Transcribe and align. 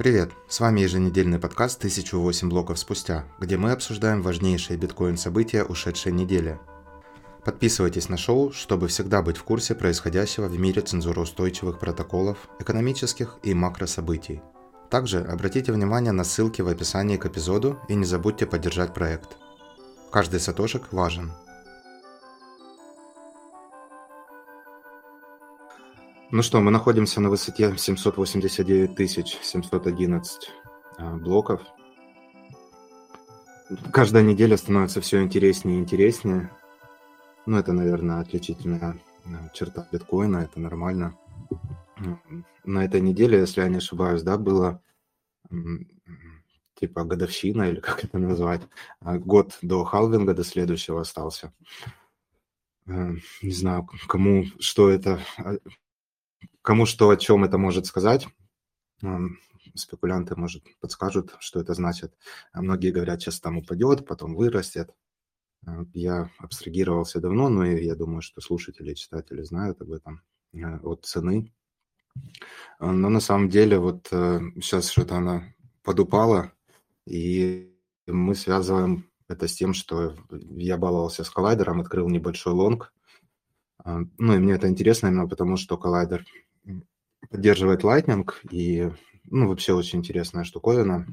Привет! 0.00 0.30
С 0.48 0.60
вами 0.60 0.80
еженедельный 0.80 1.38
подкаст 1.38 1.84
«1008 1.84 2.48
блоков 2.48 2.78
спустя», 2.78 3.26
где 3.38 3.58
мы 3.58 3.72
обсуждаем 3.72 4.22
важнейшие 4.22 4.78
биткоин-события 4.78 5.62
ушедшей 5.62 6.10
недели. 6.10 6.58
Подписывайтесь 7.44 8.08
на 8.08 8.16
шоу, 8.16 8.50
чтобы 8.50 8.88
всегда 8.88 9.20
быть 9.20 9.36
в 9.36 9.44
курсе 9.44 9.74
происходящего 9.74 10.48
в 10.48 10.58
мире 10.58 10.80
цензуроустойчивых 10.80 11.78
протоколов, 11.78 12.48
экономических 12.58 13.36
и 13.42 13.52
макрособытий. 13.52 14.40
Также 14.88 15.20
обратите 15.20 15.70
внимание 15.70 16.12
на 16.12 16.24
ссылки 16.24 16.62
в 16.62 16.68
описании 16.68 17.18
к 17.18 17.26
эпизоду 17.26 17.78
и 17.90 17.94
не 17.94 18.06
забудьте 18.06 18.46
поддержать 18.46 18.94
проект. 18.94 19.36
Каждый 20.10 20.40
сатошек 20.40 20.90
важен– 20.92 21.30
Ну 26.32 26.42
что, 26.42 26.60
мы 26.60 26.70
находимся 26.70 27.20
на 27.20 27.28
высоте 27.28 27.76
789 27.76 29.28
711 29.42 30.50
а, 30.96 31.16
блоков. 31.16 31.60
Каждая 33.92 34.22
неделя 34.22 34.56
становится 34.56 35.00
все 35.00 35.24
интереснее 35.24 35.78
и 35.78 35.80
интереснее. 35.80 36.52
Ну, 37.46 37.58
это, 37.58 37.72
наверное, 37.72 38.20
отличительная 38.20 39.00
а, 39.24 39.48
черта 39.52 39.88
биткоина, 39.90 40.36
это 40.36 40.60
нормально. 40.60 41.18
На 42.64 42.84
этой 42.84 43.00
неделе, 43.00 43.40
если 43.40 43.62
я 43.62 43.68
не 43.68 43.78
ошибаюсь, 43.78 44.22
да, 44.22 44.38
было 44.38 44.80
типа 46.74 47.02
годовщина, 47.02 47.64
или 47.64 47.80
как 47.80 48.04
это 48.04 48.18
назвать, 48.18 48.62
а, 49.00 49.18
год 49.18 49.58
до 49.62 49.82
халвинга, 49.82 50.34
до 50.34 50.44
следующего 50.44 51.00
остался. 51.00 51.52
Не 52.86 53.52
знаю, 53.52 53.88
кому 54.06 54.44
что 54.60 54.90
это 54.90 55.20
Кому 56.62 56.86
что 56.86 57.10
о 57.10 57.16
чем 57.16 57.44
это 57.44 57.58
может 57.58 57.86
сказать, 57.86 58.28
спекулянты, 59.74 60.36
может, 60.36 60.64
подскажут, 60.80 61.34
что 61.40 61.60
это 61.60 61.74
значит. 61.74 62.14
А 62.52 62.62
многие 62.62 62.90
говорят, 62.90 63.20
сейчас 63.20 63.40
там 63.40 63.58
упадет, 63.58 64.06
потом 64.06 64.34
вырастет. 64.34 64.94
А, 65.66 65.84
я 65.92 66.30
абстрагировался 66.38 67.20
давно, 67.20 67.48
но 67.48 67.64
я 67.64 67.94
думаю, 67.94 68.22
что 68.22 68.40
слушатели, 68.40 68.94
читатели 68.94 69.42
знают 69.42 69.80
об 69.80 69.92
этом, 69.92 70.22
э, 70.52 70.78
от 70.78 71.04
цены. 71.04 71.52
А, 72.78 72.92
но 72.92 73.08
на 73.08 73.20
самом 73.20 73.48
деле 73.48 73.78
вот 73.78 74.08
сейчас 74.10 74.88
э, 74.88 74.92
что-то 74.92 75.16
она 75.16 75.54
подупала, 75.82 76.52
и 77.06 77.74
мы 78.06 78.34
связываем 78.34 79.08
это 79.28 79.46
с 79.46 79.54
тем, 79.54 79.74
что 79.74 80.16
я 80.30 80.76
баловался 80.76 81.24
с 81.24 81.30
коллайдером, 81.30 81.80
открыл 81.80 82.08
небольшой 82.08 82.52
лонг. 82.52 82.92
Ну 83.84 84.34
и 84.34 84.38
мне 84.38 84.54
это 84.54 84.68
интересно 84.68 85.06
именно 85.06 85.26
потому, 85.28 85.56
что 85.56 85.78
коллайдер 85.78 86.26
поддерживает 87.30 87.82
Lightning, 87.82 88.28
и, 88.50 88.90
ну, 89.24 89.48
вообще 89.48 89.72
очень 89.72 90.00
интересная 90.00 90.44
штуковина. 90.44 91.06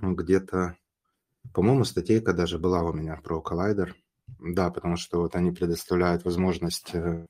Где-то, 0.00 0.76
по-моему, 1.52 1.84
статейка 1.84 2.32
даже 2.32 2.58
была 2.58 2.82
у 2.82 2.92
меня 2.92 3.16
про 3.16 3.40
коллайдер. 3.40 3.96
Да, 4.38 4.70
потому 4.70 4.96
что 4.96 5.20
вот 5.20 5.34
они 5.34 5.50
предоставляют 5.50 6.24
возможность 6.24 6.94
э, 6.94 7.26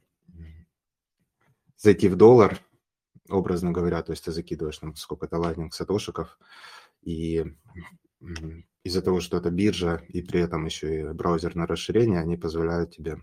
зайти 1.77 2.09
в 2.09 2.17
доллар, 2.17 2.61
образно 3.29 3.73
говоря, 3.73 4.03
то 4.03 4.13
есть 4.13 4.25
ты 4.25 4.33
закидываешь 4.33 4.79
там 4.79 4.95
сколько-то 4.95 5.37
Lightning 5.37 5.71
сатошиков, 5.71 6.39
и 7.01 7.45
из-за 8.85 9.03
того, 9.03 9.21
что 9.21 9.39
это 9.39 9.51
биржа, 9.51 10.03
и 10.09 10.21
при 10.21 10.41
этом 10.41 10.67
еще 10.67 11.01
и 11.01 11.13
браузерное 11.13 11.67
расширение, 11.67 12.21
они 12.21 12.37
позволяют 12.37 12.95
тебе 12.95 13.23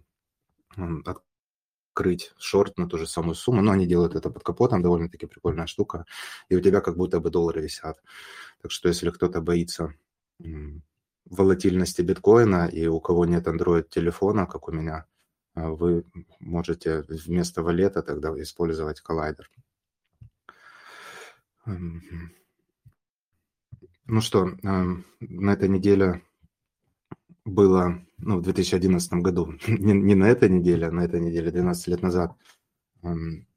крыть 1.98 2.32
шорт 2.38 2.78
на 2.78 2.88
ту 2.88 3.00
же 3.00 3.08
самую 3.08 3.34
сумму, 3.34 3.64
но 3.64 3.72
они 3.72 3.88
делают 3.88 4.14
это 4.14 4.30
под 4.30 4.44
капотом, 4.44 4.84
довольно-таки 4.84 5.26
прикольная 5.26 5.66
штука, 5.66 6.06
и 6.48 6.56
у 6.56 6.62
тебя 6.62 6.80
как 6.80 6.96
будто 6.96 7.20
бы 7.20 7.32
доллары 7.32 7.62
висят. 7.62 8.04
Так 8.62 8.72
что 8.72 8.88
если 8.88 9.10
кто-то 9.10 9.42
боится 9.42 9.96
волатильности 11.26 12.04
биткоина, 12.04 12.68
и 12.68 12.86
у 12.86 13.00
кого 13.00 13.26
нет 13.26 13.48
Android-телефона, 13.48 14.46
как 14.46 14.68
у 14.68 14.72
меня, 14.72 15.08
а, 15.56 15.72
вы 15.72 16.04
можете 16.40 17.04
вместо 17.10 17.64
валета 17.64 18.04
тогда 18.04 18.30
использовать 18.44 19.02
коллайдер. 19.02 19.50
Ну 24.06 24.22
что, 24.22 24.52
на 24.62 25.54
этой 25.54 25.68
неделе 25.68 26.22
было 27.48 28.06
ну, 28.18 28.38
в 28.38 28.42
2011 28.42 29.14
году, 29.14 29.54
не, 29.68 29.94
не 29.94 30.16
на 30.16 30.26
этой 30.26 30.50
неделе, 30.50 30.88
а 30.88 30.92
на 30.92 31.02
этой 31.02 31.22
неделе, 31.22 31.50
12 31.50 31.88
лет 31.88 32.02
назад, 32.02 32.34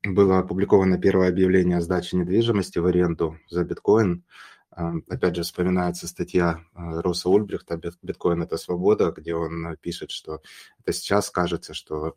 было 0.04 0.38
опубликовано 0.38 0.98
первое 0.98 1.28
объявление 1.28 1.78
о 1.78 1.80
сдаче 1.80 2.16
недвижимости 2.16 2.78
в 2.78 2.86
аренду 2.86 3.38
за 3.48 3.64
биткоин. 3.64 4.24
Опять 4.70 5.36
же, 5.36 5.42
вспоминается 5.42 6.06
статья 6.06 6.64
а, 6.72 7.02
Росса 7.02 7.28
Ульбрихта 7.28 7.76
«Биткоин– 8.02 8.42
это 8.44 8.56
свобода», 8.56 9.10
где 9.10 9.34
он 9.34 9.76
пишет, 9.80 10.12
что 10.12 10.40
это 10.78 10.92
сейчас 10.92 11.28
кажется, 11.28 11.74
что, 11.74 12.14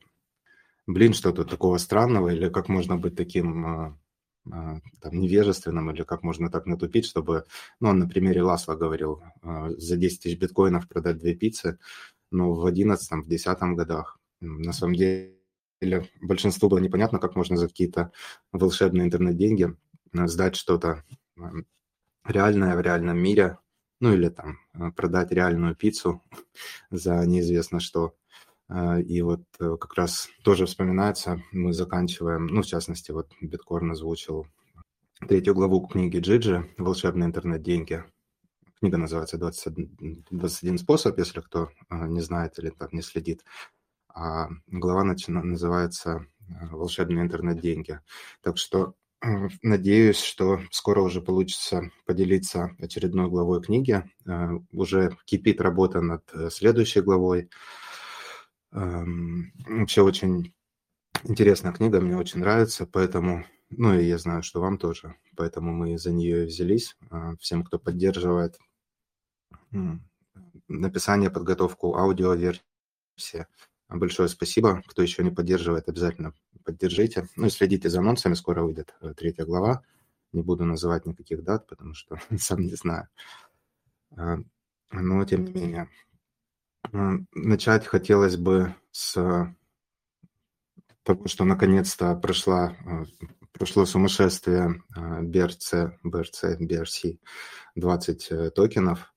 блин, 0.85 1.13
что 1.13 1.31
тут 1.31 1.49
такого 1.49 1.77
странного, 1.77 2.29
или 2.29 2.49
как 2.49 2.69
можно 2.69 2.95
быть 2.95 3.15
таким 3.15 3.65
а, 3.65 3.97
там, 4.49 5.13
невежественным, 5.13 5.91
или 5.91 6.03
как 6.03 6.23
можно 6.23 6.49
так 6.49 6.65
натупить, 6.65 7.05
чтобы, 7.05 7.45
ну, 7.79 7.89
он 7.89 7.99
на 7.99 8.07
примере 8.07 8.43
Ласла 8.43 8.75
говорил, 8.75 9.21
а, 9.41 9.69
за 9.71 9.95
10 9.95 10.21
тысяч 10.21 10.37
биткоинов 10.37 10.87
продать 10.87 11.17
две 11.17 11.33
пиццы, 11.33 11.79
но 12.31 12.53
в 12.53 12.65
11 12.65 13.23
в 13.23 13.27
10 13.27 13.75
годах. 13.75 14.19
На 14.41 14.73
самом 14.73 14.95
деле 14.95 15.37
большинству 16.21 16.69
было 16.69 16.79
непонятно, 16.79 17.19
как 17.19 17.35
можно 17.35 17.55
за 17.57 17.67
какие-то 17.67 18.11
волшебные 18.51 19.05
интернет-деньги 19.05 19.75
а, 20.13 20.27
сдать 20.27 20.55
что-то 20.55 21.03
реальное 22.25 22.75
в 22.75 22.81
реальном 22.81 23.17
мире, 23.17 23.57
ну 23.99 24.13
или 24.13 24.29
там 24.29 24.59
продать 24.95 25.31
реальную 25.31 25.75
пиццу 25.75 26.21
за 26.91 27.25
неизвестно 27.25 27.79
что. 27.79 28.15
А, 28.69 28.99
и 28.99 29.21
вот 29.21 29.43
э, 29.59 29.77
как 29.79 29.93
раз 29.95 30.29
тоже 30.43 30.65
вспоминается, 30.65 31.41
мы 31.51 31.73
заканчиваем, 31.73 32.47
ну, 32.47 32.61
в 32.61 32.65
частности, 32.65 33.11
вот 33.11 33.31
Биткорн 33.41 33.91
озвучил 33.91 34.47
третью 35.27 35.53
главу 35.53 35.85
книги 35.85 36.19
Джиджи 36.19 36.73
«Волшебные 36.77 37.27
интернет-деньги». 37.27 38.03
Книга 38.79 38.97
называется 38.97 39.37
«21, 39.37 40.25
21 40.31 40.77
способ», 40.77 41.17
если 41.17 41.41
кто 41.41 41.69
а, 41.89 42.07
не 42.07 42.21
знает 42.21 42.57
или 42.59 42.69
там 42.69 42.89
не 42.91 43.01
следит. 43.01 43.43
А 44.13 44.49
глава 44.67 45.03
называется 45.03 46.25
э, 46.39 46.67
«Волшебные 46.71 47.23
интернет-деньги». 47.23 47.99
Так 48.41 48.57
что 48.57 48.95
э, 49.21 49.49
Надеюсь, 49.61 50.21
что 50.21 50.61
скоро 50.71 51.01
уже 51.01 51.21
получится 51.21 51.91
поделиться 52.05 52.75
очередной 52.79 53.29
главой 53.29 53.61
книги. 53.61 54.03
Уже 54.71 55.17
кипит 55.25 55.61
работа 55.61 56.01
над 56.01 56.23
следующей 56.51 57.01
главой. 57.01 57.49
Вообще 58.73 60.01
очень 60.01 60.51
интересная 61.23 61.71
книга, 61.71 62.01
мне 62.01 62.17
очень 62.17 62.39
нравится, 62.39 62.87
поэтому, 62.87 63.45
ну 63.69 63.93
и 63.97 64.05
я 64.05 64.17
знаю, 64.17 64.41
что 64.41 64.61
вам 64.61 64.79
тоже, 64.79 65.15
поэтому 65.35 65.71
мы 65.71 65.97
за 65.99 66.11
нее 66.11 66.43
и 66.43 66.47
взялись. 66.47 66.97
А, 67.11 67.35
всем, 67.37 67.63
кто 67.63 67.77
поддерживает 67.77 68.57
написание, 70.67 71.29
подготовку 71.29 71.95
аудиоверсии, 71.95 73.45
большое 73.89 74.27
спасибо. 74.27 74.81
Кто 74.87 75.01
еще 75.01 75.23
не 75.23 75.31
поддерживает, 75.31 75.87
обязательно 75.87 76.33
поддержите. 76.63 77.27
Ну 77.35 77.47
и 77.47 77.49
следите 77.49 77.89
за 77.89 77.99
анонсами, 77.99 78.33
скоро 78.33 78.63
выйдет 78.63 78.95
э, 79.01 79.13
третья 79.15 79.45
глава. 79.45 79.83
Не 80.31 80.41
буду 80.41 80.65
называть 80.65 81.05
никаких 81.05 81.43
дат, 81.43 81.67
потому 81.67 81.93
что 81.93 82.17
сам 82.37 82.61
не 82.61 82.75
знаю. 82.75 83.07
А, 84.15 84.37
но 84.91 85.25
тем 85.25 85.45
не 85.45 85.51
менее, 85.51 85.89
Начать 86.91 87.87
хотелось 87.87 88.37
бы 88.37 88.75
с 88.91 89.15
того, 91.03 91.27
что 91.27 91.45
наконец-то 91.45 92.15
прошла, 92.15 92.75
э, 92.85 93.05
прошло 93.51 93.85
сумасшествие 93.85 94.83
BRC, 94.95 95.97
BRC, 96.03 96.57
BRC 96.59 97.19
20 97.75 98.53
токенов. 98.53 99.13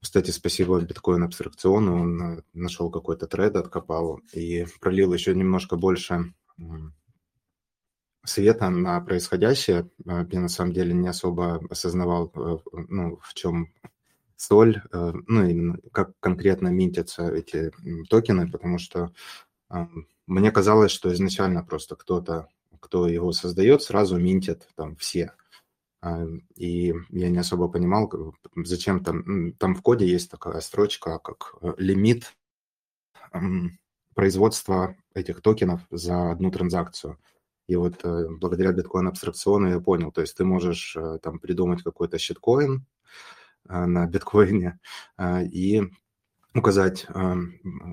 Кстати, 0.00 0.30
спасибо 0.30 0.80
биткоин 0.80 1.22
абстракциону, 1.22 2.02
он 2.02 2.22
э, 2.22 2.42
нашел 2.52 2.90
какой-то 2.90 3.26
тред, 3.26 3.54
откопал 3.54 4.20
и 4.32 4.66
пролил 4.80 5.12
еще 5.12 5.34
немножко 5.34 5.76
больше 5.76 6.34
света 8.24 8.70
на 8.70 9.00
происходящее. 9.00 9.88
Э, 10.04 10.24
я 10.30 10.40
на 10.40 10.48
самом 10.48 10.72
деле 10.72 10.94
не 10.94 11.08
особо 11.08 11.64
осознавал, 11.70 12.32
ну, 12.72 13.18
в 13.22 13.34
чем 13.34 13.72
соль, 14.36 14.82
э, 14.92 15.12
ну, 15.26 15.44
именно 15.44 15.78
как 15.92 16.12
конкретно 16.20 16.68
минтятся 16.68 17.28
эти 17.28 17.72
токены, 18.08 18.50
потому 18.50 18.78
что 18.78 19.12
мне 20.26 20.52
казалось, 20.52 20.92
что 20.92 21.12
изначально 21.12 21.64
просто 21.64 21.96
кто-то, 21.96 22.48
кто 22.80 23.08
его 23.08 23.32
создает, 23.32 23.82
сразу 23.82 24.16
минтит 24.18 24.68
там 24.76 24.94
все. 24.96 25.32
А, 26.00 26.24
и 26.54 26.94
я 27.10 27.28
не 27.28 27.38
особо 27.38 27.68
понимал, 27.68 28.12
зачем 28.54 29.02
там, 29.02 29.52
там 29.54 29.74
в 29.74 29.82
коде 29.82 30.06
есть 30.06 30.30
такая 30.30 30.60
строчка, 30.60 31.18
как 31.18 31.54
э, 31.62 31.74
лимит 31.78 32.36
производства 34.14 34.96
этих 35.14 35.42
токенов 35.42 35.82
за 35.90 36.30
одну 36.30 36.50
транзакцию. 36.50 37.18
И 37.66 37.76
вот 37.76 38.04
э, 38.04 38.28
благодаря 38.30 38.72
биткоин-абстракциону 38.72 39.68
я 39.68 39.80
понял, 39.80 40.12
то 40.12 40.20
есть 40.20 40.36
ты 40.36 40.44
можешь 40.44 40.96
там 41.22 41.38
придумать 41.38 41.82
какой-то 41.82 42.18
щиткоин 42.18 42.86
на 43.68 44.06
биткоине 44.06 44.78
и 45.52 45.82
указать 46.54 47.06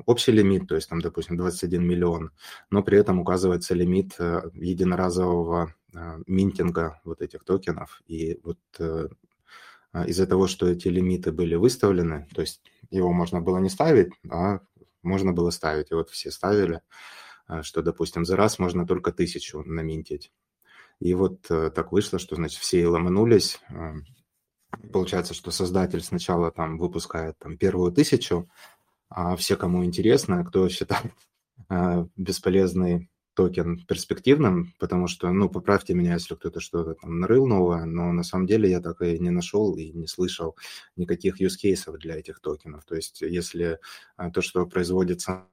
общий 0.06 0.32
лимит, 0.32 0.68
то 0.68 0.76
есть 0.76 0.90
там, 0.90 1.02
допустим, 1.02 1.38
21 1.38 1.86
миллион, 1.86 2.32
но 2.70 2.84
при 2.84 2.98
этом 2.98 3.20
указывается 3.20 3.74
лимит 3.74 4.18
единоразового 4.54 5.74
минтинга 6.28 7.02
вот 7.04 7.22
этих 7.22 7.44
токенов. 7.44 8.02
И 8.08 8.40
вот 8.44 8.60
из-за 10.08 10.28
того, 10.28 10.48
что 10.48 10.68
эти 10.68 10.88
лимиты 10.88 11.32
были 11.32 11.56
выставлены, 11.56 12.28
то 12.34 12.42
есть 12.42 12.62
его 12.90 13.12
можно 13.12 13.42
было 13.42 13.58
не 13.58 13.70
ставить, 13.70 14.12
а 14.30 14.60
можно 15.04 15.34
было 15.34 15.50
ставить. 15.52 15.92
И 15.92 15.94
вот 15.94 16.10
все 16.10 16.32
ставили, 16.32 16.82
а, 17.46 17.62
что, 17.62 17.82
допустим, 17.82 18.26
за 18.26 18.36
раз 18.36 18.58
можно 18.58 18.88
только 18.88 19.12
тысячу 19.12 19.62
наминтить. 19.64 20.32
И 21.00 21.14
вот 21.14 21.50
э, 21.50 21.70
так 21.72 21.92
вышло, 21.92 22.18
что, 22.18 22.36
значит, 22.36 22.60
все 22.60 22.82
и 22.82 22.86
ломанулись. 22.86 23.60
Получается, 24.92 25.34
что 25.34 25.52
создатель 25.52 26.02
сначала 26.02 26.52
там 26.52 26.78
выпускает 26.78 27.38
там 27.40 27.58
первую 27.58 27.92
тысячу, 27.92 28.50
а 29.10 29.36
все, 29.36 29.56
кому 29.56 29.86
интересно, 29.86 30.44
кто 30.44 30.68
считает 30.70 31.12
а, 31.70 32.08
бесполезный 32.18 33.10
токен 33.36 33.84
перспективным, 33.86 34.74
потому 34.80 35.08
что, 35.08 35.32
ну, 35.32 35.50
поправьте 35.50 35.94
меня, 35.94 36.14
если 36.14 36.36
кто-то 36.36 36.60
что-то 36.60 36.94
там 36.94 37.20
нарыл 37.20 37.48
новое, 37.48 37.86
но 37.86 38.12
на 38.12 38.24
самом 38.24 38.46
деле 38.46 38.70
я 38.70 38.80
так 38.80 39.02
и 39.02 39.18
не 39.18 39.32
нашел 39.32 39.76
и 39.76 39.92
не 39.92 40.08
слышал 40.08 40.56
никаких 40.96 41.42
use 41.42 41.56
cases 41.64 41.98
для 41.98 42.16
этих 42.16 42.40
токенов. 42.40 42.86
То 42.86 42.96
есть 42.96 43.22
если 43.22 43.80
а, 44.18 44.30
то, 44.30 44.42
что 44.42 44.66
производится 44.66 45.48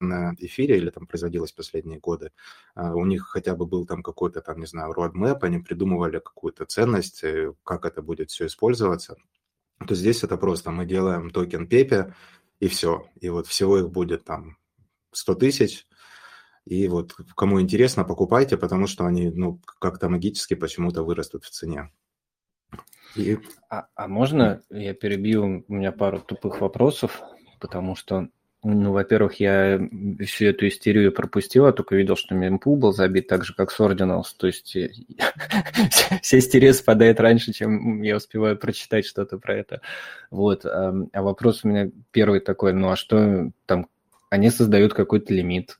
на 0.00 0.34
эфире 0.38 0.76
или 0.76 0.90
там 0.90 1.06
производилось 1.06 1.52
последние 1.52 1.98
годы, 1.98 2.32
а, 2.74 2.94
у 2.94 3.04
них 3.06 3.26
хотя 3.26 3.54
бы 3.54 3.66
был 3.66 3.86
там 3.86 4.02
какой-то 4.02 4.40
там, 4.40 4.60
не 4.60 4.66
знаю, 4.66 4.92
roadmap, 4.92 5.38
они 5.42 5.58
придумывали 5.58 6.18
какую-то 6.18 6.66
ценность, 6.66 7.24
э, 7.24 7.52
как 7.64 7.84
это 7.84 8.02
будет 8.02 8.30
все 8.30 8.46
использоваться, 8.46 9.16
то 9.86 9.94
здесь 9.94 10.22
это 10.24 10.36
просто 10.36 10.70
мы 10.70 10.86
делаем 10.86 11.30
токен 11.30 11.66
Пепе, 11.66 12.14
и 12.60 12.68
все. 12.68 13.06
И 13.20 13.28
вот 13.28 13.46
всего 13.46 13.78
их 13.78 13.90
будет 13.90 14.24
там 14.24 14.56
100 15.12 15.34
тысяч, 15.34 15.86
и 16.66 16.88
вот 16.88 17.14
кому 17.36 17.60
интересно, 17.60 18.04
покупайте, 18.04 18.56
потому 18.56 18.86
что 18.86 19.06
они, 19.06 19.30
ну, 19.30 19.60
как-то 19.78 20.08
магически 20.08 20.54
почему-то 20.54 21.04
вырастут 21.04 21.44
в 21.44 21.50
цене. 21.50 21.90
И... 23.14 23.38
А, 23.70 23.86
а 23.94 24.08
можно 24.08 24.62
я 24.70 24.92
перебью? 24.92 25.64
У 25.68 25.74
меня 25.74 25.92
пару 25.92 26.20
тупых 26.20 26.60
вопросов, 26.60 27.22
потому 27.60 27.94
что, 27.94 28.28
ну, 28.68 28.92
во-первых, 28.92 29.38
я 29.38 29.80
всю 30.24 30.46
эту 30.46 30.66
истерию 30.66 31.12
пропустил, 31.12 31.66
я 31.66 31.72
только 31.72 31.94
видел, 31.94 32.16
что 32.16 32.34
мемпул 32.34 32.76
был 32.76 32.92
забит 32.92 33.28
так 33.28 33.44
же, 33.44 33.54
как 33.54 33.70
с 33.70 33.78
Ordinals, 33.78 34.34
то 34.36 34.48
есть 34.48 34.76
вся 36.22 36.38
истерия 36.38 36.72
спадает 36.74 37.20
раньше, 37.20 37.52
чем 37.52 38.02
я 38.02 38.16
успеваю 38.16 38.58
прочитать 38.58 39.06
что-то 39.06 39.38
про 39.38 39.54
это. 39.54 39.82
Вот, 40.32 40.64
а 40.64 40.92
вопрос 41.14 41.60
у 41.62 41.68
меня 41.68 41.90
первый 42.10 42.40
такой, 42.40 42.72
ну, 42.72 42.90
а 42.90 42.96
что 42.96 43.50
там, 43.66 43.86
они 44.30 44.50
создают 44.50 44.94
какой-то 44.94 45.32
лимит, 45.32 45.78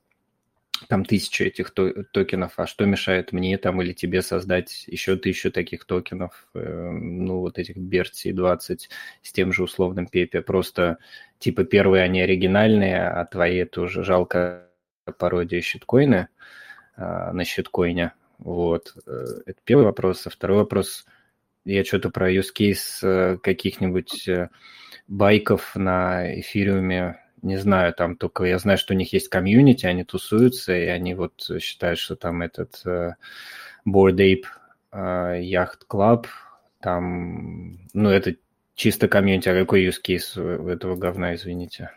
там 0.88 1.04
тысяча 1.04 1.44
этих 1.44 1.70
токенов, 1.70 2.54
а 2.56 2.66
что 2.66 2.84
мешает 2.84 3.32
мне 3.32 3.58
там 3.58 3.82
или 3.82 3.92
тебе 3.92 4.22
создать 4.22 4.84
еще 4.86 5.16
тысячу 5.16 5.50
таких 5.50 5.84
токенов, 5.84 6.48
э, 6.54 6.90
ну, 6.90 7.40
вот 7.40 7.58
этих 7.58 7.76
Берти 7.76 8.32
20 8.32 8.88
с 9.22 9.32
тем 9.32 9.52
же 9.52 9.64
условным 9.64 10.06
Пепе, 10.06 10.42
просто 10.42 10.98
типа 11.38 11.64
первые 11.64 12.04
они 12.04 12.20
оригинальные, 12.20 13.08
а 13.08 13.24
твои 13.24 13.58
это 13.58 13.82
уже 13.82 14.04
жалко 14.04 14.68
пародия 15.18 15.60
щиткоина 15.60 16.28
а, 16.96 17.32
на 17.32 17.44
щиткоине, 17.44 18.12
вот. 18.38 18.94
Э, 19.06 19.24
это 19.46 19.58
первый 19.64 19.84
вопрос. 19.84 20.26
А 20.26 20.30
второй 20.30 20.58
вопрос, 20.58 21.06
я 21.64 21.84
что-то 21.84 22.10
про 22.10 22.32
use 22.32 22.52
case 22.58 23.02
э, 23.02 23.38
каких-нибудь 23.38 24.28
байков 25.08 25.76
на 25.76 26.40
эфириуме 26.40 27.20
не 27.46 27.56
знаю, 27.56 27.94
там 27.94 28.16
только 28.16 28.44
я 28.44 28.58
знаю, 28.58 28.76
что 28.76 28.92
у 28.92 28.96
них 28.96 29.12
есть 29.12 29.28
комьюнити, 29.28 29.86
они 29.86 30.04
тусуются, 30.04 30.76
и 30.76 30.86
они 30.86 31.14
вот 31.14 31.48
считают, 31.60 31.98
что 31.98 32.16
там 32.16 32.42
этот 32.42 32.82
uh, 32.84 33.14
Bored 33.86 34.16
Ape 34.16 34.44
uh, 34.92 35.40
Yacht 35.40 35.86
Club, 35.88 36.26
там, 36.80 37.78
ну, 37.94 38.10
это 38.10 38.36
чисто 38.74 39.08
комьюнити, 39.08 39.48
а 39.48 39.58
какой 39.58 39.86
use 39.86 40.00
case 40.04 40.70
этого 40.70 40.96
говна, 40.96 41.34
извините? 41.34 41.92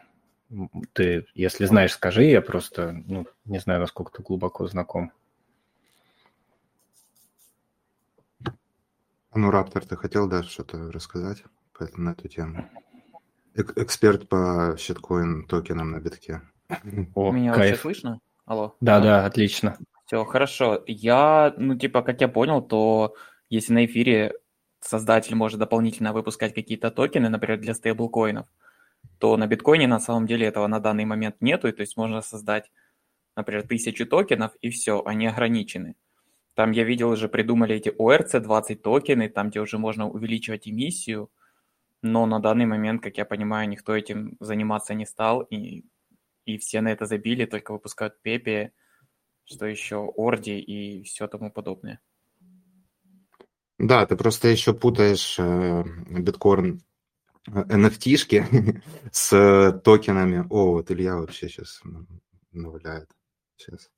Ты, 0.94 1.26
если 1.34 1.66
знаешь, 1.66 1.94
скажи, 1.94 2.26
я 2.26 2.42
просто, 2.42 3.04
ну, 3.08 3.28
не 3.46 3.60
знаю, 3.60 3.80
насколько 3.80 4.12
ты 4.12 4.24
глубоко 4.24 4.68
знаком. 4.68 5.12
Ну, 9.34 9.52
Раптор, 9.52 9.86
ты 9.86 9.96
хотел, 9.96 10.28
да, 10.28 10.44
что-то 10.44 10.92
рассказать 10.92 11.44
на 11.96 12.12
эту 12.12 12.28
тему? 12.28 12.70
Эксперт 13.60 14.30
по 14.30 14.76
щиткоин 14.78 15.46
токенам 15.46 15.92
на 15.92 16.00
битке. 16.00 16.42
О, 17.16 17.32
Меня 17.32 17.54
кайф. 17.54 17.70
вообще 17.70 17.82
слышно? 17.82 18.20
Алло. 18.46 18.76
Да, 18.80 19.00
да, 19.00 19.26
отлично. 19.26 19.78
Все, 20.06 20.24
хорошо. 20.26 20.84
Я, 20.88 21.54
ну, 21.58 21.76
типа, 21.78 22.02
как 22.02 22.22
я 22.22 22.28
понял, 22.28 22.62
то 22.62 23.16
если 23.50 23.74
на 23.74 23.86
эфире 23.86 24.34
создатель 24.82 25.36
может 25.36 25.60
дополнительно 25.60 26.14
выпускать 26.14 26.54
какие-то 26.54 26.90
токены, 26.90 27.30
например, 27.30 27.60
для 27.60 27.74
стейблкоинов, 27.74 28.48
то 29.18 29.36
на 29.38 29.48
биткоине 29.48 29.88
на 29.88 30.00
самом 30.00 30.26
деле 30.26 30.48
этого 30.48 30.68
на 30.68 30.80
данный 30.80 31.06
момент 31.06 31.36
нету, 31.42 31.68
и 31.68 31.72
то 31.72 31.82
есть 31.82 31.98
можно 31.98 32.22
создать, 32.22 32.72
например, 33.36 33.68
тысячу 33.68 34.06
токенов, 34.06 34.54
и 34.62 34.70
все, 34.70 35.04
они 35.06 35.28
ограничены. 35.28 35.96
Там 36.56 36.72
я 36.72 36.84
видел 36.84 37.10
уже 37.10 37.30
придумали 37.30 37.76
эти 37.76 37.90
ORC-20 37.90 38.76
токены, 38.76 39.30
там, 39.30 39.50
где 39.50 39.62
уже 39.62 39.78
можно 39.78 40.10
увеличивать 40.10 40.68
эмиссию, 40.68 41.30
но 42.02 42.26
на 42.26 42.40
данный 42.40 42.66
момент, 42.66 43.04
как 43.04 43.18
я 43.18 43.26
понимаю, 43.26 43.68
никто 43.70 43.96
этим 43.96 44.38
заниматься 44.40 44.94
не 44.94 45.06
стал, 45.06 45.42
и, 45.42 45.86
и 46.46 46.58
все 46.58 46.82
на 46.82 46.90
это 46.90 47.06
забили, 47.06 47.46
только 47.46 47.72
выпускают 47.72 48.22
Пепе, 48.22 48.74
что 49.46 49.66
еще, 49.66 50.12
Орди 50.16 50.60
и 50.60 51.04
все 51.04 51.28
тому 51.28 51.52
подобное. 51.52 52.00
Да, 53.78 54.06
ты 54.06 54.16
просто 54.18 54.50
еще 54.50 54.74
путаешь 54.74 55.38
э, 55.40 55.84
биткоин 56.10 56.82
NFT-шки 57.48 58.44
э, 58.52 58.82
с 59.12 59.82
токенами. 59.84 60.46
О, 60.50 60.74
вот 60.74 60.92
Илья 60.92 61.16
вообще 61.16 61.48
сейчас 61.48 61.82
наваляет. 62.52 63.10
Сейчас. 63.56 63.90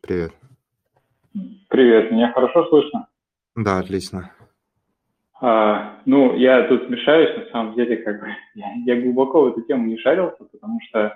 Привет. 0.00 0.32
Привет, 1.68 2.12
меня 2.12 2.32
хорошо 2.32 2.68
слышно? 2.68 3.08
Да, 3.56 3.78
отлично. 3.78 4.32
А, 5.40 6.00
ну, 6.06 6.36
я 6.36 6.66
тут 6.68 6.86
смешаюсь, 6.86 7.36
на 7.36 7.50
самом 7.50 7.74
деле, 7.74 7.96
как 7.98 8.20
бы, 8.20 8.28
я, 8.54 8.66
я 8.86 9.00
глубоко 9.00 9.42
в 9.42 9.46
эту 9.48 9.62
тему 9.62 9.86
не 9.86 9.98
шарился, 9.98 10.44
потому 10.44 10.78
что 10.88 11.14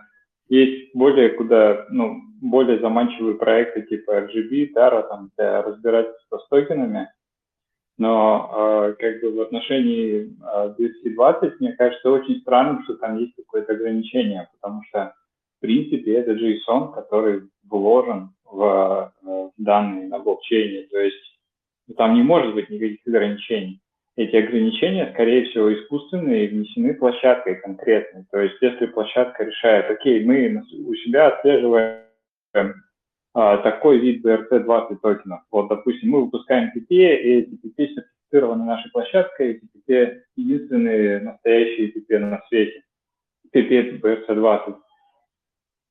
есть 0.48 0.94
более 0.94 1.30
куда, 1.30 1.86
ну, 1.90 2.20
более 2.40 2.78
заманчивые 2.80 3.36
проекты 3.36 3.82
типа 3.82 4.22
RGB, 4.22 4.72
Tara, 4.74 5.06
там, 5.08 5.30
для 5.36 5.62
разбирательства 5.62 6.38
с 6.38 6.48
токенами, 6.48 7.08
но 7.98 8.50
э, 8.88 8.94
как 8.98 9.20
бы 9.20 9.32
в 9.32 9.40
отношении 9.40 10.32
э, 10.40 10.74
220 10.78 11.60
мне 11.60 11.72
кажется 11.72 12.10
очень 12.10 12.40
странным, 12.40 12.82
что 12.84 12.94
там 12.94 13.18
есть 13.18 13.34
какое-то 13.36 13.72
ограничение, 13.72 14.48
потому 14.54 14.82
что 14.88 15.14
в 15.58 15.60
принципе 15.60 16.14
это 16.14 16.32
JSON, 16.32 16.94
который 16.94 17.42
вложен 17.68 18.30
в, 18.44 19.12
в 19.20 19.52
данные 19.58 20.08
на 20.08 20.20
блокчейне, 20.20 20.86
то 20.86 20.98
есть 20.98 21.40
там 21.96 22.14
не 22.14 22.22
может 22.22 22.54
быть 22.54 22.70
никаких 22.70 23.00
ограничений 23.06 23.80
эти 24.18 24.34
ограничения, 24.34 25.08
скорее 25.14 25.44
всего, 25.44 25.72
искусственные 25.72 26.46
и 26.46 26.48
внесены 26.48 26.92
площадкой 26.94 27.54
конкретной. 27.54 28.24
То 28.32 28.40
есть, 28.40 28.56
если 28.60 28.86
площадка 28.86 29.44
решает, 29.44 29.88
окей, 29.88 30.24
мы 30.24 30.60
у 30.72 30.94
себя 30.96 31.28
отслеживаем 31.28 32.02
а, 33.32 33.58
такой 33.58 33.98
вид 34.00 34.26
BRC-20 34.26 34.96
токенов. 35.00 35.42
Вот, 35.52 35.68
допустим, 35.68 36.10
мы 36.10 36.24
выпускаем 36.24 36.72
PP, 36.74 36.88
и 36.90 37.30
эти 37.38 37.50
PP 37.50 37.94
сертифицированы 37.94 38.64
нашей 38.64 38.90
площадкой, 38.90 39.52
эти 39.52 39.68
PP 39.72 40.20
единственные 40.34 41.20
настоящие 41.20 41.92
PP 41.92 42.18
на 42.18 42.42
свете. 42.48 42.82
PP 43.54 44.00
BRC-20 44.00 44.78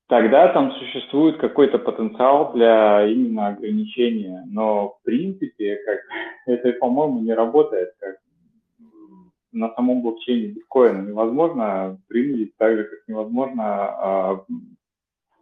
тогда 0.08 0.48
там 0.48 0.72
существует 0.72 1.36
какой-то 1.38 1.78
потенциал 1.78 2.52
для 2.54 3.06
именно 3.06 3.48
ограничения. 3.48 4.44
Но 4.50 4.98
в 5.00 5.02
принципе, 5.04 5.76
как 5.84 6.00
это, 6.46 6.72
по-моему, 6.78 7.20
не 7.20 7.34
работает. 7.34 7.90
Как 8.00 8.16
на 9.52 9.72
самом 9.74 10.02
блокчейне 10.02 10.48
биткоина 10.48 11.08
невозможно 11.08 11.98
принудить, 12.08 12.56
так 12.56 12.76
же, 12.76 12.84
как 12.84 12.98
невозможно 13.08 13.64
а, 13.64 14.44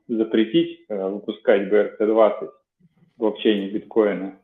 запретить 0.09 0.85
а, 0.89 1.09
выпускать 1.09 1.73
BRC-20 1.73 2.49
в 2.49 3.19
блокчейне 3.19 3.71
биткоина. 3.71 4.39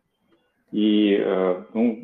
И, 0.73 1.19
э, 1.21 1.65
ну, 1.75 1.99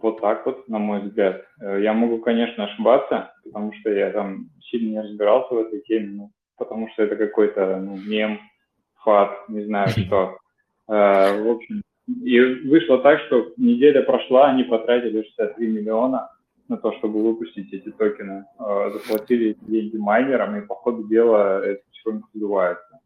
вот 0.00 0.20
так 0.20 0.46
вот, 0.46 0.68
на 0.68 0.78
мой 0.78 1.00
взгляд. 1.00 1.44
Э, 1.60 1.82
я 1.82 1.92
могу, 1.92 2.18
конечно, 2.18 2.64
ошибаться, 2.64 3.34
потому 3.42 3.72
что 3.72 3.90
я 3.90 4.10
там 4.10 4.48
сильно 4.60 4.90
не 4.90 5.00
разбирался 5.00 5.52
в 5.52 5.58
этой 5.58 5.80
теме, 5.80 6.08
но 6.12 6.30
потому 6.56 6.88
что 6.92 7.02
это 7.02 7.16
какой-то 7.16 7.78
ну, 7.78 7.96
мем 7.96 8.40
фат, 9.02 9.48
не 9.48 9.64
знаю 9.64 9.88
что. 9.88 10.38
В 10.86 11.50
общем, 11.50 11.82
и 12.22 12.40
вышло 12.40 12.98
так, 12.98 13.20
что 13.26 13.52
неделя 13.56 14.02
прошла, 14.02 14.50
они 14.50 14.64
потратили 14.64 15.22
63 15.22 15.66
миллиона 15.68 16.30
на 16.68 16.76
то, 16.76 16.92
чтобы 16.98 17.22
выпустить 17.22 17.72
эти 17.72 17.90
токены. 17.90 18.44
Заплатили 18.58 19.56
деньги 19.62 19.96
майнерам, 19.96 20.56
и 20.56 20.66
по 20.66 20.74
ходу 20.74 21.06
дела 21.08 21.64
это 21.64 21.82
потихоньку 21.84 22.28
сдувается. 22.34 23.00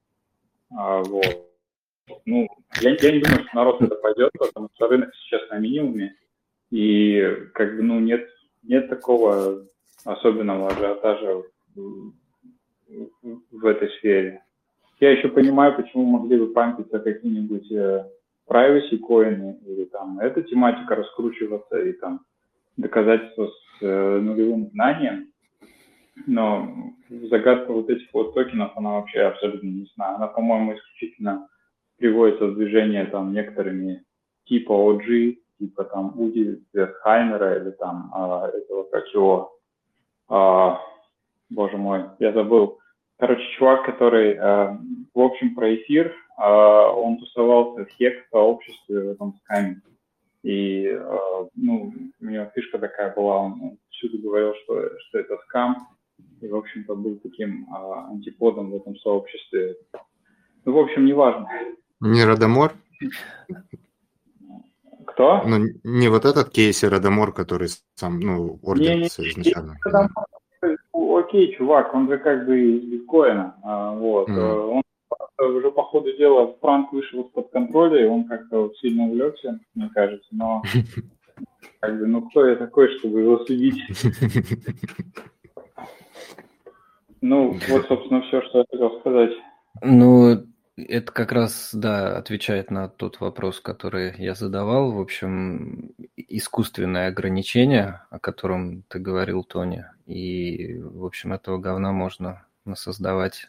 Вот. 0.71 1.47
Ну, 2.25 2.49
я, 2.81 2.91
я 2.91 3.13
не 3.13 3.21
думаю, 3.21 3.45
что 3.45 3.57
народ 3.57 3.83
это 3.83 3.95
пойдет, 3.97 4.31
потому 4.39 4.69
что 4.75 4.89
рынок 4.89 5.11
сейчас 5.15 5.49
на 5.51 5.59
минимуме, 5.59 6.15
и 6.71 7.21
как 7.53 7.77
бы, 7.77 7.83
ну, 7.83 8.01
нет, 8.01 8.29
нет 8.63 8.89
такого 8.89 9.65
особенного 10.05 10.69
ажиотажа 10.69 11.43
в, 12.89 13.67
этой 13.67 13.89
сфере. 13.99 14.43
Я 15.01 15.13
еще 15.13 15.29
понимаю, 15.29 15.77
почему 15.77 16.05
могли 16.05 16.39
бы 16.39 16.53
пампиться 16.53 16.99
какие-нибудь 16.99 17.71
э, 17.71 18.07
privacy 18.49 18.99
коины 18.99 19.59
или 19.67 19.85
там 19.85 20.19
эта 20.21 20.43
тематика 20.43 20.95
раскручиваться 20.95 21.79
и 21.79 21.93
там 21.93 22.21
доказательства 22.77 23.49
с 23.49 23.83
э, 23.83 24.21
нулевым 24.21 24.71
знанием. 24.71 25.29
Но 26.27 26.95
загадка 27.09 27.73
вот 27.73 27.91
этих 27.91 28.09
вот 28.15 28.35
токенов, 28.35 28.73
она 28.77 28.93
вообще 28.93 29.21
абсолютно 29.21 29.67
не 29.67 29.87
знаю. 29.95 30.17
Она, 30.17 30.29
по-моему, 30.29 30.75
исключительно 30.75 31.49
приводится 31.99 32.47
в 32.47 32.55
движение 32.55 33.05
там 33.07 33.33
некоторыми 33.33 34.05
типа 34.47 34.73
OG, 34.73 35.37
типа 35.59 35.85
там 35.85 36.19
Уди 36.19 36.63
Верхаймера 36.73 37.59
или 37.59 37.71
там 37.73 38.11
а, 38.15 38.49
этого 38.49 38.85
как 38.85 39.07
его, 39.13 39.53
а, 40.29 40.81
боже 41.51 41.77
мой, 41.77 42.05
я 42.19 42.33
забыл. 42.33 42.79
Короче, 43.19 43.43
чувак, 43.57 43.87
который, 43.87 44.37
а, 44.37 44.79
в 45.15 45.21
общем, 45.21 45.55
про 45.55 45.75
эфир, 45.75 46.15
а, 46.37 46.91
он 46.91 47.19
тусовался 47.19 47.85
в 47.85 47.89
хек 47.91 48.27
сообществе 48.31 49.01
в 49.01 49.09
этом 49.11 49.35
скаме. 49.45 49.81
И, 50.43 50.89
а, 50.89 51.49
ну, 51.55 51.93
у 52.21 52.25
него 52.25 52.51
фишка 52.55 52.79
такая 52.79 53.15
была, 53.15 53.39
он, 53.39 53.53
он 53.63 53.79
всюду 53.91 54.19
говорил, 54.19 54.55
что, 54.63 54.91
что 55.01 55.19
это 55.19 55.39
скам, 55.47 55.89
и, 56.41 56.49
в 56.49 56.57
общем-то, 56.57 56.95
был 56.95 57.17
таким 57.23 57.67
а, 57.73 58.09
антиподом 58.11 58.71
в 58.71 58.77
этом 58.77 58.97
сообществе. 58.99 59.77
Ну, 60.65 60.73
в 60.73 60.79
общем, 60.79 61.07
неважно. 61.07 61.49
Не 62.01 62.25
Радомор? 62.25 62.75
Кто? 65.07 65.43
Ну, 65.47 65.65
не 65.85 66.09
вот 66.09 66.27
этот 66.27 66.51
Кейси 66.51 66.85
Радомор, 66.85 67.33
который 67.33 67.69
сам, 67.95 68.21
ну, 68.21 68.59
орденится 68.63 69.27
изначально. 69.27 69.77
Да. 69.85 70.09
Окей, 71.27 71.57
чувак, 71.57 71.93
он 71.93 72.09
же 72.09 72.19
как 72.19 72.47
бы 72.47 72.59
из 72.59 72.85
биткоина. 72.85 73.57
А, 73.63 73.93
вот. 73.93 74.29
Mm. 74.29 74.83
Он 75.39 75.57
уже 75.57 75.71
по 75.71 75.83
ходу 75.83 76.17
дела 76.17 76.55
Франк 76.61 76.93
вышел 76.93 77.23
из-под 77.23 77.51
контроля, 77.51 78.05
и 78.05 78.09
он 78.09 78.25
как-то 78.25 78.73
сильно 78.81 79.05
увлекся, 79.05 79.59
мне 79.75 79.91
кажется, 79.93 80.29
но 80.31 80.63
как 81.81 81.99
бы, 81.99 82.07
ну 82.07 82.23
кто 82.29 82.47
я 82.47 82.57
такой, 82.57 82.89
чтобы 82.99 83.21
его 83.21 83.39
судить? 83.45 83.83
Ну, 87.23 87.59
вот, 87.69 87.87
собственно, 87.89 88.23
все, 88.23 88.41
что 88.43 88.59
я 88.59 88.65
хотел 88.71 89.01
сказать. 89.01 89.33
Ну, 89.83 90.45
это 90.77 91.13
как 91.13 91.33
раз, 91.33 91.71
да, 91.73 92.17
отвечает 92.19 92.71
на 92.71 92.89
тот 92.89 93.21
вопрос, 93.21 93.61
который 93.61 94.15
я 94.19 94.35
задавал. 94.35 94.93
В 94.93 95.01
общем, 95.01 95.93
искусственное 96.17 97.09
ограничение, 97.09 98.03
о 98.11 98.19
котором 98.19 98.83
ты 98.89 98.99
говорил, 98.99 99.43
Тони. 99.43 99.87
И, 100.07 100.79
в 100.79 101.05
общем, 101.05 101.33
этого 101.33 101.59
говна 101.59 101.93
можно 101.93 102.47
создавать 102.75 103.49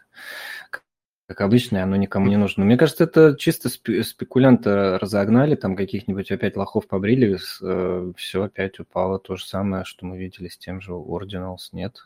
как 1.28 1.42
обычно, 1.42 1.84
оно 1.84 1.98
никому 1.98 2.28
не 2.28 2.38
нужно. 2.38 2.64
Мне 2.64 2.78
кажется, 2.78 3.04
это 3.04 3.36
чисто 3.38 3.68
спекулянты 3.68 4.98
разогнали, 4.98 5.56
там 5.56 5.76
каких-нибудь 5.76 6.32
опять 6.32 6.56
лохов 6.56 6.88
побрили, 6.88 7.38
э, 7.62 8.14
все 8.16 8.44
опять 8.44 8.80
упало. 8.80 9.20
То 9.20 9.36
же 9.36 9.46
самое, 9.46 9.84
что 9.84 10.06
мы 10.06 10.18
видели 10.18 10.48
с 10.48 10.58
тем 10.58 10.80
же 10.80 10.94
Ordinals, 10.94 11.68
нет? 11.74 11.98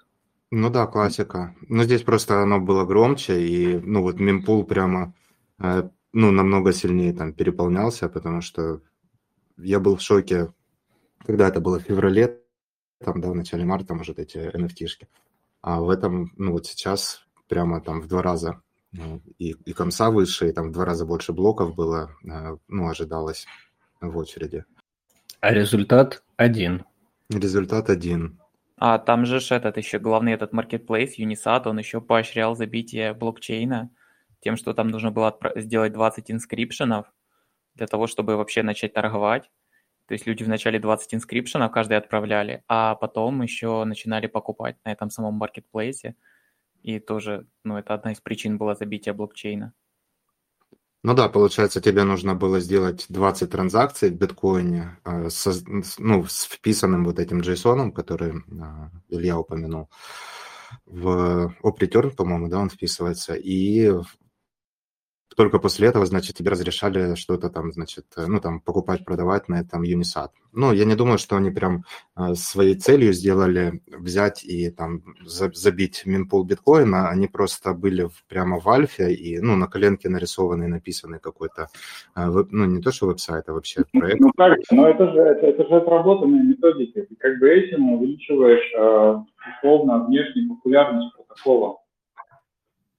Ну 0.52 0.70
да, 0.70 0.86
классика. 0.86 1.56
Но 1.70 1.84
здесь 1.86 2.04
просто 2.04 2.42
оно 2.42 2.60
было 2.60 2.86
громче, 2.86 3.42
и, 3.42 3.80
ну, 3.80 4.02
вот 4.02 4.20
мемпул 4.20 4.66
прямо, 4.66 5.14
э, 5.60 5.90
ну, 6.12 6.32
намного 6.32 6.74
сильнее 6.74 7.14
там 7.14 7.34
переполнялся, 7.34 8.10
потому 8.10 8.42
что 8.42 8.82
я 9.58 9.80
был 9.80 9.96
в 9.96 10.02
шоке, 10.02 10.54
когда 11.26 11.48
это 11.48 11.62
было 11.62 11.80
в 11.80 11.84
феврале, 11.84 12.42
там, 13.00 13.22
да, 13.22 13.30
в 13.30 13.36
начале 13.36 13.64
марта, 13.64 13.96
может, 13.96 14.20
эти 14.20 14.38
NFT-шки. 14.38 15.08
А 15.62 15.80
в 15.80 15.90
этом, 15.90 16.34
ну, 16.36 16.52
вот 16.52 16.68
сейчас 16.68 17.26
прямо 17.48 17.80
там 17.80 18.02
в 18.02 18.08
два 18.08 18.22
раза 18.22 18.62
ну, 18.92 19.22
и, 19.38 19.52
и 19.52 19.72
комса 19.72 20.10
выше, 20.10 20.50
и 20.50 20.52
там 20.52 20.70
в 20.70 20.72
два 20.74 20.84
раза 20.84 21.06
больше 21.06 21.32
блоков 21.32 21.76
было, 21.76 22.12
э, 22.26 22.58
ну, 22.68 22.90
ожидалось 22.90 23.46
в 24.02 24.18
очереди. 24.18 24.66
А 25.40 25.54
результат 25.54 26.24
один. 26.36 26.84
Результат 27.30 27.90
один. 27.90 28.41
А 28.84 28.98
там 28.98 29.28
же 29.28 29.38
этот 29.38 29.78
еще 29.78 30.00
главный 30.00 30.34
этот 30.34 30.54
marketplace, 30.54 31.12
Unisat, 31.20 31.68
он 31.68 31.78
еще 31.78 32.02
поощрял 32.02 32.56
забитие 32.56 33.14
блокчейна 33.14 33.92
тем, 34.40 34.58
что 34.58 34.74
там 34.74 34.88
нужно 34.88 35.12
было 35.12 35.38
сделать 35.58 35.94
20 35.94 36.32
инскрипшенов 36.32 37.06
для 37.76 37.86
того, 37.86 38.08
чтобы 38.08 38.38
вообще 38.38 38.64
начать 38.64 38.94
торговать. 38.94 39.52
То 40.08 40.16
есть 40.16 40.26
люди 40.26 40.42
вначале 40.42 40.80
20 40.80 41.14
инскрипшенов 41.14 41.72
каждый 41.72 41.96
отправляли, 41.96 42.64
а 42.68 42.96
потом 42.96 43.44
еще 43.44 43.84
начинали 43.84 44.26
покупать 44.26 44.78
на 44.84 44.92
этом 44.92 45.12
самом 45.12 45.36
маркетплейсе. 45.36 46.16
И 46.82 46.98
тоже, 47.00 47.46
ну, 47.64 47.78
это 47.78 47.94
одна 47.94 48.14
из 48.14 48.20
причин 48.20 48.58
была 48.58 48.74
забития 48.74 49.14
блокчейна. 49.14 49.74
Ну 51.04 51.16
да, 51.16 51.30
получается, 51.30 51.82
тебе 51.82 52.04
нужно 52.04 52.36
было 52.36 52.60
сделать 52.60 53.06
20 53.10 53.50
транзакций 53.50 54.12
в 54.12 54.16
биткоине 54.16 55.00
э, 55.04 55.30
со, 55.30 55.52
ну, 55.98 56.26
с 56.26 56.44
вписанным 56.44 57.06
вот 57.06 57.18
этим 57.18 57.40
JSON, 57.42 57.92
который 57.92 58.34
э, 58.34 58.90
Илья 59.10 59.40
упомянул. 59.40 59.90
В 60.86 61.56
OpReturn, 61.64 62.12
по-моему, 62.16 62.50
да, 62.50 62.60
он 62.60 62.70
вписывается, 62.70 63.34
и 63.34 63.92
только 65.36 65.60
после 65.60 65.88
этого, 65.88 66.06
значит, 66.06 66.36
тебе 66.36 66.52
разрешали 66.52 67.16
что-то 67.16 67.50
там, 67.50 67.72
значит, 67.72 68.06
э, 68.18 68.26
ну, 68.28 68.40
там, 68.40 68.60
покупать, 68.60 69.06
продавать 69.06 69.50
на 69.50 69.62
этом 69.62 69.84
Unisat. 69.84 70.30
Ну, 70.54 70.74
я 70.74 70.86
не 70.86 70.96
думаю, 70.96 71.18
что 71.18 71.38
они 71.38 71.52
прям 71.52 71.86
э, 72.18 72.34
своей 72.36 72.76
целью 72.76 73.14
сделали 73.14 73.82
взять 73.88 74.44
и 74.44 74.70
там 74.70 75.02
забить 75.24 76.04
мемпул 76.06 76.44
биткоина, 76.44 77.10
они 77.10 77.28
просто 77.28 77.74
были 77.74 78.10
прямо 78.28 78.60
в 78.60 78.68
альфе 78.68 79.14
и, 79.14 79.40
ну, 79.40 79.56
на 79.56 79.68
коленке 79.68 80.10
нарисованный, 80.10 80.68
написанный 80.68 81.20
какой-то, 81.20 81.68
э, 82.16 82.28
ну, 82.52 82.66
не 82.66 82.82
то 82.82 82.92
что 82.92 83.08
веб-сайт, 83.08 83.46
а 83.48 83.54
вообще 83.54 83.84
ну, 83.94 84.00
проект. 84.00 84.20
Ну, 84.20 84.32
как, 84.36 84.58
но 84.72 84.90
это 84.90 85.12
же, 85.12 85.20
это, 85.20 85.48
это 85.48 85.68
же 85.68 85.76
отработанная 85.76 86.44
методика. 86.44 87.02
Ты 87.02 87.16
как 87.16 87.40
бы 87.40 87.50
этим 87.50 87.94
увеличиваешь, 87.94 89.22
условно, 89.58 90.06
внешнюю 90.06 90.50
популярность 90.50 91.16
протокола. 91.16 91.81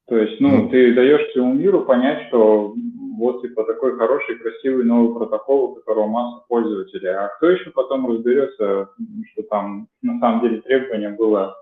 То 0.09 0.17
есть, 0.19 0.41
ну, 0.41 0.69
ты 0.69 0.95
даешь 0.95 1.31
всему 1.31 1.55
миру 1.55 1.85
понять, 1.85 2.29
что 2.29 2.75
вот, 3.17 3.43
типа, 3.43 3.65
такой 3.65 3.97
хороший, 3.97 4.37
красивый 4.37 4.85
новый 4.85 5.15
протокол, 5.15 5.65
у 5.65 5.75
которого 5.77 6.09
масса 6.09 6.45
пользователей. 6.49 7.11
А 7.11 7.29
кто 7.37 7.51
еще 7.51 7.71
потом 7.71 8.11
разберется, 8.11 8.91
что 9.33 9.43
там 9.45 9.89
на 10.03 10.19
самом 10.19 10.41
деле 10.41 10.61
требование 10.63 11.11
было 11.11 11.55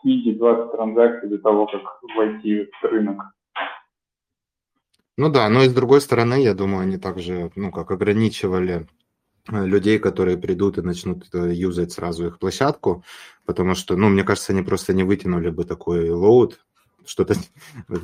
снизить 0.00 0.38
20 0.38 0.72
транзакций 0.72 1.28
до 1.28 1.38
того, 1.38 1.66
как 1.66 1.82
войти 2.16 2.68
в 2.80 2.84
рынок? 2.84 3.18
Ну 5.16 5.28
да, 5.30 5.48
но 5.48 5.64
и 5.64 5.68
с 5.68 5.74
другой 5.74 6.00
стороны, 6.00 6.40
я 6.40 6.54
думаю, 6.54 6.82
они 6.82 6.96
также, 6.96 7.50
ну, 7.56 7.72
как 7.72 7.90
ограничивали 7.90 8.86
э, 9.50 9.66
людей, 9.66 9.98
которые 9.98 10.38
придут 10.38 10.78
и 10.78 10.82
начнут 10.82 11.24
э, 11.34 11.52
юзать 11.52 11.90
сразу 11.90 12.28
их 12.28 12.38
площадку, 12.38 13.02
потому 13.44 13.74
что, 13.74 13.96
ну, 13.96 14.08
мне 14.08 14.22
кажется, 14.22 14.52
они 14.52 14.62
просто 14.62 14.94
не 14.94 15.02
вытянули 15.02 15.50
бы 15.50 15.64
такой 15.64 16.10
лоуд, 16.10 16.60
что-то, 17.08 17.34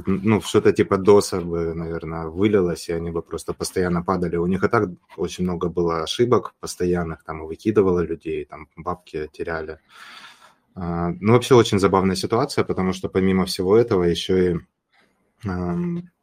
ну, 0.06 0.40
что-то 0.40 0.72
типа 0.72 0.96
доса 0.96 1.40
бы, 1.40 1.74
наверное, 1.74 2.26
вылилось, 2.26 2.88
и 2.88 2.92
они 2.92 3.10
бы 3.10 3.22
просто 3.22 3.52
постоянно 3.52 4.02
падали. 4.02 4.36
У 4.36 4.46
них 4.46 4.64
и 4.64 4.68
так 4.68 4.88
очень 5.16 5.44
много 5.44 5.68
было 5.68 6.02
ошибок 6.02 6.54
постоянных, 6.60 7.24
там, 7.24 7.46
выкидывало 7.46 8.00
людей, 8.00 8.44
там, 8.44 8.68
бабки 8.76 9.28
теряли. 9.32 9.78
А, 10.74 11.10
ну, 11.20 11.32
вообще 11.32 11.54
очень 11.54 11.78
забавная 11.78 12.16
ситуация, 12.16 12.64
потому 12.64 12.92
что 12.92 13.08
помимо 13.08 13.44
всего 13.44 13.76
этого 13.76 14.04
еще 14.04 14.52
и 14.52 14.56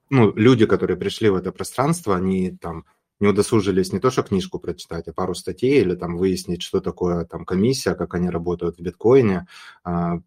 ну, 0.10 0.34
люди, 0.36 0.66
которые 0.66 0.98
пришли 0.98 1.30
в 1.30 1.36
это 1.36 1.52
пространство, 1.52 2.16
они 2.16 2.52
там 2.52 2.86
не 3.22 3.28
удосужились 3.28 3.94
не 3.94 4.00
то, 4.00 4.10
что 4.10 4.24
книжку 4.24 4.60
прочитать, 4.60 5.08
а 5.08 5.14
пару 5.14 5.36
статей 5.36 5.80
или 5.82 5.96
там 5.96 6.18
выяснить, 6.18 6.64
что 6.64 6.82
такое 6.82 7.24
там 7.26 7.46
комиссия, 7.46 7.94
как 7.94 8.16
они 8.16 8.30
работают 8.30 8.78
в 8.78 8.82
биткоине, 8.82 9.48
а, 9.84 10.20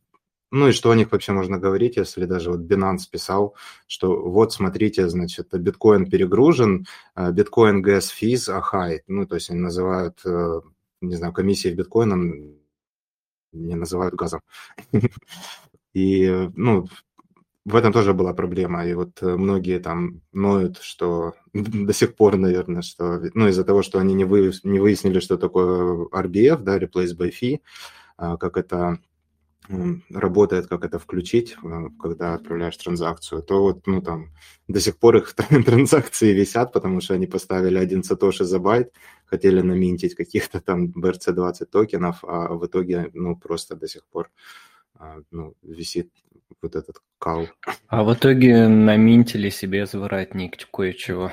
ну 0.54 0.68
и 0.68 0.72
что 0.72 0.92
о 0.92 0.94
них 0.94 1.10
вообще 1.10 1.32
можно 1.32 1.58
говорить, 1.58 1.96
если 1.96 2.26
даже 2.26 2.52
вот 2.52 2.60
Binance 2.60 3.10
писал, 3.10 3.56
что 3.88 4.22
вот 4.22 4.52
смотрите, 4.52 5.08
значит, 5.08 5.48
биткоин 5.52 6.08
перегружен, 6.08 6.86
э, 7.16 7.32
биткоин 7.32 7.84
gas 7.84 8.04
fees 8.16 8.48
are 8.48 8.62
high. 8.72 9.00
Ну, 9.08 9.26
то 9.26 9.34
есть 9.34 9.50
они 9.50 9.58
называют, 9.58 10.20
э, 10.24 10.60
не 11.00 11.16
знаю, 11.16 11.32
комиссии 11.32 11.70
в 11.70 11.76
биткоином 11.76 12.54
не 13.52 13.74
называют 13.74 14.14
газом. 14.14 14.42
И, 15.92 16.48
ну, 16.54 16.86
в 17.64 17.74
этом 17.74 17.92
тоже 17.92 18.14
была 18.14 18.32
проблема. 18.32 18.86
И 18.86 18.94
вот 18.94 19.22
многие 19.22 19.80
там 19.80 20.20
ноют, 20.32 20.78
что 20.78 21.34
до 21.52 21.92
сих 21.92 22.14
пор, 22.14 22.36
наверное, 22.36 22.82
что, 22.82 23.20
ну, 23.34 23.48
из-за 23.48 23.64
того, 23.64 23.82
что 23.82 23.98
они 23.98 24.14
не, 24.14 24.24
вы, 24.24 24.52
не 24.62 24.78
выяснили, 24.78 25.18
что 25.18 25.36
такое 25.36 26.06
RBF, 26.12 26.58
да, 26.62 26.78
Replace 26.78 27.16
by 27.18 27.32
Fee, 27.32 27.60
а, 28.16 28.36
как 28.36 28.56
это 28.56 29.00
работает, 30.10 30.66
как 30.66 30.84
это 30.84 30.98
включить, 30.98 31.56
э, 31.62 31.88
когда 32.00 32.34
отправляешь 32.34 32.76
транзакцию, 32.76 33.42
то 33.42 33.62
вот, 33.62 33.86
ну, 33.86 34.02
там, 34.02 34.30
до 34.68 34.80
сих 34.80 34.98
пор 34.98 35.16
их 35.16 35.34
транзакции 35.66 36.32
висят, 36.32 36.72
потому 36.72 37.00
что 37.00 37.14
они 37.14 37.26
поставили 37.26 37.78
один 37.78 38.02
сатоши 38.04 38.44
за 38.44 38.58
байт, 38.58 38.92
хотели 39.24 39.62
наминтить 39.62 40.14
каких-то 40.14 40.60
там 40.60 40.92
BRC20 40.96 41.64
токенов, 41.66 42.24
а 42.24 42.54
в 42.54 42.66
итоге, 42.66 43.10
ну, 43.14 43.36
просто 43.36 43.74
до 43.76 43.88
сих 43.88 44.04
пор, 44.06 44.30
а, 44.94 45.20
ну, 45.30 45.54
висит 45.62 46.10
вот 46.62 46.76
этот 46.76 46.96
кал. 47.18 47.48
А 47.88 48.04
в 48.04 48.12
итоге 48.14 48.68
наминтили 48.68 49.50
себе 49.50 49.86
заворотник 49.86 50.56
кое-чего. 50.70 51.32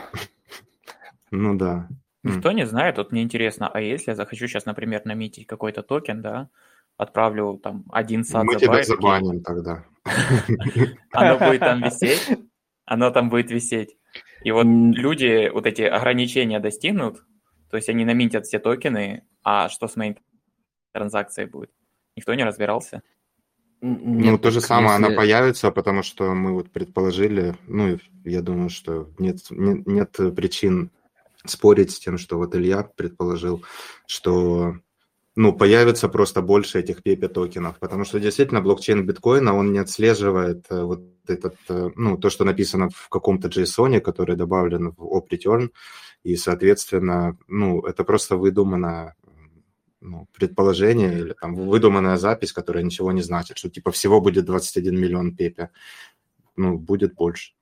Ну 1.31 1.57
да. 1.57 1.89
Никто 2.23 2.51
не 2.51 2.67
знает, 2.67 2.97
вот 2.97 3.11
мне 3.11 3.23
интересно, 3.23 3.67
а 3.67 3.81
если 3.81 4.11
я 4.11 4.15
захочу 4.15 4.47
сейчас, 4.47 4.65
например, 4.65 5.01
намитить 5.05 5.47
какой-то 5.47 5.81
токен, 5.81 6.21
да, 6.21 6.49
отправлю 7.01 7.57
там 7.57 7.83
один 7.91 8.23
сад 8.23 8.43
Мы 8.43 8.57
тебя 8.57 8.83
забаним 8.83 9.41
тогда. 9.41 9.83
Оно 11.11 11.37
будет 11.39 11.59
там 11.59 11.81
висеть, 11.81 12.39
оно 12.85 13.11
там 13.11 13.29
будет 13.29 13.51
висеть. 13.51 13.95
И 14.43 14.51
вот 14.51 14.65
люди 14.65 15.49
вот 15.49 15.65
эти 15.65 15.83
ограничения 15.83 16.59
достигнут, 16.59 17.23
то 17.69 17.77
есть 17.77 17.89
они 17.89 18.05
наминтят 18.05 18.45
все 18.45 18.59
токены, 18.59 19.23
а 19.43 19.69
что 19.69 19.87
с 19.87 19.95
моей 19.95 20.17
транзакцией 20.91 21.47
будет? 21.47 21.71
Никто 22.15 22.33
не 22.33 22.43
разбирался. 22.43 23.01
Ну, 23.81 24.37
то 24.37 24.51
же 24.51 24.61
самое, 24.61 24.93
если... 24.93 25.05
она 25.05 25.15
появится, 25.15 25.71
потому 25.71 26.03
что 26.03 26.33
мы 26.33 26.53
вот 26.53 26.71
предположили, 26.71 27.55
ну, 27.67 27.97
я 28.25 28.41
думаю, 28.41 28.69
что 28.69 29.09
нет, 29.17 29.37
нет, 29.49 29.87
нет 29.87 30.35
причин 30.35 30.91
спорить 31.45 31.91
с 31.91 31.99
тем, 31.99 32.17
что 32.17 32.37
вот 32.37 32.55
Илья 32.55 32.83
предположил, 32.83 33.63
что 34.05 34.75
ну, 35.35 35.53
появится 35.53 36.09
просто 36.09 36.41
больше 36.41 36.79
этих 36.79 37.03
пепе 37.03 37.27
токенов, 37.27 37.79
потому 37.79 38.03
что 38.03 38.19
действительно 38.19 38.61
блокчейн 38.61 39.05
биткоина, 39.05 39.55
он 39.55 39.71
не 39.71 39.79
отслеживает 39.79 40.65
э, 40.69 40.83
вот 40.83 41.01
этот, 41.27 41.55
э, 41.69 41.89
ну, 41.95 42.17
то, 42.17 42.29
что 42.29 42.43
написано 42.43 42.89
в 42.89 43.07
каком-то 43.09 43.47
JSON, 43.47 44.01
который 44.01 44.35
добавлен 44.35 44.91
в 44.91 45.01
op 45.03 45.29
return, 45.31 45.69
и, 46.23 46.35
соответственно, 46.35 47.37
ну, 47.47 47.81
это 47.81 48.03
просто 48.03 48.35
выдуманное 48.35 49.15
ну, 50.01 50.27
предположение 50.33 51.19
или 51.19 51.33
там 51.39 51.55
выдуманная 51.55 52.17
запись, 52.17 52.51
которая 52.51 52.83
ничего 52.83 53.11
не 53.11 53.21
значит, 53.21 53.57
что 53.57 53.69
типа 53.69 53.91
всего 53.91 54.19
будет 54.19 54.45
21 54.45 54.99
миллион 54.99 55.35
пепе. 55.35 55.69
Ну, 56.57 56.77
будет 56.77 57.13
больше. 57.13 57.53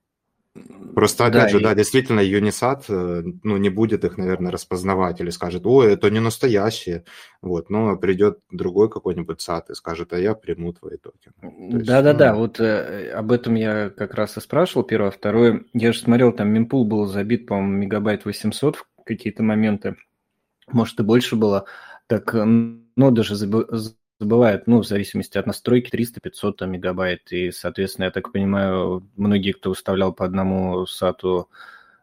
Просто, 0.94 1.26
опять 1.26 1.42
да, 1.44 1.48
же, 1.48 1.60
и... 1.60 1.62
да, 1.62 1.74
действительно, 1.74 2.20
Unisat, 2.20 2.84
э, 2.88 3.22
ну, 3.44 3.56
не 3.56 3.68
будет 3.68 4.04
их, 4.04 4.18
наверное, 4.18 4.50
распознавать 4.50 5.20
или 5.20 5.30
скажет, 5.30 5.64
ой, 5.64 5.92
это 5.92 6.10
не 6.10 6.18
настоящие, 6.18 7.04
вот, 7.40 7.70
но 7.70 7.96
придет 7.96 8.40
другой 8.50 8.90
какой-нибудь 8.90 9.40
сад 9.40 9.70
и 9.70 9.74
скажет, 9.74 10.12
а 10.12 10.18
я 10.18 10.34
приму 10.34 10.72
твои 10.72 10.96
токены. 10.96 11.84
Да-да-да, 11.84 12.32
ну... 12.32 12.40
вот 12.40 12.58
э, 12.58 13.12
об 13.12 13.30
этом 13.30 13.54
я 13.54 13.90
как 13.90 14.14
раз 14.14 14.36
и 14.36 14.40
спрашивал, 14.40 14.82
первое. 14.82 15.12
Второе, 15.12 15.64
я 15.72 15.92
же 15.92 16.00
смотрел, 16.00 16.32
там 16.32 16.48
мемпул 16.48 16.84
был 16.84 17.06
забит, 17.06 17.46
по-моему, 17.46 17.72
мегабайт 17.72 18.24
800 18.24 18.76
в 18.76 18.86
какие-то 19.04 19.44
моменты, 19.44 19.96
может, 20.66 20.98
и 20.98 21.04
больше 21.04 21.36
было, 21.36 21.66
так, 22.08 22.34
ну, 22.34 23.10
даже 23.12 23.36
забывают, 24.20 24.66
ну, 24.66 24.82
в 24.82 24.86
зависимости 24.86 25.38
от 25.38 25.46
настройки, 25.46 25.90
300-500 25.90 26.66
мегабайт. 26.66 27.32
И, 27.32 27.50
соответственно, 27.50 28.04
я 28.04 28.10
так 28.10 28.30
понимаю, 28.30 29.08
многие, 29.16 29.52
кто 29.52 29.70
выставлял 29.70 30.12
по 30.12 30.26
одному 30.26 30.86
сату 30.86 31.48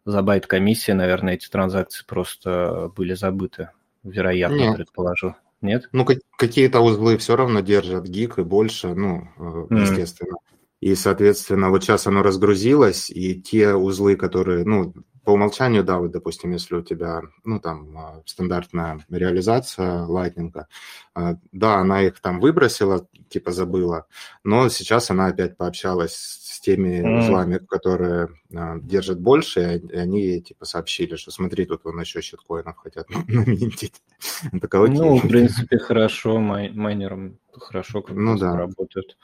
за 0.03 0.21
байт 0.23 0.47
комиссии, 0.47 0.91
наверное, 0.91 1.35
эти 1.35 1.47
транзакции 1.47 2.03
просто 2.05 2.91
были 2.95 3.13
забыты. 3.13 3.69
Вероятно, 4.03 4.55
Нет. 4.55 4.77
предположу. 4.77 5.35
Нет? 5.61 5.89
Ну, 5.91 6.05
какие-то 6.37 6.81
узлы 6.81 7.17
все 7.17 7.35
равно 7.35 7.59
держат 7.59 8.07
гиг 8.07 8.39
и 8.39 8.43
больше, 8.43 8.93
ну, 8.93 9.29
mm. 9.37 9.81
естественно. 9.81 10.37
И, 10.79 10.95
соответственно, 10.95 11.69
вот 11.69 11.83
сейчас 11.83 12.07
оно 12.07 12.23
разгрузилось, 12.23 13.09
и 13.09 13.39
те 13.41 13.73
узлы, 13.73 14.15
которые, 14.15 14.63
ну, 14.65 14.93
по 15.27 15.31
умолчанию, 15.31 15.83
да, 15.83 15.97
вот, 15.97 16.11
допустим, 16.11 16.51
если 16.53 16.75
у 16.75 16.81
тебя, 16.81 17.21
ну, 17.43 17.59
там, 17.59 17.97
а, 17.97 18.21
стандартная 18.25 19.05
реализация 19.09 20.05
лайтнинга, 20.05 20.69
а, 21.13 21.35
да, 21.51 21.79
она 21.79 22.01
их 22.03 22.21
там 22.21 22.39
выбросила, 22.39 23.05
типа 23.27 23.51
забыла, 23.51 24.05
но 24.45 24.69
сейчас 24.69 25.11
она 25.11 25.25
опять 25.25 25.57
пообщалась 25.57 26.13
с 26.15 26.61
теми 26.61 27.01
mm. 27.01 27.19
узлами, 27.19 27.57
которые 27.57 28.29
а, 28.55 28.77
держат 28.79 29.19
больше, 29.19 29.81
и 29.91 29.97
они, 29.97 30.41
типа, 30.41 30.63
сообщили, 30.63 31.17
что 31.17 31.31
смотри, 31.31 31.65
тут 31.65 31.83
вон 31.83 31.99
еще 31.99 32.21
щиткоинов 32.21 32.77
хотят 32.77 33.09
наминтить. 33.27 34.01
Ну, 34.53 35.17
в 35.17 35.27
принципе, 35.27 35.77
хорошо, 35.77 36.39
майнерам 36.39 37.37
хорошо, 37.59 38.01
как 38.01 38.15
ну, 38.15 38.37
да. 38.37 38.55
работают. 38.55 39.17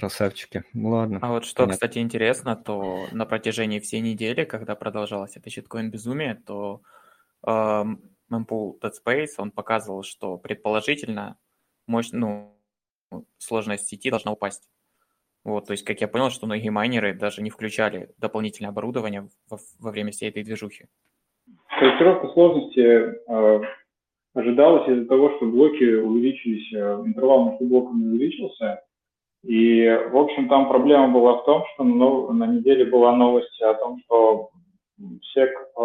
Красавчики. 0.00 0.64
Ну 0.72 0.88
ладно. 0.88 1.18
А 1.20 1.28
вот 1.28 1.44
что, 1.44 1.58
понятно. 1.58 1.74
кстати, 1.74 1.98
интересно, 1.98 2.56
то 2.56 3.04
на 3.12 3.26
протяжении 3.26 3.80
всей 3.80 4.00
недели, 4.00 4.44
когда 4.44 4.74
продолжалось 4.74 5.36
это 5.36 5.50
щиткоин 5.50 5.90
безумие, 5.90 6.36
то 6.46 6.80
э, 7.46 7.50
Mempool 7.50 8.80
Dead 8.80 8.92
Space, 9.04 9.34
он 9.36 9.50
показывал, 9.50 10.02
что 10.02 10.38
предположительно 10.38 11.36
мощь, 11.86 12.08
ну, 12.12 12.56
сложность 13.36 13.88
сети 13.88 14.08
должна 14.08 14.32
упасть. 14.32 14.70
Вот, 15.44 15.66
то 15.66 15.72
есть, 15.72 15.84
как 15.84 16.00
я 16.00 16.08
понял, 16.08 16.30
что 16.30 16.46
многие 16.46 16.70
майнеры 16.70 17.12
даже 17.12 17.42
не 17.42 17.50
включали 17.50 18.08
дополнительное 18.16 18.70
оборудование 18.70 19.28
во, 19.50 19.58
во 19.78 19.90
время 19.90 20.12
всей 20.12 20.30
этой 20.30 20.42
движухи. 20.42 20.86
Корректировка 21.78 22.28
сложности 22.28 22.80
э, 22.80 23.60
ожидалась 24.32 24.88
из-за 24.88 25.06
того, 25.06 25.36
что 25.36 25.44
блоки 25.44 25.84
увеличились, 25.84 26.72
э, 26.72 27.02
интервал 27.04 27.50
между 27.50 27.66
блоками 27.66 28.06
увеличился, 28.06 28.82
и, 29.42 29.88
в 30.10 30.16
общем, 30.16 30.48
там 30.48 30.68
проблема 30.68 31.08
была 31.08 31.38
в 31.38 31.44
том, 31.44 31.64
что 31.72 31.84
на, 31.84 32.32
на 32.32 32.46
неделе 32.46 32.84
была 32.84 33.16
новость 33.16 33.60
о 33.62 33.74
том, 33.74 34.00
что 34.04 34.50
СЕК 35.32 35.50
э, 35.50 35.82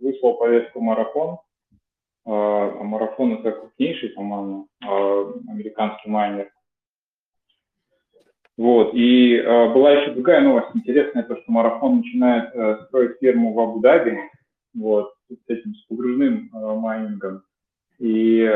выслал 0.00 0.34
повестку 0.34 0.80
марафон. 0.80 1.38
Э, 2.24 2.70
марафон 2.82 3.34
это 3.34 3.50
крупнейший, 3.50 4.10
по-моему, 4.10 4.68
э, 4.80 5.32
американский 5.48 6.08
майнер. 6.08 6.50
Вот. 8.56 8.94
И 8.94 9.34
э, 9.38 9.72
была 9.72 9.90
еще 9.92 10.12
другая 10.12 10.40
новость 10.42 10.68
интересная, 10.74 11.24
то, 11.24 11.36
что 11.36 11.50
марафон 11.50 11.96
начинает 11.96 12.54
э, 12.54 12.84
строить 12.86 13.18
ферму 13.20 13.52
в 13.54 13.58
Абу-Даби, 13.58 14.18
вот, 14.74 15.14
с 15.28 15.50
этим, 15.50 15.74
с 15.74 15.84
погружным 15.86 16.48
э, 16.52 16.74
майнингом. 16.74 17.42
И, 17.98 18.48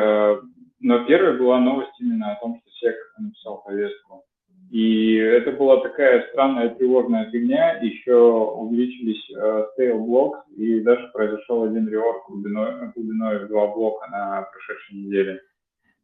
но 0.81 1.05
первая 1.05 1.37
была 1.39 1.59
новость 1.61 2.01
именно 2.01 2.33
о 2.33 2.41
том, 2.41 2.61
что 2.61 2.71
СЕК 2.71 2.97
написал 3.19 3.63
повестку. 3.65 4.25
И 4.71 5.15
это 5.15 5.53
была 5.53 5.81
такая 5.81 6.29
странная 6.31 6.69
тревожная 6.71 7.31
фигня, 7.31 7.79
еще 7.79 8.17
увеличились 8.17 9.31
э, 9.35 9.95
blocks, 9.95 10.43
и 10.57 10.81
даже 10.81 11.09
произошел 11.09 11.65
один 11.65 11.89
реорг 11.89 12.29
глубиной, 12.29 12.93
глубиной 12.95 13.45
в 13.45 13.49
два 13.49 13.69
блока 13.69 14.07
на 14.11 14.43
прошедшей 14.43 14.97
неделе. 14.99 15.41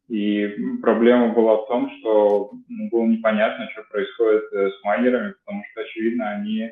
И 0.07 0.47
проблема 0.81 1.33
была 1.33 1.57
в 1.57 1.67
том, 1.67 1.91
что 1.99 2.51
ну, 2.67 2.89
было 2.89 3.05
непонятно, 3.05 3.69
что 3.71 3.83
происходит 3.91 4.43
э, 4.51 4.69
с 4.71 4.83
майнерами, 4.83 5.35
потому 5.45 5.63
что, 5.71 5.81
очевидно, 5.81 6.29
они 6.31 6.71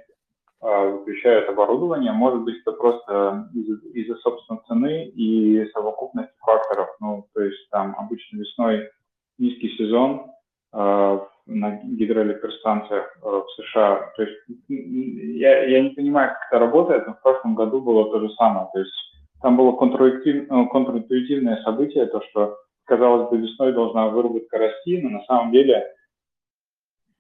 выключают 0.63 1.49
оборудование. 1.49 2.13
Может 2.13 2.43
быть, 2.43 2.61
это 2.61 2.71
просто 2.71 3.49
из-за, 3.53 3.85
из 3.89 4.21
собственной 4.21 4.61
цены 4.67 5.05
и 5.07 5.69
совокупности 5.73 6.33
факторов. 6.39 6.87
Ну, 7.01 7.27
то 7.33 7.41
есть 7.41 7.69
там 7.69 7.95
обычно 7.97 8.37
весной 8.37 8.89
низкий 9.37 9.75
сезон, 9.77 10.31
э, 10.73 11.19
на 11.45 11.81
гидроэлектростанциях 11.83 13.17
э, 13.21 13.25
в 13.25 13.45
США. 13.57 14.11
То 14.15 14.23
есть 14.23 14.37
я, 14.69 15.65
я 15.65 15.81
не 15.81 15.89
понимаю, 15.89 16.29
как 16.29 16.47
это 16.49 16.59
работает, 16.59 17.07
но 17.07 17.13
в 17.13 17.21
прошлом 17.21 17.55
году 17.55 17.81
было 17.81 18.11
то 18.11 18.19
же 18.19 18.29
самое. 18.35 18.67
То 18.73 18.79
есть 18.79 18.93
там 19.41 19.57
было 19.57 19.71
э, 19.71 19.75
контринтуитивное 19.75 21.61
событие, 21.63 22.05
то, 22.05 22.21
что, 22.29 22.57
казалось 22.85 23.29
бы, 23.29 23.37
весной 23.37 23.73
должна 23.73 24.07
выработка 24.07 24.57
расти, 24.57 25.01
но 25.01 25.09
на 25.09 25.23
самом 25.25 25.51
деле 25.51 25.85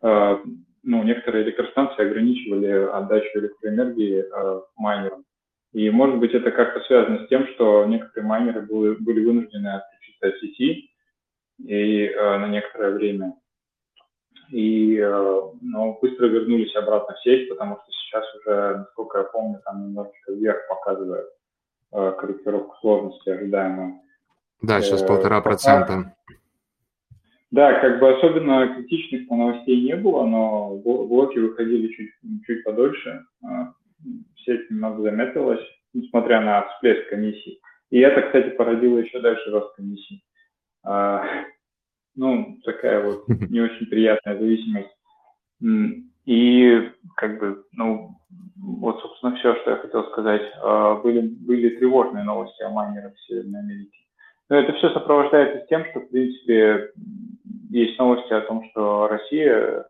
э, 0.01 0.37
ну, 0.83 1.03
некоторые 1.03 1.45
электростанции 1.45 2.05
ограничивали 2.05 2.67
отдачу 2.67 3.39
электроэнергии 3.39 4.23
э, 4.23 4.61
майнерам. 4.77 5.25
И, 5.71 5.89
может 5.89 6.17
быть, 6.19 6.33
это 6.33 6.51
как-то 6.51 6.81
связано 6.81 7.25
с 7.25 7.29
тем, 7.29 7.47
что 7.47 7.85
некоторые 7.85 8.27
майнеры 8.27 8.61
были, 8.61 8.95
были 8.95 9.25
вынуждены 9.25 9.67
отключиться 9.67 10.27
от 10.27 10.37
сети 10.37 10.91
и 11.59 12.05
э, 12.05 12.37
на 12.37 12.47
некоторое 12.47 12.91
время 12.91 13.33
и 14.53 14.97
э, 14.99 15.41
ну, 15.61 15.97
быстро 15.99 16.27
вернулись 16.27 16.75
обратно 16.75 17.15
в 17.15 17.19
сеть, 17.21 17.49
потому 17.49 17.77
что 17.77 17.85
сейчас 17.91 18.23
уже, 18.35 18.77
насколько 18.77 19.17
я 19.19 19.23
помню, 19.25 19.59
там 19.65 19.83
немножечко 19.83 20.31
вверх 20.31 20.67
показывает 20.67 21.25
э, 21.91 22.13
корректировку 22.19 22.75
сложности 22.79 23.29
ожидаемую. 23.29 23.99
Да, 24.61 24.79
сейчас 24.81 25.01
э, 25.01 25.07
полтора 25.07 25.41
процента. 25.41 26.15
Да, 27.53 27.79
как 27.81 27.99
бы 27.99 28.09
особенно 28.09 28.67
критичных 28.73 29.29
новостей 29.29 29.79
не 29.83 29.95
было, 29.95 30.25
но 30.25 30.75
блоки 30.77 31.37
выходили 31.37 31.93
чуть, 31.93 32.09
чуть 32.47 32.63
подольше. 32.63 33.23
А, 33.43 33.73
сеть 34.43 34.71
немного 34.71 35.03
заметилась, 35.03 35.63
несмотря 35.93 36.41
на 36.41 36.63
всплеск 36.63 37.09
комиссий. 37.09 37.61
И 37.91 37.99
это, 37.99 38.23
кстати, 38.23 38.55
породило 38.55 38.97
еще 38.97 39.19
дальше 39.19 39.51
рост 39.51 39.75
комиссий. 39.75 40.23
А, 40.83 41.23
ну, 42.15 42.57
такая 42.63 43.03
вот 43.05 43.27
не 43.27 43.61
очень 43.61 43.85
приятная 43.85 44.35
зависимость. 44.35 44.97
И 46.25 46.91
как 47.17 47.39
бы, 47.39 47.65
ну, 47.73 48.17
вот, 48.57 48.99
собственно, 48.99 49.35
все, 49.35 49.53
что 49.61 49.69
я 49.69 49.77
хотел 49.77 50.09
сказать. 50.09 50.41
А, 50.63 50.95
были, 50.95 51.21
были 51.21 51.77
тревожные 51.77 52.23
новости 52.23 52.63
о 52.63 52.71
майнерах 52.71 53.13
в 53.13 53.21
Северной 53.27 53.59
Америке. 53.59 54.02
Но 54.49 54.57
это 54.57 54.73
все 54.73 54.89
сопровождается 54.91 55.65
тем, 55.67 55.85
что, 55.89 56.01
в 56.01 56.09
принципе, 56.09 56.91
есть 57.69 57.97
новости 57.97 58.33
о 58.33 58.41
том, 58.41 58.63
что 58.69 59.07
Россия, 59.07 59.87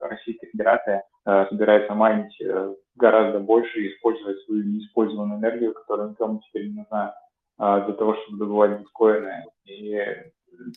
Российская 0.00 0.48
Федерация 0.48 1.04
э, 1.24 1.46
собирается 1.48 1.94
майнить 1.94 2.38
э, 2.40 2.74
гораздо 2.96 3.38
больше 3.38 3.80
и 3.80 3.92
использовать 3.92 4.40
свою 4.42 4.64
неиспользованную 4.64 5.38
энергию, 5.38 5.74
которая 5.74 6.08
никому 6.08 6.40
теперь 6.40 6.68
не 6.68 6.78
нужна 6.80 7.14
э, 7.58 7.82
для 7.86 7.94
того, 7.94 8.16
чтобы 8.16 8.38
добывать 8.38 8.80
биткоины. 8.80 9.44
И 9.64 10.04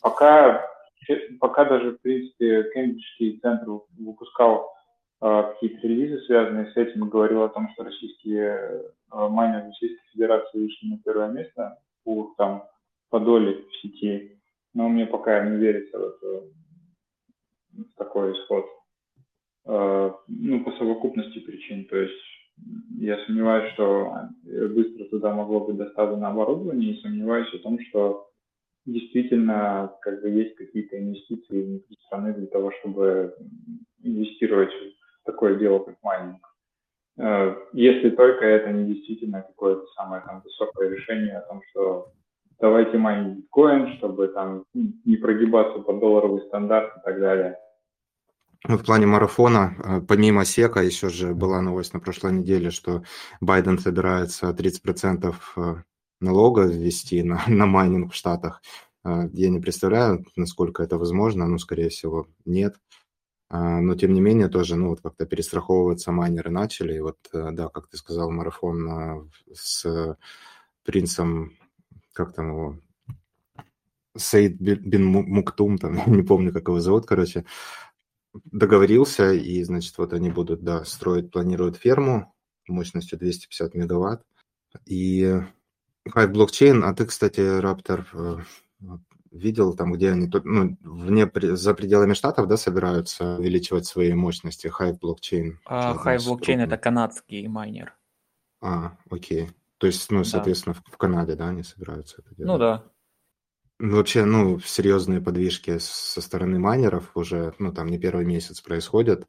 пока, 0.00 0.64
пока 1.40 1.64
даже, 1.64 1.92
в 1.92 2.00
принципе, 2.00 2.70
Кембриджский 2.72 3.40
центр 3.40 3.80
выпускал 3.98 4.72
э, 5.20 5.52
какие-то 5.52 5.86
релизы, 5.86 6.22
связанные 6.24 6.72
с 6.72 6.76
этим, 6.76 7.06
и 7.06 7.10
говорил 7.10 7.42
о 7.42 7.48
том, 7.48 7.68
что 7.74 7.84
российские 7.84 8.84
э, 9.12 9.28
майнеры 9.28 9.66
Российской 9.66 10.06
Федерации 10.12 10.58
вышли 10.58 10.86
на 10.86 10.98
первое 11.04 11.28
место 11.28 11.78
по 12.04 12.34
там 12.36 12.64
по 13.10 13.20
доле 13.20 13.64
в 13.68 13.76
сети 13.76 14.34
но 14.74 14.88
мне 14.88 15.06
пока 15.06 15.48
не 15.48 15.56
верится 15.56 15.98
в, 15.98 16.02
это, 16.02 16.42
в 17.72 17.94
такой 17.96 18.32
исход. 18.32 18.66
Э, 19.66 20.12
ну, 20.28 20.64
по 20.64 20.72
совокупности 20.72 21.38
причин. 21.38 21.86
То 21.86 21.96
есть 21.96 22.20
я 22.98 23.24
сомневаюсь, 23.24 23.72
что 23.72 24.12
быстро 24.42 25.04
туда 25.06 25.32
могло 25.32 25.60
быть 25.60 25.76
доставлено 25.76 26.28
оборудование, 26.28 26.92
и 26.92 27.00
сомневаюсь 27.00 27.52
в 27.52 27.62
том, 27.62 27.78
что 27.88 28.28
действительно 28.84 29.96
как 30.02 30.20
бы 30.20 30.28
есть 30.28 30.56
какие-то 30.56 30.98
инвестиции 30.98 31.62
внутри 31.62 31.96
страны 32.06 32.34
для 32.34 32.46
того, 32.48 32.72
чтобы 32.80 33.34
инвестировать 34.02 34.70
в 34.70 35.24
такое 35.24 35.56
дело, 35.56 35.78
как 35.78 35.96
майнинг. 36.02 36.53
Э, 37.16 37.54
если 37.72 38.10
только 38.10 38.44
это 38.44 38.70
не 38.70 38.94
действительно 38.94 39.42
какое-то 39.42 39.86
самое 39.94 40.22
там 40.26 40.42
высокое 40.42 40.90
решение 40.90 41.38
о 41.38 41.48
том, 41.48 41.62
что 41.70 42.12
давайте 42.60 42.98
майнить 42.98 43.38
биткоин, 43.38 43.96
чтобы 43.98 44.28
там 44.28 44.64
не 44.74 45.16
прогибаться 45.16 45.80
под 45.80 46.00
долларовый 46.00 46.42
стандарт 46.42 46.96
и 46.96 47.00
так 47.04 47.20
далее. 47.20 47.56
В 48.66 48.82
плане 48.82 49.06
марафона, 49.06 49.74
э, 49.78 50.00
помимо 50.00 50.44
СЕКа, 50.44 50.80
еще 50.80 51.08
же 51.08 51.34
была 51.34 51.60
новость 51.60 51.94
на 51.94 52.00
прошлой 52.00 52.32
неделе, 52.32 52.70
что 52.70 53.04
Байден 53.40 53.78
собирается 53.78 54.52
30% 54.52 55.34
э, 55.56 55.74
налога 56.20 56.62
ввести 56.66 57.22
на, 57.22 57.42
на 57.46 57.66
майнинг 57.66 58.12
в 58.12 58.16
Штатах. 58.16 58.62
Я 59.34 59.50
не 59.50 59.60
представляю, 59.60 60.24
насколько 60.34 60.82
это 60.82 60.96
возможно, 60.96 61.46
но, 61.46 61.58
скорее 61.58 61.90
всего, 61.90 62.26
нет. 62.46 62.76
Но, 63.56 63.94
тем 63.94 64.12
не 64.14 64.20
менее, 64.20 64.48
тоже, 64.48 64.74
ну, 64.76 64.88
вот 64.88 65.00
как-то 65.00 65.26
перестраховываться 65.26 66.10
майнеры 66.10 66.50
начали. 66.50 66.96
И 66.96 67.00
вот, 67.00 67.18
да, 67.32 67.68
как 67.68 67.88
ты 67.88 67.96
сказал, 67.96 68.30
марафон 68.30 69.30
с 69.52 70.16
принцем 70.82 71.52
как 72.14 72.32
там 72.32 72.48
его, 72.48 72.78
Сейд 74.16 74.56
бин 74.60 75.04
Муктум, 75.04 75.76
там, 75.76 76.00
не 76.06 76.22
помню, 76.22 76.52
как 76.52 76.68
его 76.68 76.80
зовут, 76.80 77.04
короче, 77.04 77.44
договорился, 78.32 79.32
и, 79.32 79.62
значит, 79.64 79.98
вот 79.98 80.12
они 80.12 80.30
будут, 80.30 80.62
да, 80.62 80.84
строить, 80.84 81.30
планируют 81.30 81.76
ферму 81.76 82.32
мощностью 82.68 83.18
250 83.18 83.74
мегаватт. 83.74 84.22
И 84.86 85.40
Hive 86.08 86.28
блокчейн, 86.28 86.84
а 86.84 86.94
ты, 86.94 87.06
кстати, 87.06 87.40
Раптор, 87.40 88.08
э, 88.12 88.36
видел 89.34 89.74
там, 89.74 89.92
где 89.92 90.12
они, 90.12 90.30
ну, 90.44 90.76
вне, 90.82 91.30
за 91.34 91.74
пределами 91.74 92.14
штатов, 92.14 92.46
да, 92.46 92.56
собираются 92.56 93.36
увеличивать 93.36 93.86
свои 93.86 94.14
мощности, 94.14 94.68
Hive 94.68 94.98
блокчейн? 95.00 95.60
Uh, 95.68 95.96
Hive 96.02 96.24
блокчейн– 96.24 96.60
это 96.62 96.78
канадский 96.78 97.46
майнер. 97.48 97.94
А, 98.62 98.96
окей. 99.10 99.50
То 99.78 99.88
есть, 99.88 100.10
ну, 100.10 100.24
соответственно, 100.24 100.74
да. 100.74 100.82
в, 100.90 100.96
Канаде, 100.96 101.34
да, 101.34 101.48
они 101.48 101.62
собираются 101.62 102.22
это 102.22 102.34
делать? 102.34 102.52
Ну 102.52 102.58
да. 102.58 102.84
Ну, 103.80 103.96
вообще, 103.96 104.24
ну, 104.24 104.60
серьезные 104.60 105.20
подвижки 105.20 105.78
со 105.78 106.20
стороны 106.20 106.58
майнеров 106.58 107.10
уже, 107.16 107.54
ну, 107.58 107.72
там 107.72 107.88
не 107.88 107.98
первый 107.98 108.24
месяц 108.24 108.60
происходят, 108.60 109.28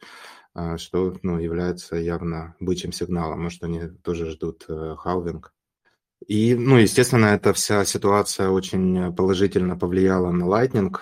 а, 0.54 0.78
что, 0.78 1.18
ну, 1.24 1.40
является 1.40 1.96
явно 1.96 2.56
бычьим 2.60 2.92
сигналом. 2.92 3.42
Может, 3.42 3.64
они 3.64 3.88
тоже 4.04 4.30
ждут 4.30 4.66
э, 4.70 4.96
халвинг. 4.98 5.52
И, 6.28 6.56
ну, 6.56 6.78
естественно, 6.78 7.28
эта 7.28 7.54
вся 7.54 7.86
ситуация 7.86 8.50
очень 8.50 9.14
положительно 9.16 9.78
повлияла 9.78 10.32
на 10.32 10.46
Lightning. 10.46 10.96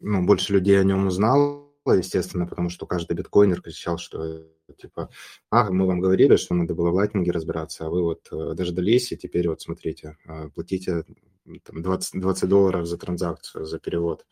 Ну, 0.00 0.26
больше 0.26 0.52
людей 0.52 0.80
о 0.80 0.84
нем 0.84 1.06
узнало, 1.06 1.64
естественно, 1.86 2.46
потому 2.46 2.68
что 2.70 2.86
каждый 2.86 3.16
биткоинер 3.16 3.60
кричал, 3.60 3.98
что 3.98 4.44
типа, 4.76 5.10
а, 5.50 5.70
мы 5.70 5.86
вам 5.86 6.00
говорили, 6.00 6.36
что 6.36 6.54
надо 6.54 6.74
было 6.74 6.90
в 6.90 6.94
лайтнинге 6.94 7.32
разбираться, 7.32 7.86
а 7.86 7.90
вы 7.90 8.02
вот 8.02 8.28
э, 8.30 8.54
дождались, 8.54 9.12
и 9.12 9.16
теперь 9.16 9.48
вот 9.48 9.60
смотрите, 9.60 10.16
э, 10.26 10.50
платите 10.50 11.04
там, 11.64 11.82
20, 11.82 12.20
20 12.20 12.48
долларов 12.48 12.86
за 12.86 12.98
транзакцию, 12.98 13.64
за 13.64 13.78
перевод. 13.78 14.26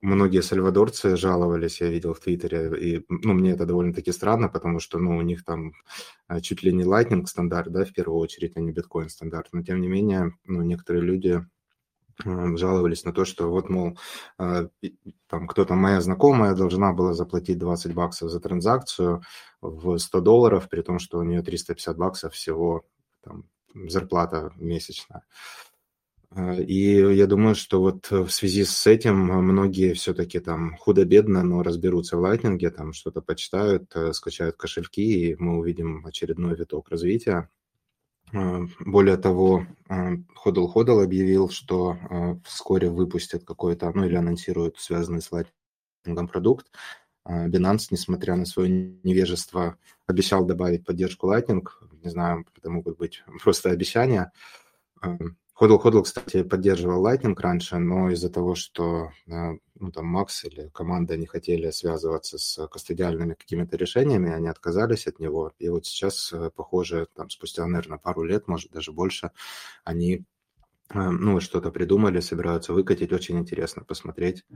Многие 0.00 0.42
сальвадорцы 0.42 1.16
жаловались, 1.16 1.80
я 1.80 1.88
видел 1.88 2.14
в 2.14 2.20
Твиттере, 2.20 2.70
и 2.78 3.04
ну, 3.08 3.34
мне 3.34 3.52
это 3.52 3.66
довольно-таки 3.66 4.12
странно, 4.12 4.48
потому 4.48 4.80
что 4.80 4.98
ну, 4.98 5.16
у 5.16 5.22
них 5.22 5.44
там 5.44 5.72
э, 6.28 6.40
чуть 6.40 6.62
ли 6.62 6.72
не 6.72 6.84
Lightning 6.84 7.26
стандарт, 7.26 7.72
да, 7.72 7.84
в 7.84 7.92
первую 7.92 8.18
очередь, 8.18 8.56
а 8.56 8.60
не 8.60 8.72
биткоин 8.72 9.08
стандарт. 9.08 9.48
Но 9.52 9.62
тем 9.62 9.80
не 9.80 9.88
менее, 9.88 10.36
ну, 10.44 10.62
некоторые 10.62 11.02
люди 11.02 11.44
жаловались 12.24 13.04
на 13.04 13.12
то, 13.12 13.24
что 13.24 13.50
вот, 13.50 13.70
мол, 13.70 13.98
а, 14.38 14.68
там 15.28 15.46
кто-то, 15.46 15.74
моя 15.74 16.00
знакомая, 16.00 16.54
должна 16.54 16.92
была 16.92 17.14
заплатить 17.14 17.58
20 17.58 17.94
баксов 17.94 18.30
за 18.30 18.40
транзакцию 18.40 19.22
в 19.60 19.98
100 19.98 20.20
долларов, 20.20 20.68
при 20.68 20.82
том, 20.82 20.98
что 20.98 21.18
у 21.18 21.22
нее 21.22 21.42
350 21.42 21.96
баксов 21.96 22.34
всего 22.34 22.84
там, 23.22 23.44
зарплата 23.74 24.52
месячная. 24.56 25.22
А, 26.32 26.54
и 26.54 27.14
я 27.14 27.26
думаю, 27.26 27.54
что 27.54 27.80
вот 27.80 28.10
в 28.10 28.30
связи 28.30 28.64
с 28.64 28.86
этим 28.86 29.16
многие 29.16 29.94
все-таки 29.94 30.38
там 30.38 30.76
худо-бедно, 30.76 31.42
но 31.42 31.62
разберутся 31.62 32.16
в 32.16 32.20
лайтнинге, 32.20 32.70
там 32.70 32.92
что-то 32.92 33.20
почитают, 33.20 33.90
э, 33.96 34.12
скачают 34.12 34.56
кошельки, 34.56 35.02
и 35.02 35.36
мы 35.36 35.58
увидим 35.58 36.06
очередной 36.06 36.54
виток 36.56 36.88
развития. 36.88 37.48
А, 38.32 38.60
более 38.78 39.16
того, 39.16 39.66
Ходл 40.36 40.66
Ходл 40.68 41.00
объявил, 41.00 41.50
что 41.50 41.98
а, 42.10 42.38
вскоре 42.44 42.88
выпустят 42.90 43.44
какой-то, 43.44 43.90
ну 43.92 44.04
или 44.04 44.14
анонсируют 44.14 44.78
связанный 44.78 45.22
с 45.22 45.32
лайтингом 45.32 46.28
продукт. 46.28 46.66
А, 47.24 47.48
Binance, 47.48 47.88
несмотря 47.90 48.36
на 48.36 48.46
свое 48.46 48.70
невежество, 49.02 49.78
обещал 50.06 50.44
добавить 50.46 50.84
поддержку 50.84 51.32
Lightning. 51.32 51.66
Не 52.04 52.10
знаю, 52.10 52.46
это 52.56 52.70
могут 52.70 52.98
быть 52.98 53.24
просто 53.42 53.70
обещания. 53.70 54.32
Ходл 55.60 55.76
Ходл, 55.76 56.00
кстати, 56.00 56.42
поддерживал 56.42 57.06
Lightning 57.06 57.38
раньше, 57.38 57.76
но 57.76 58.08
из-за 58.12 58.30
того, 58.30 58.54
что 58.54 59.10
э, 59.26 59.58
ну, 59.74 59.92
там 59.92 60.06
Макс 60.06 60.42
или 60.44 60.70
команда 60.72 61.18
не 61.18 61.26
хотели 61.26 61.70
связываться 61.70 62.38
с 62.38 62.66
кастодиальными 62.66 63.34
какими-то 63.34 63.76
решениями, 63.76 64.32
они 64.32 64.48
отказались 64.48 65.06
от 65.06 65.18
него. 65.18 65.52
И 65.58 65.68
вот 65.68 65.84
сейчас, 65.84 66.32
э, 66.32 66.50
похоже, 66.56 67.08
там 67.14 67.28
спустя, 67.28 67.66
наверное, 67.66 67.98
пару 67.98 68.22
лет, 68.22 68.48
может, 68.48 68.70
даже 68.70 68.90
больше, 68.90 69.32
они 69.84 70.24
э, 70.94 70.98
ну, 70.98 71.40
что-то 71.40 71.70
придумали, 71.70 72.20
собираются 72.20 72.72
выкатить. 72.72 73.12
Очень 73.12 73.38
интересно 73.38 73.84
посмотреть, 73.84 74.46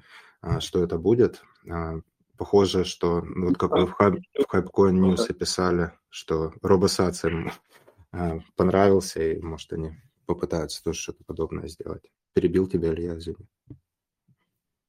что 0.61 0.83
это 0.83 0.97
будет. 0.97 1.43
Похоже, 2.39 2.85
что, 2.85 3.21
ну, 3.21 3.49
вот 3.49 3.59
как 3.59 3.73
вы 3.73 3.89
в, 3.89 3.95
Hypecoin 4.01 4.95
News 4.95 5.31
писали, 5.35 5.93
что 6.09 6.55
им 7.29 7.53
понравился, 8.57 9.23
и, 9.23 9.39
может, 9.39 9.71
они 9.75 9.99
попытаются 10.27 10.83
тоже 10.83 10.99
что-то 10.99 11.25
подобное 11.27 11.69
сделать. 11.69 12.03
Перебил 12.35 12.67
тебя, 12.67 12.93
Илья, 12.93 13.15
извини. 13.15 13.47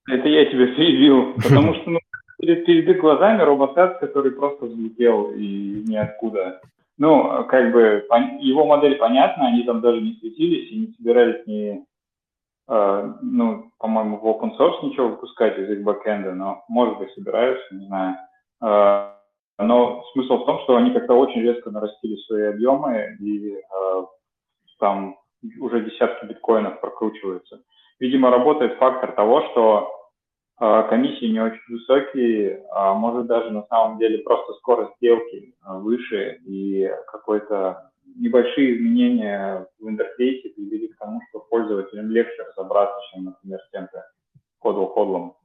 Это 0.08 0.28
я 0.28 0.46
тебя 0.46 0.68
перебил, 0.76 1.34
потому 1.44 1.74
что 1.76 1.90
ну, 1.90 2.00
перед, 2.40 2.66
перед 2.66 2.88
их 2.90 3.00
глазами 3.00 3.42
роботат, 3.42 4.00
который 4.00 4.32
просто 4.32 4.66
взлетел 4.66 5.32
и 5.32 5.84
ниоткуда. 5.88 6.62
Ну, 6.98 7.46
как 7.50 7.74
бы 7.74 8.06
его 8.40 8.66
модель 8.66 8.96
понятна, 8.96 9.48
они 9.48 9.64
там 9.64 9.82
даже 9.82 10.02
не 10.02 10.14
светились 10.14 10.72
и 10.72 10.78
не 10.78 10.94
собирались 10.94 11.46
ни, 11.46 11.86
э, 12.70 13.14
ну, 13.22 13.72
по-моему, 13.80 14.18
в 14.18 14.26
open 14.26 14.58
source 14.58 14.86
ничего 14.86 15.10
выпускать 15.10 15.60
из 15.60 15.70
их 15.70 15.84
бэкэнда, 15.84 16.34
но, 16.34 16.64
может 16.70 16.98
быть, 16.98 17.12
собираются, 17.14 17.76
не 17.76 17.86
знаю. 17.88 18.16
Э, 18.64 19.12
но 19.58 20.04
смысл 20.14 20.38
в 20.38 20.46
том, 20.46 20.60
что 20.64 20.78
они 20.78 20.92
как-то 20.92 21.16
очень 21.16 21.42
резко 21.42 21.70
нарастили 21.70 22.16
свои 22.28 22.44
объемы 22.44 23.18
и 23.20 23.56
э, 23.56 24.06
там 24.80 25.18
уже 25.60 25.84
десятки 25.84 26.26
биткоинов 26.26 26.82
прокручиваются. 26.82 27.62
Видимо, 28.00 28.30
работает 28.30 28.78
фактор 28.78 29.14
того, 29.14 29.42
что 29.52 29.92
э, 30.60 30.90
комиссии 30.90 31.26
не 31.26 31.40
очень 31.40 31.62
высокие, 31.70 32.66
а 32.72 32.94
может 32.94 33.28
даже 33.28 33.52
на 33.52 33.64
самом 33.64 33.98
деле 34.00 34.20
просто 34.20 34.54
скорость 34.54 34.96
сделки 34.98 35.54
э, 35.54 35.78
выше 35.80 36.40
и 36.46 36.90
какой-то 37.12 37.92
небольшие 38.16 38.78
изменения 38.78 39.68
в 39.80 39.88
интерфейсе 39.88 40.50
привели 40.50 40.88
к 40.90 40.98
тому, 40.98 41.22
что 41.30 41.40
пользователям 41.40 42.10
легче 42.12 42.44
разобраться, 42.44 42.98
чем, 43.12 43.26
например, 43.26 43.60
с 43.60 43.72
тем-то 43.72 44.06
ходл-ходлом. 44.60 45.36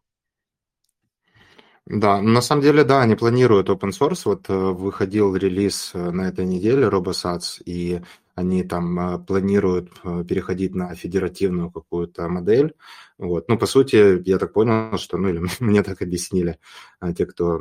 Да, 1.87 2.21
на 2.21 2.41
самом 2.41 2.63
деле, 2.63 2.85
да, 2.85 3.03
они 3.03 3.17
планируют 3.17 3.69
open 3.69 3.91
source. 3.91 4.23
Вот 4.25 4.49
э, 4.49 4.53
выходил 4.53 5.35
релиз 5.35 5.93
на 5.95 6.29
этой 6.29 6.45
неделе 6.45 6.89
RoboSats, 6.89 7.63
и 7.65 8.01
они 8.41 8.65
там 8.65 8.99
э, 8.99 9.19
планируют 9.19 9.93
переходить 10.29 10.75
на 10.75 10.95
федеративную 10.95 11.71
какую-то 11.71 12.29
модель. 12.29 12.75
Вот. 13.19 13.49
Ну, 13.49 13.59
по 13.59 13.67
сути, 13.67 14.21
я 14.29 14.39
так 14.39 14.53
понял, 14.53 14.99
что, 14.99 15.19
ну, 15.19 15.29
или 15.29 15.41
мне 15.61 15.83
так 15.83 16.03
объяснили 16.03 16.59
те, 17.17 17.27
кто 17.27 17.61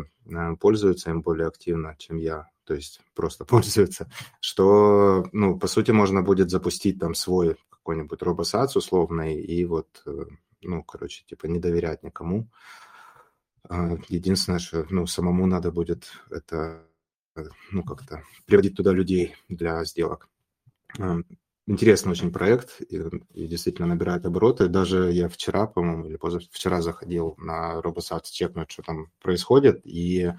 пользуется 0.59 1.09
им 1.11 1.21
более 1.21 1.47
активно, 1.47 1.95
чем 1.97 2.17
я, 2.17 2.47
то 2.63 2.73
есть 2.73 3.01
просто 3.13 3.45
пользуются, 3.53 4.09
что, 4.39 5.25
ну, 5.31 5.59
по 5.59 5.67
сути, 5.67 5.91
можно 5.91 6.21
будет 6.21 6.49
запустить 6.49 6.99
там 6.99 7.13
свой 7.13 7.57
какой-нибудь 7.69 8.21
RoboSats 8.21 8.71
условный 8.75 9.39
и 9.41 9.65
вот, 9.65 10.03
ну, 10.61 10.83
короче, 10.83 11.23
типа 11.25 11.47
не 11.47 11.59
доверять 11.59 12.03
никому. 12.03 12.49
А, 13.69 13.97
единственное, 14.07 14.59
что 14.59 14.85
ну, 14.89 15.05
самому 15.05 15.45
надо 15.45 15.71
будет 15.71 16.11
это 16.31 16.83
э, 17.35 17.43
ну, 17.71 17.83
как-то 17.83 18.23
приводить 18.45 18.75
туда 18.75 18.91
людей 18.91 19.35
для 19.47 19.83
сделок. 19.85 20.27
А, 20.97 21.17
интересный 21.67 22.11
очень 22.11 22.31
проект 22.31 22.81
и, 22.81 23.01
и 23.33 23.47
действительно 23.47 23.87
набирает 23.87 24.25
обороты. 24.25 24.67
Даже 24.67 25.11
я 25.11 25.29
вчера, 25.29 25.67
по-моему, 25.67 26.05
или 26.05 26.15
позавчера 26.15 26.81
заходил 26.81 27.35
на 27.37 27.79
RoboSat 27.79 28.23
чекнуть, 28.31 28.71
что 28.71 28.83
там 28.83 29.11
происходит, 29.21 29.81
и 29.85 30.33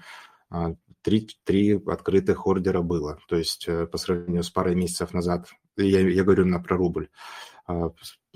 а, 0.49 0.75
три, 1.01 1.29
три 1.43 1.81
открытых 1.85 2.45
ордера 2.45 2.81
было. 2.81 3.19
То 3.27 3.37
есть 3.37 3.67
э, 3.67 3.87
по 3.87 3.97
сравнению 3.97 4.43
с 4.43 4.49
парой 4.49 4.75
месяцев 4.75 5.13
назад, 5.13 5.47
я, 5.77 6.01
я 6.01 6.23
говорю 6.23 6.45
на 6.45 6.59
про 6.59 6.77
рубль, 6.77 7.09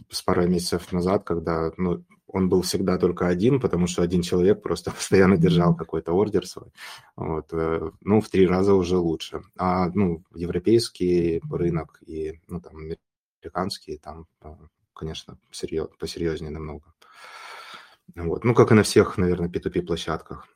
с 0.09 0.21
парой 0.21 0.47
месяцев 0.47 0.91
назад, 0.91 1.25
когда 1.25 1.71
ну, 1.77 2.05
он 2.27 2.49
был 2.49 2.61
всегда 2.61 2.97
только 2.97 3.27
один, 3.27 3.59
потому 3.59 3.87
что 3.87 4.01
один 4.01 4.21
человек 4.21 4.61
просто 4.61 4.91
постоянно 4.95 5.37
держал 5.37 5.75
какой-то 5.75 6.13
ордер 6.13 6.45
свой. 6.47 6.71
Вот. 7.15 7.47
Э, 7.53 7.91
ну, 8.01 8.21
в 8.21 8.29
три 8.29 8.47
раза 8.47 8.73
уже 8.73 8.97
лучше. 8.97 9.41
А, 9.57 9.89
ну, 9.93 10.23
европейский 10.33 11.41
рынок 11.49 11.99
и, 12.05 12.39
ну, 12.47 12.59
там, 12.59 12.75
американский, 13.41 13.97
там, 13.97 14.27
э, 14.41 14.55
конечно, 14.93 15.37
серьез, 15.51 15.87
посерьезнее 15.99 16.51
намного. 16.51 16.93
Вот. 18.15 18.43
Ну, 18.43 18.53
как 18.53 18.71
и 18.71 18.75
на 18.75 18.83
всех, 18.83 19.17
наверное, 19.17 19.49
P2P-площадках. 19.49 20.47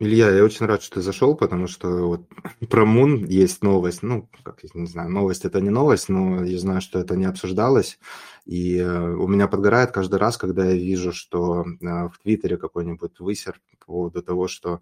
Илья, 0.00 0.28
я 0.30 0.44
очень 0.44 0.66
рад, 0.66 0.82
что 0.82 0.96
ты 0.96 1.02
зашел, 1.02 1.36
потому 1.36 1.68
что 1.68 1.88
вот 2.08 2.28
про 2.68 2.84
Мун 2.84 3.24
есть 3.26 3.62
новость. 3.62 4.02
Ну, 4.02 4.28
как, 4.42 4.62
не 4.74 4.86
знаю, 4.86 5.08
новость 5.10 5.44
это 5.44 5.60
не 5.60 5.70
новость, 5.70 6.08
но 6.08 6.44
я 6.44 6.58
знаю, 6.58 6.80
что 6.80 6.98
это 6.98 7.16
не 7.16 7.26
обсуждалось. 7.26 7.98
И 8.44 8.76
э, 8.76 9.14
у 9.14 9.28
меня 9.28 9.46
подгорает 9.46 9.92
каждый 9.92 10.18
раз, 10.18 10.36
когда 10.36 10.64
я 10.66 10.74
вижу, 10.74 11.12
что 11.12 11.64
э, 11.64 11.86
в 12.08 12.18
Твиттере 12.22 12.56
какой-нибудь 12.56 13.20
высер 13.20 13.60
по 13.78 13.86
поводу 13.86 14.22
того, 14.22 14.48
что 14.48 14.80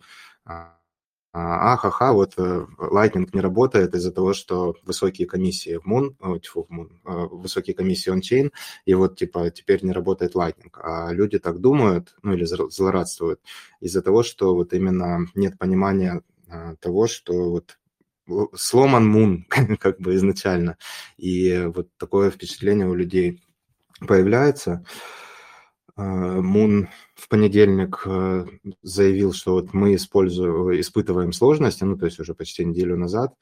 а, 1.35 1.73
а, 1.73 1.77
ха-ха, 1.79 2.13
вот 2.13 2.35
э, 2.37 2.67
Lightning 2.79 3.27
не 3.33 3.41
работает 3.41 3.95
из-за 3.95 4.13
того, 4.13 4.35
что 4.35 4.75
высокие 4.85 5.27
комиссии 5.27 5.79
в 5.83 5.87
Moon, 5.87 6.41
тьфу, 6.41 6.67
в 6.69 6.71
Moon, 6.71 6.91
э, 7.07 7.27
высокие 7.31 7.75
комиссии 7.75 8.11
он-чейн, 8.11 8.53
и 8.85 8.93
вот 8.93 9.17
типа 9.17 9.51
теперь 9.51 9.83
не 9.83 9.93
работает 9.93 10.35
Lightning. 10.35 10.71
А 10.75 11.11
люди 11.11 11.39
так 11.39 11.59
думают, 11.61 12.15
ну 12.23 12.35
или 12.35 12.45
злорадствуют 12.45 13.41
из-за 13.81 14.03
того, 14.03 14.23
что 14.23 14.55
вот 14.55 14.75
именно 14.75 15.27
нет 15.35 15.59
понимания 15.59 16.21
а, 16.51 16.77
того, 16.77 17.07
что 17.07 17.51
вот 17.51 17.79
сломан 18.55 19.15
Moon 19.15 19.77
как 19.79 20.01
бы 20.01 20.15
изначально. 20.17 20.77
И 21.17 21.71
вот 21.75 21.89
такое 21.97 22.31
впечатление 22.31 22.87
у 22.87 22.95
людей 22.95 23.43
появляется. 24.07 24.85
Мун 25.97 26.89
в 27.15 27.29
понедельник 27.29 28.03
э, 28.07 28.47
заявил, 28.83 29.33
что 29.35 29.53
вот 29.53 29.75
мы 29.75 29.95
используем, 29.95 30.81
испытываем 30.81 31.33
сложности, 31.33 31.85
ну, 31.85 31.99
то 31.99 32.07
есть 32.07 32.19
уже 32.19 32.35
почти 32.35 32.65
неделю 32.65 32.97
назад, 32.97 33.35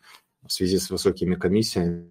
в 0.45 0.51
связи 0.51 0.79
с 0.79 0.91
высокими 0.91 1.37
комиссиями. 1.37 2.11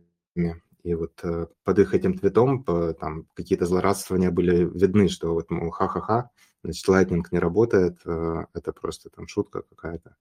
И 0.84 0.96
вот 0.96 1.20
э, 1.24 1.48
под 1.66 1.80
их 1.80 1.94
этим 1.94 2.18
твитом 2.18 2.64
там 2.64 3.26
какие-то 3.34 3.66
злорадствования 3.66 4.32
были 4.32 4.64
видны, 4.64 5.10
что 5.10 5.34
вот, 5.34 5.52
мол, 5.52 5.72
ха-ха-ха, 5.72 6.30
значит, 6.64 6.88
Lightning 6.88 7.24
не 7.32 7.40
работает, 7.40 8.00
э, 8.06 8.46
это 8.54 8.72
просто 8.72 9.10
там 9.10 9.28
шутка 9.28 9.64
какая-то. 9.64 10.16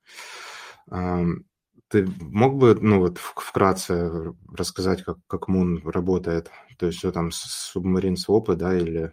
Ты 1.88 2.06
мог 2.20 2.56
бы, 2.56 2.74
ну 2.74 2.98
вот, 2.98 3.18
вкратце 3.18 4.34
рассказать, 4.52 5.04
как, 5.04 5.18
как 5.26 5.48
Moon 5.48 5.88
работает? 5.90 6.50
То 6.76 6.86
есть, 6.86 6.98
что 6.98 7.12
там, 7.12 7.30
субмарин 7.30 8.16
свопы, 8.16 8.56
да, 8.56 8.76
или 8.76 9.12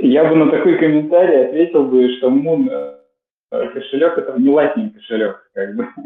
я 0.00 0.24
бы 0.24 0.36
на 0.36 0.50
такой 0.50 0.78
комментарий 0.78 1.46
ответил 1.46 1.84
бы, 1.84 2.08
что 2.16 2.28
Moon 2.28 2.68
э, 3.50 3.68
кошелек 3.70 4.18
это 4.18 4.38
не 4.38 4.48
Lightning 4.48 4.90
кошелек, 4.90 5.50
как 5.54 5.76
бы. 5.76 5.88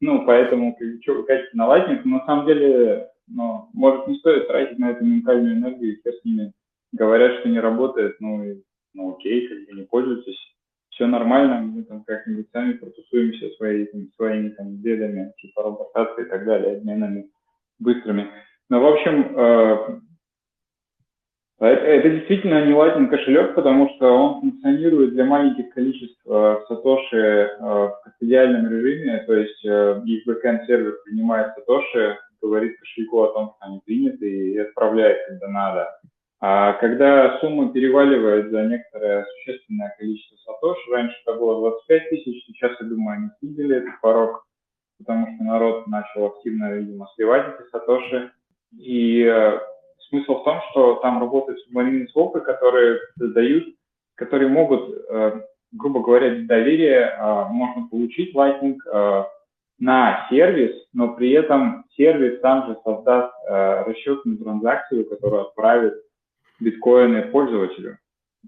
Ну, 0.00 0.24
поэтому, 0.24 0.78
что 1.02 1.24
катите 1.24 1.50
на 1.54 1.66
Lightning, 1.66 2.02
на 2.04 2.24
самом 2.24 2.46
деле, 2.46 3.08
ну, 3.26 3.68
может, 3.74 4.06
не 4.06 4.16
стоит 4.18 4.46
тратить 4.46 4.78
на 4.78 4.90
это 4.90 5.02
ментальную 5.02 5.56
энергию, 5.56 5.98
все 5.98 6.12
с 6.12 6.24
ними 6.24 6.52
говорят, 6.92 7.40
что 7.40 7.48
не 7.48 7.58
работает, 7.58 8.14
ну, 8.20 8.44
и, 8.44 8.62
ну, 8.94 9.16
окей, 9.16 9.48
как 9.48 9.58
бы 9.66 9.72
не 9.72 9.86
пользуйтесь, 9.86 10.38
все 10.90 11.06
нормально, 11.06 11.62
мы 11.62 11.82
там 11.82 12.04
как-нибудь 12.04 12.46
сами 12.52 12.74
протусуемся 12.74 13.50
свои, 13.56 13.86
там, 13.86 14.08
своими 14.14 14.50
там 14.50 14.76
бедами, 14.76 15.32
типа 15.38 15.64
роботации 15.64 16.24
и 16.24 16.28
так 16.28 16.44
далее, 16.44 16.76
обменами 16.76 17.28
быстрыми. 17.80 18.30
Но, 18.68 18.80
в 18.80 18.86
общем, 18.86 20.02
э, 21.60 21.64
а 21.64 21.68
это 21.68 22.10
действительно 22.10 22.64
не 22.64 22.72
Lightning 22.72 23.08
кошелек, 23.08 23.54
потому 23.54 23.90
что 23.96 24.06
он 24.10 24.40
функционирует 24.40 25.14
для 25.14 25.24
маленьких 25.24 25.72
количеств 25.74 26.20
э, 26.26 26.56
сатоши 26.68 27.16
э, 27.16 27.58
в 27.60 28.00
кастодиальном 28.04 28.70
режиме, 28.70 29.24
то 29.26 29.34
есть 29.34 29.64
э, 29.64 30.00
их 30.06 30.26
backend 30.26 30.66
сервер 30.66 30.94
принимает 31.04 31.54
сатоши, 31.54 32.18
говорит 32.40 32.78
кошельку 32.78 33.22
о 33.22 33.32
том, 33.32 33.54
что 33.56 33.66
они 33.66 33.80
приняты 33.84 34.28
и 34.28 34.58
отправляет, 34.58 35.18
когда 35.28 35.48
надо. 35.48 35.88
А 36.40 36.74
когда 36.74 37.38
сумма 37.40 37.72
переваливает 37.72 38.50
за 38.50 38.62
некоторое 38.62 39.26
существенное 39.26 39.92
количество 39.98 40.36
сатоши, 40.52 40.90
раньше 40.92 41.16
это 41.26 41.36
было 41.36 41.60
25 41.60 42.10
тысяч, 42.10 42.44
сейчас, 42.46 42.72
я 42.80 42.86
думаю, 42.86 43.18
они 43.18 43.28
снизили 43.40 43.78
этот 43.78 44.00
порог, 44.00 44.44
потому 44.98 45.26
что 45.26 45.44
народ 45.44 45.88
начал 45.88 46.26
активно, 46.26 46.72
видимо, 46.74 47.08
сливать 47.16 47.46
эти 47.58 47.68
сатоши. 47.70 48.30
И 48.78 49.24
Смысл 50.08 50.40
в 50.40 50.44
том, 50.44 50.60
что 50.70 50.96
там 50.96 51.20
работают 51.20 51.60
субмаринные 51.60 52.08
свопы, 52.08 52.40
которые 52.40 52.98
создают, 53.18 53.64
которые 54.14 54.48
могут, 54.48 54.90
э, 55.10 55.42
грубо 55.72 56.00
говоря, 56.00 56.30
без 56.30 56.46
доверия 56.46 57.14
э, 57.16 57.44
можно 57.50 57.88
получить 57.88 58.34
Lightning 58.34 58.76
э, 58.90 59.24
на 59.78 60.26
сервис, 60.30 60.74
но 60.92 61.14
при 61.14 61.30
этом 61.32 61.84
сервис 61.96 62.40
сам 62.40 62.66
же 62.66 62.76
создаст 62.84 63.32
расчетную 63.46 64.38
транзакцию, 64.38 65.08
которую 65.08 65.42
отправит 65.42 65.94
биткоины 66.58 67.22
пользователю. 67.30 67.98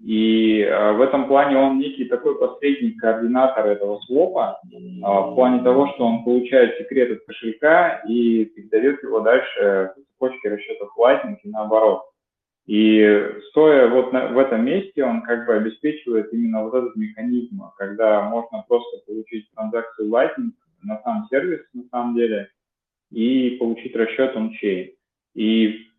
И 0.03 0.61
э, 0.61 0.93
в 0.93 1.01
этом 1.01 1.27
плане 1.27 1.57
он 1.57 1.77
некий 1.77 2.05
такой 2.05 2.37
посредник, 2.39 2.99
координатор 2.99 3.67
этого 3.67 3.99
свопа, 4.01 4.59
э, 4.63 4.75
в 4.75 5.35
плане 5.35 5.63
того, 5.63 5.91
что 5.93 6.05
он 6.05 6.23
получает 6.23 6.77
секрет 6.77 7.11
от 7.11 7.25
кошелька 7.25 8.01
и 8.07 8.45
передает 8.45 9.03
его 9.03 9.19
дальше 9.19 9.93
в 9.95 10.13
цепочке 10.13 10.49
расчетов 10.49 10.89
Lightning 10.97 11.37
и 11.43 11.49
наоборот. 11.49 12.01
И 12.65 13.29
стоя 13.49 13.89
вот 13.89 14.11
на, 14.11 14.27
в 14.29 14.39
этом 14.39 14.65
месте, 14.65 15.03
он 15.03 15.21
как 15.21 15.45
бы 15.45 15.53
обеспечивает 15.53 16.33
именно 16.33 16.63
вот 16.63 16.73
этот 16.73 16.95
механизм, 16.95 17.61
когда 17.77 18.23
можно 18.23 18.63
просто 18.67 19.05
получить 19.05 19.51
транзакцию 19.53 20.09
Lightning 20.09 20.51
на 20.81 20.99
сам 21.03 21.27
сервис, 21.29 21.61
на 21.73 21.83
самом 21.91 22.15
деле, 22.15 22.49
и 23.11 23.51
получить 23.59 23.95
расчет 23.95 24.35
on-chain. 24.35 24.93
И 25.35 25.90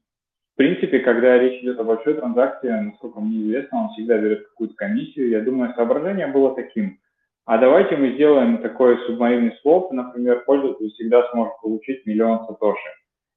принципе, 0.62 1.00
когда 1.00 1.38
речь 1.38 1.60
идет 1.60 1.80
о 1.80 1.82
большой 1.82 2.14
транзакции, 2.14 2.68
насколько 2.68 3.18
мне 3.18 3.42
известно, 3.42 3.82
он 3.82 3.88
всегда 3.88 4.16
берет 4.16 4.46
какую-то 4.46 4.76
комиссию. 4.76 5.30
Я 5.30 5.40
думаю, 5.40 5.74
соображение 5.74 6.28
было 6.28 6.54
таким. 6.54 7.00
А 7.46 7.58
давайте 7.58 7.96
мы 7.96 8.12
сделаем 8.12 8.58
такой 8.58 8.96
субмаринный 9.06 9.56
своп, 9.60 9.90
например, 9.90 10.44
пользователь 10.44 10.88
всегда 10.92 11.28
сможет 11.32 11.54
получить 11.60 12.06
миллион 12.06 12.46
сатоши. 12.46 12.90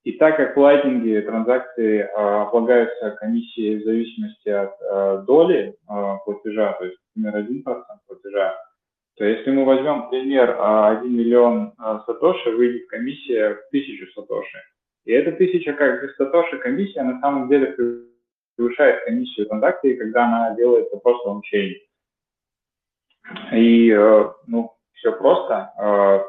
И 0.03 0.11
так 0.11 0.37
как 0.37 0.55
в 0.55 0.59
Lightning 0.59 1.19
транзакции 1.21 2.01
э, 2.01 2.05
облагаются 2.13 3.17
комиссией 3.19 3.81
в 3.81 3.85
зависимости 3.85 4.49
от 4.49 4.75
э, 4.79 5.23
доли 5.25 5.73
э, 5.73 6.17
платежа, 6.25 6.73
то 6.73 6.85
есть, 6.85 6.99
например, 7.15 7.43
1% 7.43 7.83
платежа, 8.07 8.55
то 9.17 9.25
если 9.25 9.49
мы 9.49 9.65
возьмем 9.65 10.09
пример, 10.09 10.57
1 10.61 11.11
миллион 11.11 11.73
сатоши, 12.05 12.51
выйдет 12.51 12.87
комиссия 12.87 13.55
в 13.55 13.67
1000 13.69 14.11
сатоши. 14.13 14.59
И 15.05 15.11
эта 15.11 15.31
тысяча 15.33 15.73
как 15.73 16.01
бы 16.01 16.13
сатоши 16.17 16.57
комиссия 16.57 17.03
на 17.03 17.19
самом 17.21 17.47
деле 17.47 17.75
превышает 18.55 19.05
комиссию 19.05 19.47
транзакции, 19.47 19.95
когда 19.95 20.25
она 20.25 20.55
делается 20.55 20.97
просто 20.97 21.29
ончейн. 21.31 21.75
И, 23.53 23.89
э, 23.91 24.29
ну, 24.47 24.73
все 24.93 25.11
просто. 25.11 25.71
Э, 25.79 26.19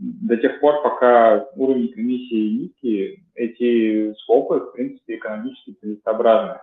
до 0.00 0.36
тех 0.36 0.60
пор, 0.60 0.82
пока 0.82 1.48
уровень 1.56 1.92
комиссии 1.92 2.62
низкий, 2.62 3.24
эти 3.34 4.14
скопы, 4.22 4.60
в 4.60 4.72
принципе, 4.72 5.16
экономически 5.16 5.76
целесообразны. 5.80 6.58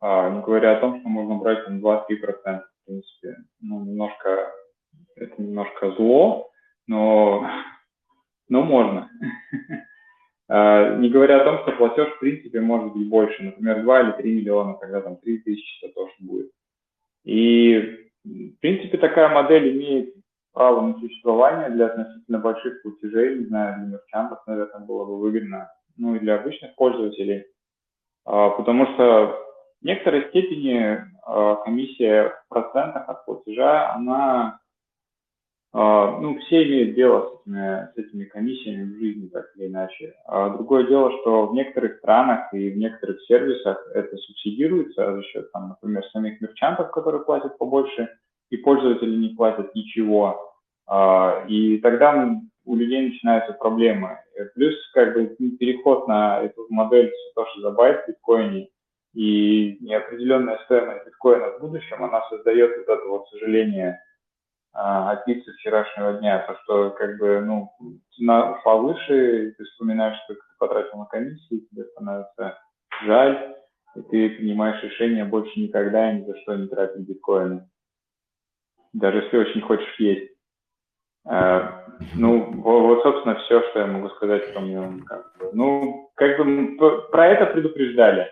А, 0.00 0.30
не 0.30 0.40
говоря 0.40 0.76
о 0.76 0.80
том, 0.80 1.00
что 1.00 1.08
можно 1.08 1.36
брать 1.36 1.64
там 1.64 1.80
2-3%, 1.80 2.06
в 2.12 2.86
принципе. 2.86 3.36
Ну, 3.60 3.84
немножко, 3.84 4.52
это 5.16 5.42
немножко 5.42 5.90
зло, 5.92 6.50
но, 6.86 7.46
но 8.48 8.62
можно. 8.62 9.10
А, 10.52 10.96
не 10.96 11.08
говоря 11.08 11.40
о 11.40 11.44
том, 11.44 11.58
что 11.60 11.76
платеж, 11.76 12.08
в 12.08 12.18
принципе, 12.18 12.60
может 12.60 12.92
быть 12.92 13.08
больше. 13.08 13.40
Например, 13.40 13.82
2 13.82 14.00
или 14.00 14.12
3 14.12 14.34
миллиона, 14.34 14.74
когда 14.74 15.00
там 15.00 15.16
3 15.16 15.38
тысячи 15.38 15.88
тоже 15.94 16.12
будет. 16.18 16.50
И, 17.24 18.10
в 18.24 18.58
принципе, 18.60 18.98
такая 18.98 19.28
модель 19.28 19.76
имеет 19.76 20.12
право 20.52 20.80
на 20.80 20.98
существование 20.98 21.70
для 21.70 21.86
относительно 21.86 22.40
больших 22.40 22.82
платежей, 22.82 23.38
не 23.38 23.44
знаю, 23.44 23.76
для 23.78 23.92
мерчантов, 23.92 24.40
наверное, 24.48 24.84
было 24.84 25.04
бы 25.04 25.20
выгодно, 25.20 25.70
ну 25.96 26.16
и 26.16 26.18
для 26.18 26.34
обычных 26.34 26.74
пользователей, 26.74 27.44
а, 28.24 28.50
потому 28.50 28.86
что 28.86 29.38
в 29.80 29.84
некоторой 29.84 30.28
степени 30.30 30.98
а, 31.24 31.56
комиссия 31.56 32.30
в 32.30 32.48
процентах 32.48 33.08
от 33.08 33.24
платежа, 33.24 33.94
она, 33.94 34.58
ну, 35.72 36.38
все 36.40 36.64
имеют 36.64 36.96
дело 36.96 37.28
с 37.28 37.40
этими, 37.40 37.88
с 37.94 37.96
этими 37.96 38.24
комиссиями 38.24 38.92
в 38.92 38.98
жизни, 38.98 39.28
так 39.28 39.46
или 39.56 39.68
иначе. 39.68 40.14
А 40.26 40.50
другое 40.50 40.86
дело, 40.88 41.12
что 41.20 41.46
в 41.46 41.54
некоторых 41.54 41.98
странах 41.98 42.52
и 42.52 42.70
в 42.70 42.76
некоторых 42.76 43.22
сервисах 43.22 43.78
это 43.94 44.16
субсидируется 44.16 45.14
за 45.14 45.22
счет, 45.22 45.52
там, 45.52 45.68
например, 45.68 46.04
самих 46.06 46.40
мерчантов, 46.40 46.90
которые 46.90 47.24
платят 47.24 47.56
побольше, 47.56 48.08
и 48.50 48.56
пользователи 48.56 49.14
не 49.14 49.28
платят 49.36 49.74
ничего. 49.74 50.54
А, 50.88 51.44
и 51.46 51.78
тогда 51.78 52.28
у 52.64 52.76
людей 52.76 53.08
начинаются 53.08 53.52
проблемы. 53.52 54.18
Плюс 54.54 54.74
как 54.92 55.14
бы 55.14 55.26
переход 55.58 56.08
на 56.08 56.40
эту 56.42 56.66
модель 56.70 57.12
Satoshi 57.36 57.60
за 57.60 57.70
байт 57.70 58.04
в 58.04 58.08
биткоине 58.08 58.68
и 59.14 59.78
неопределенная 59.80 60.58
стоимость 60.64 61.06
биткоина 61.06 61.52
в 61.52 61.60
будущем, 61.60 62.02
она 62.02 62.22
создает 62.28 62.76
вот 62.76 62.88
это 62.88 63.08
вот 63.08 63.28
сожаление 63.28 64.00
а, 64.72 65.16
пиццы 65.16 65.52
вчерашнего 65.52 66.14
дня, 66.14 66.44
то 66.46 66.58
что 66.62 66.90
как 66.90 67.18
бы, 67.18 67.40
ну, 67.40 67.72
цена 68.16 68.52
ушла 68.52 68.76
выше, 68.76 69.54
ты 69.56 69.64
вспоминаешь, 69.64 70.18
сколько 70.24 70.42
ты 70.42 70.54
потратил 70.58 70.98
на 70.98 71.06
комиссию, 71.06 71.66
тебе 71.70 71.84
становится 71.84 72.58
жаль, 73.04 73.56
и 73.96 74.02
ты 74.02 74.30
принимаешь 74.30 74.82
решение 74.82 75.24
больше 75.24 75.58
никогда 75.58 76.12
и 76.12 76.20
ни 76.20 76.24
за 76.24 76.36
что 76.38 76.56
не 76.56 76.68
тратить 76.68 77.08
биткоины 77.08 77.66
даже 78.92 79.18
если 79.18 79.36
очень 79.36 79.60
хочешь 79.60 79.94
есть. 79.98 80.32
А, 81.26 81.86
ну, 82.14 82.52
вот, 82.62 83.02
собственно, 83.02 83.36
все, 83.40 83.62
что 83.70 83.80
я 83.80 83.86
могу 83.86 84.08
сказать. 84.10 84.52
Как 84.52 85.38
бы. 85.38 85.50
Ну, 85.52 86.10
как 86.14 86.38
бы 86.38 86.76
про 87.10 87.28
это 87.28 87.46
предупреждали. 87.46 88.28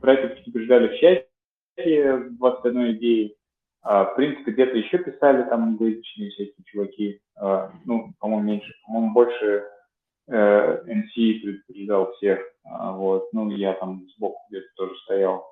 Про 0.00 0.14
это 0.14 0.34
предупреждали 0.34 0.88
в 0.88 0.98
чате 0.98 1.28
21 2.30 2.92
идеи. 2.96 3.36
А, 3.82 4.04
в 4.04 4.14
принципе, 4.14 4.52
где-то 4.52 4.76
еще 4.76 4.98
писали 4.98 5.42
там 5.48 5.64
англоязычные 5.64 6.30
всякие 6.30 6.64
чуваки. 6.66 7.20
А, 7.36 7.72
ну, 7.84 8.12
по-моему, 8.20 8.44
меньше. 8.44 8.72
По-моему, 8.86 9.12
больше 9.12 9.64
э, 10.28 10.82
NC 10.86 11.40
предупреждал 11.40 12.12
всех. 12.12 12.38
А, 12.64 12.92
вот. 12.92 13.32
Ну, 13.32 13.50
я 13.50 13.72
там 13.74 14.06
сбоку 14.16 14.40
где-то 14.48 14.68
тоже 14.76 14.94
стоял. 15.04 15.44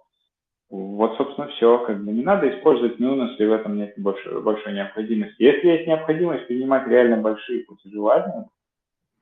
Вот, 0.70 1.16
собственно, 1.16 1.48
все. 1.48 1.84
Как 1.84 2.04
бы 2.04 2.12
не 2.12 2.22
надо 2.22 2.48
использовать 2.48 3.00
Нун, 3.00 3.28
если 3.28 3.46
в 3.46 3.52
этом 3.52 3.76
нет 3.76 3.94
больше, 3.96 4.38
большой 4.38 4.74
необходимости. 4.74 5.42
Если 5.42 5.66
есть 5.66 5.88
необходимость 5.88 6.46
принимать 6.46 6.86
реально 6.86 7.16
большие 7.16 7.64
платежи 7.64 7.98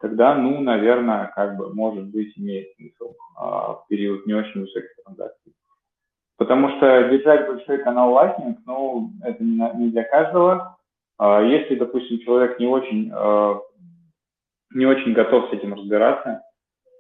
тогда, 0.01 0.35
ну, 0.35 0.61
наверное, 0.61 1.33
как 1.35 1.57
бы, 1.57 1.75
может 1.75 2.07
быть, 2.07 2.37
имеет 2.39 2.75
смысл 2.77 3.15
а, 3.37 3.75
в 3.75 3.87
период 3.89 4.27
не 4.27 4.35
очень 4.35 4.61
высоких 4.61 4.95
транзакций. 5.03 5.55
Потому 6.39 6.69
что 6.77 7.09
держать 7.11 7.49
большой 7.49 7.79
канал 7.79 8.15
Lightning, 8.15 8.57
ну, 8.65 9.11
это 9.23 9.43
не, 9.43 9.91
для 9.91 10.05
каждого. 10.05 10.79
А, 11.19 11.43
если, 11.43 11.75
допустим, 11.75 12.21
человек 12.21 12.61
не 12.61 12.67
очень, 12.67 13.11
а, 13.13 13.61
не 14.73 14.87
очень 14.87 15.13
готов 15.13 15.51
с 15.51 15.53
этим 15.53 15.75
разбираться, 15.75 16.43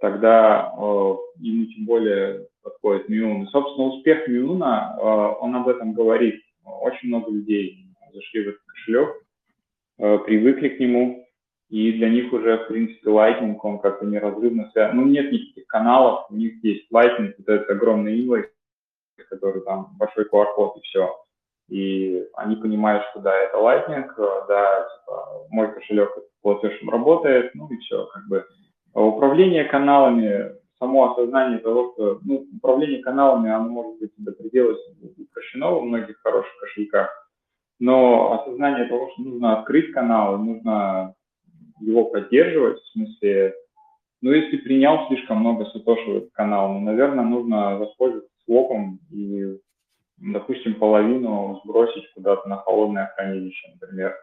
тогда 0.01 0.72
э, 0.77 1.16
ему 1.40 1.66
тем 1.66 1.85
более 1.85 2.46
подходит 2.62 3.09
Миун. 3.09 3.42
И, 3.42 3.46
собственно, 3.46 3.88
успех 3.88 4.29
Миуна, 4.29 4.96
э, 4.96 5.03
он 5.40 5.55
об 5.57 5.68
этом 5.68 5.92
говорит. 5.92 6.40
Очень 6.64 7.09
много 7.09 7.31
людей 7.31 7.85
зашли 8.12 8.44
в 8.44 8.48
этот 8.48 8.61
кошелек, 8.66 9.09
э, 9.98 10.18
привыкли 10.18 10.68
к 10.68 10.81
нему, 10.81 11.27
и 11.68 11.92
для 11.92 12.09
них 12.09 12.33
уже, 12.33 12.59
в 12.59 12.68
принципе, 12.68 13.11
Lightning, 13.11 13.59
он 13.62 13.79
как-то 13.81 14.07
неразрывно 14.07 14.70
связан. 14.72 14.96
Ну, 14.96 15.07
нет 15.07 15.33
никаких 15.33 15.66
каналов, 15.66 16.31
у 16.31 16.35
них 16.35 16.62
есть 16.62 16.87
вот 16.90 17.05
этот 17.05 17.68
огромный 17.70 18.20
инвойс, 18.20 18.46
который 19.24 19.62
там 19.62 19.88
большой 19.98 20.24
QR-код 20.24 20.76
и 20.76 20.81
все. 20.83 21.16
И 21.68 22.26
они 22.35 22.57
понимают, 22.57 23.04
что 23.11 23.20
да, 23.20 23.35
это 23.37 23.59
Lightning, 23.59 24.09
да, 24.48 24.88
типа, 24.88 25.46
мой 25.50 25.72
кошелек 25.72 26.11
платежем 26.40 26.88
работает, 26.88 27.54
ну 27.54 27.68
и 27.68 27.76
все, 27.78 28.07
как 28.07 28.26
бы 28.28 28.44
а 28.94 29.02
управление 29.02 29.64
каналами, 29.64 30.52
само 30.78 31.12
осознание 31.12 31.59
того, 31.59 31.92
что 31.92 32.20
ну, 32.24 32.46
управление 32.57 33.00
каналами, 33.00 33.50
оно 33.50 33.68
может 33.68 33.98
быть 34.00 34.11
до 34.16 34.33
предела 34.33 34.76
упрощено 35.18 35.70
во 35.70 35.81
многих 35.83 36.18
хороших 36.22 36.52
кошельках, 36.59 37.09
но 37.78 38.40
осознание 38.40 38.87
того, 38.87 39.11
что 39.12 39.22
нужно 39.22 39.59
открыть 39.59 39.92
канал, 39.92 40.38
нужно 40.38 41.14
его 41.81 42.07
поддерживать, 42.07 42.81
в 42.81 42.92
смысле, 42.92 43.54
ну, 44.20 44.33
если 44.33 44.57
принял 44.57 45.07
слишком 45.07 45.38
много 45.38 45.64
сатоши 45.66 46.11
в 46.11 46.16
этот 46.16 46.33
канал, 46.33 46.72
ну, 46.72 46.81
наверное, 46.81 47.24
нужно 47.24 47.78
воспользоваться 47.78 48.31
свопом 48.48 48.98
и, 49.11 49.58
допустим, 50.16 50.74
половину 50.76 51.61
сбросить 51.64 52.11
куда-то 52.14 52.48
на 52.48 52.56
холодное 52.56 53.12
хранилище, 53.14 53.68
например 53.74 54.14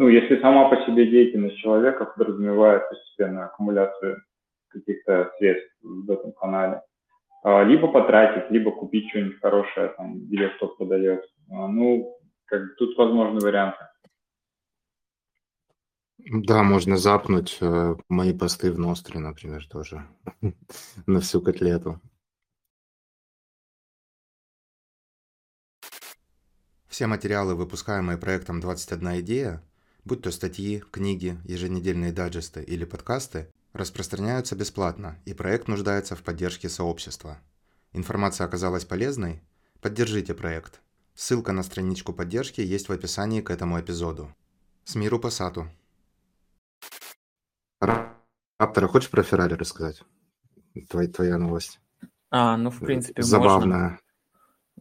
ну, 0.00 0.08
если 0.08 0.40
сама 0.40 0.70
по 0.70 0.76
себе 0.86 1.10
деятельность 1.10 1.58
человека 1.58 2.06
подразумевает 2.06 2.88
постепенную 2.88 3.44
аккумуляцию 3.44 4.22
каких-то 4.68 5.30
средств 5.36 5.76
в 5.82 6.10
этом 6.10 6.32
канале, 6.32 6.80
а, 7.42 7.64
либо 7.64 7.86
потратить, 7.92 8.50
либо 8.50 8.70
купить 8.70 9.10
что-нибудь 9.10 9.38
хорошее, 9.42 9.92
там, 9.98 10.20
где 10.20 10.48
кто 10.48 10.68
продает. 10.68 11.22
А, 11.50 11.68
ну, 11.68 12.16
как 12.46 12.62
тут 12.78 12.96
возможны 12.96 13.40
варианты. 13.40 13.84
Да, 16.16 16.62
можно 16.62 16.96
запнуть 16.96 17.58
э, 17.60 17.94
мои 18.08 18.32
посты 18.32 18.72
в 18.72 18.78
Ностре, 18.78 19.20
например, 19.20 19.68
тоже 19.68 20.06
на 21.06 21.20
всю 21.20 21.42
котлету. 21.42 22.00
Все 27.00 27.06
материалы, 27.06 27.54
выпускаемые 27.54 28.18
проектом 28.18 28.60
«21 28.60 29.20
идея», 29.20 29.62
будь 30.04 30.20
то 30.20 30.30
статьи, 30.30 30.84
книги, 30.90 31.40
еженедельные 31.46 32.12
дайджесты 32.12 32.62
или 32.62 32.84
подкасты, 32.84 33.50
распространяются 33.72 34.54
бесплатно, 34.54 35.18
и 35.24 35.32
проект 35.32 35.66
нуждается 35.66 36.14
в 36.14 36.22
поддержке 36.22 36.68
сообщества. 36.68 37.38
Информация 37.94 38.46
оказалась 38.46 38.84
полезной? 38.84 39.40
Поддержите 39.80 40.34
проект. 40.34 40.82
Ссылка 41.14 41.52
на 41.52 41.62
страничку 41.62 42.12
поддержки 42.12 42.60
есть 42.60 42.90
в 42.90 42.92
описании 42.92 43.40
к 43.40 43.48
этому 43.48 43.80
эпизоду. 43.80 44.36
С 44.84 44.94
миру 44.94 45.18
по 45.18 45.30
сату. 45.30 45.70
Раптора, 48.58 48.88
хочешь 48.88 49.08
про 49.08 49.22
Феррари 49.22 49.54
рассказать? 49.54 50.02
Твоя, 50.90 51.08
твоя 51.08 51.38
новость. 51.38 51.80
А, 52.28 52.58
ну, 52.58 52.68
в 52.68 52.78
принципе, 52.78 53.22
Забавная. 53.22 53.82
Можно. 53.84 54.00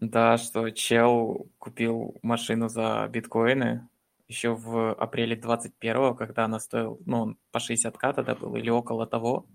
Да, 0.01 0.37
что 0.37 0.69
чел 0.69 1.49
купил 1.57 2.17
машину 2.21 2.69
за 2.69 3.07
биткоины, 3.09 3.89
еще 4.29 4.55
в 4.55 4.93
апреле 4.93 5.35
21 5.35 6.15
когда 6.15 6.45
она 6.45 6.59
стоила, 6.59 6.97
ну, 7.05 7.35
по 7.51 7.57
60к 7.57 8.13
тогда 8.13 8.35
был, 8.35 8.55
или 8.55 8.69
около 8.69 9.05
того. 9.07 9.47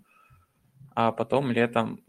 А 0.95 1.13
потом 1.13 1.51
летом 1.51 2.05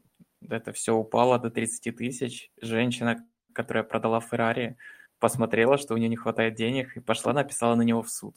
это 0.50 0.74
все 0.74 0.94
упало 0.94 1.40
до 1.40 1.50
30 1.50 1.96
тысяч. 1.96 2.52
Женщина, 2.62 3.26
которая 3.54 3.84
продала 3.84 4.20
Феррари, 4.20 4.78
посмотрела, 5.20 5.78
что 5.78 5.94
у 5.94 5.98
нее 5.98 6.10
не 6.10 6.18
хватает 6.18 6.56
денег, 6.56 6.98
и 6.98 7.00
пошла, 7.00 7.34
написала 7.34 7.76
на 7.76 7.84
него 7.84 8.02
в 8.02 8.10
суд. 8.10 8.36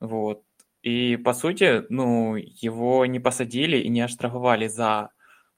Вот. 0.00 0.42
И, 0.82 1.16
по 1.16 1.34
сути, 1.34 1.84
ну, 1.88 2.36
его 2.36 3.06
не 3.06 3.20
посадили 3.20 3.78
и 3.78 3.88
не 3.88 4.00
оштрафовали 4.00 4.68
за 4.68 5.10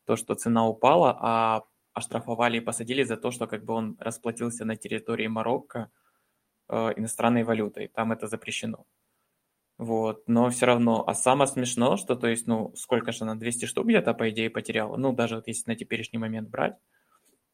то, 0.05 0.17
что 0.17 0.35
цена 0.35 0.67
упала, 0.69 1.17
а 1.21 1.63
оштрафовали 1.93 2.59
и 2.59 2.61
посадили 2.61 3.03
за 3.03 3.17
то, 3.17 3.31
что 3.31 3.47
как 3.47 3.65
бы 3.65 3.75
он 3.75 3.97
расплатился 3.99 4.65
на 4.65 4.77
территории 4.77 5.27
Марокко, 5.27 5.91
Э, 6.73 6.93
иностранной 6.97 7.43
валютой. 7.43 7.89
Там 7.89 8.13
это 8.13 8.29
запрещено. 8.29 8.87
Вот, 9.77 10.29
но 10.29 10.51
все 10.51 10.67
равно, 10.67 11.03
а 11.05 11.15
самое 11.15 11.49
смешно, 11.49 11.97
что, 11.97 12.15
то 12.15 12.29
есть, 12.29 12.47
ну, 12.47 12.73
сколько 12.77 13.11
же 13.11 13.25
она, 13.25 13.35
200 13.35 13.65
штук 13.65 13.87
где-то, 13.87 14.15
по 14.15 14.31
идее, 14.31 14.51
потеряла, 14.51 14.97
ну, 14.97 15.13
даже 15.13 15.37
вот 15.37 15.49
если 15.49 15.71
на 15.71 15.75
теперешний 15.75 16.19
момент 16.19 16.49
брать, 16.49 16.77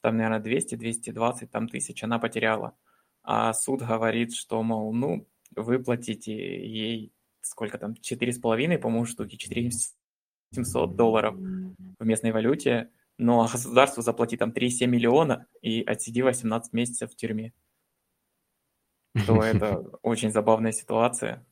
там, 0.03 0.17
наверное, 0.17 0.41
200, 0.41 0.75
220 0.75 1.51
там, 1.51 1.69
тысяч 1.69 2.03
она 2.05 2.19
потеряла. 2.19 2.77
А 3.23 3.55
суд 3.55 3.81
говорит, 3.81 4.35
что, 4.35 4.63
мол, 4.63 4.93
ну, 4.93 5.27
выплатите 5.55 6.35
ей 6.35 7.13
сколько 7.41 7.79
там, 7.79 7.95
4,5, 7.95 8.79
по-моему, 8.79 9.07
штуки, 9.07 9.37
4700 9.37 10.95
долларов 10.95 11.37
в 11.37 12.05
местной 12.05 12.33
валюте, 12.33 12.91
но 13.19 13.47
государству 13.47 14.03
заплати 14.03 14.37
там 14.37 14.51
3,7 14.51 14.87
миллиона 14.87 15.47
и 15.63 15.83
отсиди 15.83 16.23
18 16.23 16.73
месяцев 16.73 17.13
в 17.13 17.17
тюрьме. 17.17 17.53
То 19.27 19.43
это 19.43 19.83
очень 20.03 20.31
забавная 20.31 20.73
ситуация 20.73 21.45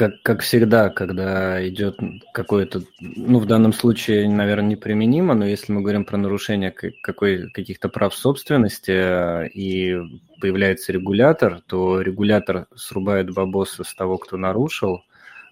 как, 0.00 0.22
как 0.22 0.40
всегда, 0.40 0.88
когда 0.88 1.68
идет 1.68 1.98
какое-то, 2.32 2.80
ну, 3.00 3.38
в 3.38 3.44
данном 3.44 3.74
случае, 3.74 4.30
наверное, 4.30 4.70
неприменимо, 4.70 5.34
но 5.34 5.44
если 5.44 5.74
мы 5.74 5.82
говорим 5.82 6.06
про 6.06 6.16
нарушение 6.16 6.70
какой, 6.70 7.50
каких-то 7.50 7.90
прав 7.90 8.14
собственности 8.14 8.92
э, 8.92 9.48
и 9.48 9.98
появляется 10.40 10.92
регулятор, 10.92 11.60
то 11.66 12.00
регулятор 12.00 12.66
срубает 12.74 13.30
бабосы 13.34 13.84
с 13.84 13.92
того, 13.92 14.16
кто 14.16 14.38
нарушил, 14.38 15.02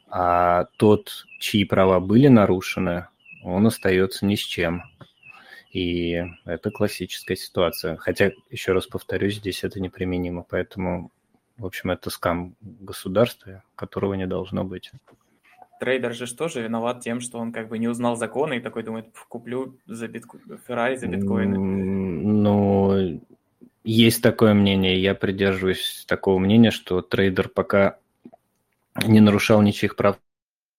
а 0.08 0.64
тот, 0.78 1.26
чьи 1.40 1.66
права 1.66 2.00
были 2.00 2.28
нарушены, 2.28 3.08
он 3.42 3.66
остается 3.66 4.26
ни 4.26 4.34
с 4.34 4.40
чем. 4.40 4.82
И 5.72 6.22
это 6.44 6.70
классическая 6.70 7.36
ситуация. 7.36 7.96
Хотя, 7.96 8.32
еще 8.50 8.72
раз 8.72 8.86
повторюсь, 8.86 9.36
здесь 9.36 9.64
это 9.64 9.80
неприменимо. 9.80 10.44
Поэтому 10.48 11.12
в 11.58 11.66
общем, 11.66 11.90
это 11.90 12.08
скам 12.10 12.54
государства, 12.60 13.64
которого 13.74 14.14
не 14.14 14.26
должно 14.26 14.64
быть. 14.64 14.92
Трейдер 15.80 16.14
же 16.14 16.32
тоже 16.34 16.62
виноват 16.62 17.00
тем, 17.00 17.20
что 17.20 17.38
он 17.38 17.52
как 17.52 17.68
бы 17.68 17.78
не 17.78 17.88
узнал 17.88 18.16
законы 18.16 18.56
и 18.56 18.60
такой 18.60 18.84
думает, 18.84 19.06
куплю 19.28 19.76
за 19.86 20.08
битко... 20.08 20.38
Феррари 20.66 20.96
за 20.96 21.08
биткоины. 21.08 21.58
Ну, 21.58 23.20
есть 23.84 24.22
такое 24.22 24.54
мнение, 24.54 25.00
я 25.00 25.14
придерживаюсь 25.14 26.04
такого 26.06 26.38
мнения, 26.38 26.70
что 26.70 27.02
трейдер 27.02 27.48
пока 27.48 27.98
не 29.04 29.20
нарушал 29.20 29.62
ничьих 29.62 29.96
прав 29.96 30.18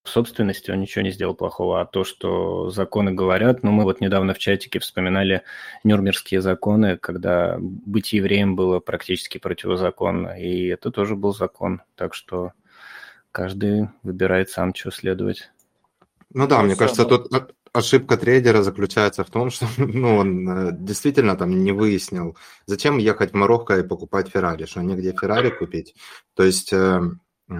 собственности 0.09 0.71
он 0.71 0.81
ничего 0.81 1.03
не 1.03 1.11
сделал 1.11 1.35
плохого, 1.35 1.81
а 1.81 1.85
то, 1.85 2.03
что 2.03 2.69
законы 2.69 3.11
говорят, 3.11 3.63
ну, 3.63 3.71
мы 3.71 3.83
вот 3.83 4.01
недавно 4.01 4.33
в 4.33 4.39
чатике 4.39 4.79
вспоминали 4.79 5.43
Нюрнбергские 5.83 6.41
законы, 6.41 6.97
когда 6.97 7.57
быть 7.59 8.13
евреем 8.13 8.55
было 8.55 8.79
практически 8.79 9.37
противозаконно, 9.37 10.39
и 10.39 10.67
это 10.67 10.91
тоже 10.91 11.15
был 11.15 11.33
закон, 11.33 11.81
так 11.95 12.13
что 12.13 12.53
каждый 13.31 13.89
выбирает 14.03 14.49
сам, 14.49 14.73
что 14.73 14.91
следовать. 14.91 15.51
Ну 16.33 16.47
да, 16.47 16.57
ну, 16.57 16.65
мне 16.65 16.73
все, 16.73 16.79
кажется, 16.79 17.03
но... 17.03 17.17
тут 17.17 17.55
ошибка 17.73 18.17
трейдера 18.17 18.61
заключается 18.61 19.23
в 19.23 19.29
том, 19.29 19.49
что 19.49 19.67
ну, 19.77 20.17
он 20.17 20.49
э, 20.49 20.71
действительно 20.73 21.35
там 21.35 21.63
не 21.63 21.71
выяснил, 21.71 22.37
зачем 22.65 22.97
ехать 22.97 23.31
в 23.31 23.35
Марокко 23.35 23.79
и 23.79 23.87
покупать 23.87 24.29
Феррари, 24.29 24.65
что 24.65 24.81
негде 24.81 25.15
Феррари 25.19 25.49
купить. 25.49 25.95
То 26.35 26.43
есть 26.43 26.73
э, 26.73 27.01
э, 27.49 27.55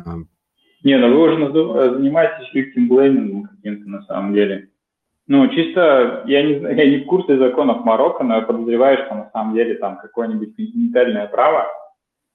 не, 0.84 0.98
ну 0.98 1.10
вы 1.10 1.20
уже 1.22 1.94
занимаетесь 1.96 2.90
blaming 2.90 3.44
каким-то 3.56 3.90
на 3.90 4.02
самом 4.04 4.34
деле. 4.34 4.70
Ну, 5.28 5.48
чисто, 5.50 6.24
я 6.26 6.42
не, 6.42 6.54
я 6.54 6.90
не 6.90 7.04
в 7.04 7.06
курсе 7.06 7.38
законов 7.38 7.86
Марокко, 7.86 8.24
но 8.24 8.38
я 8.38 8.42
подозреваю, 8.42 9.06
что 9.06 9.14
на 9.14 9.30
самом 9.32 9.54
деле 9.54 9.76
там 9.76 9.98
какое-нибудь 9.98 10.56
континентальное 10.56 11.28
право, 11.28 11.68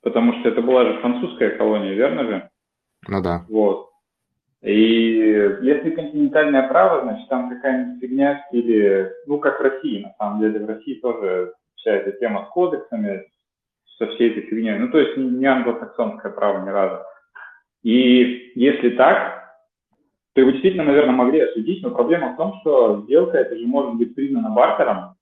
потому 0.03 0.34
что 0.34 0.51
это 0.51 0.62
была 0.62 0.84
же 0.84 1.01
французская 1.01 1.51
колония, 1.51 1.95
верно 1.95 2.24
же? 2.24 2.49
Ну 3.09 3.20
да. 3.20 3.45
Вот. 3.49 3.88
И 4.62 5.57
если 5.62 5.90
континентальное 5.90 6.68
право, 6.68 7.03
значит, 7.03 7.28
там 7.28 7.51
какая-нибудь 7.51 8.01
фигня 8.01 8.36
в 8.36 8.47
стиле, 8.49 9.12
ну, 9.26 9.38
как 9.38 9.59
в 9.59 9.62
России, 9.62 10.05
на 10.05 10.14
самом 10.16 10.40
деле, 10.40 10.64
в 10.64 10.68
России 10.68 10.95
тоже 11.01 11.53
вся 11.74 11.90
эта 11.90 12.12
тема 12.12 12.47
с 12.47 12.49
кодексами, 12.53 13.24
со 13.99 14.07
всей 14.07 14.30
этой 14.30 14.42
фигней. 14.42 14.78
Ну, 14.78 14.88
то 14.88 14.99
есть 14.99 15.16
не 15.16 15.47
англосаксонское 15.47 16.32
право 16.32 16.64
ни 16.64 16.70
разу. 16.70 17.03
И 17.85 18.53
если 18.57 18.91
так, 18.97 19.45
то 20.32 20.41
его 20.41 20.51
действительно, 20.51 20.85
наверное, 20.85 21.14
могли 21.14 21.41
осудить, 21.41 21.82
но 21.82 21.91
проблема 21.91 22.32
в 22.32 22.37
том, 22.37 22.55
что 22.61 23.03
сделка 23.03 23.39
это 23.39 23.57
же 23.57 23.66
может 23.66 23.95
быть 23.95 24.14
признана 24.14 24.51
бартером. 24.51 25.14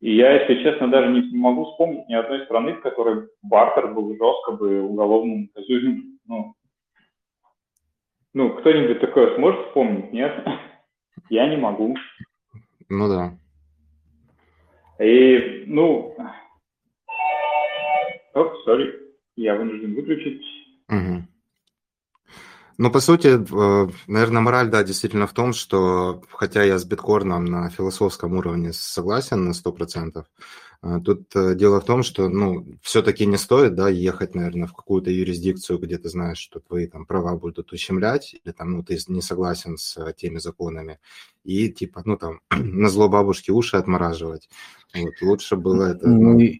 И 0.00 0.16
я, 0.16 0.32
если 0.32 0.62
честно, 0.62 0.90
даже 0.90 1.08
не 1.08 1.38
могу 1.38 1.66
вспомнить 1.66 2.08
ни 2.08 2.14
одной 2.14 2.44
страны, 2.46 2.74
в 2.74 2.80
которой 2.80 3.28
бартер 3.42 3.92
был 3.94 4.10
жестко 4.16 4.52
бы 4.52 4.82
уголовным 4.82 5.50
наказуем. 5.54 6.18
Ну, 6.26 6.54
ну, 8.32 8.50
кто-нибудь 8.50 9.00
такое 9.00 9.36
сможет 9.36 9.66
вспомнить? 9.66 10.12
Нет? 10.12 10.32
Я 11.30 11.48
не 11.48 11.56
могу. 11.56 11.96
Ну 12.88 13.08
да. 13.08 13.38
И, 15.04 15.64
ну... 15.66 16.16
Оп, 18.34 18.56
сори, 18.64 18.92
я 19.36 19.54
вынужден 19.54 19.94
выключить. 19.94 20.44
Угу. 20.88 21.23
Ну, 22.76 22.90
по 22.90 23.00
сути, 23.00 23.28
э, 23.28 23.90
наверное, 24.06 24.42
мораль, 24.42 24.68
да, 24.68 24.82
действительно 24.82 25.26
в 25.26 25.32
том, 25.32 25.52
что, 25.52 26.22
хотя 26.30 26.64
я 26.64 26.78
с 26.78 26.84
биткорном 26.84 27.44
на 27.44 27.70
философском 27.70 28.34
уровне 28.34 28.72
согласен 28.72 29.44
на 29.44 29.52
100%, 29.52 30.24
э, 30.82 31.00
тут 31.04 31.36
э, 31.36 31.54
дело 31.54 31.80
в 31.80 31.84
том, 31.84 32.02
что, 32.02 32.28
ну, 32.28 32.66
все-таки 32.82 33.26
не 33.26 33.36
стоит, 33.36 33.74
да, 33.74 33.88
ехать, 33.88 34.34
наверное, 34.34 34.66
в 34.66 34.74
какую-то 34.74 35.10
юрисдикцию, 35.10 35.78
где 35.78 35.98
ты 35.98 36.08
знаешь, 36.08 36.38
что 36.38 36.58
твои 36.58 36.86
там 36.88 37.06
права 37.06 37.36
будут 37.36 37.72
ущемлять, 37.72 38.34
или 38.34 38.52
там, 38.52 38.72
ну, 38.72 38.82
ты 38.82 38.98
не 39.06 39.22
согласен 39.22 39.76
с 39.76 40.12
теми 40.14 40.38
законами, 40.38 40.98
и, 41.44 41.70
типа, 41.70 42.02
ну, 42.04 42.16
там, 42.16 42.40
на 42.50 42.88
зло 42.88 43.08
бабушки 43.08 43.52
уши 43.52 43.76
отмораживать. 43.76 44.48
Вот, 44.94 45.14
лучше 45.22 45.56
было 45.56 45.84
это... 45.84 46.08
Ну, 46.08 46.32
ну 46.32 46.50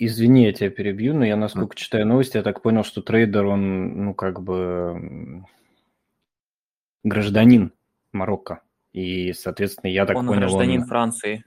Извини, 0.00 0.44
я 0.44 0.52
тебя 0.52 0.70
перебью, 0.70 1.14
но 1.14 1.24
я, 1.24 1.36
насколько 1.36 1.74
читаю 1.74 2.06
новости, 2.06 2.36
я 2.36 2.42
так 2.42 2.62
понял, 2.62 2.84
что 2.84 3.02
трейдер, 3.02 3.46
он, 3.46 4.04
ну, 4.04 4.14
как 4.14 4.40
бы 4.40 5.44
гражданин 7.02 7.72
Марокко. 8.12 8.60
И, 8.92 9.32
соответственно, 9.32 9.90
я 9.90 10.06
так 10.06 10.16
он 10.16 10.26
понял... 10.26 10.40
Гражданин 10.40 10.82
он 10.82 10.86
гражданин 10.86 10.88
Франции. 10.88 11.44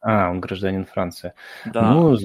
А, 0.00 0.30
он 0.30 0.40
гражданин 0.40 0.84
Франции. 0.84 1.32
Да. 1.64 1.92
Ну, 1.92 2.18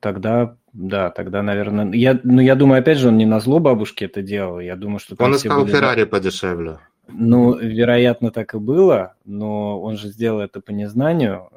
тогда, 0.00 0.56
да, 0.74 1.08
тогда, 1.08 1.42
наверное... 1.42 1.90
Я, 1.92 2.20
ну, 2.22 2.42
я 2.42 2.54
думаю, 2.54 2.80
опять 2.80 2.98
же, 2.98 3.08
он 3.08 3.16
не 3.16 3.24
на 3.24 3.40
зло 3.40 3.58
бабушке 3.58 4.04
это 4.04 4.20
делал. 4.20 4.60
Я 4.60 4.76
думаю, 4.76 4.98
что... 4.98 5.16
Он 5.18 5.34
искал 5.34 5.62
были... 5.62 5.72
Феррари 5.72 6.04
подешевле. 6.04 6.78
Ну, 7.08 7.56
вероятно, 7.56 8.30
так 8.30 8.54
и 8.54 8.58
было, 8.58 9.14
но 9.24 9.80
он 9.80 9.96
же 9.96 10.08
сделал 10.08 10.40
это 10.40 10.60
по 10.60 10.70
незнанию, 10.70 11.48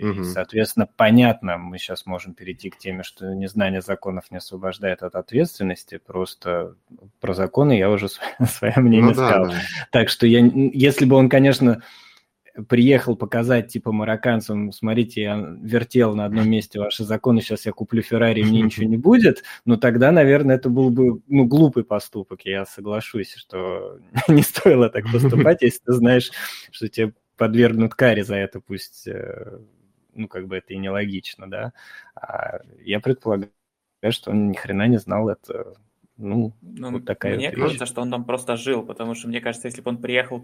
Угу. 0.00 0.20
И, 0.20 0.24
соответственно, 0.24 0.88
понятно, 0.96 1.58
мы 1.58 1.78
сейчас 1.78 2.06
можем 2.06 2.34
перейти 2.34 2.70
к 2.70 2.78
теме, 2.78 3.02
что 3.02 3.34
незнание 3.34 3.80
законов 3.80 4.30
не 4.30 4.38
освобождает 4.38 5.02
от 5.02 5.14
ответственности. 5.14 6.00
Просто 6.04 6.74
про 7.20 7.34
законы 7.34 7.78
я 7.78 7.90
уже 7.90 8.08
свое 8.48 8.74
мнение 8.76 9.08
ну, 9.08 9.14
сказал. 9.14 9.46
Да, 9.46 9.50
да. 9.52 9.60
Так 9.90 10.08
что 10.08 10.26
я, 10.26 10.40
если 10.40 11.04
бы 11.04 11.16
он, 11.16 11.28
конечно, 11.28 11.82
приехал 12.68 13.16
показать, 13.16 13.68
типа, 13.68 13.92
марокканцам, 13.92 14.72
смотрите, 14.72 15.22
я 15.22 15.56
вертел 15.62 16.14
на 16.14 16.24
одном 16.24 16.48
месте 16.48 16.78
ваши 16.78 17.04
законы, 17.04 17.40
сейчас 17.40 17.66
я 17.66 17.72
куплю 17.72 18.02
Феррари, 18.02 18.42
мне 18.42 18.62
ничего 18.62 18.86
не 18.86 18.96
будет, 18.96 19.42
но 19.64 19.76
тогда, 19.76 20.12
наверное, 20.12 20.56
это 20.56 20.68
был 20.68 20.90
бы, 20.90 21.20
ну, 21.28 21.44
глупый 21.44 21.84
поступок, 21.84 22.42
я 22.44 22.66
соглашусь, 22.66 23.34
что 23.34 23.98
не 24.28 24.42
стоило 24.42 24.88
так 24.88 25.04
поступать, 25.10 25.62
если 25.62 25.80
ты 25.84 25.92
знаешь, 25.92 26.30
что 26.70 26.88
тебе 26.88 27.12
подвергнут 27.36 27.94
каре 27.94 28.24
за 28.24 28.36
это, 28.36 28.60
пусть 28.60 29.08
э, 29.08 29.58
ну, 30.14 30.28
как 30.28 30.46
бы 30.46 30.56
это 30.56 30.72
и 30.72 30.78
нелогично, 30.78 31.50
да. 31.50 31.72
А 32.14 32.60
я 32.84 33.00
предполагаю, 33.00 33.50
что 34.10 34.30
он 34.30 34.50
ни 34.50 34.56
хрена 34.56 34.88
не 34.88 34.98
знал 34.98 35.28
это. 35.28 35.74
Ну, 36.16 36.52
ну 36.60 36.92
вот 36.92 37.06
такая 37.06 37.36
Мне 37.36 37.50
вот 37.50 37.60
кажется, 37.60 37.86
что 37.86 38.02
он 38.02 38.10
там 38.10 38.24
просто 38.24 38.56
жил, 38.56 38.84
потому 38.84 39.14
что, 39.14 39.28
мне 39.28 39.40
кажется, 39.40 39.68
если 39.68 39.80
бы 39.80 39.90
он 39.90 39.98
приехал, 39.98 40.42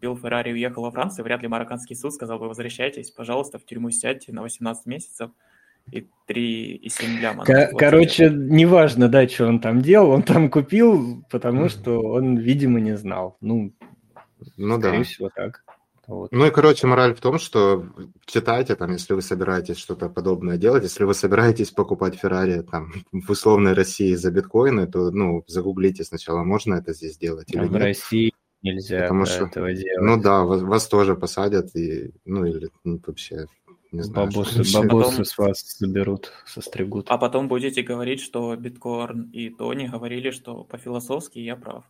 купил 0.00 0.16
Феррари 0.16 0.50
и 0.50 0.54
уехал 0.54 0.82
во 0.82 0.90
Францию, 0.90 1.24
вряд 1.24 1.42
ли 1.42 1.48
марокканский 1.48 1.94
суд 1.94 2.12
сказал 2.12 2.38
бы, 2.38 2.48
возвращайтесь, 2.48 3.10
пожалуйста, 3.10 3.58
в 3.58 3.64
тюрьму 3.64 3.90
сядьте 3.90 4.32
на 4.32 4.42
18 4.42 4.86
месяцев 4.86 5.30
и 5.92 6.08
3,7 6.28 7.20
ляма. 7.20 7.44
Кор- 7.44 7.76
короче, 7.76 8.30
неважно, 8.30 9.08
да, 9.08 9.28
что 9.28 9.46
он 9.46 9.60
там 9.60 9.80
делал, 9.80 10.10
он 10.10 10.22
там 10.22 10.50
купил, 10.50 11.24
потому 11.30 11.68
что 11.68 12.00
он, 12.00 12.36
видимо, 12.36 12.80
не 12.80 12.96
знал. 12.96 13.36
Ну, 13.40 13.72
ну 14.56 14.78
скорее 14.78 14.98
да. 14.98 15.04
всего 15.04 15.30
так. 15.34 15.64
Вот. 16.10 16.32
Ну 16.32 16.44
и, 16.44 16.50
короче, 16.50 16.88
мораль 16.88 17.14
в 17.14 17.20
том, 17.20 17.38
что 17.38 17.86
читайте, 18.26 18.74
там, 18.74 18.90
если 18.90 19.14
вы 19.14 19.22
собираетесь 19.22 19.76
что-то 19.76 20.08
подобное 20.08 20.56
делать, 20.56 20.82
если 20.82 21.04
вы 21.04 21.14
собираетесь 21.14 21.70
покупать 21.70 22.16
Феррари 22.16 22.62
там, 22.62 22.92
в 23.12 23.30
условной 23.30 23.74
России 23.74 24.14
за 24.14 24.32
биткоины, 24.32 24.88
то, 24.88 25.12
ну, 25.12 25.44
загуглите 25.46 26.02
сначала, 26.02 26.42
можно 26.42 26.74
это 26.74 26.94
здесь 26.94 27.16
делать 27.16 27.52
или 27.52 27.60
а 27.60 27.62
нет. 27.62 27.70
В 27.70 27.76
России 27.76 28.32
нельзя 28.60 29.02
Потому 29.02 29.24
что, 29.24 29.44
этого 29.44 29.72
делать. 29.72 30.00
Ну 30.00 30.20
да, 30.20 30.42
вас, 30.42 30.62
вас 30.62 30.88
тоже 30.88 31.14
посадят, 31.14 31.76
и, 31.76 32.10
ну 32.24 32.44
или 32.44 32.70
ну, 32.82 33.00
вообще 33.06 33.46
не 33.92 34.02
знаю. 34.02 34.26
Бабосы, 34.30 34.64
бабосы 34.74 35.10
потом... 35.10 35.24
с 35.24 35.38
вас 35.38 35.76
заберут, 35.78 36.32
состригут. 36.44 37.06
А 37.08 37.18
потом 37.18 37.46
будете 37.46 37.82
говорить, 37.82 38.20
что 38.20 38.56
Биткорн 38.56 39.30
и 39.32 39.48
Тони 39.48 39.86
говорили, 39.86 40.32
что 40.32 40.64
по-философски 40.64 41.38
я 41.38 41.54
прав. 41.54 41.84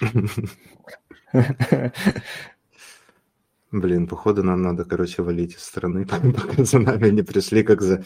Блин, 3.72 4.06
походу 4.06 4.42
нам 4.42 4.62
надо, 4.62 4.84
короче, 4.84 5.22
валить 5.22 5.54
из 5.54 5.62
страны, 5.62 6.06
пока 6.32 6.64
за 6.64 6.78
нами 6.78 7.08
не 7.08 7.22
пришли, 7.22 7.62
как 7.62 7.80
за 7.80 8.04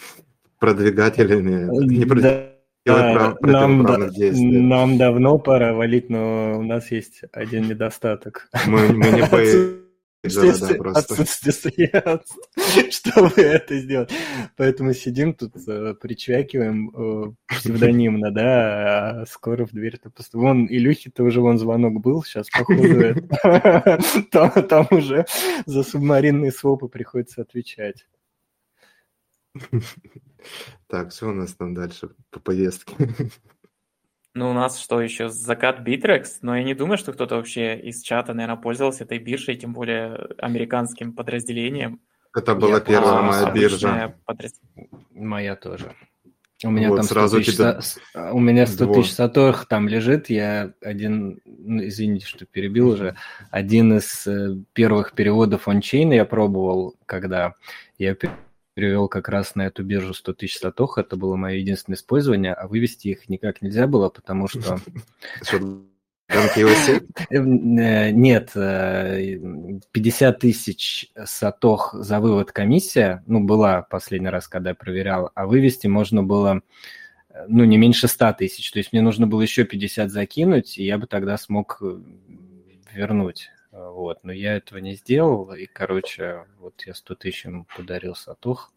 продвигателями. 0.59 1.69
Не 1.87 2.05
да, 2.05 3.13
прав, 3.13 3.41
нам, 3.41 3.83
нам 3.83 4.97
давно 4.97 5.39
пора 5.39 5.75
валить, 5.75 6.09
но 6.09 6.59
у 6.59 6.63
нас 6.63 6.93
есть 6.93 7.23
один 7.33 7.69
недостаток. 7.69 8.49
Мы, 8.67 8.93
мы 8.93 9.11
не 9.11 9.27
по 9.31 9.86
отсутствие, 10.27 11.53
средств, 11.53 12.37
чтобы 12.91 13.33
это 13.37 13.79
сделать. 13.79 14.11
Поэтому 14.57 14.93
сидим 14.95 15.35
тут, 15.35 15.53
э, 15.67 15.95
причвякиваем 16.01 16.91
э, 16.91 17.33
псевдонимно, 17.49 18.31
да, 18.31 19.23
а 19.23 19.27
скоро 19.27 19.67
в 19.67 19.73
дверь-то 19.73 20.11
просто... 20.11 20.39
Вон, 20.39 20.67
Илюхи-то 20.67 21.25
уже 21.25 21.41
вон 21.41 21.59
звонок 21.59 22.01
был, 22.01 22.23
сейчас, 22.23 22.49
походу, 22.51 22.83
там 24.69 24.87
уже 24.91 25.27
за 25.67 25.83
субмаринные 25.83 26.53
свопы 26.53 26.89
приходится 26.89 27.43
отвечать. 27.43 28.07
Так, 30.87 31.13
что 31.13 31.29
у 31.29 31.33
нас 31.33 31.55
там 31.55 31.75
дальше 31.75 32.11
по 32.31 32.41
повестке? 32.41 32.95
Ну, 34.37 34.51
у 34.51 34.53
нас 34.53 34.79
что 34.79 35.01
еще? 35.01 35.31
Закат 35.31 35.81
Битрекс, 35.81 36.41
но 36.43 36.55
я 36.55 36.63
не 36.63 36.75
думаю, 36.75 36.99
что 36.99 37.11
кто-то 37.15 37.37
вообще 37.37 37.81
из 37.81 38.03
чата, 38.03 38.35
наверное, 38.35 38.61
пользовался 38.61 39.05
этой 39.05 39.19
биржей, 39.19 39.57
тем 39.57 39.73
более 39.73 40.29
американским 40.37 41.15
подразделением. 41.15 42.03
Это 42.35 42.55
была 42.55 42.75
я 42.75 42.81
первая 42.81 43.23
моя 43.23 43.51
биржа. 43.51 44.15
Подраз... 44.27 44.61
Моя 45.15 45.57
тоже. 45.57 45.95
У 46.63 46.71
меня 46.71 46.91
вот, 46.91 46.97
там 46.97 47.05
100 47.07 47.15
сразу 47.15 47.39
тысяч, 47.39 47.55
тебя... 47.55 47.81
у 48.33 48.39
меня 48.39 48.67
100 48.67 48.93
тысяч 48.93 49.13
сатох 49.13 49.65
там 49.65 49.89
лежит, 49.89 50.29
я 50.29 50.73
один, 50.83 51.41
ну, 51.47 51.87
извините, 51.87 52.27
что 52.27 52.45
перебил 52.45 52.91
уже, 52.91 53.17
один 53.51 53.97
из 53.97 54.27
э, 54.27 54.55
первых 54.75 55.13
переводов 55.13 55.67
ончейна 55.67 56.13
я 56.13 56.27
пробовал, 56.27 56.97
когда 57.07 57.55
я 57.97 58.15
перевел 58.77 59.09
как 59.09 59.31
раз 59.31 59.55
на 59.55 59.63
эту 59.63 59.83
биржу 59.83 60.13
100 60.13 60.35
тысяч 60.35 60.59
сатох. 60.59 60.99
Это 60.99 61.17
было 61.17 61.35
мое 61.37 61.55
единственное 61.57 61.97
использование, 61.97 62.53
а 62.53 62.69
вывести 62.69 63.09
их 63.09 63.27
никак 63.31 63.63
нельзя 63.63 63.87
было, 63.87 64.11
потому 64.11 64.49
что... 64.49 64.79
Э, 67.31 68.11
нет, 68.11 68.51
50 68.53 69.87
э, 69.95 70.39
тысяч 70.39 71.11
сатох 71.25 71.95
за 71.95 72.21
вывод 72.21 72.53
комиссия, 72.53 73.23
ну, 73.27 73.45
была 73.45 73.81
последний 73.81 74.29
раз, 74.29 74.47
когда 74.47 74.71
я 74.71 74.75
проверял, 74.75 75.31
а 75.35 75.47
вывести 75.47 75.87
можно 75.87 76.23
было, 76.23 76.61
э, 77.31 77.47
ну, 77.49 77.65
не 77.65 77.79
меньше 77.79 78.09
100 78.09 78.35
тысяч. 78.35 78.71
То 78.73 78.79
есть 78.79 78.93
мне 78.93 79.01
нужно 79.01 79.27
было 79.27 79.41
еще 79.41 79.65
50 79.65 80.11
закинуть, 80.11 80.77
и 80.77 80.85
я 80.85 80.99
бы 80.99 81.07
тогда 81.07 81.39
смог 81.39 81.81
вернуть. 82.93 83.51
Вот, 83.77 84.21
но 84.23 84.33
я 84.33 84.57
этого 84.57 84.79
не 84.79 84.95
сделал, 84.95 85.53
и, 85.53 85.67
короче, 85.67 86.47
вот 86.59 86.83
я 86.87 86.95
100 86.95 87.15
тысяч 87.17 87.45
ему 87.45 87.67
подарил 87.77 88.15
Сатух. 88.15 88.73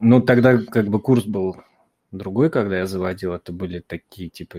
Ну, 0.00 0.20
тогда 0.20 0.58
как 0.58 0.88
бы 0.88 1.00
курс 1.00 1.24
был 1.24 1.56
другой, 2.10 2.50
когда 2.50 2.78
я 2.78 2.86
заводил, 2.86 3.34
это 3.34 3.52
были 3.52 3.78
такие, 3.78 4.28
типа... 4.28 4.58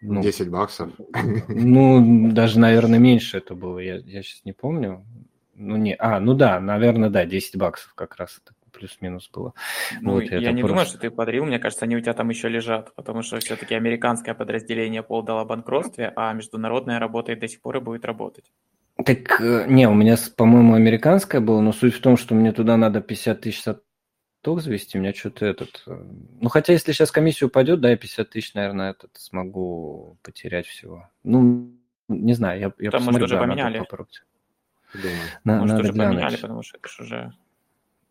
Ну, 0.00 0.22
10 0.22 0.50
баксов? 0.50 0.92
Ну, 1.48 2.30
даже, 2.30 2.60
наверное, 2.60 3.00
меньше 3.00 3.38
это 3.38 3.54
было, 3.54 3.78
я, 3.80 3.96
я 3.96 4.22
сейчас 4.22 4.44
не 4.44 4.52
помню. 4.52 5.04
Ну, 5.54 5.76
не, 5.76 5.96
а, 5.96 6.20
ну 6.20 6.34
да, 6.34 6.60
наверное, 6.60 7.10
да, 7.10 7.26
10 7.26 7.56
баксов 7.56 7.92
как 7.94 8.16
раз 8.16 8.40
это 8.42 8.54
плюс-минус 8.70 9.30
было. 9.32 9.54
Ну, 10.00 10.12
вот, 10.12 10.24
я 10.24 10.52
не 10.52 10.62
просто... 10.62 10.68
думаю, 10.68 10.86
что 10.86 10.98
ты 10.98 11.10
подарил, 11.10 11.44
мне 11.44 11.58
кажется, 11.58 11.84
они 11.84 11.96
у 11.96 12.00
тебя 12.00 12.14
там 12.14 12.28
еще 12.30 12.48
лежат, 12.48 12.94
потому 12.94 13.22
что 13.22 13.38
все-таки 13.40 13.74
американское 13.74 14.34
подразделение 14.34 15.02
Пол 15.02 15.22
дало 15.22 15.44
банкротстве, 15.44 16.12
а 16.16 16.32
международное 16.32 16.98
работает 16.98 17.40
до 17.40 17.48
сих 17.48 17.60
пор 17.60 17.76
и 17.76 17.80
будет 17.80 18.04
работать. 18.04 18.52
Так, 19.04 19.40
э, 19.40 19.66
не, 19.68 19.88
у 19.88 19.94
меня, 19.94 20.16
по-моему, 20.36 20.74
американское 20.74 21.40
было, 21.40 21.60
но 21.60 21.72
суть 21.72 21.94
в 21.94 22.00
том, 22.00 22.16
что 22.16 22.34
мне 22.34 22.52
туда 22.52 22.76
надо 22.76 23.00
50 23.00 23.40
тысяч 23.40 23.62
саток 23.62 24.60
завести, 24.60 24.98
у 24.98 25.00
меня 25.00 25.14
что-то 25.14 25.46
этот... 25.46 25.82
Э, 25.86 26.04
ну, 26.40 26.48
хотя, 26.48 26.72
если 26.72 26.92
сейчас 26.92 27.10
комиссия 27.10 27.46
упадет, 27.46 27.80
да, 27.80 27.90
я 27.90 27.96
50 27.96 28.30
тысяч, 28.30 28.54
наверное, 28.54 28.90
этот 28.90 29.10
смогу 29.14 30.18
потерять 30.22 30.66
всего. 30.66 31.08
Ну, 31.24 31.72
не 32.08 32.34
знаю, 32.34 32.60
я, 32.60 32.72
я 32.78 32.90
Там, 32.90 33.00
посмотрю, 33.00 33.20
может, 33.20 33.22
уже 33.22 33.34
да, 33.36 33.40
поменяли. 33.42 33.78
попробовать. 33.78 34.22
На, 35.44 35.60
может, 35.60 35.80
уже 35.80 35.92
поменяли, 35.92 36.36
потому 36.36 36.62
что 36.62 36.78
это 36.78 36.88
же 36.88 37.02
уже 37.02 37.32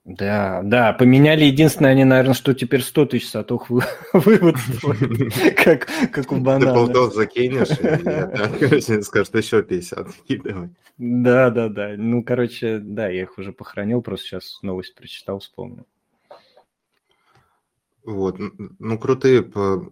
да, 0.05 0.61
да, 0.63 0.93
поменяли. 0.93 1.45
Единственное, 1.45 1.91
они, 1.91 2.03
наверное, 2.03 2.33
что 2.33 2.53
теперь 2.53 2.81
100 2.81 3.05
тысяч 3.07 3.29
сатох 3.29 3.69
вы, 3.69 3.83
вывод 4.13 4.55
как, 5.55 5.87
как 6.11 6.31
у 6.31 6.37
банана. 6.37 6.71
Ты 6.71 6.73
полтос 6.73 7.15
закинешь, 7.15 7.69
и 7.69 9.01
скажет, 9.03 9.35
еще 9.35 9.61
50 9.61 10.07
давай. 10.43 10.69
Да, 10.97 11.49
да, 11.49 11.69
да. 11.69 11.93
Ну, 11.97 12.23
короче, 12.23 12.79
да, 12.79 13.07
я 13.07 13.23
их 13.23 13.37
уже 13.37 13.51
похоронил, 13.51 14.01
просто 14.01 14.25
сейчас 14.25 14.59
новость 14.61 14.95
прочитал, 14.95 15.39
вспомнил. 15.39 15.85
Вот, 18.03 18.39
ну, 18.79 18.97
крутые 18.97 19.43
по, 19.43 19.87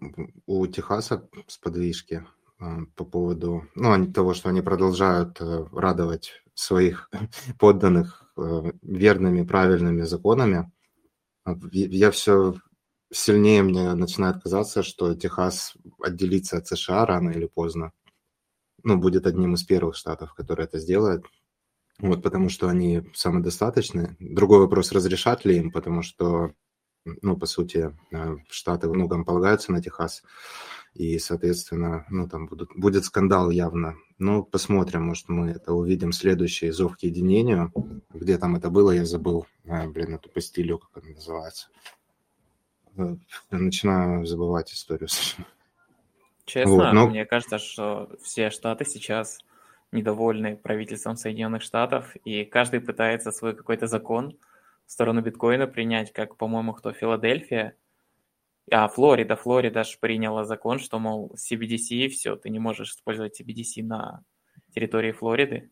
у 0.48 0.66
Техаса 0.66 1.30
сподвижки 1.46 2.26
а, 2.60 2.80
по 2.96 3.06
поводу, 3.06 3.68
ну, 3.76 4.12
того, 4.12 4.34
что 4.34 4.50
они 4.50 4.62
продолжают 4.62 5.40
э, 5.42 5.66
радовать 5.72 6.42
своих 6.56 7.12
подданных 7.60 8.24
Э, 8.24 8.27
верными, 8.82 9.44
правильными 9.44 10.04
законами, 10.04 10.72
я 11.72 12.12
все 12.12 12.56
сильнее 13.12 13.64
мне 13.64 13.94
начинает 13.94 14.42
казаться, 14.42 14.84
что 14.84 15.16
Техас 15.16 15.74
отделится 16.02 16.58
от 16.58 16.68
США 16.68 17.06
рано 17.06 17.30
или 17.32 17.46
поздно. 17.48 17.92
Ну, 18.84 18.98
будет 18.98 19.26
одним 19.26 19.56
из 19.56 19.64
первых 19.64 19.96
штатов, 19.96 20.34
который 20.34 20.66
это 20.66 20.80
сделает. 20.80 21.24
Вот, 22.00 22.22
потому 22.22 22.50
что 22.50 22.70
они 22.70 23.10
самодостаточны. 23.14 24.16
Другой 24.20 24.60
вопрос, 24.60 24.92
разрешат 24.92 25.46
ли 25.46 25.58
им, 25.58 25.72
потому 25.72 26.04
что, 26.04 26.54
ну, 27.06 27.36
по 27.38 27.48
сути, 27.48 27.98
э, 28.12 28.36
штаты 28.50 28.88
многом 28.88 29.26
полагаются 29.26 29.72
на 29.72 29.82
Техас 29.82 30.22
и, 30.98 31.20
соответственно, 31.20 32.06
ну, 32.10 32.28
там 32.28 32.48
будут, 32.48 32.72
будет 32.76 33.06
скандал 33.06 33.52
явно. 33.52 33.96
Ну, 34.18 34.44
посмотрим, 34.44 35.04
может, 35.04 35.30
мы 35.30 35.52
это 35.52 35.74
увидим 35.74 36.12
следующий 36.12 36.72
зов 36.72 36.98
к 36.98 37.04
единению. 37.04 37.72
Где 38.14 38.38
там 38.38 38.56
это 38.56 38.70
было, 38.72 38.92
я 38.92 39.06
забыл. 39.06 39.46
А, 39.68 39.88
блин, 39.88 40.16
эту 40.16 40.30
постелю, 40.30 40.80
как 40.80 41.04
она 41.04 41.14
называется. 41.14 41.68
Я 42.96 43.18
начинаю 43.52 44.26
забывать 44.26 44.74
историю 44.74 45.08
Честно, 46.46 46.72
вот, 46.72 46.94
но... 46.94 47.08
мне 47.10 47.26
кажется, 47.26 47.60
что 47.60 48.10
все 48.24 48.50
штаты 48.50 48.86
сейчас 48.86 49.40
недовольны 49.92 50.56
правительством 50.56 51.16
Соединенных 51.16 51.62
Штатов, 51.62 52.16
и 52.26 52.44
каждый 52.46 52.80
пытается 52.80 53.32
свой 53.32 53.56
какой-то 53.56 53.86
закон 53.86 54.38
в 54.86 54.92
сторону 54.92 55.22
биткоина 55.22 55.68
принять, 55.68 56.12
как, 56.12 56.38
по-моему, 56.38 56.74
кто, 56.74 56.94
Филадельфия, 56.94 57.76
а, 58.70 58.88
Флорида, 58.88 59.36
Флорида 59.36 59.84
же 59.84 59.98
приняла 60.00 60.44
закон, 60.44 60.80
что, 60.80 61.00
мол, 61.00 61.36
CBDC, 61.36 62.10
все, 62.10 62.36
ты 62.36 62.50
не 62.50 62.60
можешь 62.60 62.92
использовать 62.92 63.40
CBDC 63.40 63.84
на 63.84 64.24
территории 64.74 65.12
Флориды. 65.12 65.72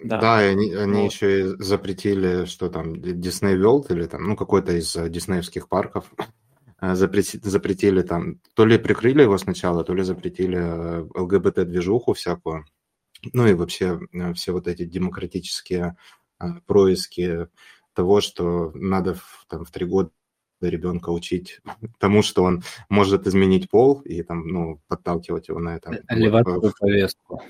Да, 0.00 0.18
да 0.20 0.44
и 0.44 0.48
они, 0.48 0.74
они 0.74 1.02
вот. 1.02 1.12
еще 1.12 1.40
и 1.40 1.62
запретили, 1.62 2.46
что 2.46 2.68
там, 2.68 2.94
Disney 2.94 3.56
World 3.56 3.92
или 3.92 4.06
там, 4.06 4.24
ну, 4.24 4.36
какой-то 4.36 4.72
из 4.72 4.96
э, 4.96 5.08
диснеевских 5.08 5.68
парков, 5.68 6.12
э, 6.80 6.94
запретили, 6.94 7.42
запретили 7.42 8.02
там, 8.02 8.40
то 8.54 8.64
ли 8.64 8.78
прикрыли 8.78 9.22
его 9.22 9.38
сначала, 9.38 9.84
то 9.84 9.94
ли 9.94 10.02
запретили 10.02 10.58
э, 10.58 11.06
ЛГБТ-движуху 11.14 12.14
всякую, 12.14 12.64
ну 13.32 13.46
и 13.46 13.54
вообще 13.54 14.00
все 14.34 14.52
вот 14.52 14.66
эти 14.66 14.84
демократические 14.84 15.96
происки 16.66 17.46
того, 17.92 18.20
что 18.20 18.72
надо 18.74 19.14
в, 19.14 19.46
там, 19.48 19.64
в 19.64 19.70
три 19.70 19.86
года 19.86 20.10
ребенка 20.70 21.10
учить 21.10 21.60
тому, 21.98 22.22
что 22.22 22.44
он 22.44 22.62
может 22.88 23.26
изменить 23.26 23.70
пол 23.70 24.00
и 24.00 24.22
там, 24.22 24.46
ну, 24.46 24.80
подталкивать 24.88 25.48
его 25.48 25.60
на 25.60 25.76
это. 25.76 26.02
Элеваторную 26.08 26.72
повестку. 26.78 27.42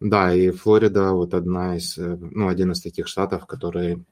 Да, 0.00 0.34
и 0.34 0.50
Флорида 0.50 1.12
вот 1.12 1.34
одна 1.34 1.76
из, 1.76 1.98
э, 1.98 2.16
ну, 2.18 2.48
один 2.48 2.72
из 2.72 2.80
таких 2.80 3.06
штатов, 3.06 3.46
который 3.46 4.02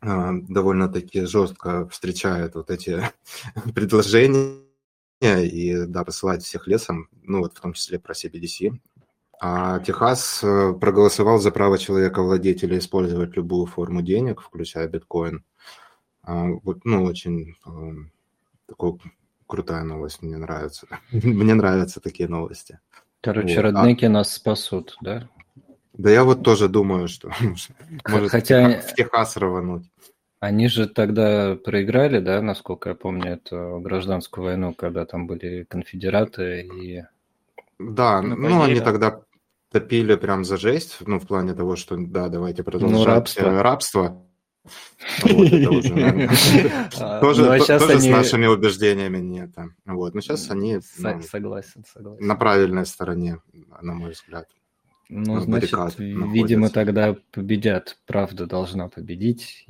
э, 0.00 0.30
довольно-таки 0.48 1.26
жестко 1.26 1.86
встречает 1.88 2.54
вот 2.54 2.70
эти 2.70 3.02
предложения 3.74 4.56
и, 5.20 5.84
да, 5.86 6.04
посылает 6.04 6.42
всех 6.42 6.66
лесом, 6.66 7.08
ну, 7.22 7.40
вот 7.40 7.54
в 7.54 7.60
том 7.60 7.74
числе 7.74 7.98
про 7.98 8.14
CBDC. 8.14 8.78
А 9.38 9.80
Техас 9.80 10.40
э, 10.42 10.72
проголосовал 10.72 11.38
за 11.38 11.50
право 11.50 11.76
человека 11.76 12.22
владетеля 12.22 12.78
использовать 12.78 13.36
любую 13.36 13.66
форму 13.66 14.00
денег, 14.00 14.40
включая 14.40 14.88
биткоин. 14.88 15.36
А, 15.38 15.85
вот, 16.34 16.84
ну, 16.84 17.04
очень 17.04 17.54
а, 17.64 17.92
такая 18.66 18.98
крутая 19.46 19.84
новость, 19.84 20.22
мне 20.22 20.36
нравится. 20.36 20.86
мне 21.12 21.54
нравятся 21.54 22.00
такие 22.00 22.28
новости. 22.28 22.80
Короче, 23.20 23.56
вот. 23.56 23.62
роднеки 23.62 24.04
а... 24.04 24.10
нас 24.10 24.32
спасут, 24.32 24.96
да? 25.00 25.28
Да 25.94 26.10
я 26.10 26.24
вот 26.24 26.42
тоже 26.42 26.68
думаю, 26.68 27.08
что 27.08 27.30
может 28.08 28.30
Хотя... 28.30 28.80
в 28.80 28.94
Техас 28.94 29.36
рвануть. 29.36 29.90
Они 30.38 30.68
же 30.68 30.86
тогда 30.86 31.56
проиграли, 31.56 32.20
да, 32.20 32.42
насколько 32.42 32.90
я 32.90 32.94
помню, 32.94 33.32
эту 33.32 33.80
гражданскую 33.80 34.44
войну, 34.44 34.74
когда 34.74 35.06
там 35.06 35.26
были 35.26 35.64
конфедераты 35.64 36.60
и... 36.62 37.04
Да, 37.78 38.20
ну, 38.20 38.36
ну 38.36 38.62
они 38.62 38.80
да. 38.80 38.84
тогда 38.84 39.20
топили 39.72 40.14
прям 40.14 40.44
за 40.44 40.58
жесть, 40.58 40.98
ну, 41.06 41.18
в 41.18 41.26
плане 41.26 41.54
того, 41.54 41.76
что, 41.76 41.96
да, 41.96 42.28
давайте 42.28 42.62
продолжать 42.62 42.98
ну, 42.98 43.04
рабство. 43.04 43.62
рабство. 43.62 44.26
Тоже 47.20 47.44
ну, 47.44 47.52
а 47.52 47.58
с 47.60 48.06
нашими 48.06 48.46
убеждениями 48.46 49.18
нет. 49.18 49.50
Вот, 49.84 50.14
но 50.14 50.20
сейчас 50.20 50.50
они 50.50 50.80
ну, 50.98 51.22
согласен, 51.22 51.84
согласен. 51.92 52.26
на 52.26 52.34
правильной 52.34 52.86
стороне, 52.86 53.40
на 53.80 53.94
мой 53.94 54.12
взгляд. 54.12 54.48
Ну, 55.08 55.40
значит, 55.40 55.98
видимо, 55.98 56.68
тогда 56.68 57.16
победят. 57.30 57.98
Правда 58.06 58.46
должна 58.46 58.88
победить. 58.88 59.66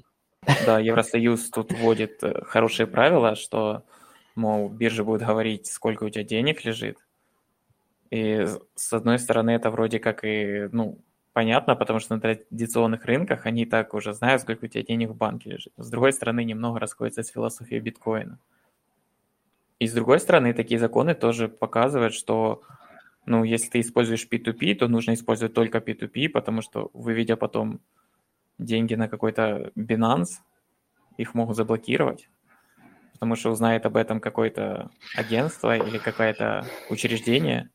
Да, 0.64 0.78
Евросоюз 0.78 1.50
тут 1.50 1.72
вводит 1.72 2.22
э, 2.22 2.42
хорошие 2.44 2.86
правила, 2.86 3.34
что, 3.34 3.84
мол, 4.36 4.68
биржа 4.68 5.02
будет 5.04 5.22
говорить, 5.22 5.66
сколько 5.66 6.04
у 6.04 6.08
тебя 6.08 6.24
денег 6.24 6.64
лежит. 6.64 6.98
И 8.10 8.46
с 8.76 8.92
одной 8.92 9.18
стороны, 9.18 9.50
это 9.50 9.70
вроде 9.70 9.98
как 9.98 10.24
и, 10.24 10.68
ну, 10.70 11.00
понятно, 11.36 11.76
потому 11.76 12.00
что 12.00 12.14
на 12.14 12.20
традиционных 12.22 13.04
рынках 13.04 13.44
они 13.44 13.66
так 13.66 13.92
уже 13.92 14.14
знают, 14.14 14.40
сколько 14.40 14.64
у 14.64 14.68
тебя 14.68 14.82
денег 14.82 15.10
в 15.10 15.14
банке 15.14 15.50
лежит. 15.50 15.74
С 15.76 15.90
другой 15.90 16.14
стороны, 16.14 16.42
немного 16.44 16.80
расходится 16.80 17.22
с 17.22 17.28
философией 17.28 17.82
биткоина. 17.82 18.38
И 19.78 19.86
с 19.86 19.92
другой 19.92 20.18
стороны, 20.18 20.54
такие 20.54 20.80
законы 20.80 21.14
тоже 21.14 21.48
показывают, 21.48 22.14
что 22.14 22.62
ну, 23.26 23.44
если 23.44 23.68
ты 23.68 23.80
используешь 23.80 24.26
P2P, 24.32 24.76
то 24.76 24.88
нужно 24.88 25.12
использовать 25.12 25.52
только 25.52 25.76
P2P, 25.76 26.30
потому 26.30 26.62
что, 26.62 26.90
выведя 26.94 27.36
потом 27.36 27.80
деньги 28.56 28.94
на 28.94 29.06
какой-то 29.06 29.72
Binance, 29.76 30.40
их 31.18 31.34
могут 31.34 31.56
заблокировать, 31.56 32.30
потому 33.12 33.36
что 33.36 33.50
узнает 33.50 33.84
об 33.84 33.98
этом 33.98 34.20
какое-то 34.20 34.88
агентство 35.14 35.76
или 35.76 35.98
какое-то 35.98 36.64
учреждение 36.88 37.68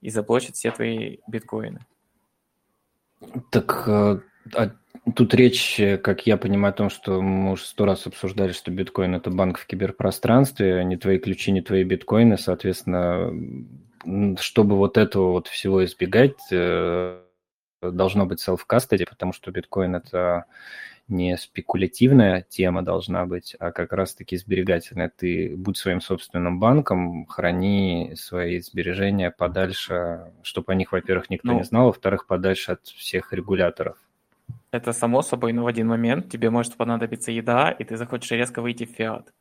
и 0.00 0.10
заблочит 0.10 0.56
все 0.56 0.72
твои 0.72 1.18
биткоины. 1.28 1.86
Так 3.50 3.88
а, 3.88 4.20
а 4.54 4.70
тут 5.14 5.34
речь, 5.34 5.80
как 6.02 6.26
я 6.26 6.36
понимаю, 6.36 6.72
о 6.72 6.76
том, 6.76 6.90
что 6.90 7.20
мы 7.22 7.52
уже 7.52 7.64
сто 7.64 7.84
раз 7.84 8.06
обсуждали, 8.06 8.52
что 8.52 8.70
биткоин– 8.70 9.14
это 9.16 9.30
банк 9.30 9.58
в 9.58 9.66
киберпространстве, 9.66 10.84
не 10.84 10.96
твои 10.96 11.18
ключи, 11.18 11.52
не 11.52 11.62
твои 11.62 11.84
биткоины, 11.84 12.38
соответственно, 12.38 13.32
чтобы 14.38 14.76
вот 14.76 14.98
этого 14.98 15.32
вот 15.32 15.48
всего 15.48 15.84
избегать, 15.84 16.38
э, 16.50 17.20
должно 17.82 18.26
быть 18.26 18.46
self-custody, 18.46 19.06
потому 19.08 19.32
что 19.32 19.50
биткоин– 19.50 19.96
это 19.96 20.46
не 21.08 21.36
спекулятивная 21.36 22.44
тема 22.48 22.82
должна 22.82 23.26
быть, 23.26 23.56
а 23.58 23.70
как 23.70 23.92
раз-таки 23.92 24.36
сберегательная. 24.36 25.10
Ты 25.14 25.54
будь 25.56 25.76
своим 25.76 26.00
собственным 26.00 26.58
банком, 26.58 27.26
храни 27.26 28.14
свои 28.16 28.60
сбережения 28.60 29.30
подальше, 29.30 30.32
чтобы 30.42 30.72
о 30.72 30.74
них, 30.74 30.92
во-первых, 30.92 31.30
никто 31.30 31.48
ну, 31.48 31.58
не 31.58 31.64
знал, 31.64 31.86
во-вторых, 31.86 32.26
подальше 32.26 32.72
от 32.72 32.86
всех 32.86 33.32
регуляторов. 33.32 33.96
Это 34.70 34.92
само 34.92 35.22
собой, 35.22 35.52
но 35.52 35.64
в 35.64 35.66
один 35.66 35.86
момент 35.86 36.30
тебе 36.30 36.50
может 36.50 36.76
понадобиться 36.76 37.30
еда, 37.30 37.70
и 37.70 37.84
ты 37.84 37.96
захочешь 37.96 38.32
резко 38.32 38.60
выйти 38.60 38.84
в 38.84 38.90
фиат. 38.90 39.32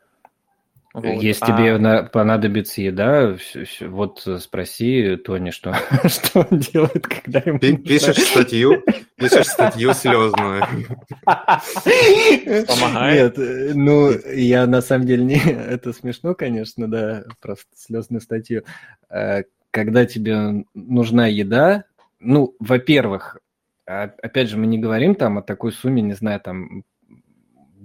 Вот. 0.96 1.22
Если 1.22 1.43
а... 1.43 1.48
тебе 1.48 2.04
понадобится 2.04 2.82
еда, 2.82 3.36
вот 3.82 4.26
спроси 4.39 5.18
Тони, 5.18 5.50
что, 5.50 5.76
что 6.06 6.48
он 6.50 6.60
делает, 6.60 7.06
когда 7.06 7.41
ему... 7.46 7.60
Ты 7.60 7.76
пишешь 7.76 8.16
статью, 8.16 8.82
пишешь 9.18 9.48
статью 9.48 9.93
слезную. 9.93 10.64
Помогает? 12.66 13.38
Нет, 13.38 13.76
ну, 13.76 14.12
я 14.34 14.66
на 14.68 14.80
самом 14.80 15.06
деле 15.06 15.26
не... 15.26 15.36
Это 15.46 15.91
смешно, 15.91 16.34
конечно, 16.34 16.89
да, 16.89 17.26
просто 17.41 17.68
слезную 17.76 18.22
статью. 18.22 18.64
Э, 19.10 19.43
когда 19.72 20.06
тебе 20.06 20.64
нужна 20.74 21.28
еда, 21.28 21.84
ну, 22.22 22.56
во-первых, 22.60 23.39
опять 23.86 24.48
же, 24.48 24.56
мы 24.56 24.66
не 24.66 24.80
говорим 24.80 25.14
там 25.14 25.39
о 25.39 25.41
такой 25.41 25.74
сумме, 25.74 26.02
не 26.02 26.14
знаю, 26.14 26.39
там 26.39 26.86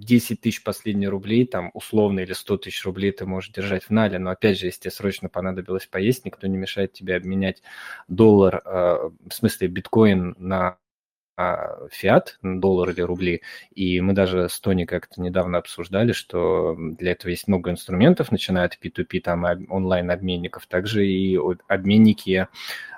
10 0.01 0.41
тысяч 0.41 0.63
последних 0.63 1.11
рублей, 1.11 1.47
там, 1.47 1.71
условно, 1.75 2.21
или 2.21 2.33
100 2.33 2.57
тысяч 2.59 2.85
рублей 2.85 3.13
ты 3.13 3.27
можешь 3.27 3.53
держать 3.53 3.85
в 3.85 3.91
нале, 3.91 4.19
но, 4.19 4.31
опять 4.31 4.59
же, 4.59 4.67
если 4.67 4.81
тебе 4.81 4.91
срочно 4.91 5.29
понадобилось 5.29 5.87
поесть, 5.87 6.25
никто 6.25 6.47
не 6.47 6.57
мешает 6.57 6.93
тебе 6.93 7.17
обменять 7.17 7.63
доллар, 8.09 8.63
э, 8.65 9.11
в 9.29 9.33
смысле 9.33 9.69
биткоин 9.69 10.35
на 10.39 10.79
фиат, 11.91 12.39
доллар 12.43 12.91
или 12.91 13.01
рубли. 13.01 13.43
И 13.75 14.01
мы 14.01 14.13
даже 14.13 14.49
с 14.49 14.61
Тони 14.61 14.85
как-то 14.85 15.21
недавно 15.21 15.59
обсуждали, 15.59 16.13
что 16.13 16.77
для 16.79 17.13
этого 17.13 17.31
есть 17.31 17.49
много 17.49 17.71
инструментов, 17.71 18.33
начиная 18.33 18.67
от 18.67 18.79
P2P, 18.83 19.21
там, 19.21 19.45
онлайн-обменников, 19.69 20.67
также 20.67 21.07
и 21.07 21.39
обменники 21.69 22.49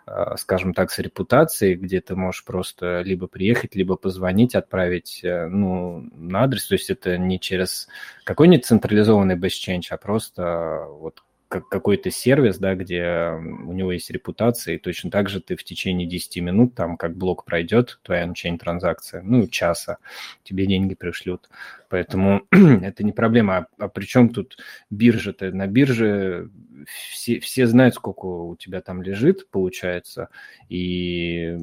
а, 0.05 0.37
скажем 0.37 0.75
так, 0.75 0.91
с 0.91 0.99
репутацией, 0.99 1.75
где 1.75 2.01
ты 2.01 2.17
можешь 2.17 2.45
просто 2.45 3.03
либо 3.03 3.29
приехать, 3.29 3.77
либо 3.77 3.97
позвонить, 3.97 4.57
отправить 4.57 5.21
э, 5.23 5.47
ну, 5.47 6.09
на 6.15 6.43
адрес. 6.43 6.67
То 6.67 6.75
есть 6.75 6.91
это 6.91 7.17
не 7.19 7.39
через 7.39 7.89
какой-нибудь 8.25 8.67
централизованный 8.67 9.37
BestChange, 9.37 9.93
а 9.93 9.97
просто 9.97 10.87
вот 10.89 11.23
как 11.53 11.69
какой-то 11.69 12.11
сервис, 12.11 12.57
да, 12.57 12.75
где 12.75 13.29
у 13.39 13.73
него 13.75 13.93
есть 13.93 14.11
репутация, 14.11 14.77
и 14.77 14.79
точно 14.79 15.11
так 15.11 15.29
же 15.29 15.39
ты 15.39 15.55
в 15.55 15.65
течение 15.65 16.09
10 16.09 16.39
минут, 16.39 16.75
там, 16.75 16.97
как 16.97 17.15
блок 17.15 17.45
пройдет, 17.45 18.01
твоя 18.03 18.23
on-chain 18.23 18.57
транзакция, 18.57 19.21
ну, 19.23 19.47
часа, 19.47 19.99
тебе 20.45 20.65
деньги 20.65 20.95
пришлют. 20.95 21.51
Поэтому 21.91 22.47
это 22.51 23.05
не 23.05 23.13
проблема. 23.13 23.59
А, 23.59 23.67
а 23.85 23.89
при 23.89 24.07
чем 24.07 24.31
тут 24.31 24.57
биржа-то? 24.89 25.53
На 25.53 25.67
бирже 25.67 26.49
все, 26.87 27.39
все 27.39 27.67
знают, 27.67 27.97
сколько 27.97 28.25
у 28.25 28.57
тебя 28.57 28.81
там 28.81 29.03
лежит, 29.03 29.51
получается, 29.51 30.31
и, 30.71 31.59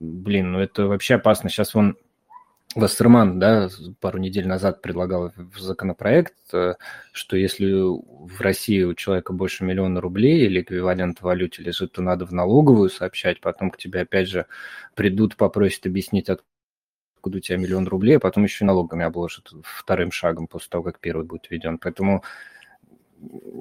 блин, 0.00 0.50
ну 0.50 0.58
это 0.58 0.88
вообще 0.88 1.14
опасно. 1.14 1.48
Сейчас 1.48 1.74
вон 1.74 1.96
Вассерман, 2.74 3.38
да, 3.38 3.68
пару 4.00 4.18
недель 4.18 4.46
назад 4.46 4.82
предлагал 4.82 5.32
в 5.36 5.58
законопроект, 5.58 6.34
э, 6.52 6.74
что 7.12 7.36
если 7.36 7.72
в 7.72 8.40
России 8.40 8.82
у 8.82 8.94
человека 8.94 9.32
больше 9.32 9.64
миллиона 9.64 10.00
рублей 10.02 10.44
или 10.44 10.60
эквивалент 10.60 11.18
в 11.18 11.22
валюте 11.22 11.62
лежит, 11.62 11.92
то 11.92 12.02
надо 12.02 12.26
в 12.26 12.32
налоговую 12.32 12.90
сообщать, 12.90 13.40
потом 13.40 13.70
к 13.70 13.78
тебе 13.78 14.02
опять 14.02 14.28
же 14.28 14.46
придут, 14.94 15.36
попросят 15.36 15.86
объяснить, 15.86 16.28
откуда 16.28 17.38
у 17.38 17.40
тебя 17.40 17.56
миллион 17.56 17.88
рублей, 17.88 18.18
а 18.18 18.20
потом 18.20 18.44
еще 18.44 18.64
и 18.64 18.68
налогами 18.68 19.04
обложат 19.04 19.50
вторым 19.62 20.12
шагом 20.12 20.46
после 20.46 20.68
того, 20.68 20.84
как 20.84 21.00
первый 21.00 21.24
будет 21.24 21.50
введен. 21.50 21.78
Поэтому... 21.78 22.22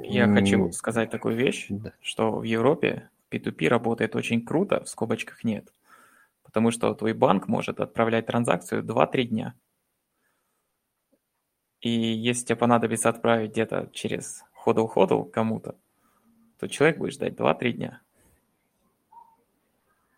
Я 0.04 0.28
хочу 0.28 0.70
сказать 0.74 1.10
такую 1.12 1.36
вещь, 1.36 1.68
да. 1.70 1.94
что 2.02 2.40
в 2.40 2.44
Европе 2.44 3.10
P2P 3.32 3.70
работает 3.70 4.18
очень 4.18 4.46
круто, 4.46 4.84
в 4.84 4.90
скобочках 4.90 5.46
нет 5.46 5.72
потому 6.48 6.72
что 6.72 6.94
твой 6.96 7.14
банк 7.14 7.50
может 7.50 7.82
отправлять 7.82 8.26
транзакцию 8.26 8.84
2-3 8.84 9.24
дня. 9.26 9.54
И 11.82 11.90
если 11.90 12.46
тебе 12.46 12.56
понадобится 12.56 13.10
отправить 13.10 13.52
где-то 13.52 13.90
через 13.94 14.44
ходл-ходл 14.54 15.24
кому-то, 15.24 15.78
то 16.58 16.68
человек 16.68 16.98
будет 16.98 17.14
ждать 17.14 17.34
2-3 17.34 17.72
дня. 17.74 18.02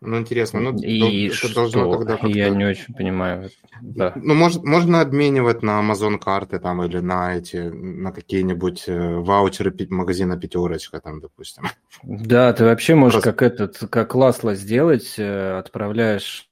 Ну, 0.02 0.18
интересно, 0.18 0.60
ну, 0.60 0.78
и 0.78 1.26
это 1.26 1.34
что? 1.36 1.54
должно 1.54 1.92
тогда 1.92 2.12
как-то... 2.16 2.28
Я 2.28 2.48
не 2.48 2.64
очень 2.64 2.94
понимаю. 2.94 3.50
Да. 3.82 4.14
Ну, 4.16 4.32
может, 4.32 4.64
можно 4.64 5.02
обменивать 5.02 5.62
на 5.62 5.78
Amazon 5.78 6.18
карты 6.18 6.58
там 6.58 6.82
или 6.82 7.00
на 7.00 7.36
эти, 7.36 7.56
на 7.56 8.10
какие-нибудь 8.10 8.84
э, 8.86 9.16
ваучеры 9.16 9.74
магазина 9.90 10.38
«Пятерочка» 10.38 11.00
там, 11.00 11.20
допустим. 11.20 11.64
Да, 12.02 12.50
ты 12.54 12.64
вообще 12.64 12.94
можешь 12.94 13.22
Просто... 13.22 13.32
как 13.32 13.42
этот, 13.42 13.90
как 13.90 14.14
Ласло 14.14 14.54
сделать, 14.54 15.18
э, 15.18 15.58
отправляешь 15.58 16.48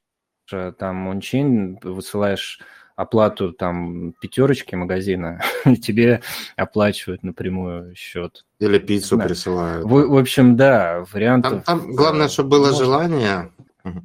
э, 0.51 0.71
там 0.77 1.09
ончейн, 1.09 1.79
высылаешь 1.81 2.59
оплату 2.99 3.53
там 3.53 4.13
пятерочки 4.19 4.75
магазина, 4.75 5.41
тебе 5.81 6.21
оплачивают 6.57 7.23
напрямую 7.23 7.95
счет. 7.95 8.45
Или 8.59 8.77
пиццу 8.77 9.15
да. 9.15 9.25
присылают. 9.25 9.85
В, 9.85 9.89
в 9.89 10.17
общем, 10.17 10.57
да, 10.57 11.05
вариантов... 11.13 11.63
Там, 11.63 11.79
там 11.81 11.95
главное, 11.95 12.27
чтобы 12.27 12.49
было 12.49 12.65
может... 12.65 12.79
желание. 12.79 13.51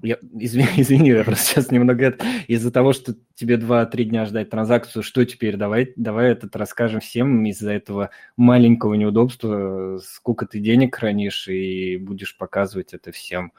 Я, 0.03 0.19
извини, 0.39 0.69
извини, 0.77 1.09
я 1.09 1.25
просто 1.25 1.45
сейчас 1.45 1.73
немного 1.73 2.17
из-за 2.47 2.71
того, 2.71 2.93
что 2.93 3.17
тебе 3.35 3.57
2-3 3.57 4.05
дня 4.05 4.27
ждать 4.27 4.51
транзакцию, 4.51 5.03
что 5.03 5.25
теперь? 5.25 5.57
Давай, 5.57 5.93
давай 5.97 6.31
этот 6.31 6.55
расскажем 6.55 7.01
всем 7.01 7.45
из-за 7.47 7.73
этого 7.73 8.11
маленького 8.37 8.95
неудобства, 8.95 9.99
сколько 10.05 10.47
ты 10.47 10.61
денег 10.61 10.95
хранишь, 10.95 11.49
и 11.49 11.97
будешь 11.97 12.37
показывать 12.37 12.95
это 12.95 13.11
всем. 13.11 13.53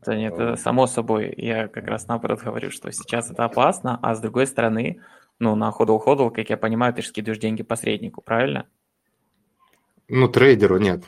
Это, 0.00 0.16
нет, 0.16 0.34
это 0.34 0.56
само 0.56 0.86
собой. 0.86 1.32
Я 1.36 1.68
как 1.68 1.86
раз 1.86 2.06
наоборот 2.06 2.42
говорю, 2.42 2.70
что 2.70 2.90
сейчас 2.92 3.30
это 3.30 3.44
опасно, 3.44 3.98
а 4.02 4.14
с 4.14 4.20
другой 4.20 4.46
стороны, 4.46 5.00
ну, 5.38 5.54
на 5.54 5.70
ходу-ходу, 5.70 6.30
как 6.30 6.50
я 6.50 6.56
понимаю, 6.56 6.92
ты 6.94 7.02
же 7.02 7.08
скидываешь 7.08 7.40
деньги 7.40 7.62
посреднику, 7.62 8.22
правильно? 8.22 8.66
Ну, 10.08 10.28
трейдеру 10.28 10.78
нет. 10.78 11.04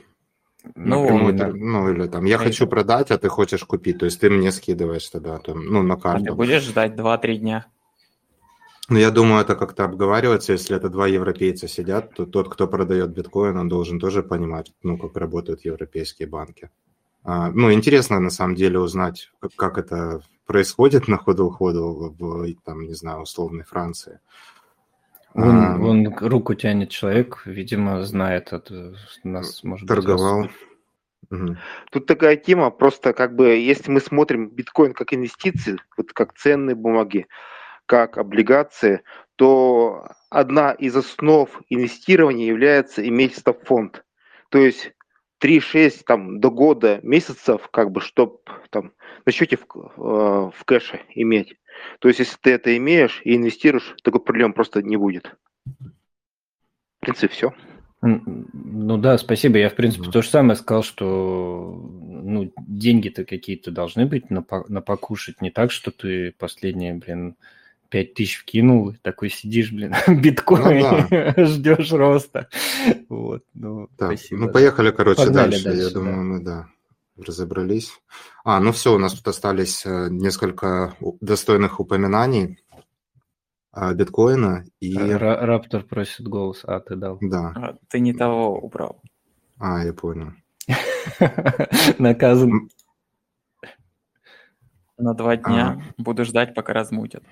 Ну, 0.75 1.03
Напрямую, 1.03 1.35
да. 1.35 1.49
ну 1.55 1.91
или 1.91 2.09
там, 2.09 2.25
я 2.25 2.37
Трейдер. 2.37 2.53
хочу 2.53 2.67
продать, 2.67 3.11
а 3.11 3.19
ты 3.19 3.29
хочешь 3.29 3.65
купить, 3.65 3.99
то 3.99 4.07
есть 4.07 4.21
ты 4.21 4.29
мне 4.29 4.51
скидываешь 4.51 5.09
тогда, 5.09 5.39
там, 5.39 5.65
ну, 5.65 5.83
на 5.83 5.97
карту. 5.97 6.25
А 6.25 6.27
ты 6.27 6.35
будешь 6.35 6.63
ждать 6.63 6.93
2-3 6.93 7.37
дня? 7.37 7.67
Ну, 8.89 8.99
я 8.99 9.11
думаю, 9.11 9.43
это 9.43 9.55
как-то 9.55 9.85
обговаривается. 9.85 10.53
Если 10.53 10.75
это 10.75 10.89
два 10.89 11.07
европейца 11.07 11.69
сидят, 11.69 12.15
то 12.15 12.25
тот, 12.25 12.49
кто 12.49 12.67
продает 12.67 13.11
биткоин, 13.11 13.57
он 13.59 13.69
должен 13.69 14.01
тоже 14.01 14.23
понимать, 14.23 14.73
ну, 14.83 14.97
как 14.97 15.17
работают 15.17 15.65
европейские 15.65 16.27
банки. 16.27 16.71
А, 17.25 17.51
ну, 17.51 17.73
интересно, 17.73 18.21
на 18.21 18.31
самом 18.31 18.55
деле, 18.55 18.79
узнать, 18.79 19.31
как, 19.57 19.79
это 19.79 20.23
происходит 20.47 21.09
на 21.09 21.19
ходу-ходу 21.19 22.15
в, 22.19 22.55
там, 22.65 22.83
не 22.83 22.95
знаю, 22.95 23.21
условной 23.21 23.65
Франции. 23.65 24.21
Вон, 25.35 25.61
а, 25.61 25.77
вон 25.77 26.15
руку 26.19 26.55
тянет 26.55 26.91
человек, 26.91 27.43
видимо, 27.45 28.03
знает 28.05 28.53
это, 28.53 28.95
нас, 29.25 29.63
может 29.63 29.87
торговал. 29.87 30.43
быть, 30.43 30.51
Угу. 31.31 31.57
Тут 31.91 32.07
такая 32.07 32.37
тема, 32.37 32.71
просто 32.71 33.13
как 33.13 33.35
бы, 33.35 33.49
если 33.57 33.91
мы 33.91 34.01
смотрим 34.01 34.49
биткоин 34.49 34.95
как 34.95 35.13
инвестиции, 35.13 35.77
вот 35.97 36.13
как 36.13 36.35
ценные 36.35 36.75
бумаги, 36.75 37.27
как 37.87 38.19
облигации, 38.19 39.03
то 39.37 40.09
одна 40.31 40.73
из 40.73 40.97
основ 40.97 41.51
инвестирования 41.69 42.47
является 42.47 43.07
иметь 43.07 43.37
стоп-фонд. 43.37 44.05
То 44.51 44.59
есть 44.59 44.93
3-6 45.41 46.03
там, 46.07 46.41
до 46.41 46.51
года 46.51 47.01
месяцев, 47.03 47.69
как 47.71 47.91
бы, 47.91 48.01
чтобы 48.01 48.39
там 48.71 48.93
на 49.25 49.33
счете 49.33 49.57
в, 49.57 49.63
э, 49.63 50.51
в 50.55 50.65
кэше 50.65 51.01
иметь. 51.15 51.57
То 52.01 52.09
есть, 52.09 52.21
если 52.21 52.37
ты 52.41 52.51
это 52.53 52.77
имеешь 52.77 53.21
и 53.25 53.37
инвестируешь, 53.37 53.95
такой 54.03 54.21
проблем 54.21 54.53
просто 54.53 54.83
не 54.83 54.97
будет. 54.97 55.37
В 55.65 57.01
принципе, 57.01 57.29
все. 57.29 57.55
Ну 58.01 58.97
да, 58.97 59.19
спасибо. 59.19 59.59
Я, 59.59 59.71
в 59.71 59.75
принципе, 59.75 60.11
то 60.11 60.23
же 60.23 60.29
самое 60.29 60.57
сказал, 60.57 60.83
что 60.83 61.75
ну, 61.75 62.53
деньги-то 62.57 63.25
какие-то 63.25 63.71
должны 63.71 64.07
быть 64.07 64.31
на, 64.31 64.45
на 64.69 64.81
покушать. 64.81 65.41
Не 65.41 65.51
так, 65.51 65.73
что 65.73 65.91
ты 65.91 66.33
последние, 66.39 66.95
блин, 66.95 67.37
пять 67.89 68.15
тысяч 68.15 68.39
вкинул, 68.39 68.95
такой 69.03 69.31
сидишь, 69.31 69.73
блин, 69.73 69.95
биткоин, 70.23 70.81
ну, 70.81 71.07
да. 71.11 71.35
ждешь 71.45 71.93
роста. 71.93 72.49
Вот, 73.09 73.45
ну, 73.55 73.89
так, 73.97 74.13
спасибо. 74.13 74.41
Ну, 74.43 74.53
поехали, 74.53 74.91
короче, 74.91 75.25
Погнали 75.25 75.51
дальше. 75.53 75.65
дальше. 75.65 75.83
Я 75.83 75.91
думаю, 75.91 76.25
мы, 76.25 76.41
да, 76.41 76.69
разобрались. 77.17 77.93
А, 78.45 78.61
ну 78.61 78.73
все, 78.73 78.95
у 78.95 78.99
нас 78.99 79.15
тут 79.15 79.29
остались 79.29 79.85
э, 79.85 80.09
несколько 80.11 80.97
достойных 81.21 81.81
упоминаний 81.81 82.59
а, 83.73 83.93
биткоина 83.95 84.65
и... 84.81 84.97
Раптор 84.97 85.85
просит 85.85 86.27
голос, 86.27 86.63
а 86.65 86.81
ты 86.81 86.97
дал. 86.97 87.19
Да. 87.21 87.53
А, 87.55 87.75
ты 87.89 88.01
не 88.01 88.13
того 88.13 88.59
убрал. 88.59 89.01
А, 89.59 89.85
я 89.85 89.93
понял. 89.93 90.33
Наказан. 91.99 92.71
На 94.99 95.15
два 95.15 95.37
дня. 95.37 95.81
А. 95.99 96.03
Буду 96.03 96.25
ждать, 96.25 96.55
пока 96.55 96.73
размутят. 96.73 97.23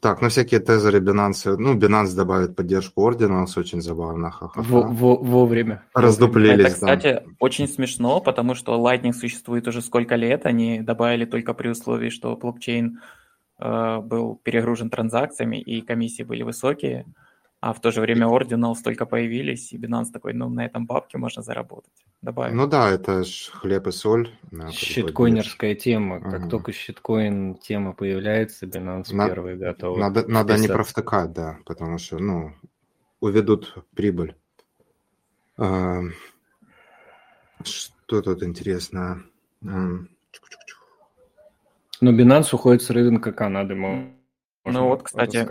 Так, 0.00 0.22
ну 0.22 0.28
всякие 0.28 0.60
тезеры 0.60 1.00
Binance. 1.00 1.56
Ну, 1.58 1.76
Binance 1.76 2.14
добавит 2.14 2.56
поддержку 2.56 3.08
Ordinals, 3.10 3.56
очень 3.56 3.80
забавно. 3.80 4.30
Ха-ха-ха. 4.30 4.62
Во 4.62 5.16
вовремя. 5.16 5.82
Раздуплились, 5.94 6.66
Это, 6.66 6.74
кстати, 6.74 7.12
да. 7.14 7.22
очень 7.40 7.68
смешно, 7.68 8.20
потому 8.20 8.54
что 8.54 8.74
Lightning 8.76 9.12
существует 9.12 9.66
уже 9.68 9.82
сколько 9.82 10.16
лет. 10.16 10.46
Они 10.46 10.80
добавили 10.80 11.24
только 11.24 11.54
при 11.54 11.68
условии, 11.68 12.10
что 12.10 12.36
блокчейн 12.36 13.00
Э, 13.64 14.00
был 14.00 14.40
перегружен 14.42 14.90
транзакциями, 14.90 15.60
и 15.60 15.82
комиссии 15.82 16.24
были 16.24 16.42
высокие, 16.42 17.06
а 17.62 17.72
в 17.72 17.80
то 17.80 17.92
же 17.92 18.00
время 18.00 18.26
Ordinals 18.26 18.82
только 18.82 19.06
появились, 19.06 19.72
и 19.72 19.78
Binance 19.78 20.10
такой, 20.12 20.32
ну, 20.34 20.48
на 20.48 20.66
этом 20.66 20.84
бабке 20.84 21.16
можно 21.16 21.42
заработать. 21.42 22.04
Добавим. 22.20 22.56
Ну 22.56 22.66
да, 22.66 22.90
это 22.90 23.22
ж 23.22 23.50
хлеб 23.52 23.86
и 23.86 23.92
соль. 23.92 24.28
Щиткоинерская 24.72 25.76
тема. 25.76 26.20
Как 26.20 26.40
ага. 26.40 26.48
только 26.48 26.72
щиткоин 26.72 27.54
тема 27.54 27.92
появляется, 27.92 28.66
Binance 28.66 29.14
На... 29.14 29.28
первый 29.28 29.56
готов. 29.56 29.96
Надо, 29.96 30.26
надо 30.26 30.58
не 30.58 30.66
провтыкать, 30.66 31.32
да, 31.32 31.58
потому 31.64 31.98
что, 31.98 32.18
ну, 32.18 32.52
уведут 33.20 33.76
прибыль. 33.94 34.34
А, 35.56 36.00
что 37.62 38.22
тут 38.22 38.42
интересно? 38.42 39.22
Но 39.60 40.08
Binance 42.00 42.52
уходит 42.52 42.82
с 42.82 42.90
рынка 42.90 43.30
Канады, 43.30 43.76
можно 43.76 44.12
Ну 44.64 44.88
вот, 44.88 45.04
кстати. 45.04 45.46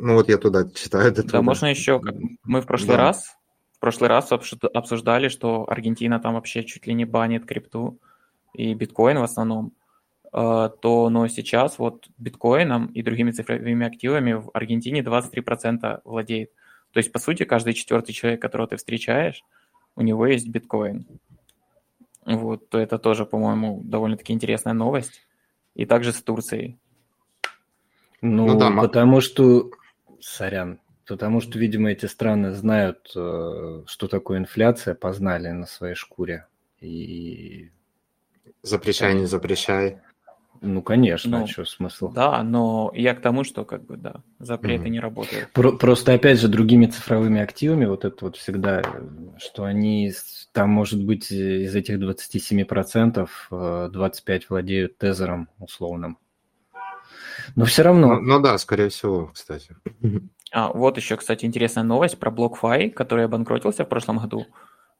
Ну 0.00 0.14
вот 0.14 0.28
я 0.28 0.38
туда 0.38 0.68
читаю. 0.70 1.12
Да, 1.12 1.22
туда. 1.22 1.42
можно 1.42 1.66
еще. 1.66 2.00
Мы 2.44 2.60
в 2.60 2.66
прошлый 2.66 2.96
да. 2.96 3.04
раз 3.04 3.36
в 3.74 3.80
прошлый 3.80 4.08
раз 4.08 4.30
обсуждали, 4.32 5.28
что 5.28 5.68
Аргентина 5.68 6.20
там 6.20 6.34
вообще 6.34 6.64
чуть 6.64 6.86
ли 6.86 6.94
не 6.94 7.04
банит 7.04 7.44
крипту 7.44 7.98
и 8.54 8.72
биткоин 8.72 9.18
в 9.18 9.24
основном, 9.24 9.72
а, 10.32 10.68
то, 10.68 11.10
но 11.10 11.28
сейчас 11.28 11.78
вот 11.78 12.08
биткоином 12.16 12.86
и 12.86 13.02
другими 13.02 13.32
цифровыми 13.32 13.86
активами 13.86 14.32
в 14.34 14.50
Аргентине 14.54 15.00
23% 15.02 16.00
владеет. 16.04 16.50
То 16.92 16.98
есть, 16.98 17.12
по 17.12 17.18
сути, 17.18 17.44
каждый 17.44 17.74
четвертый 17.74 18.12
человек, 18.12 18.40
которого 18.40 18.68
ты 18.68 18.76
встречаешь, 18.76 19.42
у 19.96 20.02
него 20.02 20.26
есть 20.26 20.48
биткоин. 20.48 21.06
Вот, 22.24 22.68
то 22.70 22.78
это 22.78 22.98
тоже, 22.98 23.26
по-моему, 23.26 23.82
довольно-таки 23.84 24.32
интересная 24.32 24.72
новость 24.72 25.26
и 25.74 25.84
также 25.84 26.12
с 26.12 26.22
Турцией. 26.22 26.78
Ну, 28.22 28.46
ну 28.46 28.58
да, 28.58 28.70
потому 28.70 29.20
что, 29.20 29.70
сорян, 30.24 30.80
потому 31.06 31.40
что, 31.40 31.58
видимо, 31.58 31.90
эти 31.90 32.06
страны 32.06 32.52
знают, 32.52 33.12
э, 33.14 33.82
что 33.86 34.08
такое 34.08 34.38
инфляция, 34.38 34.94
познали 34.94 35.48
на 35.48 35.66
своей 35.66 35.94
шкуре. 35.94 36.46
И... 36.80 37.70
Запрещай, 38.62 39.14
не 39.14 39.26
запрещай. 39.26 40.00
Ну, 40.60 40.82
конечно, 40.82 41.38
ну, 41.38 41.44
а 41.44 41.46
что 41.46 41.64
смысл? 41.66 42.10
Да, 42.10 42.42
но 42.42 42.90
я 42.94 43.14
к 43.14 43.20
тому, 43.20 43.44
что 43.44 43.66
как 43.66 43.84
бы, 43.84 43.98
да, 43.98 44.22
запреты 44.38 44.86
mm. 44.86 44.88
не 44.88 45.00
работают. 45.00 45.52
Про- 45.52 45.72
просто, 45.72 46.14
опять 46.14 46.40
же, 46.40 46.48
другими 46.48 46.86
цифровыми 46.86 47.40
активами, 47.40 47.84
вот 47.84 48.06
это 48.06 48.24
вот 48.24 48.36
всегда, 48.36 48.82
что 49.38 49.64
они, 49.64 50.12
там, 50.52 50.70
может 50.70 51.04
быть, 51.04 51.30
из 51.30 51.74
этих 51.74 51.98
27% 51.98 53.28
25 53.90 54.42
э, 54.42 54.46
владеют 54.48 54.96
тезером 54.96 55.48
условным. 55.58 56.18
Но 57.56 57.64
все 57.64 57.82
равно... 57.82 58.16
Ну, 58.16 58.20
ну 58.20 58.40
да, 58.40 58.58
скорее 58.58 58.88
всего, 58.88 59.30
кстати. 59.32 59.76
А, 60.52 60.72
вот 60.72 60.96
еще, 60.96 61.16
кстати, 61.16 61.44
интересная 61.44 61.84
новость 61.84 62.18
про 62.18 62.30
BlockFi, 62.30 62.90
который 62.90 63.24
обанкротился 63.24 63.84
в 63.84 63.88
прошлом 63.88 64.18
году. 64.18 64.46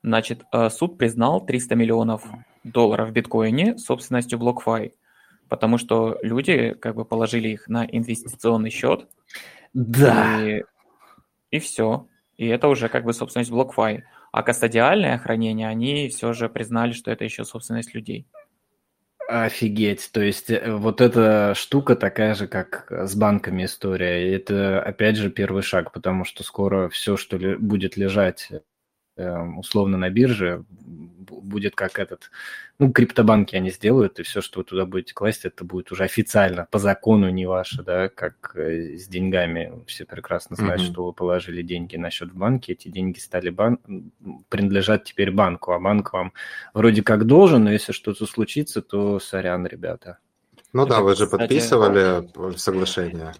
Значит, 0.02 0.42
э, 0.52 0.68
суд 0.68 0.98
признал 0.98 1.44
300 1.44 1.74
миллионов 1.74 2.24
долларов 2.64 3.08
в 3.08 3.12
биткоине 3.12 3.78
собственностью 3.78 4.38
BlockFi 4.38 4.92
потому 5.48 5.78
что 5.78 6.18
люди 6.22 6.74
как 6.74 6.94
бы 6.94 7.04
положили 7.04 7.48
их 7.48 7.68
на 7.68 7.84
инвестиционный 7.84 8.70
счет. 8.70 9.08
Да. 9.72 10.42
И, 10.42 10.64
и 11.50 11.58
все. 11.58 12.08
И 12.36 12.46
это 12.46 12.68
уже 12.68 12.88
как 12.88 13.04
бы 13.04 13.12
собственность 13.12 13.50
BlockFi. 13.50 14.02
А 14.32 14.42
кастодиальное 14.42 15.16
хранение, 15.18 15.68
они 15.68 16.08
все 16.08 16.32
же 16.32 16.48
признали, 16.48 16.92
что 16.92 17.10
это 17.10 17.24
еще 17.24 17.44
собственность 17.44 17.94
людей. 17.94 18.26
Офигеть. 19.28 20.10
То 20.12 20.20
есть 20.22 20.50
э, 20.50 20.74
вот 20.74 21.00
эта 21.00 21.54
штука 21.56 21.96
такая 21.96 22.34
же, 22.34 22.46
как 22.46 22.86
с 22.90 23.14
банками 23.14 23.64
история. 23.64 24.34
Это, 24.34 24.82
опять 24.82 25.16
же, 25.16 25.30
первый 25.30 25.62
шаг, 25.62 25.92
потому 25.92 26.24
что 26.24 26.42
скоро 26.44 26.88
все, 26.88 27.16
что 27.16 27.36
ли, 27.38 27.56
будет 27.56 27.96
лежать 27.96 28.50
Эм, 28.50 28.73
условно 29.16 29.96
на 29.98 30.10
бирже 30.10 30.64
будет 31.24 31.74
как 31.74 31.98
этот, 31.98 32.30
ну, 32.78 32.92
криптобанки 32.92 33.56
они 33.56 33.70
сделают, 33.70 34.18
и 34.18 34.22
все, 34.22 34.40
что 34.40 34.60
вы 34.60 34.64
туда 34.64 34.86
будете 34.86 35.14
класть, 35.14 35.44
это 35.44 35.64
будет 35.64 35.92
уже 35.92 36.04
официально, 36.04 36.66
по 36.70 36.78
закону 36.78 37.28
не 37.30 37.46
ваше, 37.46 37.82
да, 37.82 38.08
как 38.08 38.52
э, 38.54 38.96
с 38.96 39.06
деньгами. 39.06 39.72
Все 39.86 40.04
прекрасно 40.04 40.56
знают, 40.56 40.82
mm-hmm. 40.82 40.92
что 40.92 41.06
вы 41.06 41.12
положили 41.12 41.62
деньги 41.62 41.96
на 41.96 42.10
счет 42.10 42.30
в 42.30 42.36
банке, 42.36 42.72
эти 42.72 42.88
деньги 42.88 43.18
стали 43.18 43.50
бан... 43.50 43.78
принадлежат 44.48 45.04
теперь 45.04 45.30
банку, 45.30 45.72
а 45.72 45.78
банк 45.78 46.12
вам 46.12 46.32
вроде 46.72 47.02
как 47.02 47.24
должен, 47.26 47.64
но 47.64 47.72
если 47.72 47.92
что-то 47.92 48.26
случится, 48.26 48.82
то 48.82 49.18
сорян, 49.20 49.66
ребята. 49.66 50.18
Ну 50.72 50.82
это, 50.82 50.94
да, 50.94 51.00
вы 51.02 51.14
же 51.14 51.26
кстати, 51.26 51.40
подписывали 51.40 52.56
соглашение. 52.56 53.32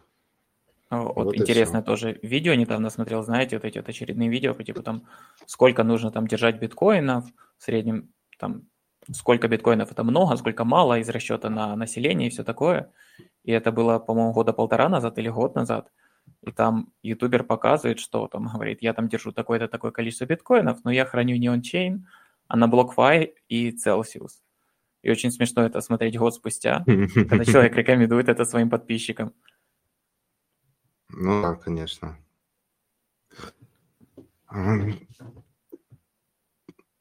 Вот, 1.03 1.25
вот 1.25 1.37
интересное 1.37 1.83
тоже 1.83 2.19
видео 2.23 2.55
недавно 2.55 2.91
смотрел, 2.91 3.23
знаете, 3.23 3.57
вот 3.57 3.65
эти 3.65 3.79
вот 3.79 3.89
очередные 3.89 4.29
видео, 4.29 4.55
по 4.55 4.65
типу 4.65 4.83
там, 4.83 5.05
сколько 5.47 5.83
нужно 5.85 6.11
там 6.11 6.27
держать 6.27 6.61
биткоинов, 6.61 7.25
в 7.59 7.63
среднем 7.63 8.11
там, 8.39 8.63
сколько 9.13 9.49
биткоинов 9.49 9.93
это 9.93 10.05
много, 10.05 10.37
сколько 10.37 10.65
мало 10.65 10.99
из 10.99 11.09
расчета 11.09 11.51
на 11.51 11.77
население 11.77 12.29
и 12.29 12.31
все 12.31 12.45
такое. 12.45 12.91
И 13.45 13.53
это 13.53 13.73
было, 13.73 13.99
по-моему, 13.99 14.33
года 14.33 14.53
полтора 14.53 14.89
назад 14.89 15.19
или 15.19 15.29
год 15.29 15.55
назад. 15.55 15.91
И 16.43 16.51
там 16.51 16.93
ютубер 17.03 17.45
показывает, 17.45 17.99
что 17.99 18.29
там 18.29 18.49
говорит, 18.49 18.83
я 18.83 18.93
там 18.93 19.09
держу 19.09 19.33
такое-то 19.33 19.69
такое 19.69 19.91
количество 19.91 20.27
биткоинов, 20.27 20.85
но 20.85 20.91
я 20.91 21.05
храню 21.05 21.37
не 21.37 21.49
ончейн, 21.49 22.07
а 22.49 22.57
на 22.57 22.67
BlockFi 22.67 23.33
и 23.49 23.71
Celsius. 23.71 24.41
И 25.03 25.11
очень 25.11 25.31
смешно 25.31 25.63
это 25.65 25.81
смотреть 25.81 26.19
год 26.19 26.35
спустя, 26.35 26.83
когда 26.87 27.45
человек 27.45 27.77
рекомендует 27.77 28.29
это 28.29 28.45
своим 28.45 28.71
подписчикам. 28.71 29.35
Ну 31.17 31.43
да, 31.43 31.55
конечно. 31.55 32.19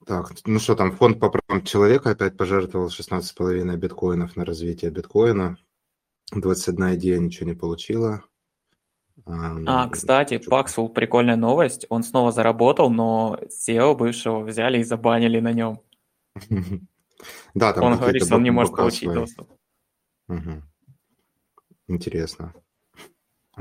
Так, 0.06 0.34
ну 0.46 0.60
что 0.60 0.76
там, 0.76 0.92
фонд 0.92 1.20
по 1.20 1.30
правам 1.30 1.64
человека 1.64 2.12
опять 2.12 2.36
пожертвовал 2.36 2.88
16,5 2.88 3.76
биткоинов 3.78 4.36
на 4.36 4.44
развитие 4.44 4.92
биткоина. 4.92 5.58
21 6.32 6.96
идея 6.96 7.20
ничего 7.20 7.50
не 7.50 7.56
получила. 7.56 8.24
А, 9.26 9.90
кстати, 9.90 10.36
Paxful 10.36 10.90
прикольная 10.90 11.36
новость. 11.36 11.86
Он 11.90 12.04
снова 12.04 12.32
заработал, 12.32 12.90
но 12.90 13.40
SEO 13.44 13.96
бывшего 13.96 14.40
взяли 14.40 14.80
и 14.80 14.84
забанили 14.84 15.40
на 15.40 15.54
нем. 15.54 15.82
Да, 17.54 17.72
там 17.72 17.86
Он 17.86 17.98
говорит, 17.98 18.26
что 18.26 18.36
он 18.36 18.44
не 18.44 18.52
может 18.52 18.76
получить 18.76 19.10
доступ. 19.10 19.50
Интересно. 21.88 22.54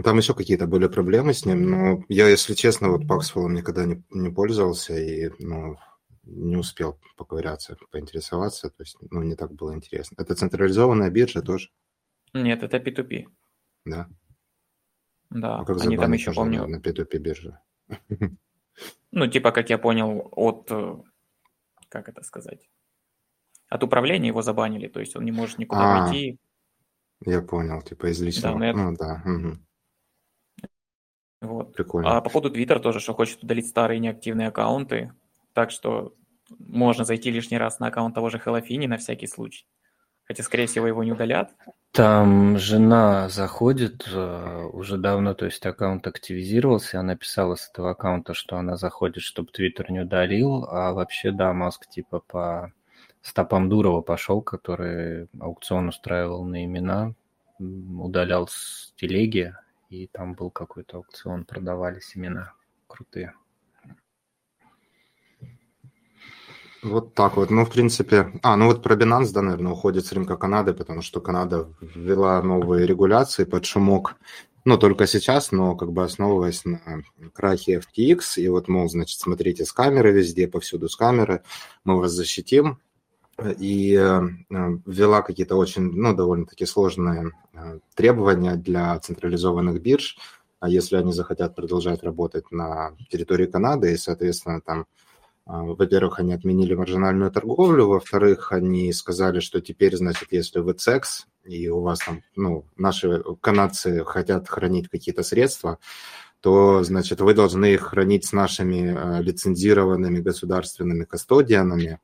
Там 0.02 0.16
еще 0.16 0.34
какие-то 0.34 0.66
были 0.66 0.86
проблемы 0.86 1.34
с 1.34 1.44
ним, 1.44 1.70
но 1.70 2.04
я, 2.08 2.26
если 2.28 2.54
честно, 2.54 2.88
вот 2.88 3.02
Paxful 3.02 3.48
никогда 3.50 3.84
не, 3.84 4.02
не 4.10 4.30
пользовался 4.30 4.96
и 4.96 5.30
ну, 5.38 5.76
не 6.22 6.56
успел 6.56 6.98
поковыряться, 7.16 7.76
поинтересоваться, 7.90 8.70
то 8.70 8.82
есть 8.82 8.96
ну, 9.10 9.22
не 9.22 9.34
так 9.34 9.52
было 9.52 9.74
интересно. 9.74 10.16
Это 10.18 10.34
централизованная 10.34 11.10
биржа 11.10 11.42
тоже? 11.42 11.68
Нет, 12.32 12.62
это 12.62 12.78
P2P. 12.78 13.26
Да? 13.84 14.08
Да, 15.28 15.58
а 15.58 15.64
как 15.64 15.82
они 15.82 15.96
там 15.98 16.12
еще, 16.12 16.32
помню... 16.32 16.66
На 16.66 16.78
P2P 16.78 17.18
бирже? 17.18 17.58
Ну, 19.10 19.26
типа, 19.26 19.52
как 19.52 19.68
я 19.68 19.76
понял, 19.76 20.28
от... 20.32 20.70
Э, 20.70 20.96
как 21.90 22.08
это 22.08 22.22
сказать? 22.22 22.70
От 23.68 23.84
управления 23.84 24.28
его 24.28 24.40
забанили, 24.40 24.88
то 24.88 25.00
есть 25.00 25.14
он 25.16 25.24
не 25.26 25.32
может 25.32 25.58
никуда 25.58 26.06
а, 26.06 26.14
Я 27.20 27.42
понял, 27.42 27.82
типа 27.82 28.10
из 28.10 28.22
личного. 28.22 28.58
Да, 28.58 28.72
ну 28.72 28.96
да. 28.96 29.22
Угу. 29.26 29.58
Вот. 31.42 31.74
Прикольно. 31.74 32.16
А 32.16 32.20
по 32.20 32.30
поводу 32.30 32.54
Twitter 32.54 32.78
тоже, 32.78 33.00
что 33.00 33.14
хочет 33.14 33.42
удалить 33.42 33.66
старые 33.66 33.98
неактивные 33.98 34.48
аккаунты. 34.48 35.12
Так 35.52 35.70
что 35.70 36.14
можно 36.58 37.04
зайти 37.04 37.30
лишний 37.30 37.58
раз 37.58 37.80
на 37.80 37.88
аккаунт 37.88 38.14
того 38.14 38.30
же 38.30 38.38
Хэллофини 38.38 38.86
на 38.86 38.96
всякий 38.96 39.26
случай. 39.26 39.66
Хотя, 40.24 40.44
скорее 40.44 40.66
всего, 40.66 40.86
его 40.86 41.02
не 41.02 41.12
удалят. 41.12 41.52
Там 41.90 42.56
жена 42.58 43.28
заходит 43.28 44.08
э, 44.10 44.68
уже 44.72 44.96
давно, 44.96 45.34
то 45.34 45.44
есть 45.44 45.66
аккаунт 45.66 46.06
активизировался, 46.06 47.00
она 47.00 47.16
писала 47.16 47.56
с 47.56 47.68
этого 47.68 47.90
аккаунта, 47.90 48.32
что 48.32 48.56
она 48.56 48.76
заходит, 48.76 49.22
чтобы 49.22 49.50
Твиттер 49.52 49.90
не 49.90 50.00
удалил, 50.00 50.64
а 50.70 50.92
вообще, 50.92 51.32
да, 51.32 51.52
Маск 51.52 51.86
типа 51.88 52.20
по 52.20 52.72
стопам 53.20 53.68
Дурова 53.68 54.00
пошел, 54.00 54.40
который 54.40 55.28
аукцион 55.38 55.88
устраивал 55.88 56.44
на 56.44 56.64
имена, 56.64 57.12
удалял 57.58 58.48
с 58.48 58.94
телеги, 58.96 59.54
и 59.92 60.06
там 60.06 60.34
был 60.34 60.50
какой-то 60.50 60.96
аукцион, 60.96 61.44
продавались 61.44 62.16
имена 62.16 62.54
крутые. 62.86 63.34
Вот 66.82 67.14
так 67.14 67.36
вот. 67.36 67.50
Ну, 67.50 67.64
в 67.64 67.70
принципе... 67.70 68.32
А, 68.42 68.56
ну 68.56 68.66
вот 68.66 68.82
про 68.82 68.96
Binance, 68.96 69.32
да, 69.32 69.42
наверное, 69.42 69.72
уходит 69.72 70.06
с 70.06 70.12
рынка 70.12 70.36
Канады, 70.36 70.72
потому 70.72 71.02
что 71.02 71.20
Канада 71.20 71.68
ввела 71.80 72.42
новые 72.42 72.86
регуляции 72.86 73.44
под 73.44 73.66
шумок. 73.66 74.16
Ну, 74.64 74.78
только 74.78 75.06
сейчас, 75.06 75.52
но 75.52 75.76
как 75.76 75.92
бы 75.92 76.02
основываясь 76.02 76.64
на 76.64 77.02
крахе 77.34 77.80
FTX. 77.80 78.20
И 78.36 78.48
вот, 78.48 78.68
мол, 78.68 78.88
значит, 78.88 79.20
смотрите 79.20 79.64
с 79.64 79.72
камеры 79.72 80.10
везде, 80.10 80.48
повсюду 80.48 80.88
с 80.88 80.96
камеры, 80.96 81.42
мы 81.84 81.98
вас 81.98 82.12
защитим. 82.12 82.80
И 83.58 83.94
э, 83.94 84.20
ввела 84.50 85.22
какие-то 85.22 85.56
очень, 85.56 85.90
ну, 85.92 86.14
довольно-таки 86.14 86.66
сложные 86.66 87.32
э, 87.54 87.78
требования 87.94 88.56
для 88.56 88.98
централизованных 88.98 89.80
бирж, 89.80 90.18
а 90.60 90.68
если 90.68 90.96
они 90.96 91.12
захотят 91.12 91.56
продолжать 91.56 92.02
работать 92.04 92.50
на 92.52 92.94
территории 93.10 93.46
Канады, 93.46 93.92
и, 93.92 93.96
соответственно, 93.96 94.60
там 94.60 94.86
во-первых, 95.44 96.20
они 96.20 96.32
отменили 96.32 96.74
маржинальную 96.74 97.32
торговлю, 97.32 97.88
во-вторых, 97.88 98.52
они 98.52 98.92
сказали, 98.92 99.40
что 99.40 99.60
теперь, 99.60 99.96
значит, 99.96 100.28
если 100.30 100.60
вы 100.60 100.74
ЦЕКС, 100.74 101.26
и 101.44 101.68
у 101.68 101.80
вас 101.80 101.98
там, 101.98 102.22
ну, 102.36 102.64
наши 102.76 103.24
канадцы 103.40 104.04
хотят 104.04 104.48
хранить 104.48 104.88
какие-то 104.88 105.24
средства, 105.24 105.78
то, 106.40 106.84
значит, 106.84 107.20
вы 107.20 107.34
должны 107.34 107.74
их 107.74 107.82
хранить 107.82 108.24
с 108.24 108.32
нашими 108.32 109.20
лицензированными 109.20 110.20
государственными 110.20 111.04
кастодианами, 111.04 111.98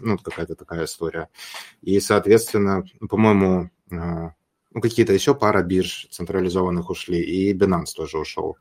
ну, 0.00 0.18
какая-то 0.18 0.54
такая 0.54 0.84
история. 0.84 1.28
И, 1.82 2.00
соответственно, 2.00 2.84
по-моему, 3.08 3.70
ну, 3.90 4.80
какие-то 4.80 5.12
еще 5.12 5.34
пара 5.34 5.62
бирж 5.62 6.08
централизованных 6.10 6.90
ушли, 6.90 7.20
и 7.20 7.54
Binance 7.54 7.94
тоже 7.96 8.18
ушел. 8.18 8.56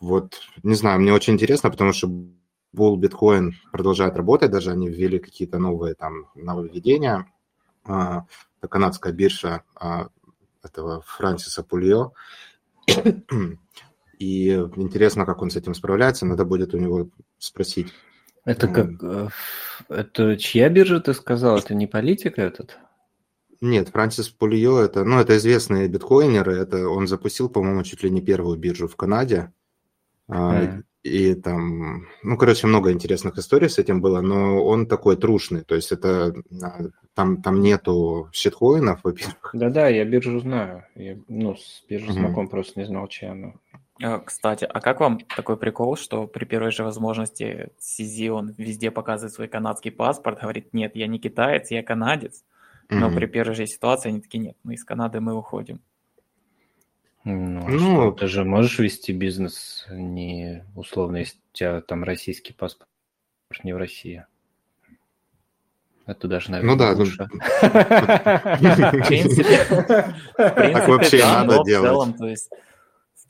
Вот, 0.00 0.40
не 0.62 0.74
знаю, 0.74 1.00
мне 1.00 1.12
очень 1.12 1.34
интересно, 1.34 1.70
потому 1.70 1.92
что 1.92 2.08
Bull 2.74 2.96
биткоин 2.96 3.56
продолжает 3.72 4.16
работать, 4.16 4.50
даже 4.50 4.70
они 4.70 4.88
ввели 4.88 5.18
какие-то 5.18 5.58
новые 5.58 5.94
там 5.94 6.30
нововведения. 6.34 7.26
А, 7.84 8.24
это 8.58 8.68
канадская 8.68 9.12
биржа 9.12 9.62
а, 9.74 10.08
этого 10.62 11.02
Франсиса 11.02 11.62
Пульо. 11.62 12.12
И 14.18 14.50
интересно, 14.76 15.24
как 15.24 15.42
он 15.42 15.50
с 15.50 15.56
этим 15.56 15.74
справляется, 15.74 16.26
надо 16.26 16.44
будет 16.44 16.74
у 16.74 16.78
него 16.78 17.08
спросить. 17.38 17.92
Это 18.44 18.68
как... 18.68 18.90
Э, 19.02 19.28
это 19.88 20.36
чья 20.36 20.68
биржа, 20.68 21.00
ты 21.00 21.14
сказал? 21.14 21.58
Это 21.58 21.74
не 21.74 21.86
политика 21.86 22.42
этот? 22.42 22.78
Нет, 23.60 23.90
Франсис 23.90 24.30
Пульо, 24.30 24.78
это, 24.78 25.04
ну, 25.04 25.20
это 25.20 25.36
известные 25.36 25.88
биткоинеры, 25.88 26.56
это 26.56 26.88
он 26.88 27.06
запустил, 27.06 27.50
по-моему, 27.50 27.82
чуть 27.82 28.02
ли 28.02 28.10
не 28.10 28.22
первую 28.22 28.56
биржу 28.56 28.88
в 28.88 28.96
Канаде. 28.96 29.52
Mm. 30.28 30.82
И 31.02 31.34
там, 31.34 32.06
ну, 32.22 32.36
короче, 32.36 32.66
много 32.66 32.92
интересных 32.92 33.38
историй 33.38 33.70
с 33.70 33.78
этим 33.78 34.02
было, 34.02 34.20
но 34.20 34.62
он 34.62 34.86
такой 34.86 35.16
трушный, 35.16 35.62
то 35.62 35.74
есть 35.74 35.92
это 35.92 36.34
а, 36.62 36.88
там, 37.14 37.40
там 37.42 37.60
нету 37.60 38.28
щиткоинов, 38.32 39.00
во-первых. 39.02 39.50
Да-да, 39.54 39.88
я 39.88 40.04
биржу 40.04 40.40
знаю, 40.40 40.84
я, 40.94 41.18
ну, 41.28 41.56
с 41.56 41.82
биржей 41.88 42.10
mm-hmm. 42.10 42.12
знаком, 42.12 42.48
просто 42.48 42.80
не 42.80 42.86
знал, 42.86 43.08
чья 43.08 43.32
она. 43.32 43.54
А, 44.02 44.18
кстати, 44.18 44.64
а 44.64 44.80
как 44.80 45.00
вам 45.00 45.20
такой 45.20 45.56
прикол, 45.56 45.96
что 45.96 46.26
при 46.26 46.44
первой 46.44 46.70
же 46.70 46.84
возможности 46.84 47.70
Сизи 47.78 48.28
он 48.28 48.54
везде 48.56 48.90
показывает 48.90 49.34
свой 49.34 49.48
канадский 49.48 49.90
паспорт, 49.90 50.40
говорит, 50.40 50.72
нет, 50.72 50.96
я 50.96 51.06
не 51.06 51.18
китаец, 51.18 51.70
я 51.70 51.82
канадец, 51.82 52.44
но 52.88 53.08
mm-hmm. 53.08 53.14
при 53.14 53.26
первой 53.26 53.54
же 53.54 53.66
ситуации 53.66 54.08
они 54.08 54.20
такие, 54.20 54.38
нет, 54.38 54.56
мы 54.62 54.74
из 54.74 54.84
Канады 54.84 55.20
мы 55.20 55.34
уходим. 55.34 55.80
Ну, 57.24 57.66
а 57.66 57.68
ну 57.68 58.12
ты 58.12 58.26
же 58.28 58.44
можешь 58.44 58.78
вести 58.78 59.12
бизнес 59.12 59.86
не 59.90 60.64
условно, 60.74 61.18
если 61.18 61.36
у 61.36 61.52
тебя 61.52 61.80
там 61.82 62.02
российский 62.02 62.54
паспорт 62.54 62.88
не 63.62 63.74
в 63.74 63.76
России. 63.76 64.24
Это 66.06 66.26
даже, 66.26 66.50
наверное, 66.50 66.72
ну, 66.72 66.78
да, 66.78 66.92
лучше. 66.92 67.28
В 67.60 69.06
принципе, 69.06 69.64
так 70.36 70.88
вообще 70.88 71.18
надо 71.18 71.62
делать. 71.64 72.16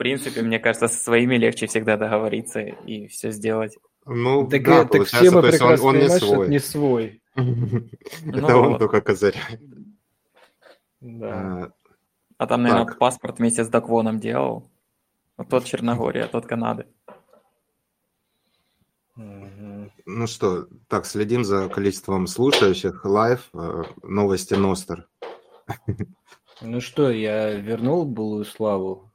Принципе, 0.01 0.41
мне 0.41 0.59
кажется, 0.59 0.89
со 0.89 0.99
своими 0.99 1.37
легче 1.37 1.67
всегда 1.67 1.99
договориться 1.99 2.61
и 2.61 3.07
все 3.09 3.33
сделать. 3.33 3.77
Ну, 4.07 4.49
так, 4.49 4.65
да, 4.65 4.87
так 4.87 5.05
все 5.05 5.31
мы 5.31 5.43
прекрасно 5.43 5.87
он, 5.87 5.97
он 5.97 6.03
не 6.03 6.09
свой. 6.09 6.49
не 6.49 6.59
свой. 6.59 7.23
Это 7.35 8.57
он 8.57 8.79
только 8.79 9.03
козыряет. 9.03 9.61
Да. 11.03 11.29
А, 11.29 11.73
а 12.39 12.47
там, 12.47 12.63
наверное, 12.63 12.95
паспорт 12.95 13.39
вместе 13.39 13.63
с 13.63 13.69
Даквоном 13.69 14.21
делал. 14.21 14.71
Вот 15.37 15.51
тот 15.51 15.67
Черногория, 15.67 16.25
а 16.25 16.29
тот 16.29 16.47
Канады. 16.47 16.87
Ну 19.17 20.27
что, 20.27 20.67
так, 20.89 21.05
следим 21.05 21.45
за 21.45 21.69
количеством 21.69 22.27
слушающих. 22.27 23.05
Лайв, 23.05 23.51
э, 23.53 23.83
новости 24.03 24.55
Ностер. 24.55 25.07
Ну 26.63 26.81
что, 26.81 27.11
я 27.11 27.53
вернул 27.53 28.07
былую 28.07 28.47
славу. 28.47 29.10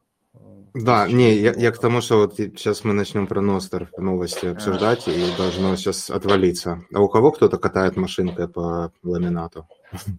Да, 0.76 1.08
не, 1.08 1.36
я, 1.36 1.54
я 1.54 1.72
к 1.72 1.80
тому, 1.80 2.02
что 2.02 2.18
вот 2.18 2.36
сейчас 2.36 2.84
мы 2.84 2.94
начнем 2.94 3.28
про 3.28 3.40
Ностер 3.40 3.90
новости 3.98 4.48
обсуждать, 4.48 5.08
и 5.08 5.38
должно 5.38 5.74
сейчас 5.78 6.10
отвалиться. 6.10 6.84
А 6.94 7.00
у 7.00 7.08
кого 7.08 7.32
кто-то 7.32 7.58
катает 7.58 7.96
машинкой 7.96 8.50
по 8.50 8.92
ламинату? 9.02 9.68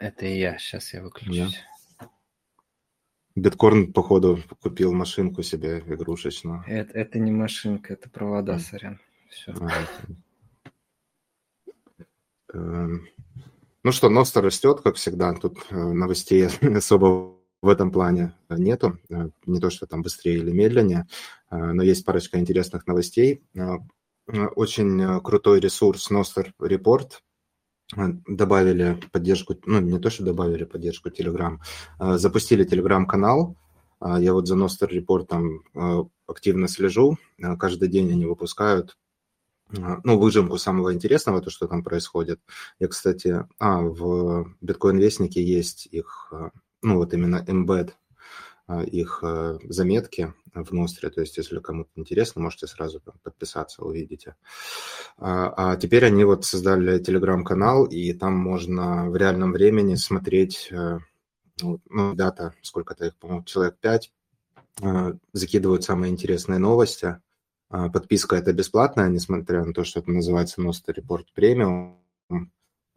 Это 0.01 0.25
я, 0.25 0.57
сейчас 0.57 0.95
я 0.95 1.03
выключусь. 1.03 1.37
Да? 1.99 2.09
Биткорн, 3.35 3.93
походу, 3.93 4.39
купил 4.63 4.95
машинку 4.95 5.43
себе 5.43 5.81
игрушечную. 5.87 6.65
Это, 6.67 6.99
это 6.99 7.19
не 7.19 7.33
машинка, 7.33 7.93
это 7.93 8.09
провода, 8.09 8.59
сорян. 8.59 8.99
Все. 9.29 9.53
А, 9.61 9.69
эм, 12.55 13.07
ну 13.83 13.93
что, 13.93 14.09
Ностер 14.09 14.43
растет, 14.43 14.81
как 14.81 14.97
всегда. 14.97 15.35
Тут 15.35 15.59
э, 15.69 15.77
новостей 15.77 16.47
особо 16.77 17.36
в 17.63 17.69
этом 17.69 17.91
плане 17.91 18.35
нету. 18.49 18.99
Э, 19.09 19.29
не 19.47 19.61
то, 19.61 19.71
что 19.71 19.87
там 19.87 20.03
быстрее 20.03 20.39
или 20.39 20.51
медленнее, 20.51 21.07
э, 21.51 21.57
но 21.57 21.83
есть 21.83 22.05
парочка 22.05 22.39
интересных 22.39 22.87
новостей. 22.87 23.43
Очень 24.57 25.21
крутой 25.23 25.61
ресурс 25.61 26.11
Ностер 26.11 26.53
Report 26.61 27.13
добавили 27.95 29.01
поддержку, 29.13 29.55
ну, 29.65 29.79
не 29.79 30.01
то, 30.01 30.11
что 30.11 30.25
добавили 30.25 30.65
поддержку 30.65 31.11
Telegram, 31.11 31.59
запустили 32.01 32.67
Telegram-канал. 32.67 33.57
Я 34.01 34.33
вот 34.33 34.49
за 34.49 34.57
Nostr 34.57 34.89
репортом 34.89 35.63
а, 35.75 36.05
активно 36.27 36.67
слежу. 36.67 37.19
Каждый 37.59 37.89
день 37.89 38.11
они 38.11 38.27
выпускают 38.27 38.99
ну, 39.71 40.19
выжимку 40.19 40.59
самого 40.59 40.93
интересного, 40.93 41.41
то, 41.41 41.51
что 41.51 41.67
там 41.67 41.83
происходит. 41.83 42.41
Я, 42.79 42.89
кстати, 42.89 43.47
а, 43.59 43.81
в 43.81 44.53
Биткоин-вестнике 44.61 45.43
есть 45.43 45.87
их, 45.87 46.33
ну, 46.87 46.99
вот 46.99 47.13
именно 47.13 47.45
embed 47.47 47.91
их 48.87 49.23
заметки 49.69 50.35
в 50.55 50.73
Ностре, 50.73 51.11
то 51.11 51.21
есть 51.21 51.37
если 51.37 51.59
кому-то 51.59 51.91
интересно, 51.97 52.43
можете 52.43 52.67
сразу 52.67 53.01
подписаться, 53.23 53.85
увидите. 53.85 54.37
А 55.19 55.77
теперь 55.77 56.05
они 56.07 56.25
вот 56.25 56.45
создали 56.45 56.99
телеграм-канал, 56.99 57.87
и 57.87 58.13
там 58.13 58.35
можно 58.35 59.11
в 59.11 59.17
реальном 59.17 59.53
времени 59.53 59.97
смотреть 59.97 60.73
ну, 61.61 61.81
дата, 62.15 62.55
сколько-то 62.63 63.07
их, 63.07 63.17
по-моему, 63.17 63.45
человек 63.45 63.79
пять, 63.81 64.13
закидывают 65.33 65.85
самые 65.85 66.13
интересные 66.13 66.59
новости. 66.59 67.21
Подписка 67.69 68.37
это 68.37 68.53
бесплатная, 68.53 69.09
несмотря 69.09 69.65
на 69.65 69.73
то, 69.73 69.85
что 69.85 70.01
это 70.01 70.11
называется 70.11 70.61
Ностер 70.61 70.99
Report 70.99 71.25
Premium 71.37 71.97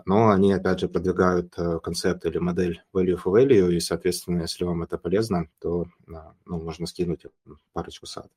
но 0.05 0.29
они, 0.29 0.53
опять 0.53 0.79
же, 0.79 0.87
продвигают 0.87 1.53
э, 1.57 1.79
концепт 1.79 2.25
или 2.25 2.37
модель 2.37 2.83
value 2.93 3.19
for 3.21 3.33
value, 3.33 3.71
и, 3.73 3.79
соответственно, 3.79 4.41
если 4.41 4.63
вам 4.63 4.83
это 4.83 4.97
полезно, 4.97 5.47
то 5.59 5.87
ну, 6.07 6.33
можно 6.45 6.87
скинуть 6.87 7.25
парочку 7.73 8.05
сад. 8.05 8.29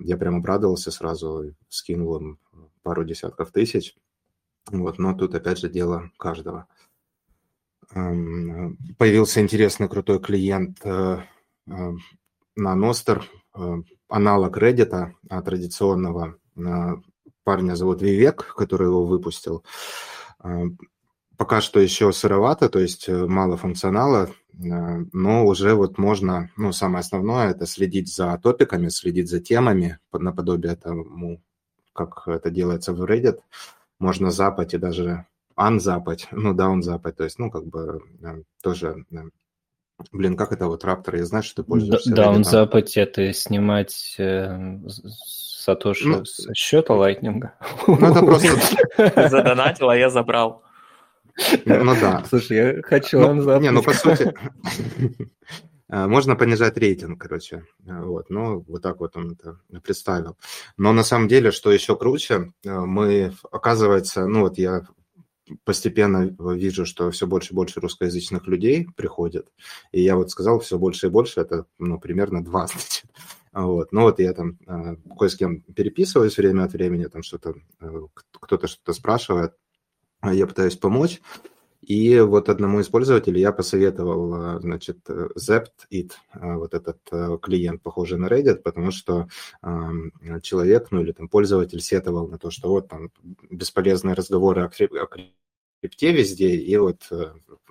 Я 0.00 0.16
прям 0.16 0.36
обрадовался 0.36 0.90
сразу, 0.90 1.54
скинул 1.68 2.16
им 2.16 2.38
пару 2.82 3.04
десятков 3.04 3.52
тысяч, 3.52 3.96
вот, 4.70 4.98
но 4.98 5.14
тут, 5.14 5.34
опять 5.34 5.58
же, 5.58 5.68
дело 5.68 6.10
каждого. 6.18 6.66
Эм, 7.94 8.76
появился 8.98 9.40
интересный 9.40 9.88
крутой 9.88 10.20
клиент 10.20 10.80
э, 10.84 11.22
э, 11.68 11.92
на 12.56 12.74
Ностер, 12.74 13.24
аналог 14.08 14.58
Reddit, 14.58 15.12
а 15.30 15.42
традиционного 15.42 16.38
парня 17.44 17.74
зовут 17.74 18.02
Вивек, 18.02 18.54
который 18.54 18.88
его 18.88 19.06
выпустил. 19.06 19.64
Пока 21.36 21.60
что 21.60 21.80
еще 21.80 22.12
сыровато, 22.12 22.68
то 22.70 22.78
есть 22.78 23.08
э, 23.08 23.26
мало 23.26 23.58
функционала, 23.58 24.30
э, 24.54 25.04
но 25.12 25.44
уже 25.44 25.74
вот 25.74 25.98
можно, 25.98 26.50
ну, 26.56 26.72
самое 26.72 27.00
основное, 27.00 27.50
это 27.50 27.66
следить 27.66 28.14
за 28.14 28.38
топиками, 28.38 28.88
следить 28.88 29.28
за 29.28 29.40
темами, 29.40 29.98
наподобие 30.12 30.76
тому, 30.76 31.42
как 31.92 32.26
это 32.26 32.50
делается 32.50 32.94
в 32.94 33.02
Reddit. 33.04 33.40
Можно 33.98 34.30
запать 34.30 34.72
и 34.72 34.78
даже 34.78 35.26
анзапать, 35.56 36.28
ну, 36.32 36.54
даунзапать, 36.54 37.16
то 37.16 37.24
есть, 37.24 37.38
ну, 37.38 37.50
как 37.50 37.66
бы 37.66 38.02
э, 38.22 38.42
тоже 38.62 39.04
Блин, 40.12 40.36
как 40.36 40.52
это 40.52 40.66
вот 40.66 40.84
Raptor? 40.84 41.16
Я 41.16 41.24
знаю, 41.24 41.42
что 41.42 41.62
ты 41.62 41.68
пользуешься. 41.68 42.14
Даунзапать– 42.14 42.96
это 42.98 43.32
снимать 43.32 44.14
э, 44.18 44.78
Сатоши 44.86 46.06
ну, 46.06 46.24
с 46.24 46.52
счета 46.54 46.94
лайтнинга. 46.94 47.54
Ну, 47.86 47.96
это 47.96 48.20
просто... 48.26 49.28
Задонатил, 49.28 49.88
а 49.88 49.96
я 49.96 50.10
забрал. 50.10 50.62
Ну 51.64 51.94
да. 52.00 52.24
Слушай, 52.28 52.56
я 52.56 52.82
хочу 52.82 53.18
ну, 53.18 53.42
вам 53.42 53.60
Не, 53.62 53.70
ну 53.70 53.82
по 53.82 53.92
сути, 53.92 54.32
э, 55.88 56.06
можно 56.06 56.36
понижать 56.36 56.76
рейтинг, 56.78 57.20
короче. 57.20 57.64
Э, 57.86 58.00
вот, 58.02 58.30
ну, 58.30 58.64
вот 58.68 58.82
так 58.82 59.00
вот 59.00 59.16
он 59.16 59.32
это 59.32 59.58
представил. 59.82 60.36
Но 60.76 60.92
на 60.92 61.04
самом 61.04 61.28
деле, 61.28 61.50
что 61.50 61.72
еще 61.72 61.96
круче, 61.96 62.52
э, 62.64 62.70
мы, 62.70 63.32
оказывается, 63.50 64.26
ну 64.26 64.40
вот 64.42 64.58
я 64.58 64.82
постепенно 65.64 66.34
вижу, 66.54 66.86
что 66.86 67.10
все 67.10 67.26
больше 67.26 67.52
и 67.52 67.56
больше 67.56 67.80
русскоязычных 67.80 68.46
людей 68.46 68.88
приходят. 68.96 69.48
И 69.92 70.00
я 70.00 70.16
вот 70.16 70.30
сказал, 70.30 70.60
все 70.60 70.78
больше 70.78 71.06
и 71.06 71.10
больше, 71.10 71.40
это 71.40 71.66
ну, 71.78 71.98
примерно 71.98 72.44
20. 72.44 73.04
Вот. 73.52 73.90
Ну 73.90 74.02
вот 74.02 74.20
я 74.20 74.34
там 74.34 74.58
э, 74.66 74.96
кое 75.18 75.30
с 75.30 75.34
кем 75.34 75.62
переписываюсь 75.62 76.36
время 76.36 76.64
от 76.64 76.74
времени, 76.74 77.06
там 77.06 77.22
что-то, 77.22 77.54
э, 77.80 78.00
кто-то 78.12 78.66
что-то 78.66 78.92
спрашивает, 78.92 79.54
а 80.20 80.34
я 80.34 80.46
пытаюсь 80.46 80.76
помочь. 80.76 81.22
И 81.86 82.18
вот 82.18 82.48
одному 82.48 82.80
из 82.80 82.88
пользователей 82.88 83.40
я 83.40 83.52
посоветовал, 83.52 84.60
значит, 84.60 85.08
Zept-It, 85.08 86.10
вот 86.34 86.74
этот 86.74 86.98
клиент, 87.40 87.80
похожий 87.80 88.18
на 88.18 88.26
Reddit, 88.26 88.56
потому 88.56 88.90
что 88.90 89.28
человек, 90.42 90.88
ну 90.90 91.02
или 91.02 91.12
там 91.12 91.28
пользователь 91.28 91.80
сетовал 91.80 92.26
на 92.26 92.38
то, 92.38 92.50
что 92.50 92.70
вот 92.70 92.88
там 92.88 93.12
бесполезные 93.50 94.16
разговоры 94.16 94.64
о, 94.64 94.68
крипте 94.68 96.10
везде, 96.10 96.56
и 96.56 96.76
вот, 96.76 97.08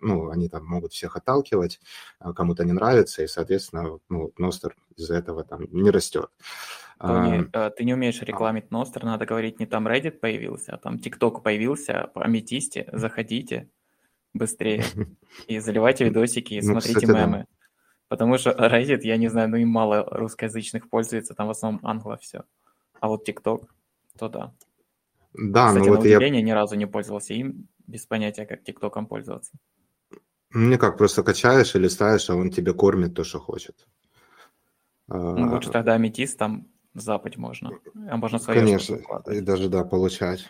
ну, 0.01 0.29
они 0.29 0.47
там 0.47 0.65
могут 0.65 0.93
всех 0.93 1.17
отталкивать, 1.17 1.81
а 2.19 2.31
кому-то 2.31 2.63
не 2.63 2.71
нравится, 2.71 3.21
и, 3.21 3.27
соответственно, 3.27 3.99
ну, 4.07 4.31
Ностер 4.37 4.77
из-за 4.95 5.15
этого 5.15 5.43
там 5.43 5.65
не 5.71 5.89
растет. 5.89 6.29
Тони, 6.99 7.49
а, 7.51 7.69
ты 7.69 7.83
не 7.83 7.93
умеешь 7.93 8.21
рекламить 8.21 8.71
Ностер, 8.71 9.03
надо 9.03 9.25
говорить, 9.25 9.59
не 9.59 9.65
там 9.65 9.85
Reddit 9.89 10.19
появился, 10.19 10.75
а 10.75 10.77
там 10.77 10.95
TikTok 10.95 11.41
появился, 11.41 12.09
по 12.13 12.23
аметисте, 12.23 12.87
заходите 12.93 13.69
быстрее 14.35 14.83
и 15.47 15.59
заливайте 15.59 16.05
видосики 16.05 16.53
и 16.53 16.61
ну, 16.61 16.73
смотрите 16.73 16.99
кстати, 16.99 17.17
мемы. 17.17 17.37
Да. 17.37 17.45
Потому 18.07 18.37
что 18.37 18.51
Reddit, 18.51 18.99
я 19.01 19.17
не 19.17 19.29
знаю, 19.29 19.49
ну 19.49 19.57
и 19.57 19.65
мало 19.65 20.03
русскоязычных 20.03 20.89
пользуется, 20.89 21.33
там 21.33 21.47
в 21.47 21.51
основном 21.51 21.79
англо 21.83 22.17
все. 22.17 22.43
А 22.99 23.07
вот 23.07 23.27
TikTok, 23.27 23.65
то 24.17 24.29
да. 24.29 24.53
Да, 25.33 25.69
Кстати, 25.69 25.87
ну 25.87 25.95
вот 25.95 26.05
я... 26.05 26.29
ни 26.29 26.51
разу 26.51 26.75
не 26.75 26.85
пользовался 26.85 27.33
им, 27.33 27.67
без 27.87 28.05
понятия, 28.05 28.45
как 28.45 28.63
ТикТоком 28.63 29.07
пользоваться. 29.07 29.53
Ну, 30.53 30.77
как, 30.77 30.97
просто 30.97 31.23
качаешь 31.23 31.75
или 31.75 31.87
ставишь, 31.87 32.29
а 32.29 32.35
он 32.35 32.51
тебе 32.51 32.73
кормит 32.73 33.13
то, 33.13 33.23
что 33.23 33.39
хочет. 33.39 33.87
Ну, 35.07 35.51
лучше 35.51 35.69
а, 35.69 35.73
тогда 35.73 35.93
аметист 35.93 36.37
там 36.37 36.67
запать 36.93 37.37
можно. 37.37 37.71
А 38.09 38.15
можно 38.15 38.39
свое 38.39 38.59
Конечно, 38.59 38.99
и 39.27 39.41
даже, 39.41 39.67
да, 39.67 39.83
получать. 39.83 40.49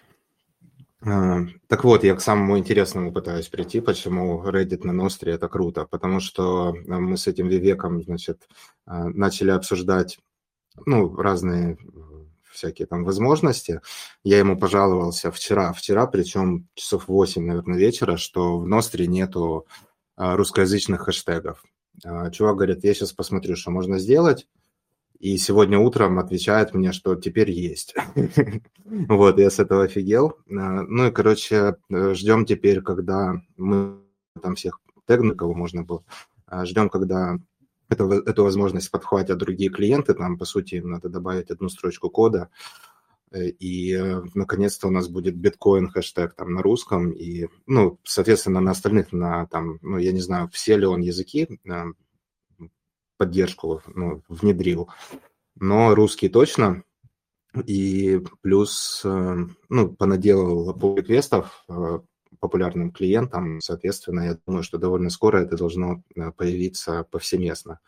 А, 1.06 1.42
так 1.68 1.84
вот, 1.84 2.04
я 2.04 2.16
к 2.16 2.22
самому 2.22 2.58
интересному 2.58 3.14
пытаюсь 3.14 3.48
прийти, 3.48 3.80
почему 3.80 4.44
Reddit 4.44 4.86
на 4.86 4.92
Ностре 4.92 5.34
это 5.34 5.48
круто, 5.48 5.86
потому 5.86 6.20
что 6.20 6.70
а, 6.70 7.00
мы 7.00 7.16
с 7.18 7.28
этим 7.28 7.48
Вивеком, 7.48 8.02
значит, 8.02 8.48
а, 8.86 9.06
начали 9.10 9.52
обсуждать, 9.52 10.18
ну, 10.86 11.16
разные 11.16 11.78
всякие 12.52 12.88
там 12.88 13.04
возможности. 13.04 13.82
Я 14.24 14.40
ему 14.40 14.58
пожаловался 14.58 15.32
вчера, 15.32 15.74
вчера, 15.74 16.08
причем 16.08 16.68
часов 16.74 17.08
8, 17.08 17.46
наверное, 17.46 17.78
вечера, 17.78 18.18
что 18.18 18.58
в 18.58 18.68
Ностре 18.68 19.08
нету 19.08 19.68
русскоязычных 20.16 21.02
хэштегов. 21.02 21.64
Чувак 22.32 22.56
говорит, 22.56 22.84
я 22.86 22.94
сейчас 22.94 23.12
посмотрю, 23.12 23.58
что 23.58 23.72
можно 23.72 24.00
сделать. 24.00 24.48
И 25.26 25.38
сегодня 25.38 25.80
утром 25.80 26.20
отвечает 26.20 26.76
мне, 26.76 26.92
что 26.92 27.16
теперь 27.16 27.50
есть. 27.50 27.96
Вот, 28.86 29.40
я 29.40 29.50
с 29.50 29.58
этого 29.58 29.86
офигел. 29.86 30.38
А, 30.48 30.84
ну 30.84 31.08
и, 31.08 31.12
короче, 31.12 31.78
ждем 31.90 32.46
теперь, 32.46 32.84
когда 32.84 33.42
мы 33.58 33.98
там 34.40 34.54
всех 34.54 34.80
тегнули, 35.08 35.36
кого 35.36 35.56
можно 35.56 35.82
было. 35.82 36.04
А, 36.46 36.64
ждем, 36.66 36.90
когда 36.90 37.40
эту, 37.90 38.08
эту 38.12 38.44
возможность 38.44 38.92
подхватят 38.92 39.40
другие 39.40 39.72
клиенты. 39.72 40.14
Там, 40.14 40.38
по 40.38 40.46
сути, 40.46 40.76
им 40.76 40.92
надо 40.92 41.10
добавить 41.10 41.50
одну 41.50 41.70
строчку 41.70 42.12
кода. 42.12 42.50
Э, 43.32 43.48
и, 43.48 43.96
э, 43.96 44.22
наконец-то, 44.36 44.88
у 44.88 44.92
нас 44.92 45.08
будет 45.08 45.36
биткоин 45.36 45.90
хэштег 45.90 46.36
там 46.36 46.54
на 46.54 46.62
русском. 46.62 47.10
И, 47.10 47.48
ну, 47.66 47.98
соответственно, 48.04 48.60
на 48.60 48.72
остальных, 48.72 49.12
на 49.12 49.48
там, 49.48 49.80
ну, 49.82 49.98
я 49.98 50.12
не 50.12 50.22
знаю, 50.22 50.50
все 50.54 50.78
ли 50.78 50.86
он 50.86 51.02
языки, 51.02 51.60
а, 51.68 51.86
поддержку 53.18 53.82
ну, 53.94 54.22
внедрил. 54.28 54.90
Но 55.56 55.96
русский 55.96 56.30
точно. 56.30 56.84
И 57.66 58.22
плюс, 58.42 59.02
э, 59.06 59.38
ну, 59.70 59.90
понаделал 59.94 60.76
реквестов 60.96 61.64
э, 61.70 62.00
популярным 62.40 62.92
клиентам, 62.92 63.62
соответственно, 63.62 64.22
я 64.22 64.38
думаю, 64.46 64.64
что 64.64 64.78
довольно 64.78 65.10
скоро 65.10 65.38
это 65.38 65.56
должно 65.56 66.04
э, 66.16 66.32
появиться 66.32 67.06
повсеместно. 67.10 67.80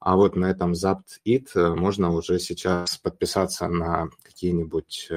А 0.00 0.16
вот 0.16 0.34
на 0.34 0.50
этом 0.50 0.72
Zapt-It 0.72 1.76
можно 1.76 2.10
уже 2.10 2.40
сейчас 2.40 2.96
подписаться 2.96 3.68
на 3.68 4.08
какие-нибудь, 4.24 5.08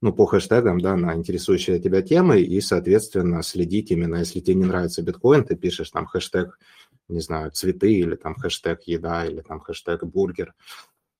ну, 0.00 0.12
по 0.12 0.26
хэштегам, 0.26 0.80
да, 0.80 0.94
на 0.94 1.16
интересующие 1.16 1.80
тебя 1.80 2.00
темы 2.00 2.40
и, 2.40 2.60
соответственно, 2.60 3.42
следить 3.42 3.90
именно, 3.90 4.16
если 4.16 4.38
тебе 4.38 4.54
не 4.54 4.66
нравится 4.66 5.02
биткоин, 5.02 5.42
ты 5.42 5.56
пишешь 5.56 5.90
там 5.90 6.06
хэштег 6.06 6.60
не 7.08 7.20
знаю, 7.20 7.50
цветы 7.52 7.92
или 7.92 8.16
там 8.16 8.34
хэштег 8.34 8.82
еда 8.82 9.26
или 9.26 9.40
там 9.40 9.60
хэштег 9.60 10.04
бургер. 10.04 10.54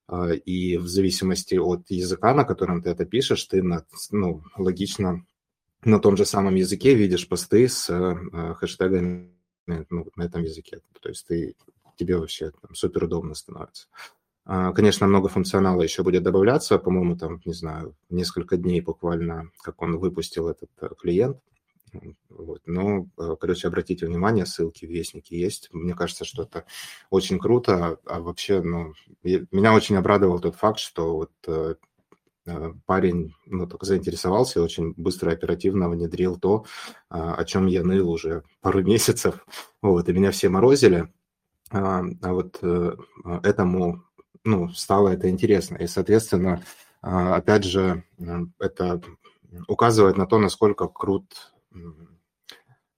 А, 0.07 0.33
и 0.33 0.77
в 0.77 0.87
зависимости 0.87 1.57
от 1.57 1.91
языка, 1.91 2.35
на 2.35 2.45
котором 2.45 2.83
ты 2.83 2.91
это 2.91 3.05
пишешь, 3.05 3.45
ты 3.45 3.63
на, 3.63 3.85
ну, 4.11 4.43
логично 4.57 5.25
на 5.85 5.99
том 5.99 6.17
же 6.17 6.25
самом 6.25 6.55
языке 6.55 6.95
видишь 6.95 7.29
посты 7.29 7.69
с 7.69 7.91
э, 7.91 8.55
хэштегами 8.55 9.31
ну, 9.67 10.07
на 10.17 10.23
этом 10.23 10.43
языке. 10.43 10.81
То 11.01 11.09
есть 11.11 11.27
ты, 11.27 11.55
тебе 11.97 12.17
вообще 12.17 12.51
там, 12.51 12.75
супер 12.75 13.05
удобно 13.05 13.35
становится. 13.35 13.89
А, 14.47 14.73
конечно, 14.73 15.07
много 15.07 15.29
функционала 15.29 15.83
еще 15.83 16.03
будет 16.03 16.23
добавляться, 16.23 16.79
по-моему, 16.79 17.17
там, 17.17 17.41
не 17.45 17.55
знаю, 17.55 17.97
несколько 18.11 18.57
дней 18.57 18.81
буквально, 18.81 19.51
как 19.63 19.81
он 19.81 19.99
выпустил 19.99 20.49
этот 20.49 20.71
э, 20.81 20.89
клиент. 21.01 21.39
Вот. 22.29 22.63
Но, 22.67 23.09
э, 23.19 23.37
короче, 23.41 23.69
обратите 23.69 24.07
внимание, 24.07 24.47
ссылки 24.47 24.87
в 24.87 24.91
Вестнике 24.91 25.39
есть. 25.39 25.69
Мне 25.73 25.95
кажется, 25.95 26.25
что 26.25 26.43
это 26.45 26.65
очень 27.11 27.39
круто. 27.39 27.99
А 28.07 28.21
вообще, 28.21 28.63
ну, 28.63 28.95
меня 29.23 29.75
очень 29.75 29.97
обрадовал 29.97 30.41
тот 30.41 30.57
факт, 30.57 30.79
что 30.79 31.17
вот 31.17 31.31
э, 31.47 31.75
э, 32.47 32.73
парень 32.87 33.35
ну, 33.47 33.67
только 33.67 33.87
заинтересовался 33.87 34.59
и 34.59 34.63
очень 34.63 34.95
быстро, 34.97 35.33
оперативно 35.33 35.89
внедрил 35.89 36.39
то, 36.39 36.65
о 37.09 37.45
чем 37.45 37.67
я 37.67 37.83
ныл 37.83 38.11
уже 38.11 38.43
пару 38.61 38.83
месяцев. 38.85 39.47
Вот, 39.83 40.09
и 40.09 40.13
меня 40.13 40.31
все 40.31 40.49
морозили. 40.49 41.13
а, 41.71 42.03
а 42.23 42.33
вот 42.33 42.61
этому, 43.43 44.05
ну, 44.45 44.69
стало 44.71 45.11
это 45.11 45.29
интересно. 45.31 45.77
И, 45.77 45.87
соответственно, 45.87 46.63
а, 47.03 47.37
опять 47.37 47.65
же, 47.65 48.05
это 48.59 49.01
указывает 49.69 50.17
на 50.17 50.27
то, 50.27 50.39
насколько 50.39 50.89
крут, 50.89 51.54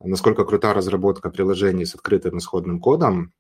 насколько 0.01 0.45
крута 0.45 0.75
разработка 0.75 1.31
приложений 1.31 1.87
с 1.87 1.95
открытым 1.95 2.39
исходным 2.39 2.81
кодом, 2.81 3.33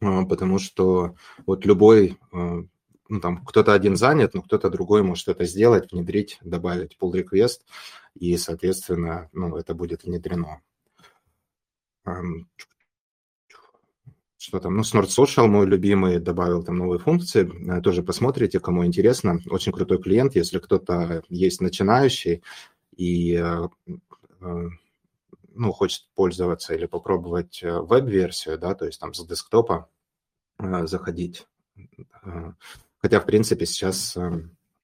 а, 0.00 0.24
потому 0.24 0.58
что 0.58 1.14
вот 1.46 1.64
любой, 1.66 2.18
ну, 2.32 3.20
там, 3.20 3.44
кто-то 3.44 3.74
один 3.74 3.96
занят, 3.96 4.34
но 4.34 4.42
кто-то 4.42 4.70
другой 4.70 5.02
может 5.02 5.28
это 5.28 5.44
сделать, 5.44 5.90
внедрить, 5.92 6.38
добавить 6.42 6.96
pull 7.00 7.12
request, 7.12 7.60
и, 8.14 8.36
соответственно, 8.36 9.28
ну, 9.32 9.56
это 9.56 9.74
будет 9.74 10.04
внедрено. 10.04 10.60
Что 14.42 14.58
там, 14.58 14.74
ну, 14.76 14.82
Snort 14.82 15.08
Social 15.08 15.48
мой 15.48 15.66
любимый, 15.66 16.18
добавил 16.18 16.62
там 16.64 16.78
новые 16.78 16.98
функции, 16.98 17.44
э, 17.44 17.82
тоже 17.82 18.02
посмотрите, 18.02 18.58
кому 18.58 18.86
интересно. 18.86 19.38
Очень 19.50 19.70
крутой 19.70 20.00
клиент, 20.02 20.34
если 20.34 20.58
кто-то 20.58 21.22
есть 21.28 21.60
начинающий. 21.60 22.42
И 22.96 23.34
э, 23.34 23.68
ну, 24.40 25.72
хочет 25.72 26.08
пользоваться 26.14 26.74
или 26.74 26.86
попробовать 26.86 27.60
веб-версию, 27.62 28.58
да, 28.58 28.74
то 28.74 28.86
есть 28.86 29.00
там 29.00 29.14
с 29.14 29.26
десктопа 29.26 29.88
заходить. 30.58 31.46
Хотя, 32.98 33.20
в 33.20 33.26
принципе, 33.26 33.66
сейчас 33.66 34.16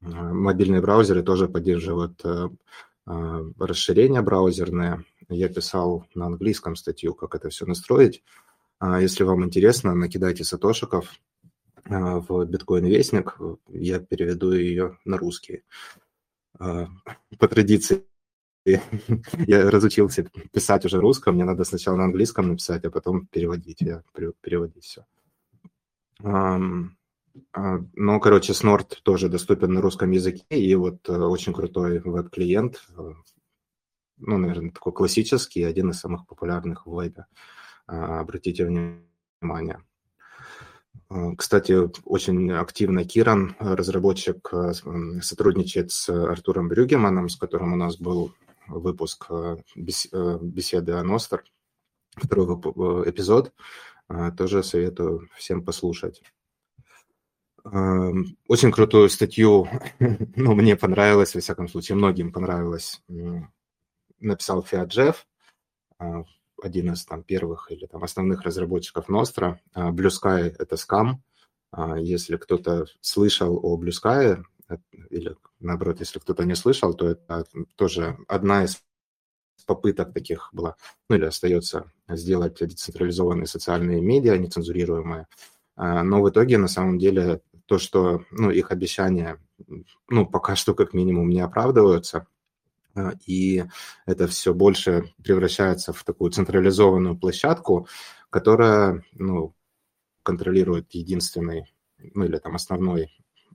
мобильные 0.01 0.81
браузеры 0.81 1.23
тоже 1.23 1.49
поддерживают 1.49 2.23
расширения 3.05 4.23
браузерные. 4.23 5.05
Я 5.29 5.49
писал 5.49 6.07
на 6.15 6.27
английском 6.27 6.77
статью, 6.77 7.15
как 7.15 7.35
это 7.35 7.49
все 7.49 7.67
настроить. 7.67 8.23
А 8.79 9.01
если 9.01 9.25
вам 9.25 9.45
интересно, 9.45 9.95
накидайте 9.95 10.45
сатошиков 10.45 11.11
в 11.85 12.45
биткоин-вестник, 12.45 13.37
я 13.69 14.01
переведу 14.01 14.53
ее 14.53 14.99
на 15.05 15.17
русский. 15.19 15.65
По 16.59 17.49
традиции 17.49 18.05
я 19.47 19.71
разучился 19.71 20.29
писать 20.53 20.85
уже 20.85 21.01
русском, 21.01 21.35
мне 21.35 21.45
надо 21.45 21.65
сначала 21.65 21.97
на 21.97 22.05
английском 22.05 22.49
написать, 22.49 22.85
а 22.85 22.91
потом 22.91 23.27
переводить. 23.27 23.81
Я 23.81 24.03
переводить 24.41 24.85
все. 24.85 25.05
Ну, 26.23 28.21
короче, 28.21 28.53
Snort 28.53 28.97
тоже 29.03 29.29
доступен 29.29 29.73
на 29.73 29.81
русском 29.81 30.11
языке, 30.11 30.45
и 30.49 30.75
вот 30.75 31.09
э, 31.09 31.13
очень 31.13 31.53
крутой 31.53 32.01
веб-клиент, 32.01 32.83
э, 32.97 33.13
ну, 34.19 34.39
наверное, 34.39 34.71
такой 34.71 34.93
классический, 34.93 35.63
один 35.63 35.91
из 35.91 36.01
самых 36.01 36.27
популярных 36.27 36.87
в 36.87 36.91
вебе. 36.91 37.27
А, 37.87 38.21
обратите 38.21 38.65
внимание. 38.65 39.83
А, 41.09 41.35
кстати, 41.37 41.77
очень 42.05 42.51
активно 42.53 43.05
Киран, 43.05 43.55
разработчик, 43.59 44.49
а, 44.53 44.73
сотрудничает 45.21 45.91
с 45.93 46.09
Артуром 46.09 46.69
Брюгеманом, 46.69 47.29
с 47.29 47.37
которым 47.37 47.75
у 47.75 47.77
нас 47.77 47.99
был 47.99 48.33
выпуск 48.69 49.31
беседы 49.75 50.93
о 50.93 51.03
Ностер, 51.03 51.45
второй 52.17 52.47
эпизод. 53.11 53.53
Тоже 54.37 54.63
советую 54.63 55.29
всем 55.37 55.65
послушать. 55.65 56.23
Очень 57.65 58.71
крутую 58.71 59.09
статью, 59.09 59.69
ну, 59.99 60.55
мне 60.55 60.77
понравилось, 60.77 61.35
во 61.35 61.41
всяком 61.41 61.67
случае, 61.69 61.97
многим 61.97 62.33
понравилось, 62.33 63.03
написал 64.21 64.63
Фиат 64.63 64.89
Джефф 64.89 65.27
один 66.63 66.93
из 66.93 67.05
там 67.05 67.23
первых 67.23 67.71
или 67.71 67.87
там 67.87 68.03
основных 68.03 68.43
разработчиков 68.43 69.09
Nostra. 69.09 69.59
А, 69.73 69.91
Blue 69.91 70.11
Sky— 70.11 70.55
это 70.59 70.77
скам. 70.77 71.23
Если 71.99 72.37
кто-то 72.37 72.87
слышал 73.01 73.61
о 73.63 73.79
Blue 73.79 73.91
Sky, 73.91 74.39
э, 74.39 74.43
или 75.11 75.37
наоборот, 75.61 76.01
если 76.01 76.19
кто-то 76.19 76.45
не 76.45 76.55
слышал, 76.55 76.95
то 76.95 77.09
это 77.09 77.45
тоже 77.77 78.19
одна 78.29 78.65
из 78.65 78.83
попыток 79.67 80.13
таких 80.13 80.49
была, 80.53 80.77
ну 81.09 81.17
или 81.17 81.25
остается 81.25 81.93
сделать 82.09 82.59
децентрализованные 82.59 83.47
социальные 83.47 84.01
медиа, 84.01 84.37
нецензурируемые. 84.39 85.27
А, 85.75 86.03
но 86.03 86.23
в 86.23 86.31
итоге, 86.31 86.57
на 86.59 86.69
самом 86.69 86.99
деле, 86.99 87.43
то, 87.67 87.79
что 87.79 88.25
ну, 88.31 88.51
их 88.51 88.71
обещания, 88.71 89.39
ну, 90.09 90.25
пока 90.27 90.57
что 90.57 90.75
как 90.75 90.95
минимум 90.95 91.29
не 91.31 91.41
оправдываются, 91.41 92.27
а, 92.95 93.13
и 93.27 93.65
это 94.07 94.27
все 94.29 94.55
больше 94.55 95.13
превращается 95.23 95.93
в 95.93 96.03
такую 96.05 96.31
централизованную 96.31 97.19
площадку, 97.19 97.89
которая 98.31 99.05
ну, 99.13 99.55
контролирует 100.23 100.93
единственный, 100.95 101.75
ну 101.99 102.25
или 102.25 102.39
там 102.39 102.55
основной, 102.55 103.11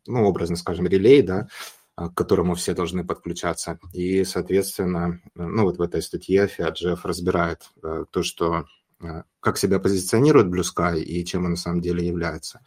ну, 0.07 0.25
образно 0.25 0.55
скажем, 0.55 0.87
релей, 0.87 1.21
да, 1.21 1.47
а, 1.95 2.09
к 2.09 2.15
которому 2.15 2.55
все 2.55 2.73
должны 2.73 3.05
подключаться. 3.05 3.79
И, 3.93 4.23
соответственно, 4.23 5.19
ну 5.35 5.63
вот 5.63 5.77
в 5.77 5.81
этой 5.81 6.01
статье 6.01 6.47
Фиаджеф 6.47 7.05
разбирает 7.05 7.69
э, 7.83 8.05
то, 8.09 8.23
что 8.23 8.65
как 9.39 9.57
себя 9.57 9.79
позиционирует 9.79 10.45
Blue 10.45 10.61
Sky 10.61 10.99
и 10.99 11.25
чем 11.25 11.45
он 11.45 11.51
на 11.51 11.57
самом 11.57 11.81
деле 11.81 12.05
является. 12.05 12.61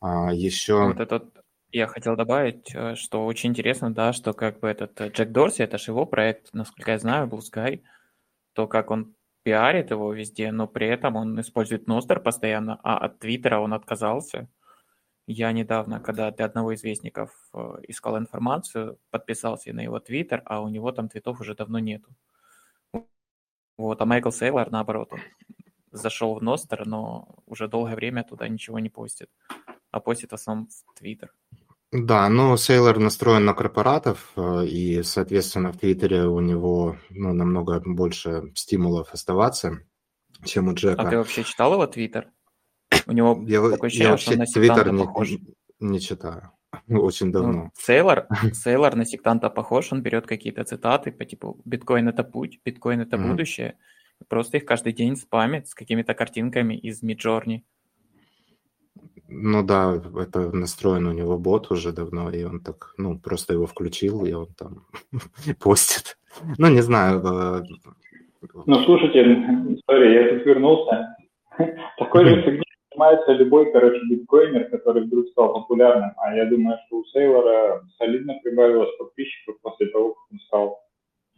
А 0.00 0.32
еще... 0.32 0.86
Вот 0.86 1.00
этот 1.00 1.24
я 1.74 1.88
хотел 1.88 2.14
добавить, 2.14 2.72
э, 2.72 2.94
что 2.94 3.26
очень 3.26 3.50
интересно, 3.50 3.92
да, 3.92 4.12
что 4.12 4.32
как 4.32 4.60
бы 4.60 4.68
этот 4.68 5.00
э, 5.00 5.08
Джек 5.08 5.30
Дорси, 5.32 5.62
это 5.62 5.76
же 5.76 5.90
его 5.90 6.06
проект, 6.06 6.54
насколько 6.54 6.92
я 6.92 6.98
знаю, 7.00 7.26
Blue 7.26 7.40
Sky, 7.40 7.82
то, 8.52 8.68
как 8.68 8.92
он 8.92 9.14
пиарит 9.42 9.90
его 9.90 10.12
везде, 10.12 10.52
но 10.52 10.68
при 10.68 10.86
этом 10.86 11.16
он 11.16 11.40
использует 11.40 11.88
Ностер 11.88 12.20
постоянно, 12.20 12.78
а 12.84 12.98
от 12.98 13.18
Твиттера 13.18 13.58
он 13.58 13.74
отказался. 13.74 14.48
Я 15.26 15.52
недавно, 15.52 16.00
когда 16.00 16.30
для 16.30 16.44
одного 16.44 16.72
из 16.72 16.82
вестников 16.82 17.30
э, 17.54 17.76
искал 17.88 18.18
информацию, 18.18 18.98
подписался 19.10 19.72
на 19.72 19.80
его 19.80 19.98
Твиттер, 19.98 20.42
а 20.44 20.60
у 20.60 20.68
него 20.68 20.92
там 20.92 21.08
твитов 21.08 21.40
уже 21.40 21.54
давно 21.54 21.78
нету. 21.78 22.14
Вот, 23.78 24.00
а 24.00 24.04
Майкл 24.04 24.30
Сейлор, 24.30 24.70
наоборот, 24.70 25.12
он 25.12 25.20
зашел 25.90 26.34
в 26.34 26.42
Ностер, 26.42 26.86
но 26.86 27.42
уже 27.46 27.68
долгое 27.68 27.96
время 27.96 28.22
туда 28.22 28.46
ничего 28.48 28.78
не 28.78 28.90
постит, 28.90 29.30
а 29.90 30.00
постит 30.00 30.30
в 30.30 30.34
основном 30.34 30.68
в 30.68 30.98
Твиттер. 30.98 31.32
Да, 31.90 32.28
ну, 32.28 32.56
Сейлор 32.56 32.98
настроен 32.98 33.44
на 33.44 33.54
корпоратов, 33.54 34.32
э, 34.36 34.66
и, 34.66 35.02
соответственно, 35.02 35.72
в 35.72 35.78
Твиттере 35.78 36.24
у 36.24 36.40
него 36.40 36.96
ну, 37.08 37.32
намного 37.32 37.80
больше 37.80 38.52
стимулов 38.54 39.12
оставаться, 39.12 39.78
чем 40.44 40.68
у 40.68 40.74
Джека. 40.74 41.02
А 41.02 41.08
ты 41.08 41.16
вообще 41.16 41.44
читал 41.44 41.72
его 41.72 41.86
Твиттер? 41.86 42.28
У 43.06 43.12
него 43.12 43.44
я, 43.46 43.60
такое 43.70 43.88
ощущение, 43.88 44.04
я 44.04 44.10
вообще 44.10 44.30
что 44.30 44.38
на 44.38 44.46
Твиттер 44.46 44.92
не, 44.92 45.04
похож. 45.04 45.30
не 45.80 46.00
читаю. 46.00 46.50
Очень 46.88 47.26
ну, 47.26 47.32
давно. 47.32 47.52
Ну, 47.52 47.70
Сейлор, 47.74 48.26
Сейлор 48.52 48.96
на 48.96 49.04
сектанта 49.04 49.50
похож, 49.50 49.92
он 49.92 50.02
берет 50.02 50.26
какие-то 50.26 50.64
цитаты 50.64 51.12
по 51.12 51.24
типу 51.24 51.60
«биткоин– 51.64 52.08
это 52.08 52.24
путь», 52.24 52.60
«биткоин– 52.64 53.00
это 53.02 53.16
mm-hmm. 53.16 53.30
будущее», 53.30 53.76
просто 54.28 54.56
их 54.56 54.64
каждый 54.64 54.92
день 54.92 55.16
спамит 55.16 55.68
с 55.68 55.74
какими-то 55.74 56.14
картинками 56.14 56.74
из 56.74 57.02
Миджорни. 57.02 57.64
Ну 59.28 59.62
да, 59.62 60.00
это 60.20 60.50
настроен 60.52 61.06
у 61.06 61.12
него 61.12 61.38
бот 61.38 61.70
уже 61.70 61.92
давно, 61.92 62.30
и 62.30 62.44
он 62.44 62.60
так, 62.60 62.94
ну, 62.98 63.18
просто 63.18 63.54
его 63.54 63.66
включил, 63.66 64.24
и 64.26 64.32
он 64.32 64.48
там 64.54 64.86
постит. 65.60 66.18
Ну, 66.58 66.68
не 66.68 66.82
знаю. 66.82 67.20
Э, 67.24 67.62
ну, 68.66 68.84
слушайте, 68.84 69.22
история, 69.74 70.14
я 70.14 70.36
тут 70.36 70.46
вернулся. 70.46 71.16
Такой 71.98 72.28
же 72.28 72.42
фигней 72.42 72.73
занимается 72.94 73.32
любой, 73.32 73.72
короче, 73.72 74.00
биткоинер, 74.08 74.70
который 74.70 75.04
вдруг 75.04 75.28
стал 75.28 75.52
популярным. 75.54 76.12
А 76.16 76.34
я 76.34 76.46
думаю, 76.46 76.78
что 76.86 76.98
у 76.98 77.04
Сейлора 77.06 77.82
солидно 77.98 78.38
прибавилось 78.42 78.96
подписчиков 78.98 79.56
после 79.62 79.86
того, 79.88 80.14
как 80.14 80.32
он 80.32 80.38
стал 80.46 80.78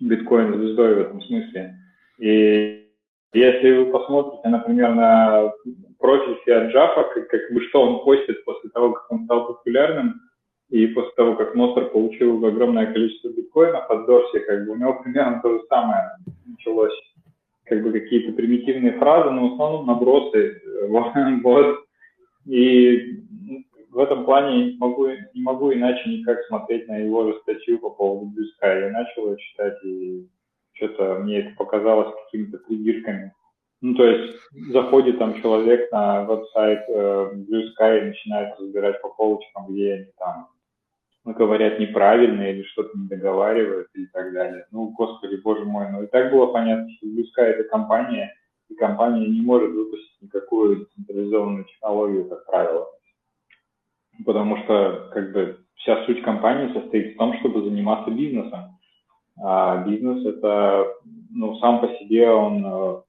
биткоин-звездой 0.00 0.94
в 0.94 0.98
этом 0.98 1.22
смысле. 1.22 1.74
И 2.18 2.86
если 3.32 3.72
вы 3.72 3.92
посмотрите, 3.92 4.48
например, 4.48 4.94
на 4.94 5.52
профиль 5.98 6.38
Фиаджафа, 6.44 7.04
как, 7.14 7.28
как 7.28 7.52
бы 7.52 7.60
что 7.68 7.82
он 7.82 8.04
постит 8.04 8.44
после 8.44 8.70
того, 8.70 8.92
как 8.92 9.10
он 9.10 9.24
стал 9.24 9.46
популярным, 9.46 10.20
и 10.68 10.86
после 10.88 11.12
того, 11.12 11.36
как 11.36 11.54
Ностер 11.54 11.90
получил 11.90 12.44
огромное 12.44 12.92
количество 12.92 13.28
биткоинов 13.28 13.88
от 13.88 14.06
Дорси, 14.06 14.40
как 14.40 14.66
бы 14.66 14.72
у 14.72 14.76
него 14.76 15.00
примерно 15.02 15.40
то 15.40 15.52
же 15.52 15.64
самое 15.68 16.10
началось. 16.44 17.05
Как 17.66 17.82
бы 17.82 17.92
какие-то 17.92 18.32
примитивные 18.32 18.92
фразы, 18.92 19.30
но 19.30 19.48
в 19.48 19.52
основном 19.52 19.86
набросы. 19.86 20.62
Вот. 21.42 21.84
И 22.46 23.24
в 23.90 23.98
этом 23.98 24.24
плане 24.24 24.72
не 24.72 24.78
могу, 24.78 25.08
не 25.08 25.42
могу 25.42 25.72
иначе 25.72 26.08
никак 26.08 26.44
смотреть 26.44 26.86
на 26.86 26.98
его 26.98 27.26
же 27.26 27.38
статью 27.40 27.78
по 27.78 27.90
поводу 27.90 28.30
Sky. 28.42 28.82
Я 28.82 28.90
начал 28.90 29.30
ее 29.30 29.38
читать, 29.38 29.84
и 29.84 30.28
что-то 30.74 31.14
мне 31.20 31.38
это 31.38 31.56
показалось 31.56 32.14
какими-то 32.24 32.58
придирками. 32.58 33.32
Ну, 33.80 33.94
то 33.94 34.06
есть 34.06 34.38
заходит 34.70 35.18
там 35.18 35.40
человек 35.40 35.90
на 35.92 36.24
веб-сайт 36.24 36.84
э, 36.88 37.30
Blue 37.34 37.64
Sky 37.78 38.00
и 38.00 38.04
начинает 38.06 38.58
разбирать 38.58 39.00
по 39.02 39.08
полочкам, 39.08 39.66
где 39.68 39.94
они 39.94 40.06
там 40.18 40.48
ну, 41.26 41.34
говорят 41.34 41.80
неправильно 41.80 42.42
или 42.42 42.62
что-то 42.62 42.96
не 42.96 43.08
договаривают 43.08 43.88
и 43.94 44.06
так 44.06 44.32
далее. 44.32 44.64
Ну, 44.70 44.90
господи, 44.90 45.34
боже 45.42 45.64
мой, 45.64 45.90
ну 45.90 46.04
и 46.04 46.06
так 46.06 46.30
было 46.30 46.46
понятно, 46.46 46.88
что 46.92 47.06
Sky 47.06 47.46
это 47.46 47.64
компания, 47.64 48.32
и 48.68 48.74
компания 48.76 49.26
не 49.26 49.40
может 49.40 49.72
выпустить 49.72 50.22
никакую 50.22 50.86
децентрализованную 50.86 51.64
технологию, 51.64 52.28
как 52.28 52.46
правило. 52.46 52.86
Потому 54.24 54.56
что 54.58 55.10
как 55.12 55.32
бы 55.32 55.58
вся 55.74 56.06
суть 56.06 56.22
компании 56.22 56.72
состоит 56.72 57.14
в 57.14 57.18
том, 57.18 57.36
чтобы 57.40 57.64
заниматься 57.64 58.10
бизнесом. 58.12 58.78
А 59.42 59.84
бизнес 59.84 60.24
это, 60.24 60.86
ну, 61.30 61.56
сам 61.56 61.80
по 61.80 61.88
себе 61.98 62.30
он 62.30 62.64
э, 62.64 63.02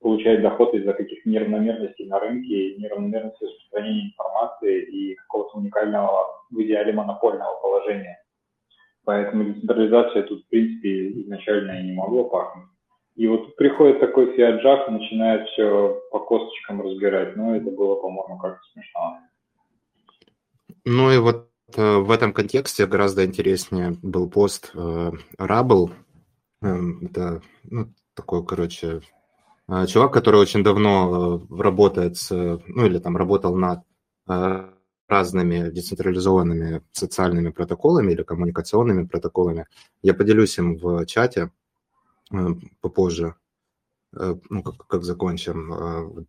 получает 0.00 0.40
доход 0.40 0.74
из-за 0.74 0.94
каких-то 0.94 1.28
неравномерностей 1.28 2.06
на 2.06 2.18
рынке, 2.18 2.76
неравномерности 2.76 3.44
распространения 3.44 4.06
информации 4.06 4.82
и 4.84 5.14
какого-то 5.14 5.58
уникального, 5.58 6.41
в 6.52 6.62
идеале, 6.62 6.92
монопольного 6.92 7.60
положения. 7.60 8.18
Поэтому 9.04 9.44
децентрализация 9.44 10.22
тут, 10.22 10.44
в 10.44 10.48
принципе, 10.48 11.22
изначально 11.22 11.80
и 11.80 11.84
не 11.84 11.92
могло 11.92 12.24
пахнуть. 12.24 12.68
И 13.16 13.26
вот 13.26 13.56
приходит 13.56 14.00
такой 14.00 14.34
фиаджак 14.36 14.88
начинает 14.88 15.48
все 15.50 16.00
по 16.10 16.20
косточкам 16.20 16.80
разбирать. 16.80 17.36
Ну, 17.36 17.54
это 17.54 17.70
было, 17.70 17.96
по-моему, 17.96 18.38
как-то 18.38 18.62
смешно. 18.72 19.18
Ну 20.84 21.10
и 21.10 21.18
вот 21.18 21.48
э, 21.76 21.96
в 21.98 22.10
этом 22.10 22.32
контексте 22.32 22.86
гораздо 22.86 23.24
интереснее 23.24 23.96
был 24.02 24.30
пост 24.30 24.72
э, 24.74 25.10
Rubble. 25.38 25.90
Э, 26.62 26.74
это 27.02 27.42
ну, 27.64 27.88
такой, 28.14 28.46
короче, 28.46 29.02
э, 29.68 29.86
чувак, 29.86 30.12
который 30.12 30.40
очень 30.40 30.64
давно 30.64 31.44
э, 31.50 31.62
работает 31.62 32.16
с, 32.16 32.30
ну 32.30 32.86
или 32.86 32.98
там 32.98 33.16
работал 33.16 33.54
над 33.56 33.80
разными 35.08 35.70
децентрализованными 35.70 36.82
социальными 36.92 37.50
протоколами 37.50 38.12
или 38.12 38.22
коммуникационными 38.22 39.06
протоколами. 39.06 39.66
Я 40.02 40.14
поделюсь 40.14 40.58
им 40.58 40.76
в 40.76 41.04
чате 41.06 41.50
э, 42.32 42.46
попозже, 42.80 43.34
э, 44.16 44.36
ну, 44.48 44.62
как, 44.62 44.86
как 44.86 45.04
закончим, 45.04 45.72
э, 45.72 46.24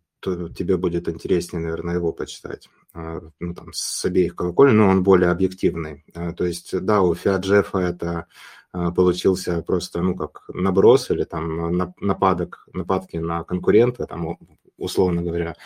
тебе 0.54 0.76
будет 0.78 1.08
интереснее, 1.08 1.62
наверное, 1.62 1.96
его 1.96 2.10
почитать. 2.12 2.70
Ну, 2.94 3.54
там, 3.54 3.72
с 3.74 4.06
обеих 4.06 4.34
колоколен, 4.34 4.78
но 4.78 4.88
он 4.88 5.02
более 5.02 5.30
объективный. 5.30 6.02
То 6.14 6.46
есть, 6.46 6.80
да, 6.80 7.02
у 7.02 7.14
Фиаджефа 7.14 7.78
это 7.78 8.26
получился 8.72 9.60
просто, 9.60 10.00
ну, 10.00 10.16
как 10.16 10.44
наброс 10.48 11.10
или 11.10 11.24
там 11.24 11.76
нападок, 12.00 12.66
нападки 12.72 13.18
на 13.18 13.44
конкурента, 13.44 14.06
там, 14.06 14.38
условно 14.78 15.22
говоря. 15.22 15.56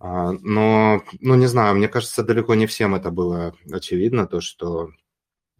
А, 0.00 0.32
но, 0.32 1.02
ну, 1.20 1.34
не 1.34 1.46
знаю, 1.46 1.76
мне 1.76 1.88
кажется, 1.88 2.22
далеко 2.22 2.54
не 2.54 2.66
всем 2.66 2.94
это 2.94 3.10
было 3.10 3.54
очевидно, 3.70 4.26
то, 4.26 4.40
что 4.40 4.90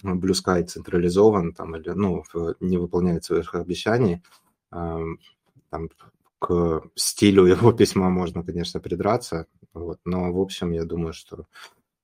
Blue 0.03 0.33
Sky 0.33 0.65
централизован 0.65 1.53
там, 1.55 1.77
или 1.77 1.91
ну, 1.91 2.25
не 2.61 2.79
выполняет 2.79 3.25
своих 3.25 3.55
обещаний. 3.55 4.23
А, 4.71 5.01
там, 5.71 5.89
к 6.39 6.83
стилю 6.95 7.47
его 7.47 7.73
письма 7.79 8.11
можно, 8.11 8.43
конечно, 8.43 8.81
придраться, 8.81 9.47
вот, 9.75 9.99
но, 10.05 10.33
в 10.33 10.41
общем, 10.41 10.73
я 10.73 10.85
думаю, 10.85 11.13
что 11.13 11.47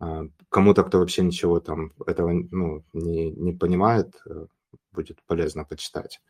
а, 0.01 0.27
кому-то, 0.49 0.85
кто 0.85 0.99
вообще 0.99 1.23
ничего 1.23 1.61
там 1.61 1.93
этого 2.07 2.33
ну, 2.33 2.85
не, 2.93 3.31
не 3.31 3.53
понимает, 3.53 4.15
э, 4.27 4.47
будет 4.93 5.23
полезно 5.27 5.65
почитать. 5.65 6.21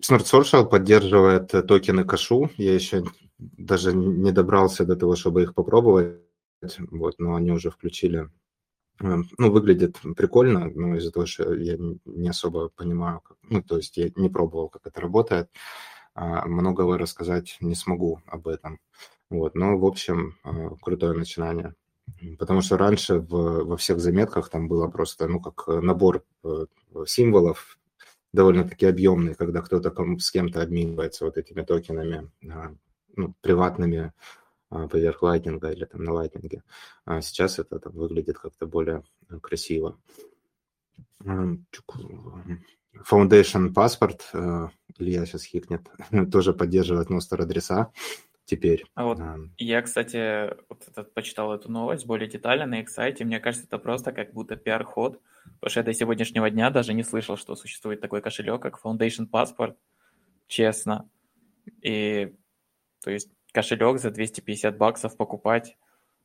Smart 0.00 0.24
Social 0.24 0.68
поддерживает 0.68 1.48
токены 1.66 2.04
кашу. 2.04 2.50
Я 2.56 2.74
еще 2.74 3.04
даже 3.38 3.94
не 3.94 4.32
добрался 4.32 4.84
до 4.84 4.96
того, 4.96 5.16
чтобы 5.16 5.42
их 5.42 5.54
попробовать, 5.54 6.20
вот, 6.90 7.18
но 7.18 7.34
они 7.34 7.52
уже 7.52 7.70
включили. 7.70 8.30
Эм, 9.00 9.28
ну, 9.36 9.50
выглядит 9.50 9.98
прикольно, 10.16 10.70
но 10.74 10.96
из-за 10.96 11.10
того, 11.12 11.26
что 11.26 11.52
я 11.54 11.76
не 12.06 12.28
особо 12.28 12.70
понимаю, 12.70 13.20
как, 13.20 13.36
ну, 13.42 13.62
то 13.62 13.76
есть 13.76 13.96
я 13.98 14.10
не 14.16 14.30
пробовал, 14.30 14.70
как 14.70 14.86
это 14.86 15.00
работает, 15.02 15.50
а, 16.14 16.46
многого 16.46 16.96
рассказать 16.96 17.58
не 17.60 17.74
смогу 17.74 18.22
об 18.26 18.48
этом. 18.48 18.80
Вот, 19.28 19.54
но, 19.54 19.76
в 19.76 19.84
общем, 19.84 20.36
э, 20.44 20.70
крутое 20.80 21.12
начинание. 21.12 21.74
Потому 22.38 22.62
что 22.62 22.78
раньше 22.78 23.18
в, 23.18 23.64
во 23.64 23.76
всех 23.76 23.98
заметках 24.00 24.48
там 24.48 24.68
было 24.68 24.88
просто, 24.88 25.28
ну, 25.28 25.40
как 25.40 25.66
набор 25.82 26.24
э, 26.44 26.66
символов, 27.06 27.78
довольно-таки 28.32 28.86
объемный, 28.86 29.34
когда 29.34 29.62
кто-то 29.62 29.92
с 30.18 30.30
кем-то 30.30 30.62
обменивается 30.62 31.24
вот 31.24 31.38
этими 31.38 31.62
токенами 31.62 32.30
а, 32.48 32.74
ну, 33.16 33.34
приватными 33.40 34.12
а, 34.70 34.88
поверх 34.88 35.22
лайтнинга 35.22 35.70
или 35.70 35.84
там 35.84 36.04
на 36.04 36.12
лайтнинге. 36.12 36.62
А 37.04 37.20
сейчас 37.20 37.58
это 37.58 37.78
там, 37.78 37.92
выглядит 37.92 38.38
как-то 38.38 38.66
более 38.66 39.04
э, 39.28 39.38
красиво. 39.38 39.98
Foundation 43.10 43.72
паспорт, 43.72 44.28
э, 44.32 44.68
Илья 44.98 45.26
сейчас 45.26 45.44
хикнет, 45.44 45.88
тоже 46.32 46.52
поддерживает 46.52 47.10
Ностер 47.10 47.42
адреса 47.42 47.92
теперь. 48.46 48.84
А 48.94 49.04
вот 49.04 49.20
я, 49.58 49.82
кстати, 49.82 50.48
вот 50.68 50.88
этот, 50.88 51.12
почитал 51.12 51.52
эту 51.52 51.70
новость 51.70 52.06
более 52.06 52.28
детально 52.28 52.66
на 52.66 52.80
их 52.80 52.88
сайте. 52.88 53.24
Мне 53.24 53.40
кажется, 53.40 53.66
это 53.66 53.78
просто 53.78 54.12
как 54.12 54.32
будто 54.32 54.56
пиар-ход, 54.56 55.20
потому 55.60 55.70
что 55.70 55.80
я 55.80 55.84
до 55.84 55.92
сегодняшнего 55.92 56.48
дня 56.48 56.70
даже 56.70 56.94
не 56.94 57.02
слышал, 57.02 57.36
что 57.36 57.54
существует 57.56 58.00
такой 58.00 58.22
кошелек, 58.22 58.62
как 58.62 58.80
Foundation 58.82 59.28
Passport, 59.30 59.76
честно. 60.46 61.08
И, 61.82 62.34
то 63.02 63.10
есть, 63.10 63.30
кошелек 63.52 63.98
за 63.98 64.10
250 64.10 64.78
баксов 64.78 65.16
покупать 65.16 65.76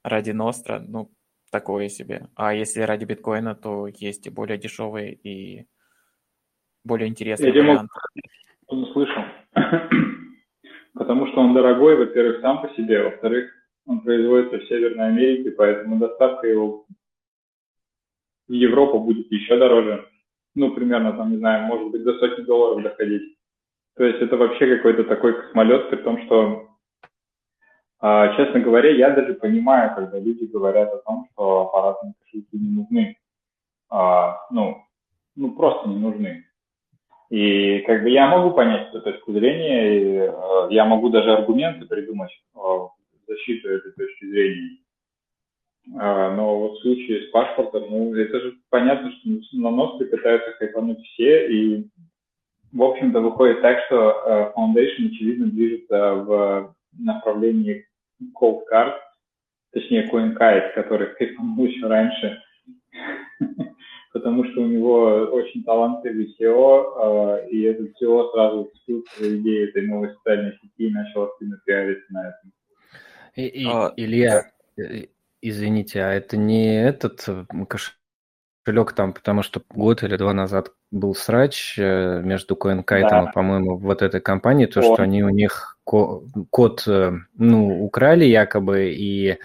ради 0.03 0.31
Ностра, 0.31 0.79
ну, 0.79 1.11
такое 1.49 1.89
себе. 1.89 2.27
А 2.35 2.53
если 2.53 2.81
ради 2.81 3.05
биткоина, 3.05 3.55
то 3.55 3.87
есть 3.87 4.27
и 4.27 4.29
более 4.29 4.57
дешевые, 4.57 5.13
и 5.13 5.67
более 6.83 7.09
интересные 7.09 7.53
я 7.53 7.61
варианты. 7.61 7.93
Я 8.69 8.77
не 8.77 8.93
слышал 8.93 9.23
потому 10.93 11.27
что 11.27 11.41
он 11.41 11.53
дорогой, 11.53 11.95
во-первых, 11.95 12.41
сам 12.41 12.61
по 12.61 12.69
себе, 12.75 13.03
во-вторых, 13.03 13.51
он 13.85 14.01
производится 14.01 14.59
в 14.59 14.67
Северной 14.67 15.07
Америке, 15.07 15.51
поэтому 15.51 15.97
доставка 15.97 16.47
его 16.47 16.85
в 18.47 18.51
Европу 18.51 18.99
будет 18.99 19.31
еще 19.31 19.57
дороже. 19.57 20.07
Ну, 20.55 20.73
примерно, 20.73 21.13
там, 21.13 21.31
не 21.31 21.37
знаю, 21.37 21.63
может 21.67 21.91
быть, 21.91 22.03
до 22.03 22.17
сотни 22.19 22.43
долларов 22.43 22.83
доходить. 22.83 23.37
То 23.95 24.03
есть 24.03 24.21
это 24.21 24.37
вообще 24.37 24.77
какой-то 24.77 25.03
такой 25.05 25.33
космолет, 25.33 25.89
при 25.89 25.97
том, 25.97 26.21
что, 26.25 26.69
а, 27.99 28.35
честно 28.35 28.59
говоря, 28.59 28.89
я 28.91 29.11
даже 29.11 29.33
понимаю, 29.35 29.95
когда 29.95 30.19
люди 30.19 30.45
говорят 30.45 30.93
о 30.93 30.97
том, 30.97 31.27
что 31.31 31.61
аппаратные 31.61 32.13
кошельки 32.19 32.57
не 32.57 32.69
нужны. 32.69 33.17
А, 33.89 34.37
ну, 34.51 34.83
ну, 35.35 35.51
просто 35.55 35.89
не 35.89 35.97
нужны. 35.97 36.45
И 37.31 37.79
как 37.87 38.03
бы 38.03 38.09
я 38.09 38.27
могу 38.27 38.53
понять 38.53 38.89
эту 38.89 39.01
точку 39.01 39.31
зрения, 39.31 40.01
и 40.01 40.05
э, 40.17 40.67
я 40.71 40.83
могу 40.83 41.09
даже 41.09 41.31
аргументы 41.31 41.85
придумать 41.85 42.29
э, 42.53 42.59
защиту 43.25 43.69
этой 43.69 43.93
точки 43.93 44.25
зрения. 44.25 44.77
Э, 45.95 46.35
но 46.35 46.59
вот 46.59 46.73
в 46.73 46.81
случае 46.81 47.29
с 47.29 47.31
паспортом, 47.31 47.85
ну, 47.89 48.13
это 48.15 48.37
же 48.41 48.57
понятно, 48.69 49.13
что 49.13 49.29
на 49.53 49.71
носки 49.71 50.03
пытаются 50.03 50.51
хайпануть 50.59 50.99
все, 51.05 51.47
и, 51.49 51.87
в 52.73 52.83
общем-то, 52.83 53.21
выходит 53.21 53.61
так, 53.61 53.79
что 53.85 54.11
э, 54.11 54.51
Foundation, 54.59 55.07
очевидно, 55.07 55.47
движется 55.47 56.15
в 56.15 56.75
направлении 56.99 57.85
Cold 58.37 58.63
Card, 58.69 58.95
точнее 59.71 60.09
CoinKite, 60.11 60.73
который 60.73 61.15
хайпанул 61.15 61.65
еще 61.65 61.87
раньше. 61.87 62.41
Потому 64.11 64.43
что 64.45 64.61
у 64.61 64.67
него 64.67 65.03
очень 65.31 65.63
талантливый 65.63 66.35
SEO, 66.39 67.39
э, 67.43 67.49
и 67.49 67.61
этот 67.63 67.89
SEO 68.01 68.31
сразу 68.31 68.69
вступил 68.73 69.05
в 69.17 69.21
идею 69.21 69.69
этой 69.69 69.87
новой 69.87 70.13
социальной 70.15 70.51
сети 70.53 70.89
и 70.89 70.93
начал 70.93 71.23
активно 71.23 71.59
пиариться 71.65 72.13
на 72.13 72.29
этом. 72.29 72.51
И, 73.35 73.47
и, 73.47 73.65
а, 73.65 73.93
Илья, 73.95 74.51
э, 74.77 75.05
извините, 75.41 76.01
а 76.03 76.13
это 76.13 76.35
не 76.35 76.83
этот 76.83 77.25
кошелек 77.69 78.91
там, 78.93 79.13
потому 79.13 79.43
что 79.43 79.61
год 79.69 80.03
или 80.03 80.17
два 80.17 80.33
назад 80.33 80.73
был 80.91 81.15
срач 81.15 81.79
э, 81.79 82.21
между 82.21 82.55
CoinKite 82.55 83.09
да. 83.09 83.29
и, 83.29 83.33
по-моему, 83.33 83.77
вот 83.77 84.01
этой 84.01 84.19
компанией, 84.19 84.67
то, 84.67 84.81
О. 84.81 84.83
что 84.83 85.03
они 85.03 85.23
у 85.23 85.29
них 85.29 85.77
код, 85.85 86.83
ну, 86.85 87.83
украли 87.83 88.25
якобы, 88.25 88.93
и 88.93 89.37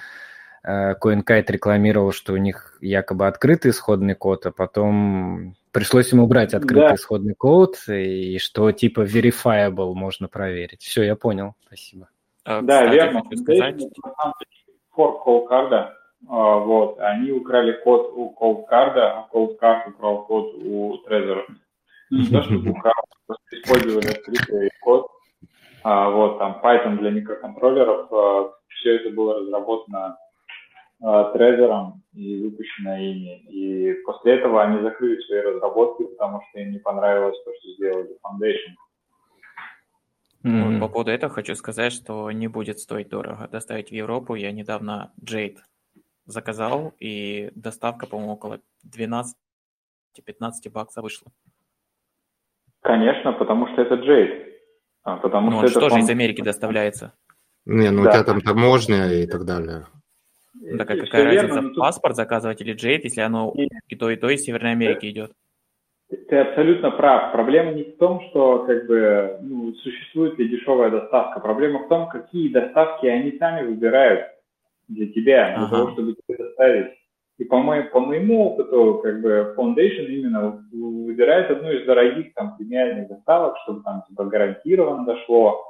CoinKite 0.66 1.52
рекламировал, 1.52 2.12
что 2.12 2.32
у 2.32 2.36
них 2.36 2.76
якобы 2.80 3.26
открытый 3.26 3.70
исходный 3.70 4.14
код, 4.14 4.46
а 4.46 4.50
потом 4.50 5.54
пришлось 5.72 6.12
ему 6.12 6.26
брать 6.26 6.54
открытый 6.54 6.88
да. 6.88 6.94
исходный 6.94 7.34
код, 7.34 7.76
и 7.88 8.38
что 8.38 8.72
типа 8.72 9.00
verifiable 9.00 9.92
можно 9.94 10.28
проверить. 10.28 10.82
Все, 10.82 11.04
я 11.04 11.14
понял. 11.14 11.54
Спасибо. 11.66 12.08
А, 12.44 12.62
да, 12.62 12.80
Кстати, 12.80 12.94
верно. 12.94 13.22
Сказать... 13.34 13.84
Форк 14.90 15.24
колдкарда, 15.24 15.94
вот, 16.22 16.98
они 17.00 17.30
украли 17.30 17.72
код 17.84 18.12
у 18.14 18.30
колдкарда, 18.30 19.18
а 19.18 19.28
колдкард 19.30 19.88
украл 19.88 20.24
код 20.24 20.54
у 20.54 20.96
Trezor. 21.06 21.42
Не 22.10 22.26
то, 22.28 22.42
что 22.42 22.54
украл, 22.70 22.94
просто 23.26 23.44
использовали 23.52 24.06
открытый 24.06 24.70
код, 24.80 25.06
а, 25.84 26.10
вот, 26.10 26.38
там, 26.38 26.60
Python 26.64 26.96
для 26.98 27.10
микроконтроллеров, 27.10 28.12
а, 28.12 28.52
все 28.68 28.96
это 28.96 29.10
было 29.10 29.38
разработано 29.38 30.16
э, 31.02 31.30
трезером 31.32 32.02
и 32.12 32.42
выпущено 32.42 32.96
ими. 32.96 33.40
И 33.50 33.92
после 34.04 34.38
этого 34.38 34.62
они 34.62 34.82
закрыли 34.82 35.20
свои 35.22 35.40
разработки, 35.40 36.04
потому 36.04 36.42
что 36.48 36.60
им 36.60 36.72
не 36.72 36.78
понравилось 36.78 37.36
то, 37.44 37.52
что 37.60 37.72
сделали 37.72 38.16
Foundation. 38.24 38.74
Mm-hmm. 40.44 40.72
Вот, 40.72 40.80
по 40.80 40.88
поводу 40.88 41.10
этого 41.10 41.32
хочу 41.32 41.54
сказать, 41.56 41.92
что 41.92 42.30
не 42.30 42.48
будет 42.48 42.78
стоить 42.78 43.08
дорого 43.08 43.48
доставить 43.50 43.90
в 43.90 43.94
Европу. 43.94 44.34
Я 44.34 44.52
недавно 44.52 45.12
Jade 45.20 45.58
заказал, 46.24 46.94
и 47.00 47.50
доставка, 47.54 48.06
по-моему, 48.06 48.34
около 48.34 48.60
12-15 48.86 49.34
баксов 50.72 51.02
вышла. 51.02 51.32
Конечно, 52.82 53.32
потому 53.32 53.66
что 53.72 53.82
это 53.82 53.94
Jade. 53.94 54.52
А, 55.02 55.16
потому 55.16 55.50
ну, 55.50 55.56
что 55.56 55.60
он 55.60 55.70
это 55.70 55.80
тоже 55.80 55.90
фон... 55.90 56.00
из 56.00 56.10
Америки 56.10 56.42
доставляется. 56.42 57.12
Не, 57.64 57.90
ну 57.90 58.04
да. 58.04 58.10
у 58.10 58.12
тебя 58.12 58.24
там 58.24 58.40
таможня 58.40 59.12
и 59.12 59.26
так 59.26 59.44
далее. 59.44 59.86
Ну, 60.72 60.78
так 60.78 60.90
а 60.90 60.96
какая 60.96 61.24
разница, 61.24 61.54
верно, 61.54 61.74
паспорт 61.74 62.16
заказывать 62.16 62.60
или 62.60 62.74
Jade, 62.74 63.02
если 63.04 63.20
оно 63.20 63.52
и, 63.54 63.68
и 63.88 63.96
то, 63.96 64.10
и 64.10 64.16
то 64.16 64.28
из 64.28 64.42
Северной 64.42 64.72
Америки 64.72 65.06
идет? 65.10 65.32
Ты 66.08 66.36
абсолютно 66.36 66.92
прав. 66.92 67.32
Проблема 67.32 67.72
не 67.72 67.84
в 67.84 67.96
том, 67.98 68.20
что 68.28 68.64
как 68.64 68.86
бы 68.86 69.38
ну, 69.42 69.72
существует 69.74 70.38
ли 70.38 70.48
дешевая 70.48 70.90
доставка. 70.90 71.40
Проблема 71.40 71.80
в 71.80 71.88
том, 71.88 72.08
какие 72.08 72.52
доставки 72.52 73.06
они 73.06 73.36
сами 73.38 73.66
выбирают 73.66 74.26
для 74.88 75.06
тебя, 75.08 75.46
для 75.56 75.66
ага. 75.66 75.76
того, 75.76 75.90
чтобы 75.92 76.14
тебе 76.14 76.38
доставить. 76.38 76.92
И 77.38 77.44
по, 77.44 77.58
моему, 77.58 77.90
по 77.90 78.00
моему 78.00 78.46
опыту, 78.46 79.00
как 79.02 79.20
бы 79.20 79.54
Foundation 79.58 80.06
именно 80.06 80.64
выбирает 80.72 81.50
одну 81.50 81.70
из 81.70 81.84
дорогих 81.84 82.32
там 82.34 82.56
премиальных 82.56 83.08
доставок, 83.08 83.56
чтобы 83.64 83.82
там 83.82 84.04
типа 84.08 84.24
гарантированно 84.24 85.04
дошло. 85.04 85.62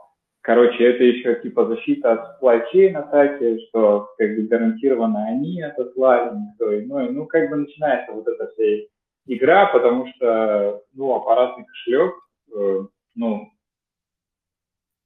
Короче, 0.46 0.84
это 0.84 1.02
еще 1.02 1.34
типа 1.42 1.66
защита 1.66 2.12
от 2.12 2.40
supply 2.40 2.62
chain 2.72 2.94
атаки, 2.94 3.58
что 3.66 4.10
как 4.16 4.36
бы 4.36 4.42
гарантированно 4.42 5.26
они 5.26 5.60
отослали, 5.60 6.36
никто 6.36 6.84
иной. 6.84 7.10
Ну, 7.10 7.26
как 7.26 7.50
бы 7.50 7.56
начинается 7.56 8.12
вот 8.12 8.28
эта 8.28 8.46
вся 8.52 8.86
игра, 9.26 9.66
потому 9.66 10.06
что, 10.06 10.82
ну, 10.92 11.16
аппаратный 11.16 11.64
кошелек, 11.64 12.14
э, 12.54 12.86
ну, 13.16 13.50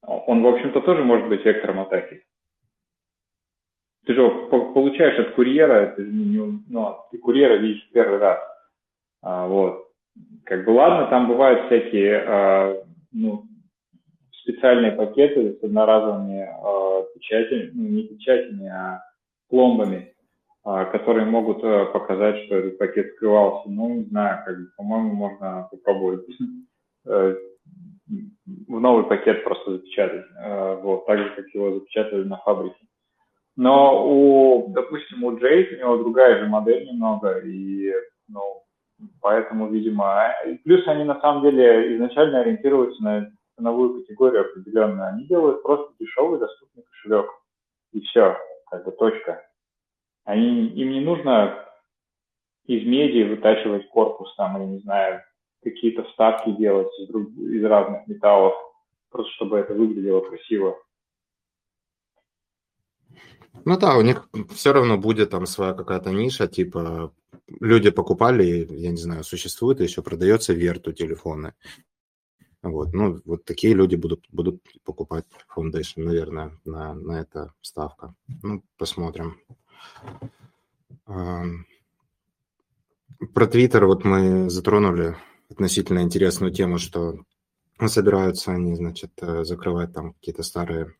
он, 0.03 0.43
в 0.43 0.47
общем-то, 0.47 0.79
тоже 0.81 1.03
может 1.03 1.27
быть 1.27 1.43
вектором 1.43 1.79
атаки. 1.79 2.23
Ты 4.05 4.13
же 4.13 4.29
получаешь 4.49 5.17
от 5.17 5.33
курьера, 5.33 5.95
ты, 5.95 6.03
не, 6.03 6.63
ну, 6.69 6.97
ты 7.09 7.17
курьера 7.17 7.55
видишь 7.55 7.89
первый 7.91 8.19
раз. 8.19 8.39
А, 9.23 9.47
вот. 9.47 9.87
Как 10.43 10.65
бы 10.65 10.69
ладно, 10.69 11.07
там 11.07 11.27
бывают 11.27 11.65
всякие 11.65 12.23
а, 12.27 12.83
ну, 13.11 13.47
специальные 14.41 14.93
пакеты 14.93 15.57
с 15.59 15.63
одноразовыми 15.63 16.41
а, 16.41 17.03
печатями, 17.13 17.71
ну, 17.73 17.89
не 17.89 18.03
печатями, 18.03 18.67
а 18.67 19.03
пломбами, 19.49 20.13
а, 20.63 20.85
которые 20.85 21.25
могут 21.25 21.63
а, 21.63 21.85
показать, 21.85 22.45
что 22.45 22.55
этот 22.55 22.77
пакет 22.77 23.13
скрывался. 23.15 23.69
Ну, 23.69 23.95
не 23.95 24.03
знаю, 24.05 24.43
как 24.45 24.57
бы, 24.57 24.67
по-моему, 24.77 25.13
можно 25.13 25.67
попробовать 25.71 26.25
э, 27.05 27.35
в 28.67 28.79
новый 28.79 29.05
пакет 29.05 29.43
просто 29.43 29.73
запечатать, 29.73 30.25
а, 30.37 30.75
вот, 30.75 31.05
так 31.05 31.19
же, 31.19 31.29
как 31.35 31.47
его 31.53 31.73
запечатали 31.73 32.23
на 32.23 32.37
фабрике. 32.37 32.85
Но 33.57 34.07
у, 34.07 34.67
допустим, 34.69 35.23
у 35.23 35.37
Джейс 35.37 35.71
у 35.73 35.79
него 35.79 35.97
другая 35.97 36.39
же 36.39 36.49
модель 36.49 36.87
немного, 36.87 37.39
и, 37.39 37.91
ну, 38.29 38.63
поэтому, 39.19 39.67
видимо, 39.67 40.33
плюс 40.63 40.87
они 40.87 41.03
на 41.03 41.19
самом 41.19 41.43
деле 41.43 41.95
изначально 41.97 42.41
ориентируются 42.41 43.03
на 43.03 43.31
ценовую 43.61 44.01
категорию 44.01 44.41
определенную. 44.41 45.07
Они 45.07 45.25
делают 45.25 45.61
просто 45.61 45.93
дешевый 45.99 46.39
доступный 46.39 46.83
кошелек. 46.83 47.29
И 47.93 48.01
все, 48.01 48.37
как 48.69 48.83
бы 48.85 48.91
точка. 48.91 49.45
Они, 50.23 50.67
им 50.67 50.91
не 50.91 51.01
нужно 51.01 51.67
из 52.65 52.85
меди 52.85 53.23
вытачивать 53.29 53.87
корпус 53.89 54.33
там, 54.35 54.57
или, 54.57 54.65
не 54.71 54.79
знаю, 54.79 55.21
какие-то 55.63 56.03
вставки 56.05 56.51
делать 56.51 56.87
из, 56.99 57.07
друг, 57.07 57.29
из 57.29 57.63
разных 57.63 58.07
металлов, 58.07 58.53
просто 59.09 59.31
чтобы 59.33 59.59
это 59.59 59.73
выглядело 59.73 60.21
красиво. 60.21 60.77
Ну 63.65 63.77
да, 63.77 63.97
у 63.97 64.01
них 64.01 64.29
все 64.51 64.73
равно 64.73 64.97
будет 64.97 65.31
там 65.31 65.45
своя 65.45 65.73
какая-то 65.73 66.11
ниша, 66.11 66.47
типа 66.47 67.13
люди 67.59 67.91
покупали, 67.91 68.67
я 68.69 68.91
не 68.91 68.97
знаю, 68.97 69.23
существует 69.23 69.81
еще 69.81 70.01
продается 70.01 70.53
верту 70.53 70.93
телефоны. 70.93 71.53
Вот, 72.63 72.93
ну, 72.93 73.19
вот 73.25 73.43
такие 73.43 73.73
люди 73.73 73.95
будут, 73.95 74.25
будут 74.31 74.61
покупать 74.83 75.25
Foundation, 75.55 76.03
наверное, 76.03 76.59
на, 76.63 76.93
на 76.93 77.19
это 77.19 77.53
ставка. 77.61 78.13
Ну, 78.43 78.63
посмотрим. 78.77 79.39
Про 81.05 81.65
Твиттер 83.47 83.85
вот 83.85 84.03
мы 84.03 84.49
затронули 84.49 85.15
относительно 85.49 86.01
интересную 86.01 86.51
тему, 86.51 86.77
что 86.77 87.19
собираются 87.87 88.51
они, 88.51 88.75
значит, 88.75 89.11
э, 89.21 89.43
закрывать 89.43 89.93
там 89.93 90.13
какие-то 90.13 90.43
старые 90.43 90.95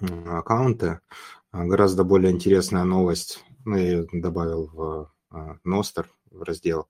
аккаунты. 0.00 1.00
Гораздо 1.52 2.04
более 2.04 2.32
интересная 2.32 2.84
новость, 2.84 3.42
ну, 3.64 3.76
я 3.76 3.82
ее 3.82 4.06
добавил 4.12 4.66
в 4.66 5.12
а, 5.30 5.56
Ностер, 5.64 6.10
раздел. 6.32 6.88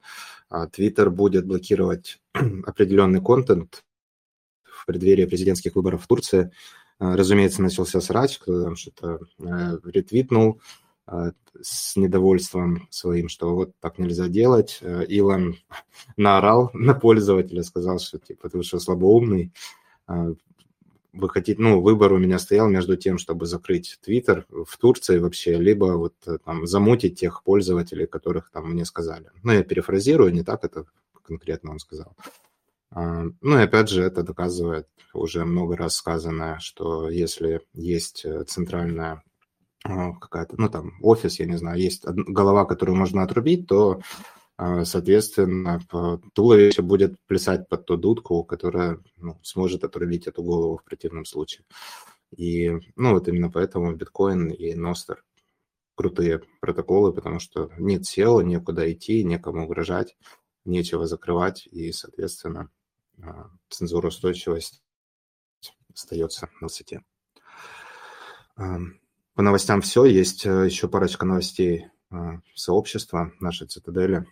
А, 0.49 0.67
Твиттер 0.67 1.11
будет 1.11 1.47
блокировать 1.47 2.21
определенный 2.35 3.23
контент 3.23 3.85
в 4.65 4.87
преддверии 4.87 5.27
президентских 5.27 5.75
выборов 5.75 6.05
в 6.05 6.07
Турции. 6.07 6.53
Разумеется, 6.99 7.63
начался 7.63 8.01
срач, 8.01 8.39
кто 8.39 8.65
там 8.65 8.77
что-то 8.77 9.21
э, 9.39 9.79
ретвитнул 9.85 10.63
с 11.61 11.97
недовольством 11.97 12.89
своим, 12.91 13.29
что 13.29 13.55
вот 13.55 13.73
так 13.81 13.99
нельзя 13.99 14.29
делать. 14.29 14.79
Э, 14.81 15.05
Илон 15.07 15.57
наорал 16.17 16.71
на 16.73 16.95
пользователя, 16.95 17.63
сказал, 17.63 17.99
что 17.99 18.19
типа 18.19 18.49
ты 18.49 18.63
что 18.63 18.79
слабоумный, 18.79 19.53
вы 21.17 21.29
хотите, 21.29 21.61
ну, 21.61 21.81
выбор 21.81 22.13
у 22.13 22.19
меня 22.19 22.39
стоял 22.39 22.69
между 22.69 22.97
тем, 22.97 23.19
чтобы 23.19 23.47
закрыть 23.47 23.99
Твиттер 24.05 24.47
в 24.49 24.77
Турции 24.79 25.19
вообще, 25.19 25.57
либо 25.57 25.97
вот 25.97 26.15
э, 26.27 26.39
там 26.45 26.67
замутить 26.67 27.19
тех 27.19 27.43
пользователей, 27.43 28.07
которых 28.07 28.51
там 28.51 28.71
мне 28.71 28.85
сказали. 28.85 29.31
Ну, 29.43 29.53
я 29.53 29.63
перефразирую, 29.63 30.33
не 30.33 30.43
так 30.43 30.65
это 30.65 30.87
конкретно 31.27 31.73
он 31.73 31.79
сказал. 31.79 32.15
А, 32.91 33.25
ну 33.41 33.59
и 33.59 33.63
опять 33.63 33.89
же, 33.89 34.03
это 34.03 34.23
доказывает 34.23 34.87
уже 35.13 35.45
много 35.45 35.77
раз 35.77 35.97
сказанное, 35.97 36.59
что 36.61 37.11
если 37.11 37.63
есть 37.75 38.25
э, 38.25 38.45
центральная 38.45 39.23
а, 39.85 40.13
какая-то, 40.13 40.55
ну 40.59 40.69
там 40.69 40.95
офис, 41.03 41.39
я 41.41 41.47
не 41.47 41.57
знаю, 41.59 41.81
есть 41.81 42.05
голова, 42.07 42.65
которую 42.65 42.97
можно 42.97 43.23
отрубить, 43.23 43.67
то 43.67 44.01
соответственно, 44.59 45.81
туловище 46.33 46.83
будет 46.83 47.17
плясать 47.27 47.69
под 47.69 47.87
ту 47.87 47.97
дудку, 47.97 48.43
которая 48.45 49.03
ну, 49.17 49.39
сможет 49.43 49.85
отрубить 49.85 50.27
эту 50.27 50.43
голову 50.43 50.79
в 50.79 50.85
противном 50.85 51.25
случае. 51.25 51.65
И, 52.35 52.71
ну, 52.97 53.13
вот 53.13 53.29
именно 53.29 53.51
поэтому 53.51 53.95
биткоин 53.95 54.49
и 54.49 54.75
Ностер 54.75 55.23
крутые 55.95 56.43
протоколы, 56.61 57.13
потому 57.13 57.39
что 57.39 57.71
нет 57.79 58.03
SEO, 58.03 58.43
некуда 58.43 58.91
идти, 58.93 59.25
некому 59.25 59.65
угрожать, 59.65 60.17
нечего 60.65 61.07
закрывать, 61.07 61.67
и, 61.67 61.93
соответственно, 61.93 62.71
а, 63.23 63.51
цензуроустойчивость 63.71 64.83
остается 65.93 66.51
на 66.61 66.67
высоте. 66.67 67.03
По 68.55 69.43
новостям 69.43 69.83
все. 69.83 70.07
Есть 70.07 70.47
э, 70.47 70.65
еще 70.65 70.89
парочка 70.89 71.27
новостей 71.27 71.89
а, 72.11 72.41
сообщества 72.55 73.33
нашей 73.39 73.67
цитадели. 73.67 74.27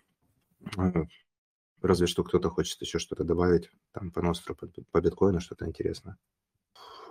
Разве 1.82 2.06
что 2.06 2.24
кто-то 2.24 2.48
хочет 2.48 2.80
еще 2.80 2.98
что-то 2.98 3.24
добавить 3.24 3.70
там 3.92 4.10
по 4.10 4.22
Ностру, 4.22 4.54
по, 4.54 4.66
по 4.90 5.00
биткоину, 5.00 5.40
что-то 5.40 5.66
интересное. 5.66 6.16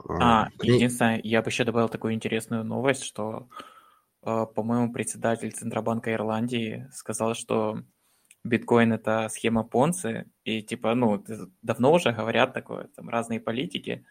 А, 0.10 0.48
единственное, 0.62 1.22
я 1.24 1.42
бы 1.42 1.50
еще 1.50 1.64
добавил 1.64 1.90
такую 1.90 2.14
интересную 2.14 2.64
новость, 2.64 3.04
что, 3.04 3.48
э, 4.24 4.46
по-моему, 4.56 4.92
председатель 4.92 5.52
Центробанка 5.52 6.12
Ирландии 6.12 6.90
сказал, 6.92 7.36
что 7.36 7.84
биткоин– 8.44 8.94
это 8.94 9.30
схема 9.30 9.64
Понци, 9.64 10.26
и 10.44 10.62
типа, 10.62 10.96
ну, 10.96 11.24
давно 11.62 11.94
уже 11.94 12.12
говорят 12.12 12.54
такое, 12.54 12.88
там 12.96 13.10
разные 13.10 13.40
политики, 13.40 14.06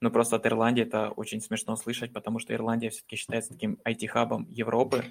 но 0.00 0.10
просто 0.10 0.36
от 0.36 0.46
Ирландии 0.46 0.82
это 0.82 1.10
очень 1.10 1.40
смешно 1.40 1.76
слышать, 1.76 2.12
потому 2.12 2.38
что 2.38 2.54
Ирландия 2.54 2.90
все-таки 2.90 3.16
считается 3.16 3.52
таким 3.52 3.78
IT-хабом 3.86 4.46
Европы, 4.48 5.04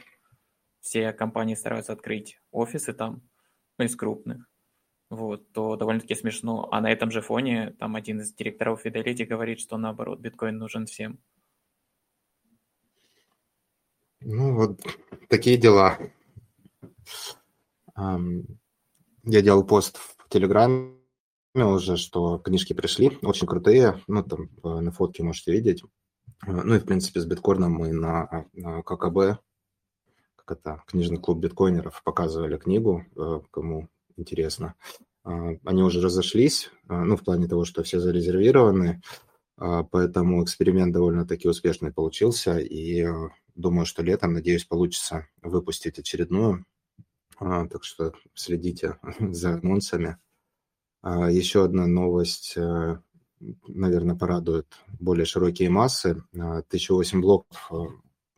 все 0.81 1.13
компании 1.13 1.55
стараются 1.55 1.93
открыть 1.93 2.39
офисы 2.51 2.93
там, 2.93 3.21
из 3.85 3.95
крупных, 3.95 4.49
вот, 5.09 5.51
то 5.51 5.75
довольно-таки 5.75 6.15
смешно. 6.15 6.67
А 6.71 6.81
на 6.81 6.91
этом 6.91 7.11
же 7.11 7.21
фоне 7.21 7.75
там 7.79 7.95
один 7.95 8.21
из 8.21 8.33
директоров 8.33 8.85
Fidelity 8.85 9.25
говорит, 9.25 9.59
что 9.59 9.77
наоборот, 9.77 10.19
биткоин 10.19 10.57
нужен 10.57 10.85
всем. 10.85 11.19
Ну, 14.21 14.53
вот 14.53 14.81
такие 15.29 15.57
дела. 15.57 15.97
Я 17.95 19.41
делал 19.41 19.65
пост 19.65 19.97
в 19.97 20.29
Телеграме 20.29 20.93
уже, 21.55 21.97
что 21.97 22.37
книжки 22.37 22.73
пришли, 22.73 23.17
очень 23.21 23.47
крутые. 23.47 24.01
Ну, 24.07 24.23
там 24.23 24.49
на 24.63 24.91
фотке 24.91 25.23
можете 25.23 25.51
видеть. 25.51 25.83
Ну 26.45 26.75
и, 26.75 26.79
в 26.79 26.85
принципе, 26.85 27.19
с 27.19 27.25
биткоином 27.25 27.73
мы 27.73 27.91
на, 27.91 28.45
на 28.53 28.81
ККБ 28.83 29.39
это 30.51 30.83
книжный 30.87 31.17
клуб 31.17 31.39
биткоинеров 31.39 32.01
показывали 32.03 32.57
книгу, 32.57 33.05
э, 33.15 33.41
кому 33.51 33.89
интересно. 34.17 34.75
А, 35.23 35.51
они 35.65 35.83
уже 35.83 36.01
разошлись, 36.01 36.69
а, 36.87 37.03
ну, 37.03 37.15
в 37.15 37.23
плане 37.23 37.47
того, 37.47 37.65
что 37.65 37.83
все 37.83 37.99
зарезервированы. 37.99 39.01
поэтому 39.57 40.41
эксперимент 40.43 40.93
довольно-таки 40.93 41.49
успешный 41.49 41.91
получился, 41.91 42.59
и 42.59 43.05
думаю, 43.55 43.85
что 43.85 44.03
летом, 44.03 44.31
надеюсь, 44.31 44.63
получится 44.63 45.27
выпустить 45.41 45.99
очередную, 45.99 46.65
так 47.37 47.83
что 47.83 48.13
следите 48.33 48.97
за 49.19 49.55
анонсами. 49.55 50.17
Еще 51.03 51.65
одна 51.65 51.87
новость, 51.87 52.55
наверное, 53.67 54.15
порадует 54.15 54.67
более 54.97 55.25
широкие 55.25 55.69
массы. 55.69 56.23
1008 56.33 57.19
блоков 57.19 57.69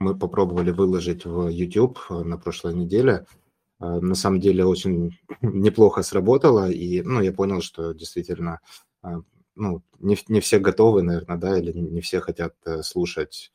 мы 0.01 0.17
попробовали 0.17 0.71
выложить 0.71 1.25
в 1.25 1.47
YouTube 1.47 1.99
на 2.09 2.37
прошлой 2.37 2.73
неделе– 2.73 3.25
а, 3.81 3.99
на 3.99 4.15
самом 4.15 4.39
деле 4.39 4.63
очень 4.63 5.19
неплохо 5.41 6.03
сработало, 6.03 6.69
и 6.69 7.01
ну, 7.01 7.19
я 7.21 7.33
понял, 7.33 7.61
что 7.61 7.93
действительно 7.93 8.59
а, 9.01 9.21
ну, 9.55 9.83
не, 9.99 10.17
не 10.27 10.39
все 10.39 10.59
готовы, 10.59 11.01
наверное, 11.01 11.37
да, 11.37 11.57
или 11.57 11.71
не 11.73 12.01
все 12.01 12.21
хотят 12.21 12.55
э, 12.65 12.83
слушать 12.83 13.51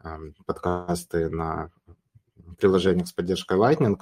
а, 0.00 0.18
подкасты 0.46 1.30
на 1.30 1.70
приложениях 2.58 3.08
с 3.08 3.12
поддержкой 3.12 3.58
Lightning, 3.58 3.98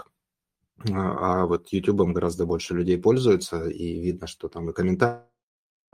а 0.90 1.46
вот 1.46 1.68
YouTube 1.68 2.12
гораздо 2.12 2.44
больше 2.44 2.74
людей 2.74 3.00
пользуются, 3.00 3.68
и 3.68 4.00
видно, 4.00 4.26
что 4.26 4.48
там 4.48 4.68
и 4.68 4.72
комментарии 4.72 5.31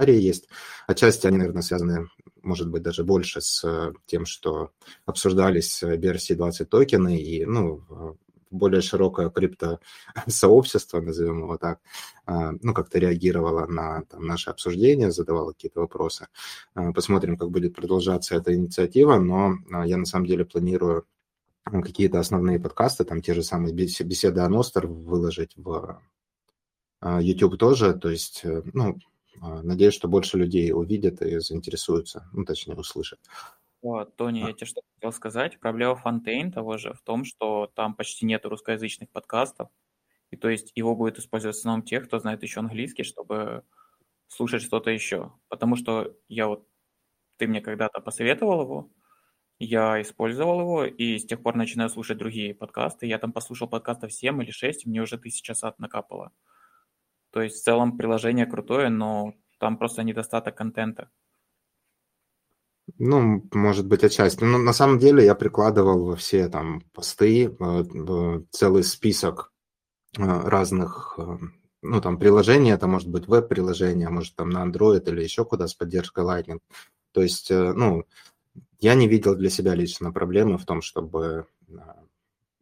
есть. 0.07 0.49
Отчасти 0.87 1.27
они, 1.27 1.39
наверное, 1.39 1.63
связаны, 1.63 2.09
может 2.43 2.69
быть, 2.69 2.83
даже 2.83 3.05
больше 3.05 3.41
с 3.41 3.65
э, 3.65 3.93
тем, 4.07 4.27
что 4.27 4.71
обсуждались 5.07 5.83
версии 5.83 6.35
20 6.35 6.69
токены, 6.69 7.19
и, 7.21 7.45
ну, 7.45 8.17
более 8.51 8.81
широкое 8.81 9.29
криптосообщество, 9.31 11.01
назовем 11.01 11.41
его 11.41 11.59
так, 11.59 11.81
ну, 12.27 12.73
как-то 12.73 12.99
реагировало 12.99 13.67
на 13.67 14.05
там, 14.05 14.27
наши 14.27 14.49
обсуждения, 14.49 15.11
задавало 15.11 15.53
какие-то 15.53 15.81
вопросы. 15.81 16.29
Посмотрим, 16.95 17.37
как 17.37 17.51
будет 17.51 17.75
продолжаться 17.75 18.37
эта 18.37 18.55
инициатива, 18.55 19.19
но 19.19 19.57
я 19.85 19.99
на 19.99 20.07
самом 20.07 20.25
деле 20.25 20.47
планирую 20.47 21.05
какие-то 21.65 22.19
основные 22.19 22.59
подкасты, 22.59 23.05
там 23.05 23.21
те 23.21 23.35
же 23.35 23.43
самые 23.43 23.75
беседы 23.75 24.41
о 24.41 24.49
Ностер 24.49 24.87
выложить 24.87 25.53
в 25.57 26.01
YouTube 27.03 27.59
тоже, 27.59 27.95
то 27.95 28.09
есть, 28.11 28.41
э, 28.45 28.63
ну, 28.73 28.99
надеюсь, 29.63 29.95
что 29.95 30.09
больше 30.09 30.39
людей 30.39 30.73
увидят 30.73 31.23
и 31.23 31.39
заинтересуются, 31.39 32.29
ну, 32.33 32.45
точнее, 32.45 32.75
услышат. 32.75 33.21
Вот, 33.81 34.17
Тони, 34.17 34.41
я 34.41 34.53
тебе 34.53 34.67
что 34.67 34.81
хотел 34.95 35.13
сказать. 35.13 35.61
Проблема 35.61 35.95
Фонтейн 35.95 36.51
того 36.51 36.79
же 36.79 36.95
в 36.95 37.01
том, 37.03 37.25
что 37.25 37.71
там 37.75 37.95
почти 37.95 38.27
нет 38.27 38.45
русскоязычных 38.45 39.09
подкастов. 39.11 39.69
И 40.31 40.37
то 40.37 40.49
есть 40.49 40.73
его 40.75 40.97
будет 40.97 41.19
использовать 41.19 41.57
в 41.57 41.61
основном 41.61 41.85
тех, 41.85 42.07
кто 42.07 42.19
знает 42.19 42.43
еще 42.43 42.61
английский, 42.61 43.05
чтобы 43.05 43.63
слушать 44.27 44.63
что-то 44.63 44.91
еще. 44.91 45.33
Потому 45.49 45.77
что 45.77 46.17
я 46.29 46.49
вот, 46.49 46.67
ты 47.37 47.47
мне 47.47 47.61
когда-то 47.61 48.01
посоветовал 48.01 48.63
его, 48.63 48.91
я 49.61 50.01
использовал 50.03 50.61
его, 50.61 50.85
и 50.85 51.19
с 51.19 51.27
тех 51.27 51.43
пор 51.43 51.57
начинаю 51.57 51.89
слушать 51.89 52.19
другие 52.19 52.55
подкасты. 52.55 53.07
Я 53.07 53.19
там 53.19 53.33
послушал 53.33 53.69
подкастов 53.69 54.13
7 54.13 54.43
или 54.43 54.51
6, 54.51 54.87
и 54.87 54.89
мне 54.89 55.03
уже 55.03 55.19
тысяча 55.19 55.55
сад 55.55 55.79
накапало. 55.79 56.33
То 57.31 57.43
есть 57.43 57.57
в 57.57 57.65
целом 57.65 57.97
приложение 57.97 58.47
крутое, 58.47 58.89
но 58.89 59.35
там 59.59 59.77
просто 59.77 60.03
недостаток 60.03 60.57
контента. 60.57 61.11
Ну, 62.97 63.45
может 63.53 63.87
быть, 63.87 64.03
отчасти. 64.03 64.45
Но 64.45 64.59
на 64.59 64.73
самом 64.73 64.99
деле 64.99 65.25
я 65.25 65.35
прикладывал 65.35 66.05
во 66.07 66.17
все 66.17 66.49
там 66.49 66.81
посты 66.95 67.55
э, 67.61 68.41
целый 68.51 68.83
список 68.83 69.53
э, 70.17 70.23
разных, 70.25 71.19
э, 71.19 71.39
ну, 71.83 72.01
там, 72.01 72.19
приложений. 72.19 72.71
Это 72.71 72.87
может 72.87 73.09
быть 73.09 73.29
веб-приложение, 73.29 74.09
может, 74.09 74.35
там, 74.37 74.49
на 74.49 74.65
Android 74.65 75.07
или 75.11 75.23
еще 75.23 75.45
куда 75.45 75.69
с 75.69 75.75
поддержкой 75.75 76.25
Lightning. 76.25 76.61
То 77.13 77.23
есть, 77.23 77.51
ну, 77.51 78.05
я 78.81 78.95
не 78.95 79.09
видел 79.09 79.35
для 79.35 79.51
себя 79.51 79.75
лично 79.75 80.13
проблемы 80.13 80.57
в 80.57 80.65
том, 80.65 80.83
чтобы 80.83 81.47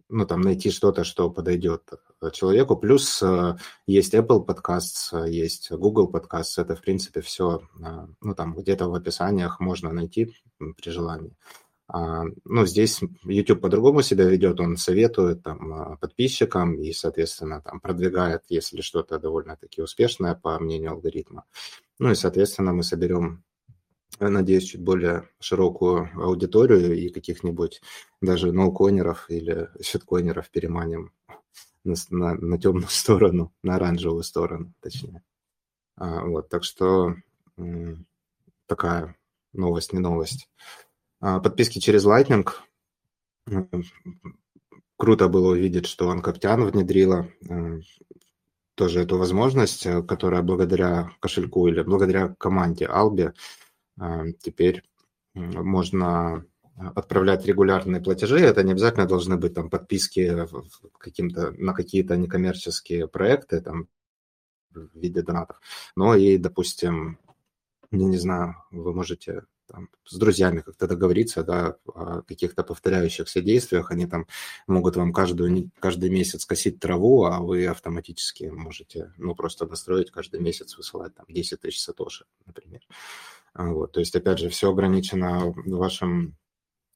ну, 0.09 0.27
там, 0.27 0.41
найти 0.41 0.71
что-то, 0.71 1.05
что 1.05 1.31
подойдет 1.31 1.91
э, 2.21 2.31
человеку. 2.31 2.77
Плюс 2.77 3.23
э, 3.23 3.57
есть 3.87 4.15
Apple 4.15 4.47
Podcasts, 4.47 5.29
есть 5.29 5.71
Google 5.71 6.11
Podcasts. 6.11 6.61
Это, 6.61 6.77
в 6.77 6.81
принципе, 6.81 7.21
все, 7.21 7.63
э, 7.81 8.07
ну, 8.21 8.35
там, 8.35 8.55
где-то 8.55 8.89
в 8.89 8.95
описаниях 8.95 9.61
можно 9.61 9.93
найти 9.93 10.35
при 10.59 10.91
желании. 10.91 11.37
А, 11.89 12.25
ну, 12.45 12.67
здесь 12.67 13.01
YouTube 13.25 13.61
по-другому 13.61 14.03
себя 14.03 14.25
ведет, 14.25 14.59
он 14.61 14.77
советует 14.77 15.43
там, 15.43 15.99
подписчикам 15.99 16.81
и, 16.81 16.93
соответственно, 16.93 17.63
там, 17.63 17.81
продвигает, 17.81 18.43
если 18.49 18.81
что-то 18.81 19.19
довольно-таки 19.19 19.83
успешное, 19.83 20.35
по 20.35 20.59
мнению 20.59 20.93
алгоритма. 20.93 21.45
Ну 21.99 22.11
и, 22.11 22.15
соответственно, 22.15 22.73
мы 22.73 22.83
соберем 22.83 23.45
надеюсь, 24.19 24.65
чуть 24.65 24.83
более 24.83 25.29
широкую 25.41 26.11
аудиторию 26.15 26.97
и 26.97 27.09
каких-нибудь 27.09 27.81
даже 28.21 28.53
ноуконеров 28.53 29.31
или 29.31 29.71
щитконеров 29.83 30.51
переманим 30.51 31.13
на, 31.85 31.95
на, 32.11 32.35
на 32.35 32.59
темную 32.59 32.89
сторону, 32.89 33.53
на 33.63 33.77
оранжевую 33.77 34.23
сторону, 34.23 34.73
точнее. 34.81 35.23
А, 35.97 36.25
вот, 36.25 36.49
так 36.49 36.65
что 36.65 37.17
такая 38.67 39.17
новость, 39.53 39.93
не 39.93 39.99
новость. 39.99 40.49
А, 41.21 41.41
подписки 41.41 41.79
через 41.79 42.05
Lightning. 42.07 42.49
Круто 44.97 45.29
было 45.29 45.53
увидеть, 45.53 45.87
что 45.87 46.11
Анкоптян 46.11 46.65
внедрила 46.65 47.29
э, 47.49 47.81
тоже 48.75 49.01
эту 49.01 49.19
возможность, 49.19 49.85
э, 49.85 50.03
которая 50.03 50.43
благодаря 50.43 51.11
кошельку 51.21 51.69
или 51.69 51.83
благодаря 51.83 52.35
команде 52.39 52.87
Albi 52.87 53.35
теперь 54.41 54.83
можно 55.35 56.45
отправлять 56.75 57.47
регулярные 57.47 58.03
платежи. 58.03 58.39
Это 58.41 58.63
не 58.63 58.73
обязательно 58.73 59.07
должны 59.07 59.37
быть 59.37 59.55
там 59.55 59.71
подписки 59.71 60.47
каким-то, 60.99 61.53
на 61.53 61.73
какие-то 61.73 62.17
некоммерческие 62.17 63.09
проекты 63.09 63.61
там, 63.61 63.89
в 64.71 64.99
виде 64.99 65.23
донатов. 65.23 65.61
Но 65.95 66.15
и, 66.15 66.37
допустим, 66.37 67.19
я 67.91 68.07
не 68.07 68.19
знаю, 68.19 68.57
вы 68.71 68.93
можете 68.93 69.45
там, 69.67 69.89
с 70.05 70.17
друзьями 70.17 70.61
как-то 70.61 70.87
договориться 70.87 71.43
да, 71.43 71.77
о 71.87 72.23
каких-то 72.23 72.63
повторяющихся 72.63 73.41
действиях. 73.41 73.91
Они 73.91 74.07
там 74.07 74.27
могут 74.67 74.97
вам 74.97 75.13
каждую, 75.13 75.71
каждый 75.79 76.11
месяц 76.11 76.45
косить 76.45 76.79
траву, 76.79 77.25
а 77.25 77.41
вы 77.41 77.67
автоматически 77.67 78.45
можете 78.45 79.13
ну, 79.17 79.35
просто 79.35 79.67
настроить 79.67 80.11
каждый 80.11 80.41
месяц 80.41 80.77
высылать 80.77 81.15
там 81.15 81.27
10 81.29 81.61
тысяч 81.61 81.81
сатоши, 81.81 82.27
например. 82.45 82.81
Вот, 83.59 83.93
то 83.93 84.01
есть, 84.01 84.15
опять 84.15 84.39
же, 84.39 84.49
все 84.49 84.71
ограничено 84.71 85.55
вашим 85.65 86.37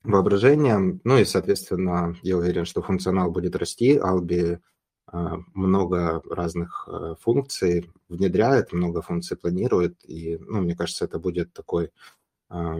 воображением. 0.03 1.01
Ну 1.05 1.19
и, 1.19 1.25
соответственно, 1.25 2.17
я 2.23 2.37
уверен, 2.37 2.65
что 2.65 2.83
функционал 2.83 3.31
будет 3.31 3.57
расти. 3.57 3.97
Albi 3.97 4.59
а, 5.07 5.39
много 5.55 6.23
разных 6.29 6.89
а, 6.89 7.15
функций 7.17 7.91
внедряет, 8.09 8.73
много 8.73 9.03
функций 9.03 9.37
планирует. 9.37 9.97
И, 10.05 10.39
ну, 10.39 10.61
мне 10.61 10.77
кажется, 10.77 11.05
это 11.05 11.19
будет 11.19 11.53
такой, 11.53 11.91
а, 12.49 12.79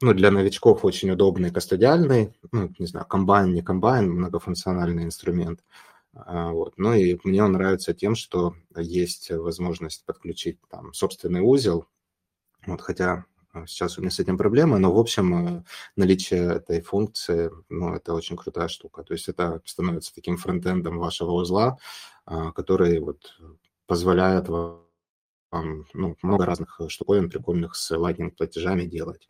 ну, 0.00 0.14
для 0.14 0.30
новичков 0.30 0.84
очень 0.84 1.10
удобный 1.10 1.50
кастодиальный, 1.50 2.34
ну, 2.52 2.72
не 2.78 2.86
знаю, 2.86 3.06
комбайн, 3.06 3.52
не 3.52 3.62
комбайн, 3.62 4.10
многофункциональный 4.10 5.04
инструмент. 5.04 5.62
Вот. 6.14 6.74
Ну 6.76 6.92
и 6.92 7.18
мне 7.24 7.42
он 7.42 7.52
нравится 7.52 7.94
тем, 7.94 8.16
что 8.16 8.54
есть 8.76 9.30
возможность 9.30 10.04
подключить 10.04 10.58
там 10.68 10.92
собственный 10.92 11.40
узел, 11.40 11.86
вот, 12.66 12.80
хотя 12.80 13.24
э, 13.54 13.64
сейчас 13.66 13.98
у 13.98 14.00
меня 14.00 14.10
с 14.10 14.20
этим 14.20 14.38
проблемы, 14.38 14.78
но, 14.78 14.92
в 14.92 14.98
общем, 14.98 15.58
э, 15.58 15.64
наличие 15.96 16.54
этой 16.54 16.80
функции, 16.80 17.50
ну, 17.68 17.94
это 17.94 18.14
очень 18.14 18.36
крутая 18.36 18.68
штука. 18.68 19.02
То 19.02 19.14
есть 19.14 19.28
это 19.28 19.60
становится 19.64 20.14
таким 20.14 20.36
фронтендом 20.36 20.98
вашего 20.98 21.32
узла, 21.32 21.78
а, 22.24 22.52
который 22.52 23.00
вот 23.00 23.36
позволяет 23.86 24.48
вам 24.48 25.86
ну, 25.92 26.16
много 26.22 26.46
разных 26.46 26.80
штуковин 26.88 27.28
прикольных 27.28 27.74
с 27.74 27.90
Lightning 27.94 28.30
платежами 28.30 28.84
делать. 28.84 29.28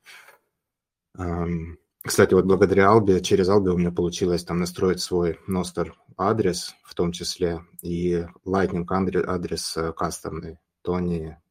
Кстати, 2.04 2.34
вот 2.34 2.46
благодаря 2.46 2.90
Албе, 2.90 3.20
через 3.20 3.48
Албе 3.48 3.70
у 3.70 3.78
меня 3.78 3.92
получилось 3.92 4.44
там 4.44 4.58
настроить 4.58 5.00
свой 5.00 5.38
Nostr 5.48 5.92
адрес 6.16 6.74
в 6.82 6.94
том 6.94 7.12
числе 7.12 7.64
и 7.80 8.26
Lightning 8.44 8.86
адрес 9.26 9.76
э, 9.76 9.92
кастомный, 9.92 10.58
то 10.82 10.98
не 10.98 11.41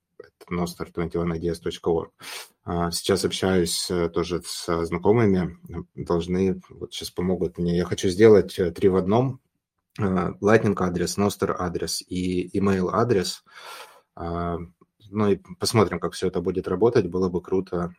noster21ideas.org. 0.49 2.11
А, 2.63 2.91
сейчас 2.91 3.25
общаюсь 3.25 3.89
э, 3.89 4.09
тоже 4.09 4.41
с 4.45 4.85
знакомыми, 4.85 5.57
должны, 5.95 6.61
вот 6.69 6.93
сейчас 6.93 7.09
помогут 7.09 7.57
мне. 7.57 7.77
Я 7.77 7.85
хочу 7.85 8.09
сделать 8.09 8.57
э, 8.59 8.71
три 8.71 8.89
в 8.89 8.97
одном. 8.97 9.39
А, 9.99 10.31
Lightning 10.41 10.75
адрес, 10.77 11.17
Noster 11.17 11.55
адрес 11.57 12.03
и 12.07 12.55
email 12.57 12.89
адрес. 12.91 13.43
А, 14.15 14.59
ну 15.09 15.29
и 15.29 15.39
посмотрим, 15.59 15.99
как 15.99 16.13
все 16.13 16.27
это 16.27 16.41
будет 16.41 16.67
работать. 16.67 17.09
Было 17.09 17.29
бы 17.29 17.41
круто 17.41 17.93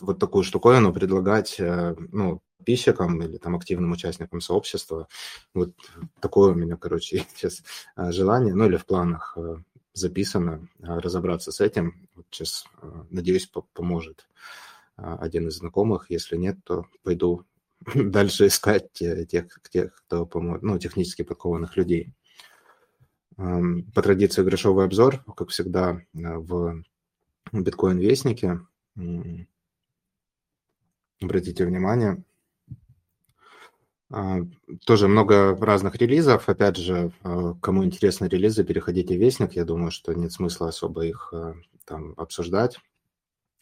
вот 0.00 0.18
такую 0.18 0.44
штуковину 0.44 0.92
предлагать, 0.92 1.60
э, 1.60 1.94
ну, 2.10 2.40
подписчикам 2.56 3.20
или 3.20 3.38
там 3.38 3.56
активным 3.56 3.92
участникам 3.92 4.40
сообщества. 4.40 5.08
Вот 5.52 5.74
такое 6.20 6.52
у 6.52 6.54
меня, 6.54 6.76
короче, 6.76 7.26
сейчас 7.34 7.62
желание, 7.96 8.54
ну 8.54 8.66
или 8.66 8.76
в 8.76 8.86
планах 8.86 9.36
записано, 9.92 10.68
разобраться 10.78 11.52
с 11.52 11.60
этим. 11.60 12.08
Вот 12.14 12.26
сейчас, 12.30 12.64
надеюсь, 13.10 13.50
поможет 13.72 14.26
один 14.96 15.48
из 15.48 15.56
знакомых. 15.56 16.06
Если 16.10 16.36
нет, 16.36 16.58
то 16.64 16.86
пойду 17.02 17.44
дальше 17.94 18.46
искать 18.46 18.92
тех, 18.92 19.60
тех 19.70 19.94
кто 19.94 20.26
поможет, 20.26 20.62
ну, 20.62 20.78
технически 20.78 21.22
подкованных 21.22 21.76
людей. 21.76 22.12
По 23.36 24.02
традиции 24.02 24.42
грошовый 24.42 24.84
обзор, 24.84 25.24
как 25.36 25.48
всегда, 25.48 26.00
в 26.12 26.82
биткоин-вестнике. 27.52 28.60
Обратите 31.20 31.64
внимание, 31.64 32.12
а, 32.12 32.31
тоже 34.84 35.08
много 35.08 35.56
разных 35.56 35.96
релизов. 35.96 36.48
Опять 36.48 36.76
же, 36.76 37.12
а, 37.22 37.54
кому 37.54 37.84
интересны 37.84 38.26
релизы, 38.26 38.64
переходите 38.64 39.16
в 39.16 39.20
Вестник. 39.20 39.54
Я 39.54 39.64
думаю, 39.64 39.90
что 39.90 40.12
нет 40.12 40.32
смысла 40.32 40.68
особо 40.68 41.06
их 41.06 41.32
а, 41.32 41.54
там 41.86 42.14
обсуждать. 42.16 42.78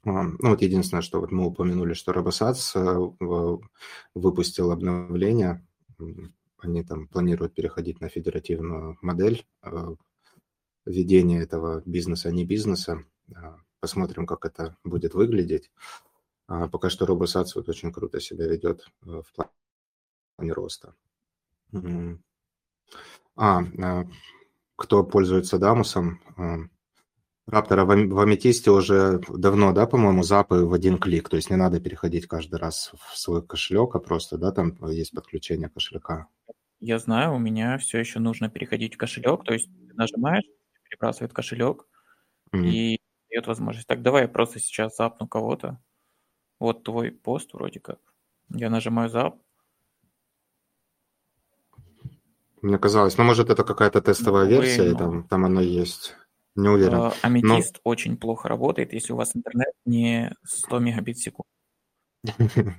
Ну 0.03 0.37
вот 0.41 0.63
единственное, 0.63 1.03
что 1.03 1.21
вот 1.21 1.31
мы 1.31 1.47
упомянули, 1.47 1.93
что 1.93 2.13
RoboSats 2.13 3.63
выпустил 4.15 4.71
обновление. 4.71 5.67
Они 6.57 6.83
там 6.83 7.07
планируют 7.07 7.55
переходить 7.55 8.01
на 8.01 8.09
федеративную 8.09 8.97
модель 9.03 9.45
ведения 10.87 11.43
этого 11.43 11.83
бизнеса, 11.85 12.33
не 12.33 12.47
бизнеса. 12.47 13.05
Посмотрим, 13.81 14.25
как 14.25 14.47
это 14.47 14.75
будет 14.85 15.13
выглядеть. 15.13 15.71
Пока 16.47 16.89
что 16.89 17.05
RoboSats 17.05 17.51
вот 17.57 17.69
очень 17.69 17.93
круто 17.93 18.21
себя 18.21 18.47
ведет 18.49 18.87
в 19.03 19.27
плане 19.35 19.51
а 20.41 20.45
не 20.45 20.53
роста. 20.53 20.95
А, 23.37 23.63
а, 23.83 24.05
кто 24.77 25.05
пользуется 25.05 25.59
Дамусом? 25.59 26.21
Раптора 27.47 27.85
в 27.85 28.21
Аметисте 28.21 28.71
уже 28.71 29.21
давно, 29.29 29.73
да, 29.73 29.87
по-моему, 29.87 30.23
запы 30.23 30.65
в 30.65 30.73
один 30.73 30.99
клик, 30.99 31.29
то 31.29 31.37
есть 31.37 31.51
не 31.51 31.57
надо 31.57 31.81
переходить 31.81 32.29
каждый 32.29 32.61
раз 32.61 32.93
в 32.95 33.19
свой 33.19 33.45
кошелек, 33.45 33.97
а 33.97 33.99
просто, 33.99 34.39
да, 34.39 34.53
там 34.53 34.77
есть 34.89 35.13
подключение 35.13 35.69
кошелька. 35.69 36.29
Я 36.79 36.99
знаю, 36.99 37.35
у 37.35 37.39
меня 37.39 37.77
все 37.79 37.99
еще 37.99 38.21
нужно 38.21 38.51
переходить 38.51 38.95
в 38.95 38.99
кошелек, 38.99 39.43
то 39.45 39.53
есть 39.53 39.69
нажимаешь, 39.95 40.45
перебрасывает 40.89 41.33
кошелек 41.33 41.87
mm. 42.53 42.69
и 42.69 43.01
дает 43.31 43.47
возможность. 43.49 43.89
Так, 43.89 44.03
давай 44.03 44.23
я 44.23 44.29
просто 44.29 44.61
сейчас 44.61 44.97
запну 44.97 45.27
кого-то. 45.27 45.81
Вот 46.61 46.85
твой 46.85 47.11
пост 47.11 47.53
вроде 47.53 47.81
как. 47.81 47.99
Я 48.49 48.71
нажимаю 48.71 49.09
зап, 49.09 49.41
Мне 52.63 52.79
казалось, 52.79 53.17
ну, 53.17 53.25
может, 53.25 53.51
это 53.51 53.65
какая-то 53.65 54.03
тестовая 54.03 54.45
ну, 54.45 54.51
версия, 54.51 54.91
и 54.91 54.95
там, 54.95 55.25
там 55.25 55.45
оно 55.45 55.61
есть. 55.61 56.17
Не 56.57 56.69
уверен. 56.69 56.95
А, 56.95 57.15
аметист 57.23 57.77
Но... 57.77 57.91
очень 57.91 58.17
плохо 58.17 58.49
работает, 58.49 58.93
если 58.93 59.13
у 59.13 59.17
вас 59.17 59.35
интернет 59.35 59.73
не 59.87 60.35
100 60.45 60.79
мегабит 60.79 61.17
в 61.17 61.23
секунду. 61.23 61.49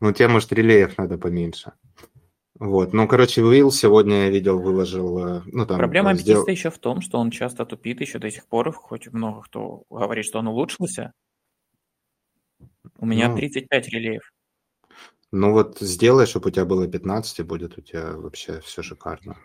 Ну, 0.00 0.12
тебе, 0.12 0.28
может, 0.28 0.52
релеев 0.52 0.96
надо 0.96 1.18
поменьше. 1.18 1.72
Вот, 2.58 2.94
ну, 2.94 3.06
короче, 3.06 3.42
Уилл 3.42 3.70
сегодня 3.70 4.24
я 4.24 4.30
видел, 4.30 4.58
выложил, 4.58 5.18
э, 5.18 5.42
ну, 5.44 5.66
там... 5.66 5.76
Проблема 5.76 6.10
аметиста 6.10 6.30
сделал... 6.30 6.46
еще 6.46 6.70
в 6.70 6.78
том, 6.78 7.02
что 7.02 7.18
он 7.18 7.30
часто 7.30 7.66
тупит 7.66 8.00
еще 8.00 8.18
до 8.18 8.30
сих 8.30 8.46
пор, 8.46 8.72
хоть 8.72 9.08
много 9.12 9.42
кто 9.42 9.82
говорит, 9.90 10.24
что 10.24 10.38
он 10.38 10.48
улучшился. 10.48 11.12
У 12.96 13.04
меня 13.04 13.28
ну... 13.28 13.36
35 13.36 13.88
релеев. 13.88 14.32
Ну 15.38 15.52
вот 15.52 15.76
сделай, 15.80 16.24
чтобы 16.24 16.48
у 16.48 16.50
тебя 16.50 16.64
было 16.64 16.88
15, 16.88 17.40
и 17.40 17.42
будет 17.42 17.76
у 17.76 17.82
тебя 17.82 18.12
вообще 18.12 18.60
все 18.60 18.82
шикарно. 18.82 19.36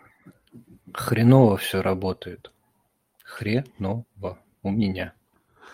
Хреново 0.94 1.58
все 1.58 1.82
работает. 1.82 2.50
Хреново 3.22 4.38
у 4.62 4.70
меня. 4.70 5.12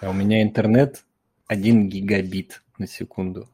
А 0.00 0.10
у 0.10 0.12
меня 0.12 0.42
интернет 0.42 1.04
1 1.46 1.88
гигабит 1.88 2.64
на 2.78 2.88
секунду. 2.88 3.48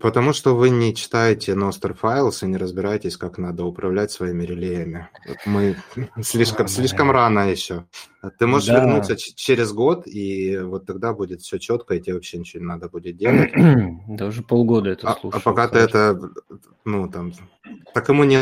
Потому 0.00 0.32
что 0.32 0.56
вы 0.56 0.70
не 0.70 0.94
читаете 0.94 1.52
Nostr 1.52 1.94
Files 2.00 2.42
и 2.42 2.46
не 2.46 2.56
разбираетесь, 2.56 3.18
как 3.18 3.36
надо 3.36 3.64
управлять 3.64 4.10
своими 4.10 4.44
релеями. 4.44 5.08
Мы 5.44 5.76
слишком, 6.22 6.66
слишком 6.66 7.10
рано 7.10 7.50
еще. 7.50 7.84
Ты 8.38 8.46
можешь 8.46 8.68
да. 8.68 8.80
вернуться 8.80 9.16
через 9.16 9.72
год, 9.72 10.06
и 10.06 10.58
вот 10.58 10.86
тогда 10.86 11.12
будет 11.12 11.42
все 11.42 11.58
четко, 11.58 11.94
и 11.94 12.00
тебе 12.00 12.14
вообще 12.14 12.38
ничего 12.38 12.62
не 12.62 12.68
надо 12.68 12.88
будет 12.88 13.16
делать. 13.16 13.52
Да 14.08 14.26
уже 14.26 14.42
полгода 14.42 14.90
это 14.90 15.10
а, 15.10 15.18
А 15.30 15.40
пока 15.40 15.68
ты 15.68 15.78
это, 15.78 16.18
ну 16.84 17.08
там, 17.08 17.32
так 17.92 18.08
ему 18.08 18.24
не 18.24 18.38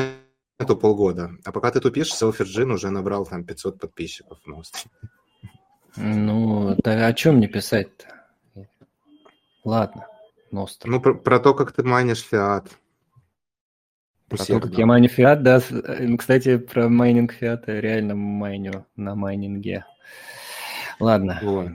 нету 0.61 0.77
полгода. 0.77 1.33
А 1.45 1.53
пока 1.53 1.71
ты 1.71 1.81
тупишь, 1.81 2.13
Селферджин 2.15 2.71
уже 2.71 2.91
набрал 2.91 3.27
там 3.27 3.45
500 3.45 3.81
подписчиков 3.81 4.39
в. 4.45 4.63
Ну, 5.97 6.77
да 6.85 7.07
о 7.07 7.13
чем 7.13 7.37
мне 7.37 7.49
писать-то? 7.49 8.07
Ладно. 9.65 10.07
Nostr. 10.51 10.89
Ну, 10.89 11.01
про, 11.01 11.15
про 11.15 11.39
то, 11.39 11.55
как 11.55 11.73
ты 11.73 11.83
майнишь 11.83 12.23
фиат. 12.23 12.69
Про 14.29 14.45
то, 14.45 14.61
как 14.61 14.79
я 14.79 14.87
майню 14.87 15.09
фиат, 15.09 15.43
да. 15.43 15.61
Э, 15.71 16.17
кстати, 16.17 16.57
про 16.57 16.89
майнинг 16.89 17.33
фиата 17.33 17.81
реально 17.81 18.15
майню 18.15 18.87
на 18.95 19.17
майнинге. 19.17 19.85
Ладно. 21.01 21.41
Вот. 21.43 21.69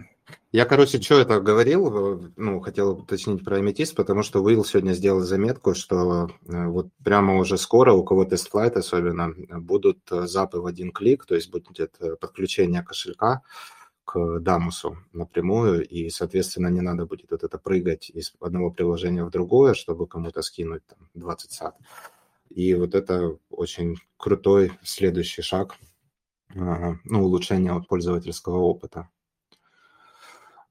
Я, 0.53 0.63
короче, 0.63 1.01
что 1.01 1.19
это 1.19 1.41
говорил, 1.41 2.31
ну, 2.37 2.61
хотел 2.61 2.91
уточнить 2.91 3.43
про 3.43 3.57
Amethyst, 3.57 3.93
потому 3.93 4.23
что 4.23 4.41
Уилл 4.41 4.63
сегодня 4.63 4.93
сделал 4.93 5.19
заметку, 5.19 5.75
что 5.75 6.29
э, 6.47 6.67
вот 6.67 6.87
прямо 7.03 7.35
уже 7.35 7.57
скоро, 7.57 7.91
у 7.91 8.05
кого 8.05 8.23
TestFlight 8.23 8.77
особенно, 8.77 9.33
будут 9.59 9.99
э, 10.11 10.27
запы 10.27 10.59
в 10.59 10.65
один 10.65 10.91
клик, 10.91 11.25
то 11.25 11.35
есть 11.35 11.51
будет 11.51 11.99
подключение 12.21 12.83
кошелька, 12.83 13.41
к 14.15 14.39
Дамусу 14.39 14.97
напрямую, 15.11 15.85
и, 15.85 16.09
соответственно, 16.09 16.69
не 16.69 16.79
надо 16.79 17.05
будет 17.05 17.31
вот 17.31 17.43
это 17.43 17.57
прыгать 17.57 18.09
из 18.09 18.33
одного 18.39 18.71
приложения 18.71 19.25
в 19.25 19.29
другое, 19.29 19.73
чтобы 19.73 20.07
кому-то 20.07 20.41
скинуть 20.41 20.85
там 20.85 21.09
20 21.15 21.51
сад. 21.51 21.75
И 22.49 22.73
вот 22.75 22.95
это 22.95 23.37
очень 23.49 23.97
крутой 24.15 24.71
следующий 24.83 25.41
шаг, 25.41 25.75
ну, 26.53 27.25
улучшение 27.25 27.83
пользовательского 27.83 28.59
опыта. 28.59 29.09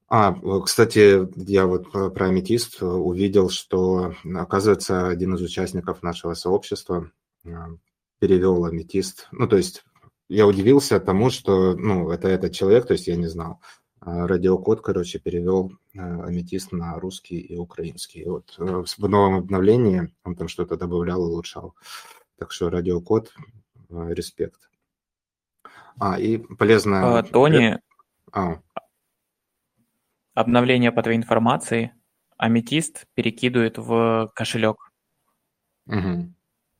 А, 0.09 0.35
кстати, 0.61 1.29
я 1.47 1.67
вот 1.67 1.93
про 1.93 2.27
Аметист 2.27 2.83
увидел, 2.83 3.51
что, 3.51 4.15
оказывается, 4.35 5.09
один 5.09 5.35
из 5.35 5.43
участников 5.43 6.03
нашего 6.03 6.33
сообщества 6.33 7.11
а, 7.45 7.69
перевел 8.21 8.65
Аметист, 8.65 9.29
ну, 9.33 9.47
то 9.47 9.57
есть 9.57 9.85
я 10.29 10.47
удивился 10.47 11.01
тому, 11.01 11.31
что, 11.31 11.75
ну, 11.75 12.11
это 12.11 12.29
этот 12.29 12.53
человек, 12.53 12.87
то 12.87 12.93
есть 12.95 13.07
я 13.07 13.17
не 13.17 13.27
знал. 13.27 13.61
А, 14.01 14.27
радиокод, 14.27 14.83
короче, 14.83 15.19
перевел 15.19 15.73
э, 15.95 15.99
аметист 15.99 16.73
на 16.73 16.99
русский 16.99 17.39
и 17.39 17.57
украинский. 17.57 18.21
И 18.23 18.29
вот 18.29 18.55
э, 18.59 18.85
в 18.85 19.09
новом 19.09 19.37
обновлении 19.37 20.13
он 20.25 20.37
там 20.37 20.49
что-то 20.49 20.77
добавлял, 20.77 21.23
улучшал. 21.23 21.75
Так 22.39 22.53
что 22.53 22.69
радиокод, 22.69 23.33
э, 23.91 24.15
респект. 24.15 24.71
А, 25.99 26.19
и 26.19 26.39
полезно... 26.39 27.19
А, 27.19 27.23
Тони, 27.23 27.79
а. 28.33 28.61
обновление 30.35 30.93
по 30.93 31.03
твоей 31.03 31.19
информации, 31.19 31.95
аметист 32.37 33.07
перекидывает 33.15 33.79
в 33.79 34.31
кошелек. 34.35 34.93
Угу. 35.87 36.35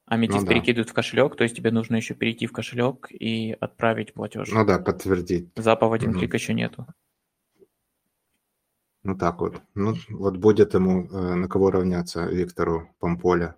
Аметист 0.07 0.41
ну, 0.41 0.47
да. 0.47 0.53
перекидывает 0.53 0.91
в 0.91 0.93
кошелек, 0.93 1.35
то 1.35 1.45
есть 1.45 1.57
тебе 1.57 1.71
нужно 1.71 1.97
еще 1.97 2.15
перейти 2.15 2.47
в 2.47 2.53
кошелек 2.53 3.07
и 3.11 3.57
отправить 3.59 4.13
платеж. 4.13 4.51
Ну 4.51 4.65
да, 4.65 4.79
подтвердить. 4.79 5.49
Запа 5.57 5.89
в 5.89 5.93
один 5.95 6.11
угу. 6.11 6.19
клик 6.19 6.35
еще 6.35 6.53
нету. 6.53 6.87
Ну 9.03 9.17
так 9.17 9.41
вот. 9.41 9.63
Ну 9.75 9.95
вот 10.11 10.37
будет 10.37 10.75
ему 10.75 11.07
э, 11.07 11.35
на 11.35 11.49
кого 11.49 11.71
равняться 11.71 12.27
Виктору 12.27 12.95
Помполе. 12.99 13.55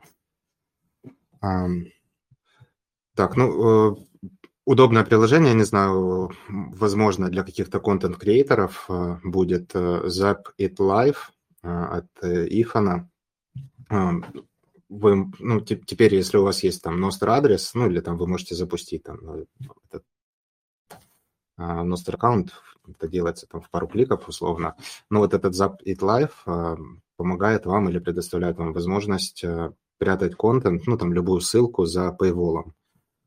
А, 1.40 1.66
так, 3.14 3.36
ну 3.36 3.92
э, 3.92 3.96
удобное 4.64 5.04
приложение, 5.04 5.54
не 5.54 5.64
знаю, 5.64 6.32
возможно 6.48 7.28
для 7.28 7.42
каких-то 7.42 7.80
контент-креаторов 7.80 8.86
э, 8.88 9.16
будет 9.24 9.74
э, 9.74 10.06
Zap 10.06 10.44
It 10.60 10.76
Live 10.76 11.16
э, 11.62 11.68
от 11.68 12.06
э, 12.22 12.46
Ифана 12.50 13.08
вы, 14.88 15.30
ну, 15.38 15.60
теперь, 15.60 16.14
если 16.14 16.36
у 16.38 16.44
вас 16.44 16.62
есть 16.62 16.82
там 16.82 17.04
Nostr 17.04 17.28
адрес, 17.28 17.74
ну, 17.74 17.86
или 17.88 18.00
там 18.00 18.16
вы 18.16 18.26
можете 18.26 18.54
запустить 18.54 19.02
там 19.02 19.18
ну, 19.20 19.46
этот 19.88 20.04
а, 21.56 21.84
Nostr 21.84 22.14
аккаунт, 22.14 22.52
это 22.88 23.08
делается 23.08 23.46
там 23.46 23.60
в 23.60 23.70
пару 23.70 23.88
кликов 23.88 24.28
условно, 24.28 24.76
но 25.10 25.20
вот 25.20 25.34
этот 25.34 25.54
Zap 25.54 25.78
It 25.84 25.98
Live 25.98 26.32
а, 26.46 26.76
помогает 27.16 27.66
вам 27.66 27.88
или 27.88 27.98
предоставляет 27.98 28.58
вам 28.58 28.72
возможность 28.72 29.42
а, 29.44 29.72
прятать 29.98 30.36
контент, 30.36 30.86
ну, 30.86 30.96
там, 30.96 31.12
любую 31.12 31.40
ссылку 31.40 31.84
за 31.84 32.16
paywall. 32.18 32.64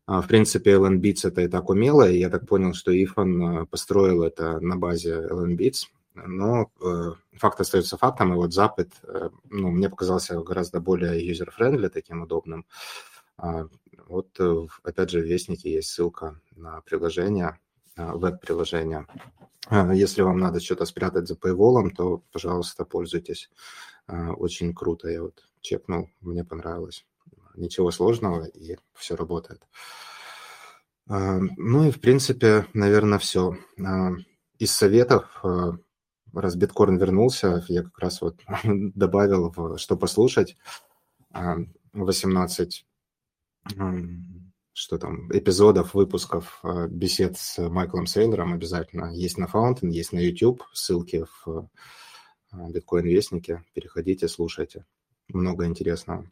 В 0.07 0.27
принципе, 0.27 0.73
LNBits 0.73 1.27
это 1.27 1.41
и 1.41 1.48
так 1.48 1.69
умело, 1.69 2.10
и 2.10 2.18
я 2.18 2.31
так 2.31 2.48
понял, 2.48 2.73
что 2.73 2.91
Ифан 2.91 3.68
построил 3.68 4.23
это 4.23 4.60
на 4.60 4.76
базе 4.76 5.27
LNBits, 5.30 5.86
но 6.25 6.71
э, 6.81 7.11
факт 7.33 7.59
остается 7.59 7.97
фактом, 7.97 8.33
и 8.33 8.35
вот 8.35 8.53
Запад, 8.53 8.89
э, 9.03 9.29
ну, 9.49 9.69
мне 9.69 9.89
показался 9.89 10.39
гораздо 10.41 10.79
более 10.79 11.29
user-friendly, 11.31 11.89
таким 11.89 12.21
удобным. 12.21 12.65
А, 13.37 13.67
вот, 14.07 14.39
э, 14.39 14.67
опять 14.83 15.09
же, 15.09 15.21
в 15.21 15.25
Вестнике 15.25 15.71
есть 15.73 15.89
ссылка 15.89 16.39
на 16.55 16.81
приложение, 16.81 17.59
веб-приложения. 17.95 19.07
Если 19.93 20.21
вам 20.21 20.37
надо 20.37 20.59
что-то 20.59 20.85
спрятать 20.85 21.27
за 21.27 21.35
paywall, 21.35 21.89
то, 21.91 22.23
пожалуйста, 22.31 22.85
пользуйтесь. 22.85 23.49
Очень 24.07 24.73
круто, 24.73 25.09
я 25.09 25.21
вот 25.21 25.43
чекнул, 25.59 26.09
мне 26.21 26.45
понравилось. 26.45 27.05
Ничего 27.55 27.91
сложного, 27.91 28.45
и 28.45 28.77
все 28.93 29.15
работает. 29.15 29.61
Ну 31.07 31.87
и, 31.87 31.91
в 31.91 31.99
принципе, 31.99 32.67
наверное, 32.73 33.19
все. 33.19 33.57
Из 34.59 34.71
советов, 34.71 35.43
раз 36.34 36.56
биткоин 36.56 36.97
вернулся, 36.97 37.64
я 37.68 37.84
как 37.84 37.97
раз 37.99 38.22
вот 38.22 38.41
добавил, 38.64 39.77
что 39.77 39.97
послушать. 39.97 40.57
18 41.93 42.85
что 44.73 44.97
там, 44.97 45.30
эпизодов, 45.34 45.93
выпусков 45.93 46.64
бесед 46.88 47.38
с 47.38 47.57
Майклом 47.69 48.06
Сейлором 48.07 48.53
обязательно 48.53 49.14
есть 49.14 49.38
на 49.38 49.45
Fountain, 49.45 49.89
есть 49.89 50.14
на 50.14 50.19
YouTube, 50.19 50.64
ссылки 50.72 51.26
в 51.43 51.69
биткоин-вестнике. 52.53 53.64
Переходите, 53.73 54.30
слушайте. 54.30 54.85
Много 55.27 55.65
интересного. 55.65 56.31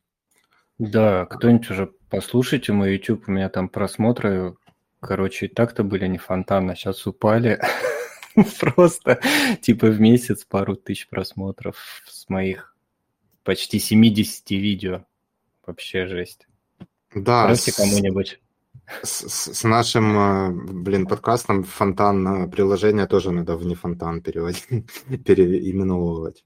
Да, 0.80 1.26
кто-нибудь 1.26 1.70
уже 1.72 1.92
послушайте 2.10 2.72
мой 2.72 2.94
YouTube, 2.94 3.28
у 3.28 3.32
меня 3.32 3.50
там 3.50 3.68
просмотры, 3.68 4.56
короче, 5.00 5.48
и 5.48 5.50
так-то 5.50 5.84
были 5.84 6.08
не 6.08 6.18
фонтанно, 6.18 6.76
сейчас 6.76 7.06
упали 7.08 7.60
просто, 8.60 9.20
типа 9.62 9.88
в 9.88 10.00
месяц 10.00 10.46
пару 10.46 10.76
тысяч 10.76 11.08
просмотров 11.08 11.78
с 12.06 12.30
моих 12.30 12.76
почти 13.44 13.80
70 13.80 14.52
видео. 14.52 15.06
Вообще 15.66 16.08
жесть. 16.08 16.48
Да. 17.14 17.44
Отправьте 17.44 17.74
кому-нибудь. 17.74 18.40
С, 19.04 19.54
с 19.54 19.64
нашим, 19.64 20.18
э, 20.18 20.52
блин, 20.52 21.08
подкастом 21.08 21.64
фонтан 21.64 22.46
э, 22.46 22.48
приложение 22.48 23.06
тоже 23.06 23.32
надо 23.32 23.58
в 23.58 23.66
не 23.66 23.76
фонтан 23.76 24.22
переводить, 24.22 24.66
переименовывать. 25.26 26.46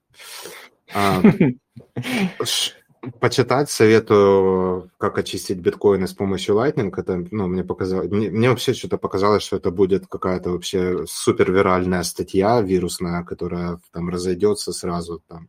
А, 0.92 1.22
почитать 3.20 3.70
советую, 3.70 4.90
как 4.98 5.18
очистить 5.18 5.58
биткоины 5.58 6.06
с 6.06 6.12
помощью 6.12 6.54
Lightning. 6.54 6.92
Это, 6.96 7.24
ну, 7.30 7.48
мне 7.48 7.64
показалось, 7.64 8.10
мне, 8.10 8.30
мне 8.30 8.48
вообще 8.48 8.74
что-то 8.74 8.98
показалось, 8.98 9.42
что 9.42 9.56
это 9.56 9.70
будет 9.70 10.06
какая-то 10.06 10.50
вообще 10.50 11.04
супер 11.06 11.50
виральная 11.50 12.04
статья 12.04 12.60
вирусная, 12.60 13.24
которая 13.24 13.80
там 13.92 14.08
разойдется 14.08 14.72
сразу 14.72 15.22
там 15.26 15.48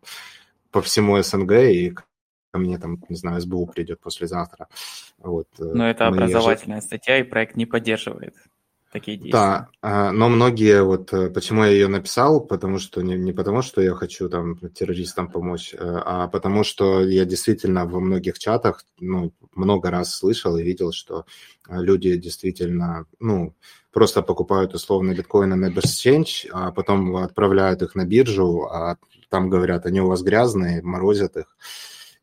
по 0.72 0.82
всему 0.82 1.22
СНГ 1.22 1.52
и 1.52 1.94
ко 2.52 2.60
мне 2.60 2.78
там, 2.78 3.04
не 3.10 3.16
знаю, 3.16 3.42
СБУ 3.42 3.68
придет 3.68 4.00
послезавтра. 4.00 4.68
Вот, 5.18 5.48
э, 5.60 5.64
Но 5.64 5.90
это 5.90 6.08
образовательная 6.08 6.82
же... 6.82 6.88
статья, 6.88 7.20
и 7.20 7.24
проект 7.24 7.56
не 7.56 7.66
поддерживает 7.66 8.36
такие 8.94 9.18
действия. 9.18 9.68
Да, 9.82 10.12
но 10.14 10.30
многие, 10.30 10.84
вот 10.84 11.12
э, 11.12 11.30
почему 11.30 11.64
я 11.64 11.72
ее 11.72 11.88
написал, 11.88 12.40
потому 12.40 12.80
что 12.80 13.02
не, 13.02 13.16
не 13.16 13.34
потому, 13.34 13.62
что 13.62 13.82
я 13.82 13.94
хочу 13.96 14.30
там 14.30 14.58
террористам 14.70 15.30
помочь, 15.30 15.74
э, 15.74 15.78
а 15.80 16.28
потому 16.28 16.64
что 16.64 17.02
я 17.02 17.26
действительно 17.26 17.86
во 17.86 18.00
многих 18.00 18.40
чатах 18.40 18.86
ну, 19.00 19.34
много 19.56 19.92
раз 19.92 20.16
слышал 20.16 20.56
и 20.58 20.64
видел, 20.64 20.92
что 20.92 21.26
люди 21.70 22.16
действительно, 22.16 23.06
ну, 23.20 23.56
просто 23.92 24.22
покупают 24.22 24.74
условно 24.74 25.14
биткоины 25.14 25.56
на 25.56 25.70
BestChange, 25.70 26.50
а 26.52 26.72
потом 26.72 27.16
отправляют 27.18 27.82
их 27.82 27.96
на 27.96 28.06
биржу, 28.06 28.64
а 28.64 28.98
там 29.30 29.50
говорят, 29.50 29.86
они 29.86 30.02
у 30.02 30.08
вас 30.08 30.22
грязные, 30.22 30.82
морозят 30.82 31.38
их 31.38 31.58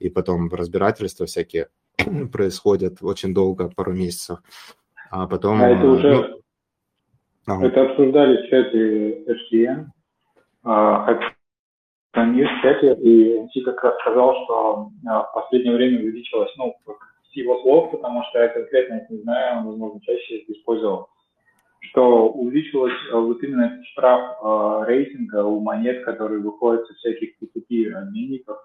и 0.00 0.08
потом 0.08 0.48
разбирательства 0.48 1.26
всякие 1.26 1.68
происходят 2.32 2.98
очень 3.02 3.32
долго, 3.32 3.68
пару 3.68 3.92
месяцев. 3.92 4.38
А 5.10 5.26
потом... 5.26 5.62
А 5.62 5.68
это 5.68 5.82
э, 5.82 5.88
уже... 5.88 6.14
Ну, 6.14 6.39
ага. 7.46 7.66
Это 7.66 7.82
обсуждали 7.82 8.36
в 8.36 8.50
чате 8.50 9.24
HDN, 9.24 9.86
а, 10.64 11.14
в 12.12 12.62
чате, 12.62 12.94
и 13.00 13.48
Си 13.52 13.62
как 13.62 13.82
раз 13.82 13.98
сказал, 14.00 14.34
что 14.44 14.90
а, 15.06 15.22
в 15.24 15.32
последнее 15.34 15.74
время 15.74 16.00
увеличилось, 16.00 16.52
ну, 16.56 16.74
с 17.30 17.36
его 17.36 17.60
слов, 17.62 17.90
потому 17.92 18.22
что 18.24 18.40
я 18.40 18.48
конкретно 18.48 18.94
это 18.94 19.12
не 19.12 19.22
знаю, 19.22 19.58
он, 19.58 19.66
возможно, 19.66 20.00
чаще 20.00 20.38
это 20.38 20.52
использовал, 20.52 21.08
что 21.80 22.28
увеличилось 22.28 22.92
а, 23.12 23.18
вот 23.18 23.42
именно 23.42 23.82
штраф 23.84 24.36
э, 24.42 24.84
рейтинга 24.86 25.44
у 25.44 25.60
монет, 25.60 26.04
которые 26.04 26.40
выходят 26.40 26.86
со 26.86 26.94
всяких 26.94 27.30
P2P 27.40 27.92
обменников, 27.92 28.58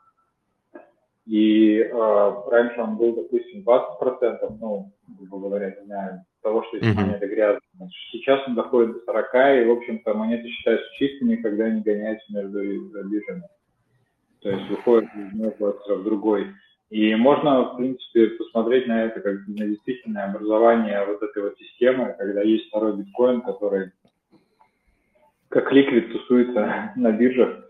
и 1.25 1.79
э, 1.79 2.33
раньше 2.47 2.81
он 2.81 2.97
был, 2.97 3.15
допустим, 3.15 3.63
20%, 3.63 4.57
ну, 4.59 4.91
грубо 5.07 5.47
говоря, 5.47 5.75
не 5.79 5.85
знаю, 5.85 6.25
того, 6.45 6.63
что 6.63 6.77
эти 6.77 6.85
mm-hmm. 6.85 6.93
монеты 6.93 7.25
грязные. 7.25 7.89
Сейчас 8.11 8.47
он 8.47 8.53
доходит 8.53 8.93
до 8.93 8.99
40, 8.99 9.33
и, 9.33 9.65
в 9.65 9.71
общем-то, 9.71 10.13
монеты 10.13 10.47
считаются 10.47 10.87
чистыми, 10.93 11.37
когда 11.37 11.65
они 11.65 11.81
гоняются 11.81 12.31
между 12.31 12.61
биржами. 13.09 13.43
То 14.41 14.51
есть 14.51 14.69
выходит 14.69 15.09
из 15.15 15.33
одного 15.33 15.79
в 15.89 16.03
другой. 16.03 16.53
И 16.91 17.15
можно, 17.15 17.63
в 17.63 17.77
принципе, 17.77 18.27
посмотреть 18.27 18.85
на 18.85 19.05
это 19.05 19.19
как 19.19 19.47
на 19.47 19.65
действительное 19.65 20.25
образование 20.29 21.03
вот 21.07 21.23
этой 21.23 21.41
вот 21.41 21.57
системы, 21.57 22.15
когда 22.15 22.43
есть 22.43 22.67
второй 22.67 22.95
биткоин, 22.95 23.41
который 23.41 23.91
как 25.49 25.71
ликвид 25.71 26.11
тусуется 26.13 26.93
на 26.95 27.11
биржах. 27.11 27.65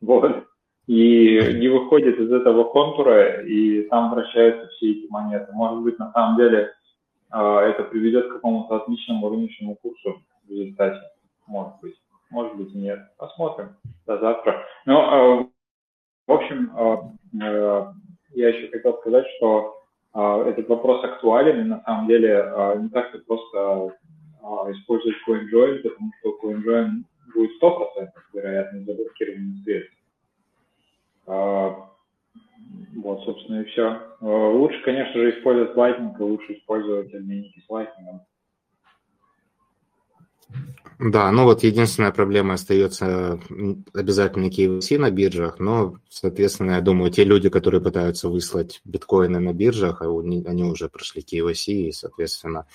Вот 0.00 0.46
и 0.86 1.38
не 1.54 1.68
выходит 1.68 2.18
из 2.18 2.32
этого 2.32 2.64
контура, 2.64 3.42
и 3.42 3.82
там 3.88 4.12
вращаются 4.12 4.68
все 4.68 4.92
эти 4.92 5.10
монеты. 5.10 5.52
Может 5.52 5.82
быть, 5.82 5.98
на 5.98 6.10
самом 6.12 6.36
деле 6.36 6.72
это 7.32 7.84
приведет 7.84 8.28
к 8.28 8.34
какому-то 8.34 8.76
отличному 8.76 9.28
рыночному 9.28 9.76
курсу 9.76 10.20
в 10.46 10.50
результате. 10.50 11.00
Может 11.46 11.74
быть. 11.80 11.96
Может 12.30 12.56
быть 12.56 12.74
и 12.74 12.78
нет. 12.78 13.00
Посмотрим. 13.16 13.76
До 14.06 14.18
завтра. 14.18 14.64
Ну, 14.86 14.98
а, 14.98 15.46
в 16.26 16.32
общем, 16.32 16.70
а, 16.76 17.92
я 18.34 18.48
еще 18.48 18.68
хотел 18.70 18.98
сказать, 18.98 19.26
что 19.36 19.76
этот 20.12 20.68
вопрос 20.68 21.04
актуален, 21.04 21.60
и 21.60 21.68
на 21.68 21.82
самом 21.84 22.08
деле 22.08 22.52
не 22.78 22.88
так-то 22.88 23.18
просто 23.18 23.96
использовать 24.72 25.16
CoinJoin, 25.28 25.78
потому 25.82 26.10
что 26.18 26.36
CoinJoin 26.42 27.04
будет 27.32 27.62
100% 27.62 28.08
вероятность 28.32 28.86
заблокирования 28.86 29.62
средств. 29.62 29.96
А, 32.34 32.38
вот, 32.96 33.24
собственно, 33.24 33.62
и 33.62 33.64
все. 33.66 34.00
А, 34.20 34.48
лучше, 34.50 34.82
конечно 34.84 35.14
же, 35.14 35.38
использовать 35.38 35.76
Lightning, 35.76 36.18
и 36.18 36.22
лучше 36.22 36.54
использовать 36.54 37.14
обменники 37.14 37.60
с 37.60 37.70
Lightning. 37.70 38.20
Да, 40.98 41.30
ну 41.30 41.44
вот 41.44 41.62
единственная 41.62 42.10
проблема 42.10 42.54
остается 42.54 43.40
обязательно 43.94 44.46
KYC 44.46 44.98
на 44.98 45.10
биржах, 45.10 45.58
но, 45.60 45.94
соответственно, 46.08 46.72
я 46.72 46.80
думаю, 46.80 47.10
те 47.10 47.24
люди, 47.24 47.48
которые 47.48 47.80
пытаются 47.80 48.28
выслать 48.28 48.80
биткоины 48.84 49.38
на 49.38 49.54
биржах, 49.54 50.02
они, 50.02 50.44
они 50.44 50.64
уже 50.64 50.88
прошли 50.88 51.22
KYC, 51.22 51.72
и, 51.72 51.92
соответственно, 51.92 52.66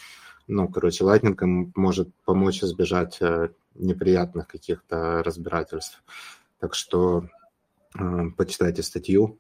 ну, 0.48 0.68
короче, 0.70 1.04
Lightning 1.04 1.72
может 1.76 2.10
помочь 2.24 2.64
избежать 2.64 3.18
э, 3.22 3.50
неприятных 3.76 4.48
каких-то 4.48 5.22
разбирательств. 5.22 6.02
Так 6.60 6.74
что 6.76 7.26
Э, 7.98 8.30
почитайте 8.36 8.84
статью. 8.84 9.40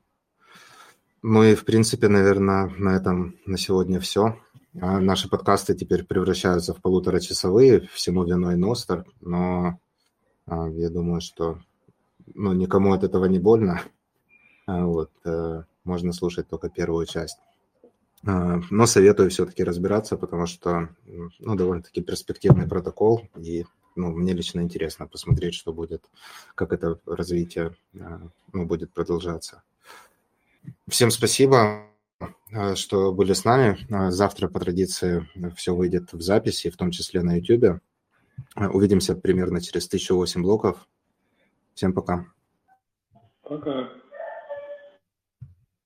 Ну 1.27 1.43
и, 1.43 1.55
в 1.55 1.65
принципе, 1.65 2.07
наверное, 2.07 2.71
на 2.77 2.95
этом 2.95 3.35
на 3.47 3.57
сегодня 3.57 3.99
все. 3.99 4.37
А 4.79 4.99
наши 4.99 5.27
подкасты 5.27 5.73
теперь 5.73 6.05
превращаются 6.05 6.71
в 6.71 6.83
полуторачасовые, 6.83 7.89
всему 7.91 8.23
виной 8.25 8.57
Ностер, 8.57 9.05
но 9.21 9.79
а, 10.45 10.69
я 10.69 10.91
думаю, 10.91 11.21
что 11.21 11.57
ну, 12.35 12.53
никому 12.53 12.93
от 12.93 13.03
этого 13.03 13.25
не 13.25 13.39
больно. 13.39 13.81
А, 14.67 14.85
вот, 14.85 15.09
э, 15.25 15.63
можно 15.83 16.13
слушать 16.13 16.47
только 16.47 16.69
первую 16.69 17.07
часть. 17.07 17.39
Но 18.21 18.85
советую 18.85 19.31
все-таки 19.31 19.63
разбираться, 19.63 20.17
потому 20.17 20.45
что 20.45 20.89
ну, 21.39 21.55
довольно-таки 21.55 22.01
перспективный 22.01 22.67
протокол, 22.67 23.27
и 23.35 23.65
ну, 23.95 24.11
мне 24.11 24.33
лично 24.33 24.61
интересно 24.61 25.07
посмотреть, 25.07 25.55
что 25.55 25.73
будет, 25.73 26.03
как 26.53 26.71
это 26.71 26.99
развитие 27.07 27.75
ну, 27.93 28.65
будет 28.65 28.93
продолжаться. 28.93 29.63
Всем 30.87 31.11
спасибо, 31.11 31.87
э, 32.51 32.75
что 32.75 33.11
были 33.11 33.33
с 33.33 33.43
нами. 33.43 33.77
Э, 33.89 34.11
завтра 34.11 34.47
по 34.47 34.59
традиции 34.59 35.27
все 35.55 35.75
выйдет 35.75 36.13
в 36.13 36.21
записи, 36.21 36.69
в 36.69 36.77
том 36.77 36.91
числе 36.91 37.21
на 37.21 37.37
YouTube. 37.37 37.81
Увидимся 38.55 39.15
примерно 39.15 39.61
через 39.61 39.87
1008 39.87 40.41
блоков. 40.41 40.87
Всем 41.73 41.93
пока. 41.93 42.25
Пока. 43.41 43.89